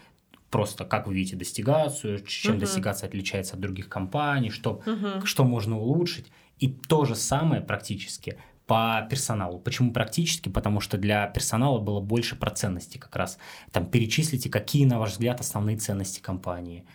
просто 0.54 0.86
как 0.86 1.08
вы 1.08 1.16
видите 1.16 1.36
достигацию, 1.36 2.20
чем 2.26 2.52
Мгм. 2.54 2.60
достигация 2.60 3.08
отличается 3.10 3.56
от 3.56 3.60
других 3.60 3.90
компаний, 3.90 4.52
что 4.52 4.84
Мгм. 4.86 5.26
что 5.26 5.44
можно 5.44 5.80
улучшить. 5.80 6.28
И 6.60 6.68
то 6.68 7.06
же 7.06 7.16
самое 7.16 7.60
практически 7.62 8.38
по 8.68 9.08
персоналу. 9.10 9.60
Почему 9.60 9.92
практически? 9.92 10.50
Потому 10.50 10.80
что 10.80 10.98
для 11.00 11.26
персонала 11.26 11.80
было 11.80 12.00
больше 12.02 12.36
про 12.36 12.52
ценности 12.52 13.00
как 13.00 13.16
раз. 13.16 13.40
Там 13.72 13.88
перечислите, 13.88 14.48
какие, 14.50 14.86
на 14.86 15.00
ваш 15.00 15.14
взгляд, 15.14 15.40
основные 15.40 15.78
ценности 15.78 16.22
компании. 16.22 16.86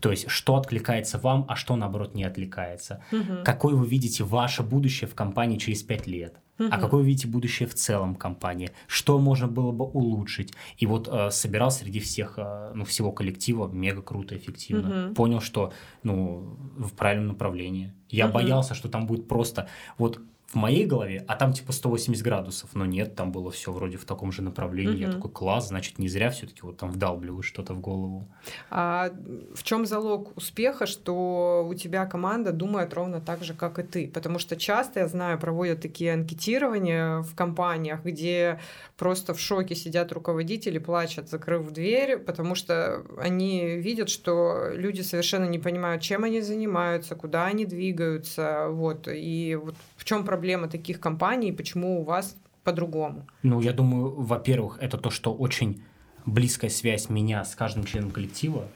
То 0.00 0.10
есть, 0.10 0.28
что 0.28 0.56
откликается 0.56 1.18
вам, 1.18 1.46
а 1.48 1.56
что, 1.56 1.74
наоборот, 1.76 2.14
не 2.14 2.24
откликается. 2.24 3.02
Мгм. 3.12 3.44
Какое 3.44 3.74
вы 3.74 3.86
видите 3.88 4.24
ваше 4.24 4.62
будущее 4.62 5.08
в 5.08 5.14
компании 5.14 5.56
через 5.56 5.82
5 5.82 6.06
лет? 6.06 6.34
А 6.58 6.62
Мгм. 6.62 6.80
какое 6.80 7.00
вы 7.02 7.06
видите 7.06 7.28
будущее 7.28 7.68
в 7.68 7.74
целом 7.74 8.14
компании? 8.14 8.70
Что 8.86 9.18
можно 9.18 9.46
было 9.46 9.72
бы 9.72 9.84
улучшить? 9.84 10.54
И 10.78 10.86
вот 10.86 11.08
э, 11.10 11.30
собирал 11.30 11.70
среди 11.70 12.00
всех, 12.00 12.34
э, 12.38 12.72
ну, 12.74 12.84
всего 12.84 13.12
коллектива 13.12 13.68
мега 13.68 14.00
круто, 14.02 14.36
эффективно. 14.36 14.88
Мгм. 14.88 15.14
Понял, 15.14 15.40
что, 15.40 15.72
ну, 16.02 16.56
в 16.78 16.92
правильном 16.94 17.28
направлении. 17.28 17.92
Я 18.08 18.26
Мгм. 18.26 18.34
боялся, 18.34 18.74
что 18.74 18.88
там 18.88 19.06
будет 19.06 19.28
просто 19.28 19.68
вот 19.98 20.20
в 20.48 20.54
моей 20.54 20.86
голове, 20.86 21.24
а 21.26 21.34
там 21.34 21.52
типа 21.52 21.72
180 21.72 22.22
градусов. 22.22 22.70
Но 22.74 22.86
нет, 22.86 23.14
там 23.16 23.32
было 23.32 23.50
все 23.50 23.72
вроде 23.72 23.96
в 23.98 24.04
таком 24.04 24.30
же 24.32 24.42
направлении. 24.42 24.96
Я 24.96 25.08
Мгм. 25.08 25.16
такой, 25.16 25.30
класс, 25.32 25.68
значит, 25.68 25.98
не 25.98 26.08
зря 26.08 26.30
все-таки 26.30 26.60
вот 26.62 26.76
там 26.76 26.90
вдалбливаю 26.90 27.42
что-то 27.42 27.74
в 27.74 27.80
голову. 27.80 28.28
А 28.70 29.10
в 29.54 29.62
чем 29.64 29.86
залог 29.86 30.36
успеха, 30.36 30.86
что 30.86 31.66
у 31.68 31.74
тебя 31.74 32.06
команда 32.06 32.52
думает 32.52 32.94
ровно 32.94 33.20
так 33.20 33.42
же, 33.42 33.54
как 33.54 33.78
и 33.78 33.82
ты? 33.82 34.08
Потому 34.08 34.38
что 34.38 34.56
часто, 34.56 35.00
я 35.00 35.08
знаю, 35.08 35.38
проводят 35.38 35.80
такие 35.82 36.12
анкетирования 36.12 37.22
в 37.22 37.34
компаниях, 37.34 38.04
где 38.04 38.60
просто 38.96 39.34
в 39.34 39.40
шоке 39.40 39.74
сидят 39.74 40.12
руководители, 40.12 40.78
плачут, 40.78 41.28
закрыв 41.28 41.70
дверь, 41.72 42.18
потому 42.18 42.54
что 42.54 43.02
они 43.18 43.76
видят, 43.76 44.08
что 44.08 44.70
люди 44.72 45.00
совершенно 45.02 45.46
не 45.46 45.58
понимают, 45.58 46.02
чем 46.02 46.24
они 46.24 46.40
занимаются, 46.40 47.16
куда 47.16 47.46
они 47.46 47.66
двигаются. 47.66 48.68
Вот. 48.70 49.08
И 49.12 49.56
вот 49.56 49.74
чем 50.06 50.24
проблема 50.24 50.68
таких 50.68 51.00
компаний, 51.00 51.52
почему 51.52 52.00
у 52.00 52.04
вас 52.04 52.36
по-другому? 52.64 53.26
Ну, 53.42 53.60
я 53.60 53.72
думаю, 53.72 54.14
во-первых, 54.14 54.78
это 54.80 54.96
то, 54.98 55.10
что 55.10 55.34
очень 55.34 55.82
близкая 56.24 56.70
связь 56.70 57.10
меня 57.10 57.44
с 57.44 57.54
каждым 57.54 57.84
членом 57.84 58.10
коллектива, 58.10 58.68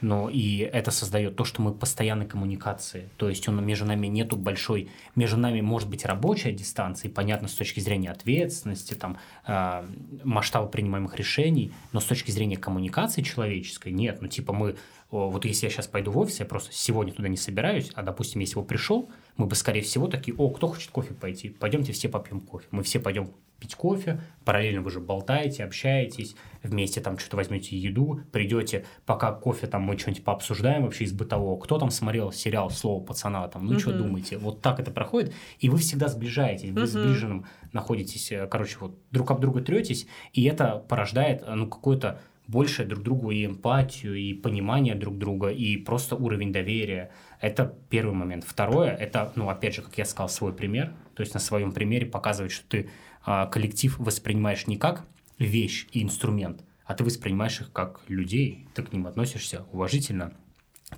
но 0.00 0.30
и 0.30 0.58
это 0.58 0.92
создает 0.92 1.34
то, 1.34 1.44
что 1.44 1.60
мы 1.60 1.74
постоянной 1.74 2.26
коммуникации. 2.26 3.08
То 3.16 3.28
есть 3.28 3.48
он, 3.48 3.64
между 3.64 3.84
нами 3.84 4.06
нету 4.06 4.36
большой... 4.36 4.88
Между 5.16 5.36
нами 5.36 5.60
может 5.60 5.88
быть 5.88 6.04
рабочая 6.04 6.52
дистанция, 6.52 7.10
и 7.10 7.12
понятно, 7.12 7.48
с 7.48 7.54
точки 7.54 7.80
зрения 7.80 8.10
ответственности, 8.10 8.94
там, 8.94 9.18
э, 9.46 9.84
масштаба 10.22 10.68
принимаемых 10.68 11.16
решений, 11.16 11.72
но 11.92 11.98
с 11.98 12.04
точки 12.04 12.30
зрения 12.30 12.56
коммуникации 12.56 13.22
человеческой 13.22 13.90
нет. 13.92 14.22
Ну, 14.22 14.28
типа 14.28 14.52
мы... 14.52 14.76
Вот 15.10 15.44
если 15.46 15.66
я 15.66 15.70
сейчас 15.70 15.86
пойду 15.86 16.10
в 16.10 16.18
офис, 16.18 16.40
я 16.40 16.46
просто 16.46 16.70
сегодня 16.72 17.12
туда 17.14 17.28
не 17.28 17.38
собираюсь, 17.38 17.90
а, 17.94 18.02
допустим, 18.02 18.40
если 18.40 18.56
бы 18.56 18.64
пришел, 18.64 19.08
мы 19.36 19.46
бы, 19.46 19.54
скорее 19.54 19.80
всего, 19.80 20.06
такие, 20.06 20.36
о, 20.36 20.50
кто 20.50 20.66
хочет 20.66 20.90
кофе 20.90 21.14
пойти? 21.14 21.48
Пойдемте 21.48 21.92
все 21.92 22.08
попьем 22.08 22.40
кофе. 22.40 22.66
Мы 22.70 22.82
все 22.82 23.00
пойдем 23.00 23.30
пить 23.58 23.74
кофе, 23.74 24.20
параллельно 24.44 24.82
вы 24.82 24.90
же 24.90 25.00
болтаете, 25.00 25.64
общаетесь, 25.64 26.36
вместе 26.62 27.00
там 27.00 27.18
что-то 27.18 27.36
возьмете 27.36 27.76
еду, 27.76 28.20
придете, 28.30 28.84
пока 29.04 29.32
кофе 29.32 29.66
там 29.66 29.82
мы 29.82 29.98
что-нибудь 29.98 30.22
пообсуждаем 30.24 30.84
вообще 30.84 31.04
из 31.04 31.12
бытового. 31.12 31.58
Кто 31.58 31.78
там 31.78 31.90
смотрел 31.90 32.30
сериал 32.30 32.70
«Слово 32.70 33.02
пацана», 33.02 33.48
там, 33.48 33.66
ну 33.66 33.78
что 33.78 33.92
думаете? 33.92 34.38
Вот 34.38 34.60
так 34.60 34.78
это 34.78 34.92
проходит, 34.92 35.32
и 35.58 35.68
вы 35.68 35.78
всегда 35.78 36.06
сближаетесь, 36.08 36.70
вы 36.70 36.82
Мгм. 36.82 36.86
сближенным 36.86 37.46
находитесь, 37.72 38.30
э, 38.30 38.46
короче, 38.46 38.76
вот 38.78 38.96
друг 39.10 39.30
об 39.32 39.40
друга 39.40 39.60
третесь, 39.60 40.06
и 40.32 40.44
это 40.44 40.84
порождает, 40.88 41.42
э, 41.42 41.54
ну, 41.54 41.66
какое-то 41.66 42.20
большее 42.48 42.88
друг 42.88 43.04
другу 43.04 43.30
и 43.30 43.46
эмпатию, 43.46 44.16
и 44.16 44.32
понимание 44.32 44.94
друг 44.94 45.18
друга, 45.18 45.48
и 45.48 45.76
просто 45.76 46.16
уровень 46.16 46.50
доверия. 46.50 47.12
Это 47.40 47.78
первый 47.90 48.14
момент. 48.14 48.44
Второе, 48.44 48.90
это, 48.90 49.32
ну, 49.36 49.48
опять 49.50 49.76
же, 49.76 49.82
как 49.82 49.96
я 49.98 50.04
сказал, 50.04 50.28
свой 50.28 50.52
пример. 50.52 50.94
То 51.14 51.20
есть 51.20 51.34
на 51.34 51.40
своем 51.40 51.72
примере 51.72 52.06
показывать, 52.06 52.50
что 52.50 52.66
ты 52.66 52.90
а, 53.24 53.46
коллектив 53.46 53.96
воспринимаешь 53.98 54.66
не 54.66 54.76
как 54.76 55.06
вещь 55.38 55.86
и 55.92 56.02
инструмент, 56.02 56.64
а 56.84 56.94
ты 56.94 57.04
воспринимаешь 57.04 57.60
их 57.60 57.70
как 57.70 58.00
людей, 58.08 58.66
ты 58.74 58.82
к 58.82 58.92
ним 58.92 59.06
относишься 59.06 59.66
уважительно. 59.70 60.32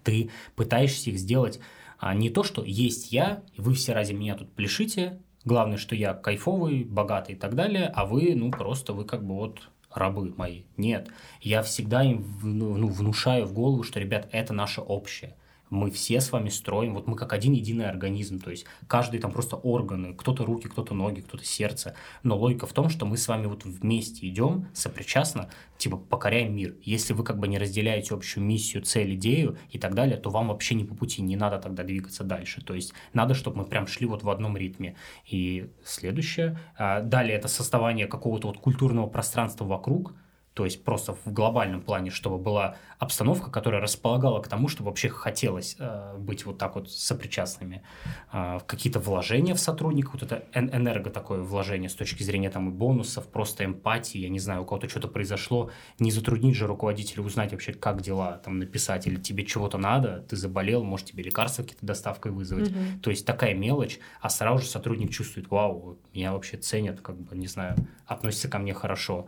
Ты 0.04 0.30
пытаешься 0.54 1.10
их 1.10 1.18
сделать 1.18 1.58
а, 1.98 2.14
не 2.14 2.30
то, 2.30 2.44
что 2.44 2.62
есть 2.64 3.12
я, 3.12 3.42
и 3.54 3.60
вы 3.60 3.74
все 3.74 3.92
ради 3.92 4.12
меня 4.12 4.36
тут 4.36 4.52
пляшите, 4.52 5.20
главное, 5.44 5.78
что 5.78 5.96
я 5.96 6.14
кайфовый, 6.14 6.84
богатый 6.84 7.32
и 7.32 7.38
так 7.38 7.56
далее, 7.56 7.90
а 7.92 8.06
вы, 8.06 8.34
ну, 8.36 8.52
просто 8.52 8.92
вы 8.92 9.04
как 9.04 9.24
бы 9.26 9.34
вот 9.34 9.68
рабы 9.92 10.32
мои. 10.36 10.62
Нет, 10.76 11.08
я 11.40 11.62
всегда 11.62 12.02
им 12.02 12.24
ну, 12.42 12.88
внушаю 12.88 13.46
в 13.46 13.52
голову, 13.52 13.82
что, 13.82 14.00
ребят, 14.00 14.28
это 14.32 14.52
наше 14.52 14.80
общее. 14.80 15.34
Мы 15.70 15.90
все 15.90 16.20
с 16.20 16.32
вами 16.32 16.48
строим, 16.48 16.94
вот 16.94 17.06
мы 17.06 17.16
как 17.16 17.32
один 17.32 17.52
единый 17.52 17.88
организм, 17.88 18.40
то 18.40 18.50
есть 18.50 18.66
каждый 18.86 19.20
там 19.20 19.32
просто 19.32 19.56
органы, 19.56 20.14
кто-то 20.14 20.44
руки, 20.44 20.68
кто-то 20.68 20.94
ноги, 20.94 21.20
кто-то 21.20 21.44
сердце, 21.44 21.94
но 22.22 22.36
логика 22.36 22.66
в 22.66 22.72
том, 22.72 22.88
что 22.88 23.06
мы 23.06 23.16
с 23.16 23.28
вами 23.28 23.46
вот 23.46 23.64
вместе 23.64 24.28
идем, 24.28 24.66
сопричастно, 24.74 25.48
типа 25.78 25.96
покоряем 25.96 26.54
мир. 26.54 26.76
Если 26.82 27.12
вы 27.12 27.24
как 27.24 27.38
бы 27.38 27.48
не 27.48 27.58
разделяете 27.58 28.14
общую 28.14 28.44
миссию, 28.44 28.82
цель, 28.82 29.14
идею 29.14 29.56
и 29.70 29.78
так 29.78 29.94
далее, 29.94 30.16
то 30.16 30.30
вам 30.30 30.48
вообще 30.48 30.74
не 30.74 30.84
по 30.84 30.94
пути, 30.94 31.22
не 31.22 31.36
надо 31.36 31.58
тогда 31.58 31.84
двигаться 31.84 32.24
дальше. 32.24 32.62
То 32.62 32.74
есть 32.74 32.92
надо, 33.12 33.34
чтобы 33.34 33.58
мы 33.58 33.64
прям 33.64 33.86
шли 33.86 34.06
вот 34.06 34.22
в 34.22 34.30
одном 34.30 34.56
ритме. 34.56 34.96
И 35.26 35.70
следующее, 35.84 36.58
а, 36.76 37.00
далее 37.00 37.36
это 37.36 37.48
создавание 37.48 38.06
какого-то 38.06 38.48
вот 38.48 38.58
культурного 38.58 39.06
пространства 39.06 39.64
вокруг, 39.64 40.14
то 40.60 40.66
есть 40.66 40.84
просто 40.84 41.14
в 41.14 41.32
глобальном 41.32 41.80
плане, 41.80 42.10
чтобы 42.10 42.36
была 42.36 42.76
обстановка, 42.98 43.50
которая 43.50 43.80
располагала 43.80 44.42
к 44.42 44.48
тому, 44.48 44.68
чтобы 44.68 44.90
вообще 44.90 45.08
хотелось 45.08 45.74
э, 45.78 46.18
быть 46.18 46.44
вот 46.44 46.58
так 46.58 46.74
вот 46.74 46.90
сопричастными. 46.90 47.82
Э, 48.30 48.58
какие-то 48.66 49.00
вложения 49.00 49.54
в 49.54 49.58
сотрудника, 49.58 50.10
вот 50.12 50.22
это 50.22 50.44
энерго 50.52 51.08
такое 51.08 51.40
вложение 51.40 51.88
с 51.88 51.94
точки 51.94 52.22
зрения 52.22 52.50
там 52.50 52.68
и 52.68 52.72
бонусов, 52.72 53.26
просто 53.28 53.64
эмпатии, 53.64 54.18
я 54.18 54.28
не 54.28 54.38
знаю, 54.38 54.60
у 54.60 54.64
кого-то 54.66 54.86
что-то 54.90 55.08
произошло, 55.08 55.70
не 55.98 56.10
затруднить 56.10 56.56
же 56.56 56.66
руководителя 56.66 57.22
узнать 57.22 57.52
вообще, 57.52 57.72
как 57.72 58.02
дела, 58.02 58.36
там 58.44 58.58
написать, 58.58 59.06
или 59.06 59.16
тебе 59.16 59.46
чего-то 59.46 59.78
надо, 59.78 60.26
ты 60.28 60.36
заболел, 60.36 60.84
может 60.84 61.06
тебе 61.06 61.22
лекарства 61.22 61.62
какие-то 61.62 61.86
доставкой 61.86 62.32
вызвать. 62.32 62.68
Угу. 62.68 63.00
То 63.02 63.08
есть 63.08 63.24
такая 63.24 63.54
мелочь, 63.54 63.98
а 64.20 64.28
сразу 64.28 64.62
же 64.62 64.68
сотрудник 64.68 65.10
чувствует, 65.10 65.50
вау, 65.50 65.96
меня 66.12 66.34
вообще 66.34 66.58
ценят, 66.58 67.00
как 67.00 67.18
бы, 67.18 67.34
не 67.34 67.46
знаю, 67.46 67.76
относятся 68.04 68.48
ко 68.48 68.58
мне 68.58 68.74
хорошо. 68.74 69.26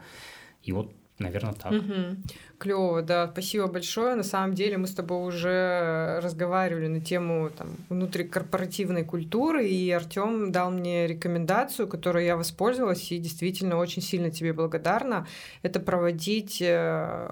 И 0.62 0.72
вот 0.72 0.92
Наверное, 1.18 1.54
так. 1.54 1.72
Угу. 1.72 2.16
Клево, 2.58 3.02
да, 3.02 3.28
спасибо 3.32 3.66
большое. 3.66 4.14
На 4.14 4.22
самом 4.22 4.54
деле 4.54 4.78
мы 4.78 4.86
с 4.86 4.94
тобой 4.94 5.26
уже 5.26 6.20
разговаривали 6.22 6.86
на 6.86 7.00
тему 7.00 7.50
там, 7.56 7.76
внутрикорпоративной 7.88 9.04
культуры, 9.04 9.68
и 9.68 9.90
Артем 9.90 10.52
дал 10.52 10.70
мне 10.70 11.06
рекомендацию, 11.06 11.88
которой 11.88 12.24
я 12.26 12.36
воспользовалась, 12.36 13.12
и 13.12 13.18
действительно 13.18 13.76
очень 13.76 14.02
сильно 14.02 14.30
тебе 14.30 14.52
благодарна. 14.52 15.26
Это 15.62 15.80
проводить 15.80 16.62
э, 16.62 17.30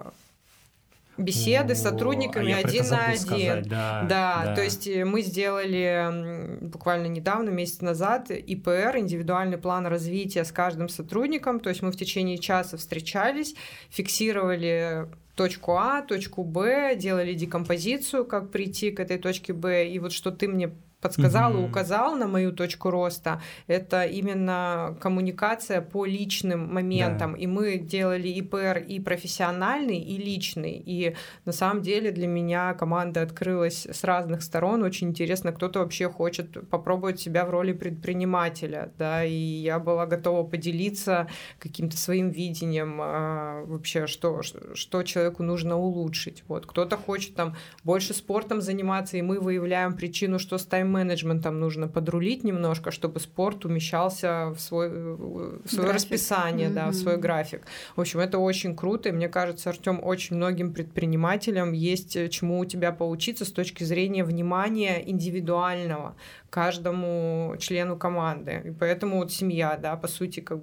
беседы 1.20 1.74
с 1.74 1.82
сотрудниками 1.82 2.52
а 2.52 2.58
один 2.58 2.88
на 2.88 3.06
один. 3.06 3.20
Сказать, 3.20 3.68
да, 3.68 4.06
да, 4.08 4.44
да, 4.46 4.54
то 4.54 4.62
есть 4.62 4.86
э, 4.86 5.04
мы 5.04 5.22
сделали 5.22 6.58
буквально 6.60 7.06
недавно, 7.06 7.50
месяц 7.50 7.80
назад, 7.80 8.30
ИПР, 8.30 8.96
индивидуальный 8.96 9.58
план 9.58 9.86
развития 9.86 10.44
с 10.44 10.52
каждым 10.52 10.88
сотрудником. 10.88 11.60
То 11.60 11.70
есть 11.70 11.82
мы 11.82 11.92
в 11.92 11.96
течение 11.96 12.38
часа 12.38 12.76
встречались, 12.76 13.54
фиксировали 13.90 15.06
точку 15.34 15.76
А, 15.76 16.02
точку 16.02 16.44
Б, 16.44 16.94
делали 16.96 17.34
декомпозицию, 17.34 18.24
как 18.24 18.50
прийти 18.50 18.90
к 18.90 19.00
этой 19.00 19.18
точке 19.18 19.52
Б. 19.52 19.88
И 19.88 19.98
вот 19.98 20.12
что 20.12 20.30
ты 20.30 20.48
мне 20.48 20.70
подсказал 21.00 21.52
mm-hmm. 21.52 21.62
и 21.62 21.68
указал 21.68 22.16
на 22.16 22.26
мою 22.26 22.52
точку 22.52 22.90
роста, 22.90 23.40
это 23.66 24.04
именно 24.04 24.96
коммуникация 25.00 25.80
по 25.80 26.04
личным 26.04 26.72
моментам. 26.72 27.32
Да. 27.32 27.38
И 27.38 27.46
мы 27.46 27.78
делали 27.78 28.28
и 28.28 28.42
ПР 28.42 28.84
и 28.86 29.00
профессиональный, 29.00 29.98
и 29.98 30.18
личный. 30.18 30.82
И 30.84 31.14
на 31.44 31.52
самом 31.52 31.82
деле 31.82 32.10
для 32.10 32.26
меня 32.26 32.74
команда 32.74 33.22
открылась 33.22 33.86
с 33.86 34.04
разных 34.04 34.42
сторон. 34.42 34.82
Очень 34.82 35.08
интересно, 35.08 35.52
кто-то 35.52 35.80
вообще 35.80 36.08
хочет 36.08 36.68
попробовать 36.68 37.20
себя 37.20 37.44
в 37.44 37.50
роли 37.50 37.72
предпринимателя. 37.72 38.92
Да? 38.98 39.24
И 39.24 39.32
я 39.32 39.78
была 39.78 40.06
готова 40.06 40.46
поделиться 40.46 41.28
каким-то 41.58 41.96
своим 41.96 42.30
видением 42.30 43.00
а, 43.00 43.64
вообще, 43.64 44.06
что, 44.06 44.42
что 44.42 45.02
человеку 45.02 45.42
нужно 45.42 45.78
улучшить. 45.78 46.44
Вот. 46.48 46.66
Кто-то 46.66 46.96
хочет 46.96 47.34
там 47.34 47.56
больше 47.84 48.12
спортом 48.12 48.60
заниматься, 48.60 49.16
и 49.16 49.22
мы 49.22 49.40
выявляем 49.40 49.96
причину, 49.96 50.38
что 50.38 50.58
с 50.58 50.66
тайм 50.66 50.89
тайм-менеджментом 50.90 51.60
нужно 51.60 51.88
подрулить 51.88 52.44
немножко, 52.44 52.90
чтобы 52.90 53.20
спорт 53.20 53.64
умещался 53.64 54.52
в, 54.54 54.60
свой, 54.60 54.88
в 54.88 55.68
свое 55.68 55.92
расписание, 55.92 56.68
mm-hmm. 56.68 56.74
да, 56.74 56.90
в 56.90 56.94
свой 56.94 57.16
график. 57.16 57.62
В 57.96 58.00
общем, 58.00 58.20
это 58.20 58.38
очень 58.38 58.76
круто, 58.76 59.08
и 59.08 59.12
мне 59.12 59.28
кажется, 59.28 59.70
Артем, 59.70 60.00
очень 60.02 60.36
многим 60.36 60.72
предпринимателям 60.72 61.72
есть 61.72 62.16
э, 62.16 62.28
чему 62.28 62.58
у 62.58 62.64
тебя 62.64 62.92
поучиться 62.92 63.44
с 63.44 63.52
точки 63.52 63.84
зрения 63.84 64.24
внимания 64.24 65.02
индивидуального 65.08 66.16
каждому 66.50 67.54
члену 67.58 67.96
команды. 67.96 68.62
И 68.64 68.70
поэтому 68.70 69.18
вот 69.18 69.32
семья, 69.32 69.78
да, 69.80 69.96
по 69.96 70.08
сути, 70.08 70.40
как 70.40 70.58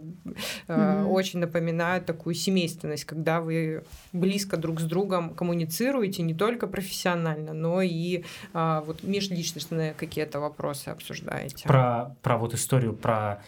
mm-hmm. 0.68 1.06
очень 1.06 1.40
напоминает 1.40 2.06
такую 2.06 2.36
семейственность, 2.36 3.06
когда 3.06 3.40
вы 3.40 3.84
близко 4.14 4.58
друг 4.58 4.80
с 4.80 4.84
другом 4.84 5.34
коммуницируете 5.34 6.24
не 6.24 6.34
только 6.34 6.68
профессионально, 6.68 7.54
но 7.54 7.82
и 7.82 8.24
э, 8.54 8.82
вот 8.86 9.04
межличностные 9.04 9.94
какие-то 9.94 10.40
вопросы 10.40 10.90
обсуждаете. 10.90 11.68
Про, 11.68 12.16
про 12.22 12.38
вот 12.38 12.54
историю 12.54 12.94
про 12.94 13.42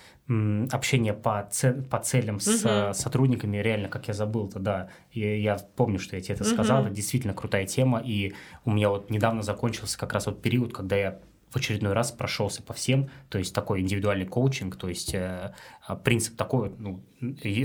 общение 0.72 1.14
по, 1.14 1.48
цель, 1.50 1.82
по 1.82 1.98
целям 1.98 2.36
угу. 2.36 2.42
с 2.42 2.94
сотрудниками, 2.94 3.58
реально, 3.58 3.90
как 3.90 4.08
я 4.08 4.14
забыл-то, 4.14 4.60
да, 4.60 4.90
и 5.12 5.42
я 5.42 5.58
помню, 5.76 5.98
что 5.98 6.16
я 6.16 6.22
тебе 6.22 6.36
это 6.36 6.44
угу. 6.44 6.54
сказал, 6.54 6.86
это 6.86 6.94
действительно 6.94 7.34
крутая 7.34 7.66
тема, 7.66 8.00
и 8.06 8.34
у 8.64 8.72
меня 8.72 8.90
вот 8.90 9.10
недавно 9.10 9.42
закончился 9.42 9.98
как 9.98 10.14
раз 10.14 10.28
вот 10.28 10.42
период, 10.42 10.72
когда 10.72 10.96
я 10.96 11.20
в 11.50 11.56
очередной 11.56 11.94
раз 11.94 12.12
прошелся 12.12 12.62
по 12.62 12.74
всем, 12.74 13.10
то 13.30 13.38
есть 13.38 13.54
такой 13.54 13.82
индивидуальный 13.82 14.26
коучинг, 14.26 14.76
то 14.76 14.90
есть 14.90 15.14
э, 15.14 15.54
принцип 16.04 16.36
такой, 16.36 16.72
ну, 16.78 17.04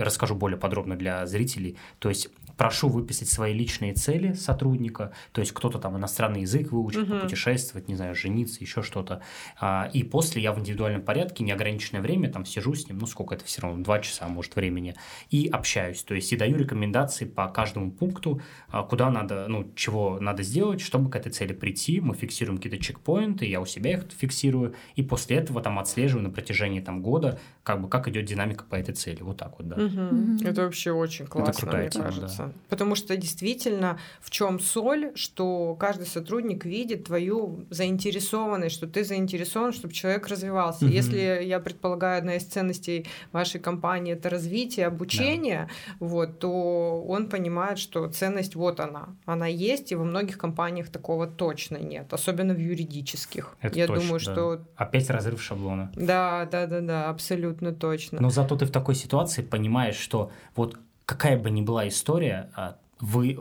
расскажу 0.01 0.35
более 0.35 0.59
подробно 0.59 0.97
для 0.97 1.27
зрителей, 1.27 1.77
то 1.99 2.09
есть 2.09 2.29
прошу 2.57 2.89
выписать 2.89 3.29
свои 3.29 3.53
личные 3.53 3.95
цели 3.95 4.33
сотрудника, 4.33 5.13
то 5.33 5.41
есть 5.41 5.53
кто-то 5.53 5.79
там 5.79 5.97
иностранный 5.97 6.43
язык 6.43 6.73
выучит, 6.73 7.09
угу. 7.09 7.21
путешествовать, 7.21 7.89
не 7.89 7.97
знаю, 7.97 8.15
жениться, 8.15 8.59
еще 8.61 8.83
что-то. 8.83 9.23
А, 9.61 9.91
и 9.93 10.03
после 10.03 10.43
я 10.43 10.53
в 10.53 10.61
индивидуальном 10.61 11.03
порядке, 11.03 11.45
неограниченное 11.45 12.01
время, 12.01 12.31
там 12.31 12.45
сижу 12.45 12.75
с 12.75 12.89
ним, 12.89 12.99
ну 12.99 13.07
сколько 13.07 13.35
это 13.35 13.45
все 13.45 13.63
равно, 13.63 13.83
два 13.83 13.99
часа, 14.01 14.29
может, 14.29 14.57
времени, 14.57 14.95
и 15.31 15.49
общаюсь. 15.49 16.03
То 16.03 16.15
есть 16.15 16.33
и 16.33 16.37
даю 16.37 16.57
рекомендации 16.57 17.25
по 17.25 17.49
каждому 17.49 17.91
пункту, 17.91 18.41
а, 18.69 18.83
куда 18.83 19.11
надо, 19.11 19.47
ну, 19.49 19.73
чего 19.75 20.19
надо 20.21 20.43
сделать, 20.43 20.81
чтобы 20.81 21.11
к 21.11 21.17
этой 21.17 21.33
цели 21.33 21.53
прийти. 21.53 22.01
Мы 22.01 22.15
фиксируем 22.15 22.59
какие-то 22.59 22.83
чекпоинты, 22.83 23.47
я 23.47 23.61
у 23.61 23.67
себя 23.75 23.93
их 23.93 24.05
фиксирую, 24.17 24.75
и 24.97 25.03
после 25.03 25.37
этого 25.37 25.61
там 25.61 25.79
отслеживаю 25.79 26.25
на 26.25 26.31
протяжении 26.31 26.81
там 26.81 27.03
года, 27.03 27.39
как 27.63 27.81
бы 27.81 27.89
как 27.89 28.09
идет 28.09 28.25
динамика 28.27 28.65
по 28.65 28.77
этой 28.77 28.95
цели. 28.95 29.23
Вот 29.23 29.39
так 29.39 29.59
вот, 29.59 29.69
да. 29.69 29.77
Угу. 29.77 30.49
Это 30.49 30.63
вообще 30.63 30.93
очень 30.93 31.27
классно, 31.27 31.51
это 31.51 31.61
крутая 31.61 31.83
мне 31.83 31.91
тема, 31.91 32.05
кажется. 32.05 32.37
Да. 32.39 32.53
Потому 32.69 32.95
что 32.95 33.17
действительно 33.17 33.99
в 34.21 34.31
чем 34.31 34.61
соль, 34.61 35.13
что 35.15 35.75
каждый 35.75 36.07
сотрудник 36.07 36.65
видит 36.65 37.05
твою 37.05 37.67
заинтересованность, 37.71 38.75
что 38.75 38.87
ты 38.87 39.05
заинтересован, 39.05 39.73
чтобы 39.73 39.95
человек 39.95 40.29
развивался. 40.29 40.85
Угу. 40.85 40.95
Если 40.95 41.43
я 41.43 41.61
предполагаю, 41.61 42.19
одна 42.19 42.37
из 42.37 42.45
ценностей 42.45 43.07
вашей 43.33 43.61
компании 43.61 44.13
это 44.13 44.31
развитие, 44.31 44.87
обучение, 44.87 45.69
да. 45.87 46.07
вот, 46.07 46.39
то 46.39 47.03
он 47.09 47.29
понимает, 47.29 47.79
что 47.79 48.09
ценность 48.09 48.55
вот 48.55 48.81
она, 48.81 49.09
она 49.25 49.47
есть, 49.47 49.93
и 49.93 49.95
во 49.95 50.05
многих 50.05 50.39
компаниях 50.39 50.89
такого 50.91 51.27
точно 51.27 51.79
нет, 51.79 52.13
особенно 52.13 52.55
в 52.55 52.59
юридических. 52.59 53.57
Это 53.65 53.79
я 53.79 53.87
точно, 53.87 54.03
думаю, 54.03 54.21
да. 54.25 54.33
что 54.33 54.61
опять 54.77 55.09
разрыв 55.09 55.43
шаблона. 55.43 55.91
Да, 55.97 56.47
да, 56.53 56.67
да, 56.67 56.83
да, 56.83 57.09
абсолютно 57.09 57.73
точно. 57.73 58.21
Но 58.21 58.29
зато 58.29 58.57
ты 58.57 58.67
в 58.67 58.71
такой 58.71 58.95
ситуации 58.95 59.41
понимаешь, 59.41 59.97
что 59.97 60.31
вот 60.55 60.79
какая 61.07 61.39
бы 61.39 61.51
ни 61.51 61.63
была 61.63 61.89
история, 61.89 62.51
а, 62.55 62.77
вы 63.01 63.39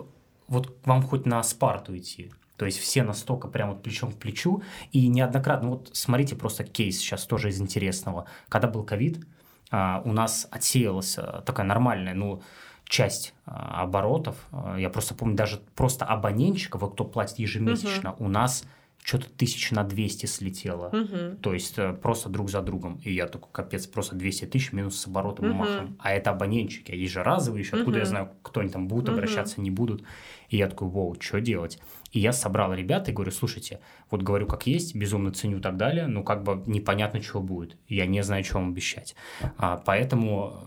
вот 0.47 0.77
вам 0.85 1.03
хоть 1.03 1.25
на 1.25 1.43
Спарту 1.43 1.97
идти, 1.97 2.31
то 2.55 2.65
есть 2.65 2.79
все 2.79 3.03
настолько 3.03 3.49
прямо 3.49 3.73
вот 3.73 3.83
плечом 3.83 4.13
к 4.13 4.15
плечу. 4.15 4.63
И 4.93 5.09
неоднократно, 5.09 5.71
вот 5.71 5.89
смотрите 5.91 6.37
просто 6.37 6.63
кейс 6.63 6.97
сейчас 6.97 7.25
тоже 7.25 7.49
из 7.49 7.59
интересного. 7.59 8.25
Когда 8.47 8.69
был 8.69 8.83
ковид, 8.85 9.25
а, 9.71 10.01
у 10.05 10.13
нас 10.13 10.47
отсеялась 10.51 11.17
а, 11.17 11.41
такая 11.41 11.65
нормальная, 11.65 12.13
ну, 12.13 12.41
часть 12.85 13.33
оборотов. 13.45 14.35
Я 14.77 14.89
просто 14.89 15.15
помню, 15.15 15.35
даже 15.35 15.59
просто 15.75 16.05
абонентчиков, 16.05 16.93
кто 16.93 17.03
платит 17.03 17.39
ежемесячно, 17.39 18.13
угу. 18.13 18.25
у 18.25 18.27
нас 18.27 18.65
что-то 19.03 19.29
тысяч 19.29 19.71
на 19.71 19.83
200 19.83 20.25
слетело. 20.27 20.87
Угу. 20.87 21.37
То 21.41 21.53
есть 21.53 21.77
э, 21.77 21.93
просто 21.93 22.29
друг 22.29 22.49
за 22.49 22.61
другом. 22.61 22.99
И 23.03 23.11
я 23.11 23.27
такой, 23.27 23.49
капец, 23.51 23.85
просто 23.85 24.15
200 24.15 24.45
тысяч 24.45 24.71
минус 24.71 24.97
с 24.97 25.07
оборотом 25.07 25.49
угу. 25.49 25.55
махом. 25.55 25.97
А 25.99 26.13
это 26.13 26.31
абонентчики, 26.31 26.91
а 26.91 26.95
есть 26.95 27.11
же 27.11 27.21
разовые 27.21 27.63
еще. 27.63 27.75
Откуда 27.75 27.97
угу. 27.97 27.99
я 27.99 28.05
знаю, 28.05 28.31
кто 28.41 28.61
они 28.61 28.69
там 28.69 28.87
будут 28.87 29.09
угу. 29.09 29.17
обращаться, 29.17 29.59
не 29.59 29.71
будут. 29.71 30.03
И 30.49 30.57
я 30.57 30.69
такой, 30.69 30.87
вау, 30.87 31.17
что 31.19 31.41
делать? 31.41 31.79
И 32.13 32.19
я 32.19 32.31
собрал 32.31 32.73
ребят 32.73 33.09
и 33.09 33.11
говорю, 33.11 33.31
слушайте, 33.31 33.81
вот 34.09 34.21
говорю 34.21 34.47
как 34.47 34.67
есть, 34.67 34.95
безумно 34.95 35.33
ценю 35.33 35.57
и 35.57 35.61
так 35.61 35.75
далее, 35.75 36.07
но 36.07 36.23
как 36.23 36.43
бы 36.43 36.63
непонятно, 36.65 37.19
чего 37.19 37.41
будет. 37.41 37.77
Я 37.89 38.05
не 38.05 38.23
знаю, 38.23 38.43
что 38.45 38.55
вам 38.55 38.69
обещать. 38.69 39.15
А, 39.57 39.77
поэтому 39.77 40.63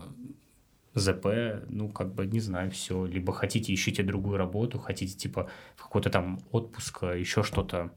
ЗП, 0.93 1.27
ну, 1.69 1.89
как 1.89 2.13
бы, 2.13 2.27
не 2.27 2.39
знаю, 2.39 2.69
все. 2.69 3.05
Либо 3.05 3.33
хотите, 3.33 3.73
ищите 3.73 4.03
другую 4.03 4.37
работу, 4.37 4.77
хотите, 4.77 5.15
типа, 5.15 5.49
какой-то 5.75 6.09
там 6.09 6.39
отпуск, 6.51 7.03
еще 7.03 7.43
что-то 7.43 7.91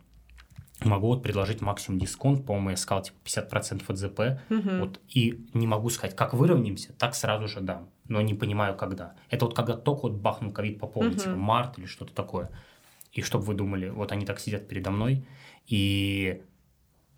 могу 0.84 1.08
вот 1.08 1.22
предложить 1.22 1.60
максимум 1.60 1.98
дисконт, 1.98 2.46
по-моему, 2.46 2.70
я 2.70 2.76
сказал, 2.76 3.02
типа 3.02 3.16
50% 3.24 3.82
от 3.86 3.98
ЗП, 3.98 4.20
угу. 4.50 4.78
вот, 4.78 5.00
и 5.08 5.46
не 5.52 5.66
могу 5.66 5.90
сказать, 5.90 6.16
как 6.16 6.34
выровняемся, 6.34 6.92
так 6.94 7.14
сразу 7.14 7.48
же 7.48 7.60
дам, 7.60 7.90
но 8.08 8.20
не 8.20 8.34
понимаю, 8.34 8.76
когда. 8.76 9.14
Это 9.28 9.44
вот 9.44 9.54
когда 9.54 9.76
только 9.76 10.02
вот 10.02 10.12
бахнул 10.12 10.52
ковид 10.52 10.78
по 10.78 10.86
полной, 10.86 11.12
угу. 11.12 11.20
типа 11.20 11.36
март 11.36 11.78
или 11.78 11.86
что-то 11.86 12.14
такое. 12.14 12.50
И 13.12 13.22
чтобы 13.22 13.44
вы 13.44 13.54
думали, 13.54 13.88
вот 13.88 14.12
они 14.12 14.24
так 14.24 14.40
сидят 14.40 14.68
передо 14.68 14.90
мной, 14.90 15.26
и 15.66 16.42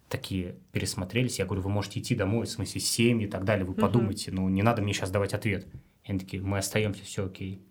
такие 0.09 0.57
пересмотрелись. 0.73 1.39
Я 1.39 1.47
говорю, 1.47 1.63
вы 1.63 1.71
можете 1.71 2.01
идти 2.01 2.15
домой, 2.15 2.47
в 2.47 2.51
смысле, 2.51 2.81
семьи 2.81 3.27
и 3.27 3.31
так 3.31 3.45
далее, 3.45 3.65
вы 3.65 3.75
подумайте, 3.75 4.31
ну, 4.31 4.49
не 4.49 4.63
надо 4.63 4.83
мне 4.83 4.93
сейчас 4.93 5.11
давать 5.11 5.35
ответ. 5.35 5.67
И 6.05 6.11
они 6.11 6.19
такие, 6.19 6.43
мы 6.43 6.59
остаемся, 6.59 7.05
все 7.05 7.27
окей. 7.27 7.63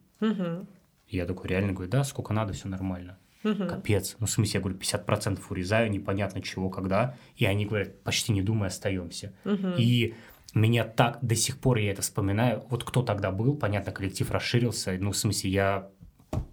И 1.08 1.18
я 1.18 1.26
такой 1.26 1.50
реально 1.50 1.74
говорю, 1.74 1.92
да, 1.92 2.04
сколько 2.04 2.34
надо, 2.34 2.54
все 2.54 2.68
нормально. 2.68 3.18
Угу. 3.44 3.68
Капец. 3.68 4.16
Ну, 4.20 4.26
в 4.28 4.30
смысле, 4.30 4.60
я 4.60 4.60
говорю, 4.62 4.78
50% 4.78 5.39
урезаю, 5.50 5.89
непонятно 5.89 6.42
чего, 6.42 6.70
когда. 6.70 7.16
И 7.36 7.46
они 7.46 7.66
говорят, 7.66 8.02
почти 8.04 8.32
не 8.32 8.42
думая, 8.42 8.70
остаемся. 8.70 9.34
Угу. 9.46 9.76
И 9.78 10.13
меня 10.54 10.84
так 10.84 11.20
до 11.22 11.36
сих 11.36 11.58
пор 11.59 11.78
я 11.78 11.92
это 11.92 12.01
вспоминаю. 12.01 12.63
Вот 12.70 12.84
кто 12.84 13.01
тогда 13.01 13.32
был, 13.32 13.55
понятно, 13.55 13.92
коллектив 13.92 14.30
расширился. 14.32 14.96
Ну, 15.00 15.12
в 15.12 15.18
смысле, 15.18 15.50
я 15.50 15.89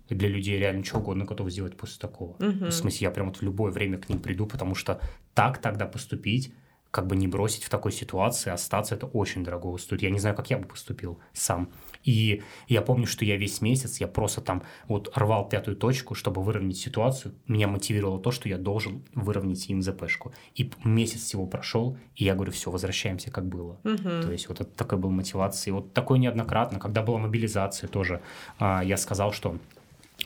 для 0.09 0.29
людей 0.29 0.59
реально 0.59 0.85
что 0.85 0.99
угодно 0.99 1.25
готов 1.25 1.51
сделать 1.51 1.77
после 1.77 1.99
такого. 1.99 2.33
Угу. 2.33 2.57
Ну, 2.61 2.67
в 2.67 2.73
смысле, 2.73 3.07
я 3.07 3.11
прям 3.11 3.29
вот 3.29 3.39
в 3.39 3.43
любое 3.43 3.73
время 3.73 3.99
к 3.99 4.09
ним 4.09 4.21
приду, 4.21 4.47
потому 4.47 4.75
что 4.75 5.01
так 5.35 5.59
тогда 5.59 5.87
поступить 5.87 6.53
как 6.91 7.07
бы 7.07 7.17
не 7.17 7.29
бросить 7.29 7.65
в 7.65 7.69
такой 7.69 7.93
ситуации, 7.93 8.51
остаться, 8.51 8.95
это 8.95 9.07
очень 9.07 9.45
дорого 9.45 9.77
стоит. 9.77 10.03
Я 10.03 10.11
не 10.11 10.19
знаю, 10.19 10.35
как 10.35 10.49
я 10.51 10.59
бы 10.59 10.67
поступил 10.67 11.19
сам. 11.35 11.71
И 12.03 12.43
я 12.67 12.81
помню, 12.81 13.07
что 13.07 13.25
я 13.27 13.37
весь 13.37 13.61
месяц, 13.61 14.01
я 14.01 14.09
просто 14.09 14.41
там 14.41 14.63
вот 14.87 15.13
рвал 15.15 15.49
пятую 15.49 15.77
точку, 15.77 16.15
чтобы 16.15 16.43
выровнять 16.43 16.79
ситуацию. 16.79 17.35
Меня 17.47 17.69
мотивировало 17.69 18.19
то, 18.19 18.31
что 18.31 18.49
я 18.49 18.57
должен 18.57 19.05
выровнять 19.15 19.71
ИНЗПшку. 19.71 20.33
И 20.55 20.71
месяц 20.83 21.21
всего 21.21 21.47
прошел, 21.47 21.99
и 22.17 22.25
я 22.25 22.35
говорю, 22.35 22.53
все, 22.53 22.71
возвращаемся, 22.71 23.31
как 23.31 23.47
было. 23.47 23.79
Угу. 23.85 24.23
То 24.23 24.33
есть 24.33 24.49
вот 24.49 24.61
это 24.63 24.71
такая 24.71 24.99
была 24.99 25.13
мотивация. 25.13 25.73
И 25.73 25.75
вот 25.75 25.93
такой 25.93 26.19
неоднократно, 26.19 26.79
когда 26.79 27.03
была 27.03 27.19
мобилизация 27.19 27.89
тоже, 27.89 28.23
а, 28.59 28.83
я 28.83 28.97
сказал, 28.97 29.33
что 29.33 29.59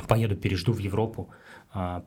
поеду, 0.06 0.36
пережду 0.36 0.72
в 0.72 0.78
Европу, 0.78 1.30
а, 1.72 2.04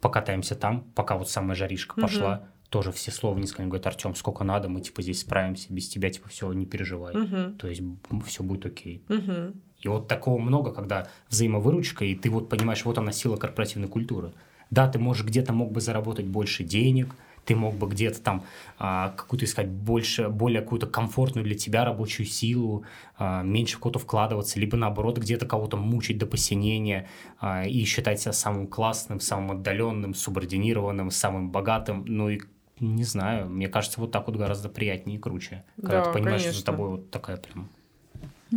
покатаемся 0.00 0.56
там, 0.56 0.80
пока 0.96 1.16
вот 1.16 1.30
самая 1.30 1.54
жаришка 1.54 1.92
угу. 1.92 2.02
пошла 2.02 2.48
тоже 2.72 2.90
все 2.90 3.10
слова 3.10 3.38
не 3.38 3.46
сказали, 3.46 3.68
говорят, 3.68 3.86
Артем, 3.86 4.14
сколько 4.14 4.44
надо, 4.44 4.70
мы 4.70 4.80
типа 4.80 5.02
здесь 5.02 5.20
справимся, 5.20 5.66
без 5.70 5.90
тебя 5.90 6.08
типа 6.08 6.30
все, 6.30 6.50
не 6.54 6.64
переживай. 6.64 7.14
Угу. 7.14 7.58
То 7.58 7.68
есть 7.68 7.82
все 8.26 8.42
будет 8.42 8.64
окей. 8.64 9.04
Угу. 9.10 9.52
И 9.80 9.88
вот 9.88 10.08
такого 10.08 10.40
много, 10.40 10.72
когда 10.72 11.06
взаимовыручка, 11.28 12.06
и 12.06 12.14
ты 12.14 12.30
вот 12.30 12.48
понимаешь, 12.48 12.84
вот 12.86 12.96
она 12.96 13.12
сила 13.12 13.36
корпоративной 13.36 13.88
культуры. 13.88 14.32
Да, 14.70 14.88
ты 14.88 14.98
можешь 14.98 15.26
где-то 15.26 15.52
мог 15.52 15.70
бы 15.70 15.82
заработать 15.82 16.24
больше 16.24 16.64
денег, 16.64 17.14
ты 17.44 17.54
мог 17.54 17.74
бы 17.74 17.88
где-то 17.88 18.22
там 18.22 18.44
а, 18.78 19.10
какую-то 19.10 19.44
искать 19.44 19.68
больше, 19.68 20.30
более 20.30 20.62
какую-то 20.62 20.86
комфортную 20.86 21.44
для 21.44 21.56
тебя 21.56 21.84
рабочую 21.84 22.24
силу, 22.24 22.84
а, 23.18 23.42
меньше 23.42 23.76
в 23.76 23.80
кого-то 23.80 23.98
вкладываться, 23.98 24.58
либо 24.58 24.78
наоборот 24.78 25.18
где-то 25.18 25.44
кого-то 25.44 25.76
мучить 25.76 26.16
до 26.16 26.24
посинения 26.24 27.06
а, 27.38 27.66
и 27.66 27.84
считать 27.84 28.22
себя 28.22 28.32
самым 28.32 28.66
классным, 28.66 29.20
самым 29.20 29.58
отдаленным, 29.58 30.14
субординированным, 30.14 31.10
самым 31.10 31.50
богатым. 31.50 32.06
Ну 32.06 32.30
и 32.30 32.40
не 32.80 33.04
знаю, 33.04 33.48
мне 33.48 33.68
кажется, 33.68 34.00
вот 34.00 34.12
так 34.12 34.26
вот 34.26 34.36
гораздо 34.36 34.68
приятнее 34.68 35.18
и 35.18 35.20
круче. 35.20 35.64
Когда 35.76 36.04
да, 36.04 36.04
ты 36.04 36.12
понимаешь, 36.12 36.42
конечно. 36.42 36.52
что 36.52 36.60
за 36.60 36.66
тобой 36.66 36.88
вот 36.90 37.10
такая 37.10 37.36
прям 37.36 37.68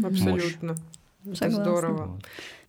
Абсолютно. 0.03 0.75
Мощь. 1.23 1.41
Это 1.41 1.51
здорово. 1.51 2.05
Вот. 2.05 2.25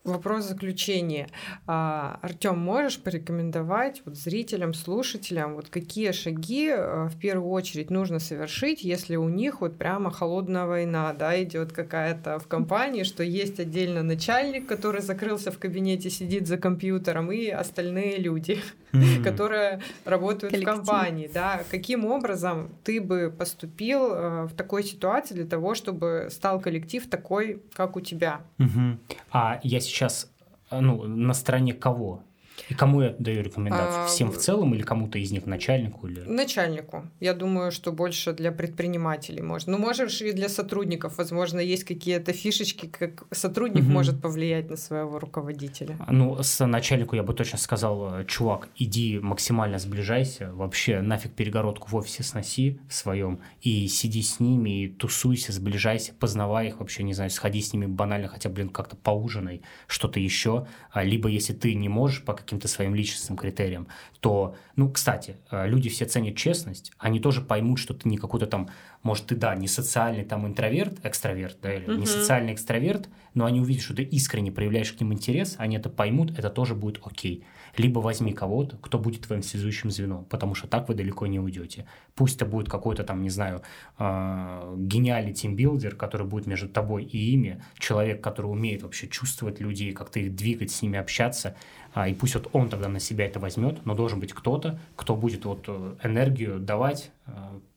Вопрос 0.07 0.45
заключения. 0.45 1.29
А, 1.67 2.21
Артем, 2.23 2.59
можешь 2.59 3.01
порекомендовать 3.01 4.03
вот 4.05 4.17
зрителям, 4.17 4.73
слушателям, 4.73 5.57
вот 5.57 5.69
какие 5.69 6.13
шаги 6.13 6.69
э, 6.69 7.09
в 7.09 7.19
первую 7.19 7.51
очередь 7.51 7.91
нужно 7.91 8.21
совершить, 8.21 8.85
если 8.85 9.17
у 9.17 9.29
них 9.29 9.61
вот 9.61 9.77
прямо 9.77 10.13
холодная 10.13 10.67
война, 10.67 11.13
да, 11.13 11.43
идет 11.43 11.73
какая-то 11.73 12.39
в 12.39 12.47
компании, 12.47 13.03
что 13.03 13.25
есть 13.25 13.59
отдельно 13.59 14.05
начальник, 14.05 14.69
который 14.69 15.03
закрылся 15.03 15.51
в 15.51 15.59
кабинете, 15.59 16.09
сидит 16.09 16.47
за 16.47 16.57
компьютером, 16.57 17.33
и 17.33 17.49
остальные 17.49 18.19
люди, 18.19 18.61
mm-hmm. 18.93 19.25
которые 19.25 19.83
работают 20.05 20.53
Коллектив. 20.53 20.75
в 20.75 20.77
компании, 20.77 21.31
да. 21.33 21.63
Каким 21.71 22.05
образом 22.05 22.71
ты 22.85 23.01
бы 23.01 23.35
поступил 23.37 24.13
э, 24.13 24.45
в 24.45 24.55
такой 24.55 24.85
ситуации 24.85 25.35
для 25.35 25.47
того, 25.47 25.75
чтобы 25.75 26.29
стал 26.31 26.61
коллектив 26.61 27.09
такой, 27.09 27.63
как 27.75 27.97
у 27.97 28.01
тебя? 28.01 28.43
Mm-hmm. 28.59 28.99
А 29.33 29.61
я 29.63 29.81
сейчас 29.81 29.96
сейчас 29.97 30.31
э, 30.71 30.81
ну, 30.81 31.05
на 31.05 31.33
стороне 31.33 31.73
кого? 31.73 32.23
И 32.69 32.75
кому 32.75 33.03
я 33.03 33.15
даю 33.19 33.43
рекомендацию? 33.43 34.05
А, 34.05 34.07
Всем 34.07 34.31
в 34.31 34.39
целом 34.39 34.75
или 34.75 34.83
кому-то 34.83 35.19
из 35.19 35.31
них, 35.31 35.47
начальнику? 35.47 36.07
Или... 36.09 36.21
Начальнику. 36.21 37.05
Я 37.21 37.35
думаю, 37.35 37.73
что 37.73 37.93
больше 37.93 38.33
для 38.33 38.53
предпринимателей 38.53 39.43
можно. 39.43 39.73
Ну, 39.73 39.79
можешь 39.79 40.23
и 40.23 40.33
для 40.33 40.49
сотрудников. 40.49 41.19
Возможно, 41.19 41.61
есть 41.61 41.85
какие-то 41.85 42.33
фишечки, 42.33 42.87
как 42.87 43.25
сотрудник 43.31 43.85
угу. 43.85 43.93
может 43.93 44.21
повлиять 44.21 44.71
на 44.71 44.77
своего 44.77 45.19
руководителя. 45.19 45.97
Ну, 46.09 46.43
с 46.43 46.65
начальнику 46.67 47.17
я 47.17 47.23
бы 47.23 47.35
точно 47.35 47.59
сказал, 47.59 48.25
чувак, 48.25 48.69
иди 48.77 49.19
максимально 49.19 49.79
сближайся, 49.79 50.53
вообще 50.53 51.01
нафиг 51.01 51.33
перегородку 51.33 51.89
в 51.89 51.97
офисе 51.97 52.23
сноси 52.23 52.81
в 52.89 52.95
своем 52.95 53.41
и 53.61 53.89
сиди 53.89 54.23
с 54.23 54.41
ними, 54.41 54.85
и 54.85 54.89
тусуйся, 54.89 55.53
сближайся, 55.53 56.13
познавай 56.19 56.69
их 56.69 56.81
вообще, 56.81 57.03
не 57.03 57.15
знаю, 57.15 57.31
сходи 57.31 57.61
с 57.61 57.73
ними 57.73 57.87
банально 57.87 58.29
хотя, 58.29 58.49
блин, 58.49 58.69
как-то 58.69 58.97
поужинай, 58.97 59.63
что-то 59.87 60.21
еще. 60.21 60.67
А, 60.91 61.05
либо 61.05 61.29
если 61.29 61.53
ты 61.53 61.75
не 61.75 61.89
можешь 61.89 62.23
по 62.23 62.33
каким-то 62.47 62.69
своим 62.69 62.95
личностным 62.95 63.37
критериям, 63.37 63.89
то, 64.21 64.57
ну, 64.77 64.91
кстати, 64.91 65.37
э, 65.51 65.69
люди 65.69 65.91
все 65.91 66.07
ценят 66.07 66.37
честность, 66.37 66.93
они 66.99 67.21
тоже 67.21 67.43
поймут, 67.43 67.79
что 67.79 67.93
ты 67.93 68.09
не 68.09 68.17
какой-то 68.17 68.47
там, 68.47 68.71
может, 69.03 69.27
ты, 69.27 69.37
да, 69.37 69.55
не 69.55 69.69
социальный 69.69 70.25
там 70.25 70.47
интроверт, 70.47 71.05
экстраверт, 71.05 71.59
да, 71.61 71.75
или 71.75 71.87
uh-huh. 71.87 71.99
не 71.99 72.07
социальный 72.07 72.55
экстраверт, 72.55 73.09
но 73.35 73.45
они 73.45 73.61
увидят, 73.61 73.83
что 73.83 73.95
ты 73.95 74.03
искренне 74.03 74.51
проявляешь 74.51 74.93
к 74.93 75.01
ним 75.01 75.13
интерес, 75.13 75.57
они 75.59 75.77
это 75.77 75.91
поймут, 75.91 76.39
это 76.39 76.49
тоже 76.49 76.75
будет 76.75 77.01
окей 77.05 77.45
либо 77.79 78.01
возьми 78.01 78.33
кого-то, 78.33 78.77
кто 78.79 78.99
будет 78.99 79.23
твоим 79.23 79.43
связующим 79.43 79.91
звеном, 79.91 80.25
потому 80.25 80.55
что 80.55 80.67
так 80.67 80.89
вы 80.89 80.95
далеко 80.95 81.27
не 81.27 81.41
уйдете. 81.41 81.87
Пусть 82.15 82.37
это 82.37 82.47
будет 82.47 82.69
какой-то 82.69 83.05
там, 83.05 83.23
не 83.23 83.31
знаю, 83.31 83.63
э, 83.99 84.75
гениальный 84.79 85.33
тимбилдер, 85.33 85.97
который 85.97 86.27
будет 86.27 86.47
между 86.47 86.69
тобой 86.69 87.05
и 87.05 87.33
ими, 87.33 87.63
человек, 87.79 88.23
который 88.23 88.47
умеет 88.47 88.83
вообще 88.83 89.09
чувствовать 89.09 89.61
людей, 89.61 89.93
как-то 89.93 90.21
их 90.21 90.35
двигать, 90.35 90.71
с 90.71 90.83
ними 90.83 90.99
общаться, 90.99 91.57
а, 91.95 92.09
и 92.09 92.15
пусть 92.15 92.35
вот 92.35 92.49
он 92.53 92.69
тогда 92.69 92.89
на 92.89 93.01
себя 93.01 93.27
это 93.27 93.41
возьмет, 93.41 93.87
но 93.87 93.95
должен 93.95 94.21
быть 94.21 94.35
кто-то, 94.35 94.79
кто 94.97 95.17
будет 95.17 95.45
вот 95.45 95.65
э, 95.67 95.97
энергию 96.03 96.61
давать, 96.61 97.11
э, 97.27 97.31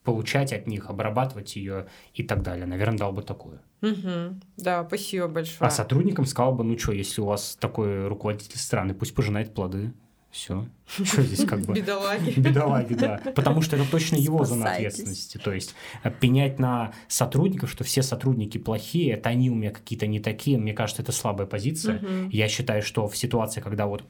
получать 0.09 0.53
от 0.53 0.65
них, 0.65 0.89
обрабатывать 0.89 1.55
ее 1.55 1.85
и 2.15 2.23
так 2.23 2.41
далее. 2.41 2.65
Наверное, 2.65 2.97
дал 2.97 3.11
бы 3.11 3.21
такое. 3.21 3.61
Угу. 3.83 4.39
Да, 4.57 4.83
спасибо 4.87 5.27
большое. 5.27 5.67
А 5.67 5.69
сотрудникам 5.69 6.25
сказал 6.25 6.53
бы, 6.55 6.63
ну 6.63 6.79
что, 6.79 6.93
если 6.93 7.21
у 7.21 7.25
вас 7.25 7.55
такой 7.59 8.07
руководитель 8.07 8.57
страны, 8.57 8.95
пусть 8.95 9.13
пожинает 9.13 9.53
плоды. 9.53 9.93
Все. 10.31 10.67
Что 11.03 11.23
здесь 11.23 11.45
как 11.45 11.61
бы? 11.61 11.73
Бедолаги. 11.73 12.39
Бедолаги, 12.39 12.93
да. 12.93 13.19
Потому 13.35 13.61
что 13.63 13.75
это 13.75 13.89
точно 13.89 14.15
его 14.15 14.45
зона 14.45 14.73
ответственности. 14.73 15.37
То 15.37 15.51
есть 15.51 15.73
э, 16.03 16.11
пенять 16.11 16.59
на 16.59 16.93
сотрудников, 17.07 17.71
что 17.71 17.83
все 17.83 18.03
сотрудники 18.03 18.59
плохие, 18.59 19.13
это 19.13 19.29
они 19.29 19.49
у 19.49 19.55
меня 19.55 19.71
какие-то 19.71 20.05
не 20.05 20.19
такие, 20.19 20.59
мне 20.59 20.73
кажется, 20.73 21.01
это 21.01 21.11
слабая 21.11 21.47
позиция. 21.47 21.97
Угу. 21.97 22.29
Я 22.31 22.47
считаю, 22.47 22.83
что 22.83 23.07
в 23.07 23.17
ситуации, 23.17 23.61
когда 23.61 23.87
вот 23.87 24.03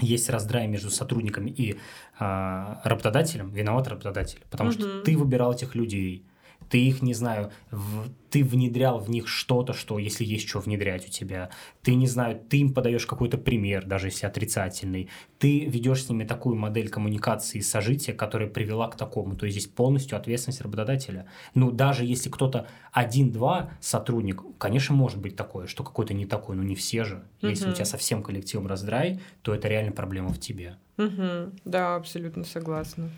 есть 0.00 0.28
раздрай 0.28 0.66
между 0.66 0.90
сотрудниками 0.90 1.50
и 1.50 1.76
э, 2.18 2.74
работодателем, 2.84 3.50
виноват 3.50 3.88
работодатель. 3.88 4.42
Потому 4.50 4.70
угу. 4.70 4.78
что 4.78 5.02
ты 5.02 5.16
выбирал 5.16 5.52
этих 5.52 5.74
людей, 5.74 6.24
ты 6.68 6.78
их, 6.78 7.02
не 7.02 7.14
знаю, 7.14 7.50
в, 7.70 8.08
ты 8.30 8.42
внедрял 8.42 8.98
в 8.98 9.08
них 9.10 9.28
что-то, 9.28 9.72
что, 9.72 9.98
если 9.98 10.24
есть 10.24 10.48
что 10.48 10.58
внедрять 10.58 11.06
у 11.06 11.10
тебя, 11.10 11.50
ты, 11.82 11.94
не 11.94 12.06
знаю, 12.06 12.40
ты 12.48 12.58
им 12.58 12.74
подаешь 12.74 13.06
какой-то 13.06 13.38
пример, 13.38 13.84
даже 13.84 14.08
если 14.08 14.26
отрицательный, 14.26 15.08
ты 15.38 15.66
ведешь 15.66 16.04
с 16.04 16.08
ними 16.08 16.24
такую 16.24 16.56
модель 16.56 16.88
коммуникации 16.88 17.58
и 17.58 17.62
сожития, 17.62 18.14
которая 18.14 18.48
привела 18.48 18.88
к 18.88 18.96
такому, 18.96 19.36
то 19.36 19.46
есть 19.46 19.58
здесь 19.58 19.70
полностью 19.70 20.18
ответственность 20.18 20.62
работодателя. 20.62 21.26
Ну, 21.54 21.70
даже 21.70 22.04
если 22.04 22.28
кто-то 22.28 22.66
один-два 22.92 23.70
сотрудник, 23.80 24.42
конечно, 24.58 24.94
может 24.94 25.18
быть 25.18 25.36
такое, 25.36 25.66
что 25.66 25.84
какой-то 25.84 26.12
не 26.12 26.26
такой, 26.26 26.56
но 26.56 26.62
не 26.62 26.74
все 26.74 27.04
же. 27.04 27.24
Угу. 27.40 27.50
Если 27.50 27.70
у 27.70 27.72
тебя 27.72 27.84
совсем 27.84 28.22
коллективом 28.22 28.66
раздрай, 28.66 29.20
то 29.42 29.54
это 29.54 29.68
реально 29.68 29.92
проблема 29.92 30.30
в 30.30 30.40
тебе. 30.40 30.76
Угу. 30.98 31.52
Да, 31.64 31.96
абсолютно 31.96 32.44
согласна. 32.44 33.10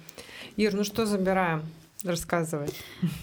Ир, 0.56 0.74
ну 0.74 0.84
что 0.84 1.06
забираем? 1.06 1.62
Рассказывай. 2.06 2.68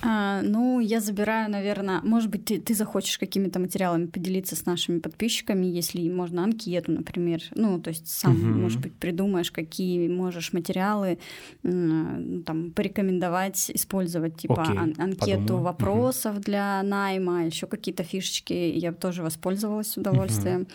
А, 0.02 0.42
ну, 0.42 0.82
я 0.82 1.00
забираю, 1.00 1.50
наверное, 1.50 2.02
может 2.04 2.30
быть, 2.30 2.46
ты, 2.46 2.60
ты 2.60 2.76
захочешь 2.76 3.18
какими-то 3.18 3.60
материалами 3.60 4.08
поделиться 4.08 4.56
с 4.56 4.66
нашими 4.66 5.00
подписчиками, 5.00 5.66
если 5.66 6.10
можно 6.10 6.44
анкету, 6.44 6.92
например. 6.92 7.42
Ну, 7.56 7.80
то 7.80 7.90
есть 7.90 8.08
сам, 8.08 8.36
угу. 8.36 8.60
может 8.60 8.82
быть, 8.82 8.94
придумаешь, 8.94 9.52
какие 9.52 10.10
можешь 10.10 10.52
материалы 10.52 11.18
там 11.62 12.72
порекомендовать 12.76 13.72
использовать, 13.74 14.38
типа 14.38 14.64
Окей, 14.64 14.78
ан- 14.78 14.96
анкету 14.98 15.42
подумаю. 15.42 15.64
вопросов 15.64 16.36
угу. 16.36 16.44
для 16.44 16.84
найма, 16.84 17.46
еще 17.46 17.68
какие-то 17.68 18.04
фишечки. 18.04 18.54
Я 18.54 18.92
тоже 18.92 19.24
воспользовалась 19.24 19.88
с 19.88 19.98
удовольствием. 19.98 20.62
Угу. 20.62 20.70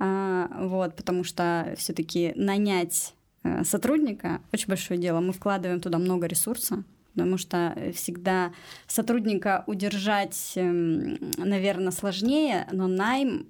А, 0.00 0.50
вот, 0.60 0.94
потому 0.94 1.24
что 1.24 1.74
все-таки 1.78 2.32
нанять 2.36 3.14
э, 3.44 3.64
сотрудника 3.64 4.40
очень 4.52 4.68
большое 4.68 5.00
дело. 5.00 5.20
Мы 5.20 5.32
вкладываем 5.32 5.80
туда 5.80 5.98
много 5.98 6.26
ресурса 6.26 6.84
потому 7.16 7.38
что 7.38 7.74
всегда 7.94 8.52
сотрудника 8.86 9.64
удержать, 9.66 10.52
эм, 10.56 11.16
наверное, 11.38 11.90
сложнее, 11.90 12.68
но 12.72 12.86
найм 12.86 13.46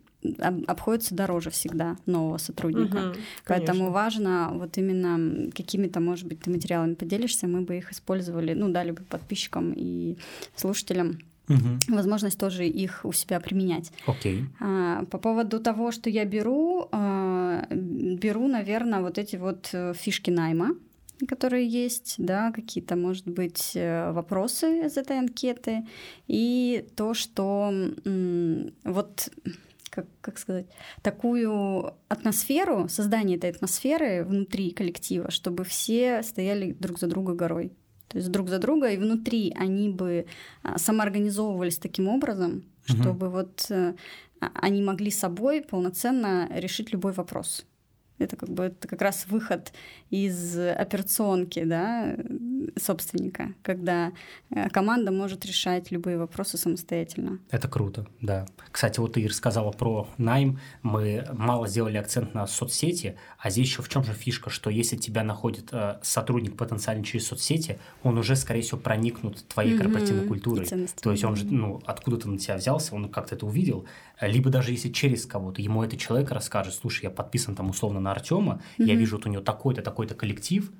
обходится 0.67 1.15
дороже 1.15 1.51
всегда 1.51 1.97
нового 2.07 2.39
сотрудника. 2.39 3.11
Угу, 3.11 3.19
Поэтому 3.47 3.91
важно 3.91 4.51
вот 4.55 4.77
именно 4.79 5.51
какими-то, 5.53 6.01
может 6.01 6.27
быть, 6.27 6.41
ты 6.41 6.51
материалами 6.51 6.95
поделишься, 6.95 7.47
мы 7.47 7.61
бы 7.61 7.77
их 7.77 7.93
использовали, 7.93 8.55
ну, 8.55 8.69
дали 8.69 8.93
бы 8.93 9.03
подписчикам 9.03 9.73
и 9.77 10.17
слушателям 10.57 11.19
угу. 11.49 11.79
возможность 11.89 12.39
тоже 12.39 12.67
их 12.67 13.01
у 13.05 13.13
себя 13.13 13.41
применять. 13.41 13.93
Окей. 14.07 14.47
А, 14.61 15.05
по 15.05 15.19
поводу 15.19 15.61
того, 15.61 15.93
что 15.93 16.11
я 16.11 16.25
беру, 16.25 16.89
а, 16.91 17.67
беру, 17.71 18.49
наверное, 18.49 19.01
вот 19.01 19.19
эти 19.19 19.37
вот 19.37 19.69
э, 19.73 19.93
фишки 19.95 20.31
найма 20.31 20.75
которые 21.29 21.67
есть, 21.67 22.17
да, 22.19 22.53
какие-то, 22.53 22.97
может 22.97 23.27
быть, 23.27 23.73
э, 23.75 24.13
вопросы 24.13 24.87
из 24.87 24.97
этой 24.97 25.19
анкеты, 25.19 25.87
и 26.27 26.87
то, 26.97 27.15
что 27.15 27.73
вот 28.85 29.31
как, 29.97 30.07
как 30.21 30.39
сказать, 30.39 30.67
такую 31.03 31.95
атмосферу, 32.09 32.87
создание 32.89 33.39
этой 33.39 33.51
атмосферы 33.51 34.25
внутри 34.25 34.71
коллектива, 34.71 35.31
чтобы 35.31 35.65
все 35.65 36.23
стояли 36.23 36.73
друг 36.73 36.99
за 36.99 37.07
друга 37.07 37.33
горой. 37.33 37.73
То 38.09 38.19
есть 38.19 38.31
друг 38.31 38.49
за 38.49 38.59
друга, 38.59 38.91
и 38.91 38.99
внутри 38.99 39.53
они 39.57 39.89
бы 39.89 40.27
а, 40.63 40.79
самоорганизовывались 40.79 41.79
таким 41.79 42.09
образом, 42.09 42.65
угу. 42.89 42.97
чтобы 43.03 43.31
вот 43.31 43.67
э, 43.71 43.95
а, 44.41 44.51
они 44.55 44.83
могли 44.83 45.11
собой 45.11 45.63
полноценно 45.63 46.49
решить 46.53 46.93
любой 46.93 47.13
вопрос. 47.13 47.65
Это 48.19 48.37
как 48.37 48.49
бы 48.49 48.65
это 48.65 48.89
как 48.89 49.03
раз 49.03 49.27
выход 49.29 49.73
из 50.11 50.59
операционки, 50.59 51.63
да, 51.65 52.17
собственника, 52.77 53.53
когда 53.63 54.13
э, 54.51 54.69
команда 54.71 55.11
может 55.13 55.45
решать 55.45 55.91
любые 55.91 56.19
вопросы 56.19 56.57
самостоятельно. 56.57 57.39
Это 57.51 57.69
круто, 57.69 58.07
да. 58.21 58.47
Кстати, 58.71 59.01
вот 59.01 59.15
ты 59.15 59.27
рассказала 59.27 59.71
про 59.73 60.09
найм. 60.19 60.59
Мы 60.83 61.27
мало 61.33 61.69
сделали 61.69 61.97
акцент 61.97 62.35
на 62.35 62.47
соцсети, 62.47 63.17
а 63.39 63.51
здесь 63.51 63.67
еще 63.67 63.83
в 63.83 63.89
чем 63.89 64.05
же 64.05 64.13
фишка, 64.13 64.51
что 64.51 64.71
если 64.71 64.97
тебя 64.97 65.23
находит 65.23 65.69
э, 65.73 65.99
сотрудник 66.03 66.57
потенциально 66.57 67.05
через 67.05 67.27
соцсети, 67.27 67.79
он 68.03 68.19
уже, 68.19 68.37
скорее 68.37 68.63
всего, 68.63 68.79
проникнут 68.79 69.47
твоей 69.49 69.75
mm-hmm. 69.75 69.79
корпоративной 69.79 70.27
культурой. 70.27 70.67
То 71.01 71.11
есть 71.11 71.25
он 71.25 71.37
же, 71.37 71.47
ну, 71.47 71.83
откуда-то 71.85 72.29
на 72.29 72.39
тебя 72.39 72.57
взялся, 72.57 72.95
он 72.95 73.09
как-то 73.09 73.35
это 73.35 73.47
увидел. 73.47 73.87
Либо 74.21 74.51
даже 74.51 74.73
если 74.73 74.91
через 74.91 75.27
кого-то, 75.27 75.61
ему 75.61 75.85
этот 75.85 75.99
человек 76.01 76.31
расскажет, 76.31 76.75
слушай, 76.75 77.05
я 77.05 77.11
подписан 77.11 77.55
там 77.55 77.71
условно 77.71 78.01
на 78.01 78.13
Артема, 78.13 78.63
mm-hmm. 78.79 78.85
я 78.85 78.95
вижу 78.95 79.17
вот 79.17 79.27
у 79.27 79.29
него 79.29 79.43
такой-то, 79.43 79.83
такой-то 79.83 80.15
коллектив, 80.15 80.71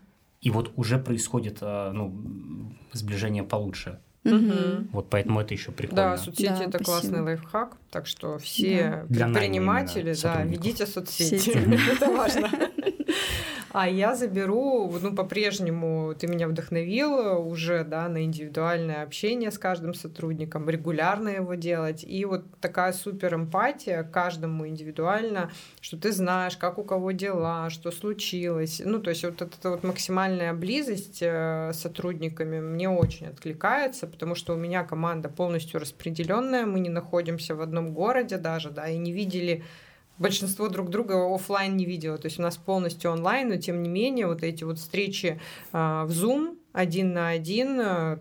и 0.41 0.51
вот 0.51 0.73
уже 0.77 0.99
происходит 0.99 1.59
э, 1.61 1.91
ну, 1.93 2.73
сближение 2.93 3.43
получше. 3.43 3.99
Угу. 4.25 4.89
Вот 4.93 5.09
поэтому 5.09 5.41
это 5.41 5.55
еще 5.55 5.71
прикольно. 5.71 6.11
Да, 6.11 6.17
соцсети 6.19 6.49
да, 6.49 6.55
это 6.57 6.71
спасибо. 6.71 6.85
классный 6.85 7.21
лайфхак, 7.21 7.77
так 7.91 8.07
что 8.07 8.39
все 8.39 9.05
да. 9.09 9.27
предприниматели, 9.27 10.15
да, 10.21 10.43
ведите 10.43 10.87
соцсети, 10.87 11.51
это 11.93 12.11
важно. 12.11 12.51
А 13.79 13.91
я 13.91 14.17
заберу, 14.17 14.91
ну, 15.03 15.15
по-прежнему 15.15 16.15
ты 16.19 16.27
меня 16.27 16.49
вдохновил 16.49 17.47
уже, 17.47 17.85
да, 17.85 18.09
на 18.09 18.25
индивидуальное 18.25 19.03
общение 19.03 19.51
с 19.51 19.59
каждым 19.59 19.93
сотрудником, 19.93 20.71
регулярно 20.71 21.29
его 21.29 21.57
делать. 21.57 22.03
И 22.03 22.25
вот 22.25 22.47
такая 22.63 22.95
супер 22.95 23.35
эмпатия 23.35 24.03
каждому 24.03 24.67
индивидуально, 24.67 25.51
что 25.83 25.99
ты 25.99 26.13
знаешь, 26.13 26.57
как 26.57 26.79
у 26.79 26.85
кого 26.85 27.11
дела, 27.11 27.69
что 27.69 27.91
случилось. 27.91 28.81
Ну, 28.83 28.99
то 28.99 29.11
есть 29.11 29.25
вот 29.25 29.43
эта 29.43 29.69
вот 29.69 29.85
максимальная 29.85 30.55
близость 30.55 31.19
э, 31.21 31.73
с 31.75 31.79
сотрудниками 31.79 32.61
мне 32.61 32.89
очень 32.89 33.27
откликается, 33.27 34.07
потому 34.07 34.37
что 34.37 34.55
у 34.55 34.57
меня 34.57 34.85
команда 34.85 35.29
полностью 35.29 35.81
распределенная, 35.81 36.65
мы 36.65 36.81
не 36.81 36.89
находимся 36.89 37.55
в 37.55 37.61
одном 37.61 37.93
городе 37.93 38.39
даже, 38.39 38.71
да, 38.71 38.89
и 38.89 38.97
не 38.97 39.13
видели 39.13 39.65
большинство 40.19 40.69
друг 40.69 40.91
друга 40.91 41.35
офлайн 41.35 41.77
не 41.77 41.85
видело. 41.85 42.19
То 42.19 42.27
есть 42.27 42.39
у 42.39 42.43
нас 42.43 42.57
полностью 42.57 43.11
онлайн, 43.11 43.49
но 43.49 43.57
тем 43.57 43.83
не 43.83 43.89
менее 43.89 44.27
вот 44.27 44.43
эти 44.43 44.65
вот 44.65 44.79
встречи 44.79 45.41
э, 45.73 45.77
в 45.77 46.11
Zoom 46.11 46.57
один 46.73 47.13
на 47.13 47.31
один, 47.31 47.81
э, 47.81 48.19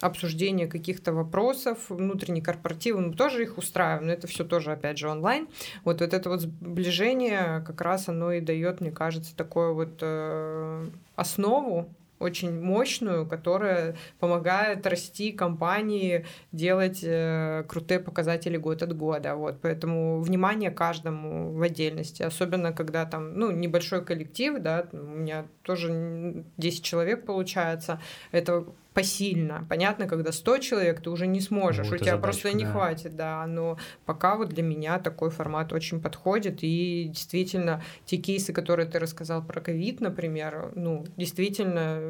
обсуждение 0.00 0.66
каких-то 0.66 1.12
вопросов, 1.12 1.78
внутренний 1.88 2.40
корпоративы, 2.40 3.00
мы 3.00 3.14
тоже 3.14 3.42
их 3.42 3.58
устраиваем, 3.58 4.06
но 4.06 4.12
это 4.12 4.26
все 4.26 4.44
тоже, 4.44 4.72
опять 4.72 4.98
же, 4.98 5.08
онлайн. 5.08 5.48
Вот, 5.84 6.00
вот 6.00 6.14
это 6.14 6.28
вот 6.28 6.40
сближение 6.40 7.62
как 7.66 7.80
раз 7.80 8.08
оно 8.08 8.32
и 8.32 8.40
дает, 8.40 8.80
мне 8.80 8.90
кажется, 8.90 9.36
такое 9.36 9.72
вот 9.72 9.98
э, 10.00 10.88
основу 11.16 11.88
очень 12.18 12.60
мощную, 12.60 13.26
которая 13.26 13.96
помогает 14.18 14.86
расти 14.86 15.32
компании, 15.32 16.26
делать 16.52 17.00
э, 17.02 17.64
крутые 17.68 18.00
показатели 18.00 18.56
год 18.56 18.82
от 18.82 18.96
года. 18.96 19.34
Вот, 19.36 19.60
поэтому 19.60 20.20
внимание 20.20 20.70
каждому 20.70 21.52
в 21.52 21.62
отдельности, 21.62 22.22
особенно 22.22 22.72
когда 22.72 23.04
там 23.04 23.34
ну, 23.38 23.50
небольшой 23.50 24.04
коллектив, 24.04 24.58
да, 24.60 24.86
у 24.92 24.96
меня 24.96 25.46
тоже 25.62 26.44
10 26.56 26.82
человек 26.82 27.24
получается, 27.24 28.00
это 28.32 28.64
посильно. 28.98 29.64
Понятно, 29.68 30.08
когда 30.08 30.32
100 30.32 30.58
человек, 30.58 31.00
ты 31.00 31.10
уже 31.10 31.28
не 31.28 31.40
сможешь, 31.40 31.88
ну, 31.88 31.94
у 31.94 31.98
тебя 31.98 32.16
задачка, 32.16 32.22
просто 32.22 32.52
не 32.52 32.64
да. 32.64 32.72
хватит, 32.72 33.16
да. 33.16 33.46
Но 33.46 33.78
пока 34.04 34.36
вот 34.36 34.48
для 34.48 34.64
меня 34.64 34.98
такой 34.98 35.30
формат 35.30 35.72
очень 35.72 36.00
подходит. 36.00 36.58
И 36.62 37.06
действительно, 37.08 37.80
те 38.06 38.16
кейсы, 38.16 38.52
которые 38.52 38.86
ты 38.86 38.98
рассказал 38.98 39.44
про 39.44 39.60
ковид, 39.60 40.00
например, 40.00 40.72
ну, 40.74 41.04
действительно 41.16 42.07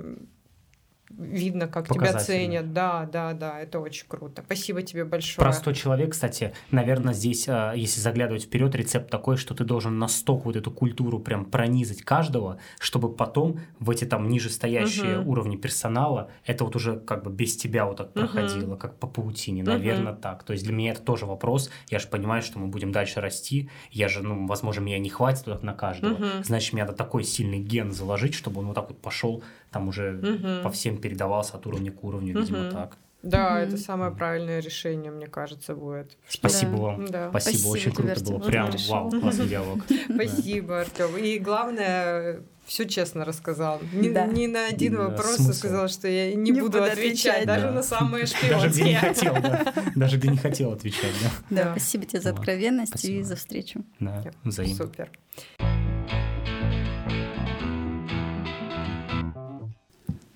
видно, 1.10 1.68
как 1.68 1.88
тебя 1.88 2.14
ценят. 2.18 2.72
Да, 2.72 3.08
да, 3.10 3.32
да, 3.32 3.60
это 3.60 3.80
очень 3.80 4.06
круто. 4.06 4.42
Спасибо 4.44 4.82
тебе 4.82 5.04
большое. 5.04 5.44
Простой 5.44 5.74
человек, 5.74 6.12
кстати, 6.12 6.52
наверное, 6.70 7.14
здесь, 7.14 7.48
а, 7.48 7.72
если 7.74 8.00
заглядывать 8.00 8.44
вперед, 8.44 8.74
рецепт 8.74 9.10
такой, 9.10 9.36
что 9.36 9.54
ты 9.54 9.64
должен 9.64 9.98
настолько 9.98 10.44
вот 10.44 10.56
эту 10.56 10.70
культуру 10.70 11.18
прям 11.18 11.44
пронизать 11.44 12.02
каждого, 12.02 12.58
чтобы 12.78 13.12
потом 13.12 13.60
в 13.78 13.90
эти 13.90 14.04
там 14.04 14.28
нижестоящие 14.28 15.20
угу. 15.20 15.32
уровни 15.32 15.56
персонала 15.56 16.30
это 16.44 16.64
вот 16.64 16.76
уже 16.76 16.98
как 17.00 17.24
бы 17.24 17.30
без 17.30 17.56
тебя 17.56 17.86
вот 17.86 17.96
так 17.96 18.12
проходило, 18.12 18.72
угу. 18.72 18.80
как 18.80 18.98
по 18.98 19.06
паутине, 19.06 19.62
наверное, 19.62 20.12
угу. 20.12 20.20
так. 20.20 20.42
То 20.42 20.52
есть 20.52 20.64
для 20.64 20.72
меня 20.72 20.92
это 20.92 21.02
тоже 21.02 21.26
вопрос. 21.26 21.70
Я 21.88 21.98
же 21.98 22.08
понимаю, 22.08 22.42
что 22.42 22.58
мы 22.58 22.68
будем 22.68 22.92
дальше 22.92 23.20
расти. 23.20 23.70
Я 23.90 24.08
же, 24.08 24.22
ну, 24.22 24.46
возможно, 24.46 24.82
меня 24.82 24.98
не 24.98 25.10
хватит 25.10 25.62
на 25.62 25.72
каждого. 25.72 26.14
Угу. 26.14 26.44
Значит, 26.44 26.72
мне 26.72 26.82
надо 26.84 26.96
такой 26.96 27.24
сильный 27.24 27.58
ген 27.58 27.92
заложить, 27.92 28.34
чтобы 28.34 28.60
он 28.60 28.66
вот 28.66 28.74
так 28.74 28.88
вот 28.88 29.00
пошел 29.00 29.42
там 29.70 29.88
уже 29.88 30.18
угу. 30.18 30.62
по 30.62 30.70
всем 30.70 30.98
передавался 30.98 31.56
от 31.56 31.66
уровня 31.66 31.92
к 31.92 32.02
уровню, 32.04 32.32
угу. 32.32 32.40
видимо, 32.40 32.70
так. 32.70 32.96
Да, 33.22 33.60
mm 33.60 33.66
это 33.66 33.76
самое 33.76 34.12
правильное 34.12 34.60
решение, 34.60 35.10
мне 35.10 35.26
кажется, 35.26 35.74
будет. 35.74 36.16
Спасибо 36.28 36.72
да. 36.72 36.78
вам. 36.78 37.06
Да. 37.06 37.30
Спасибо, 37.30 37.58
Спасибо, 37.58 37.68
очень 37.68 37.92
круто 37.92 38.12
Артем, 38.12 38.38
было. 38.38 38.46
Прям 38.46 38.70
вау, 38.88 39.10
классный 39.10 39.48
диалог. 39.48 39.78
Спасибо, 40.14 40.80
Артем. 40.80 41.16
И 41.16 41.38
главное, 41.40 42.42
все 42.64 42.84
честно 42.86 43.24
рассказал. 43.24 43.80
Ни, 43.92 44.10
да. 44.10 44.26
ни 44.26 44.46
на 44.46 44.66
один 44.66 44.94
да, 44.94 45.08
вопрос 45.08 45.36
смысл. 45.36 45.58
сказал, 45.58 45.88
что 45.88 46.06
я 46.06 46.32
не, 46.32 46.52
не 46.52 46.60
буду, 46.60 46.78
буду 46.78 46.84
отвечать, 46.84 47.42
отвечать 47.42 47.46
даже 47.46 47.66
да. 47.66 47.72
на 47.72 47.82
самые 47.82 48.26
шпионские. 48.26 48.50
Даже 48.54 48.68
где 48.68 48.84
не 48.84 48.94
хотел, 48.94 49.34
да. 49.34 49.74
Даже 49.96 50.16
где 50.16 50.28
не 50.28 50.36
хотел 50.36 50.72
отвечать, 50.72 51.14
да. 51.50 51.64
Да, 51.64 51.70
спасибо 51.72 52.06
тебе 52.06 52.20
за 52.20 52.30
откровенность 52.30 53.04
и 53.04 53.22
за 53.22 53.34
встречу. 53.34 53.84
Да, 53.98 54.22
взаимно. 54.44 54.76
Супер. 54.76 55.10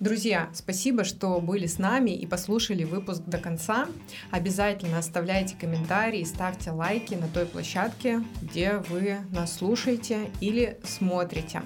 Друзья, 0.03 0.49
спасибо, 0.53 1.05
что 1.05 1.39
были 1.39 1.65
с 1.65 1.79
нами 1.79 2.11
и 2.11 2.27
послушали 2.27 2.83
выпуск 2.83 3.21
до 3.25 3.37
конца. 3.37 3.87
Обязательно 4.31 4.97
оставляйте 4.97 5.55
комментарии, 5.57 6.25
ставьте 6.25 6.71
лайки 6.71 7.13
на 7.13 7.29
той 7.29 7.45
площадке, 7.45 8.21
где 8.41 8.79
вы 8.89 9.19
нас 9.31 9.55
слушаете 9.55 10.29
или 10.41 10.77
смотрите. 10.83 11.61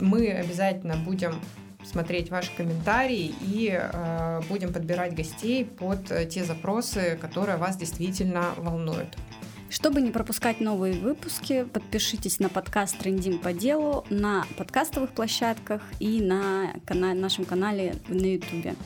Мы 0.00 0.28
обязательно 0.28 0.96
будем 0.96 1.38
смотреть 1.84 2.30
ваши 2.30 2.50
комментарии 2.56 3.34
и 3.42 3.78
э, 3.78 4.40
будем 4.48 4.72
подбирать 4.72 5.14
гостей 5.14 5.66
под 5.66 6.06
те 6.30 6.44
запросы, 6.44 7.18
которые 7.20 7.58
вас 7.58 7.76
действительно 7.76 8.54
волнуют. 8.56 9.18
Чтобы 9.70 10.00
не 10.00 10.10
пропускать 10.10 10.60
новые 10.60 10.94
выпуски, 10.94 11.62
подпишитесь 11.62 12.40
на 12.40 12.48
подкаст 12.48 12.98
«Трендим 12.98 13.38
по 13.38 13.52
делу» 13.52 14.04
на 14.10 14.44
подкастовых 14.58 15.12
площадках 15.12 15.80
и 16.00 16.20
на 16.20 16.74
канале, 16.84 17.20
нашем 17.20 17.44
канале 17.44 17.94
на 18.08 18.34
YouTube. 18.34 18.76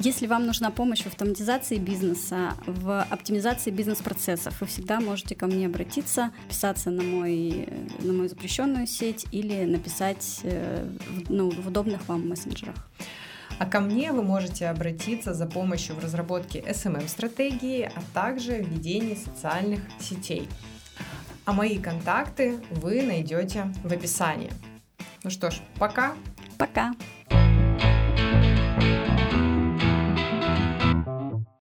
Если 0.00 0.26
вам 0.26 0.44
нужна 0.44 0.70
помощь 0.70 1.00
в 1.00 1.06
автоматизации 1.06 1.78
бизнеса, 1.78 2.52
в 2.66 3.02
оптимизации 3.04 3.70
бизнес-процессов, 3.70 4.60
вы 4.60 4.66
всегда 4.66 5.00
можете 5.00 5.34
ко 5.34 5.46
мне 5.46 5.64
обратиться, 5.64 6.30
писаться 6.46 6.90
на, 6.90 7.02
мой, 7.02 7.66
на 8.00 8.12
мою 8.12 8.28
запрещенную 8.28 8.86
сеть 8.86 9.24
или 9.32 9.64
написать 9.64 10.40
э, 10.42 10.86
ну, 11.30 11.48
в 11.50 11.68
удобных 11.68 12.06
вам 12.06 12.28
мессенджерах. 12.28 12.76
А 13.58 13.66
ко 13.66 13.80
мне 13.80 14.12
вы 14.12 14.22
можете 14.22 14.68
обратиться 14.68 15.34
за 15.34 15.46
помощью 15.46 15.96
в 15.96 16.04
разработке 16.04 16.60
SMM-стратегии, 16.60 17.90
а 17.94 18.00
также 18.14 18.58
ведении 18.58 19.14
социальных 19.14 19.80
сетей. 20.00 20.48
А 21.44 21.52
мои 21.52 21.78
контакты 21.78 22.60
вы 22.70 23.02
найдете 23.02 23.72
в 23.82 23.92
описании. 23.92 24.52
Ну 25.24 25.30
что 25.30 25.50
ж, 25.50 25.60
пока. 25.78 26.14
Пока. 26.56 26.92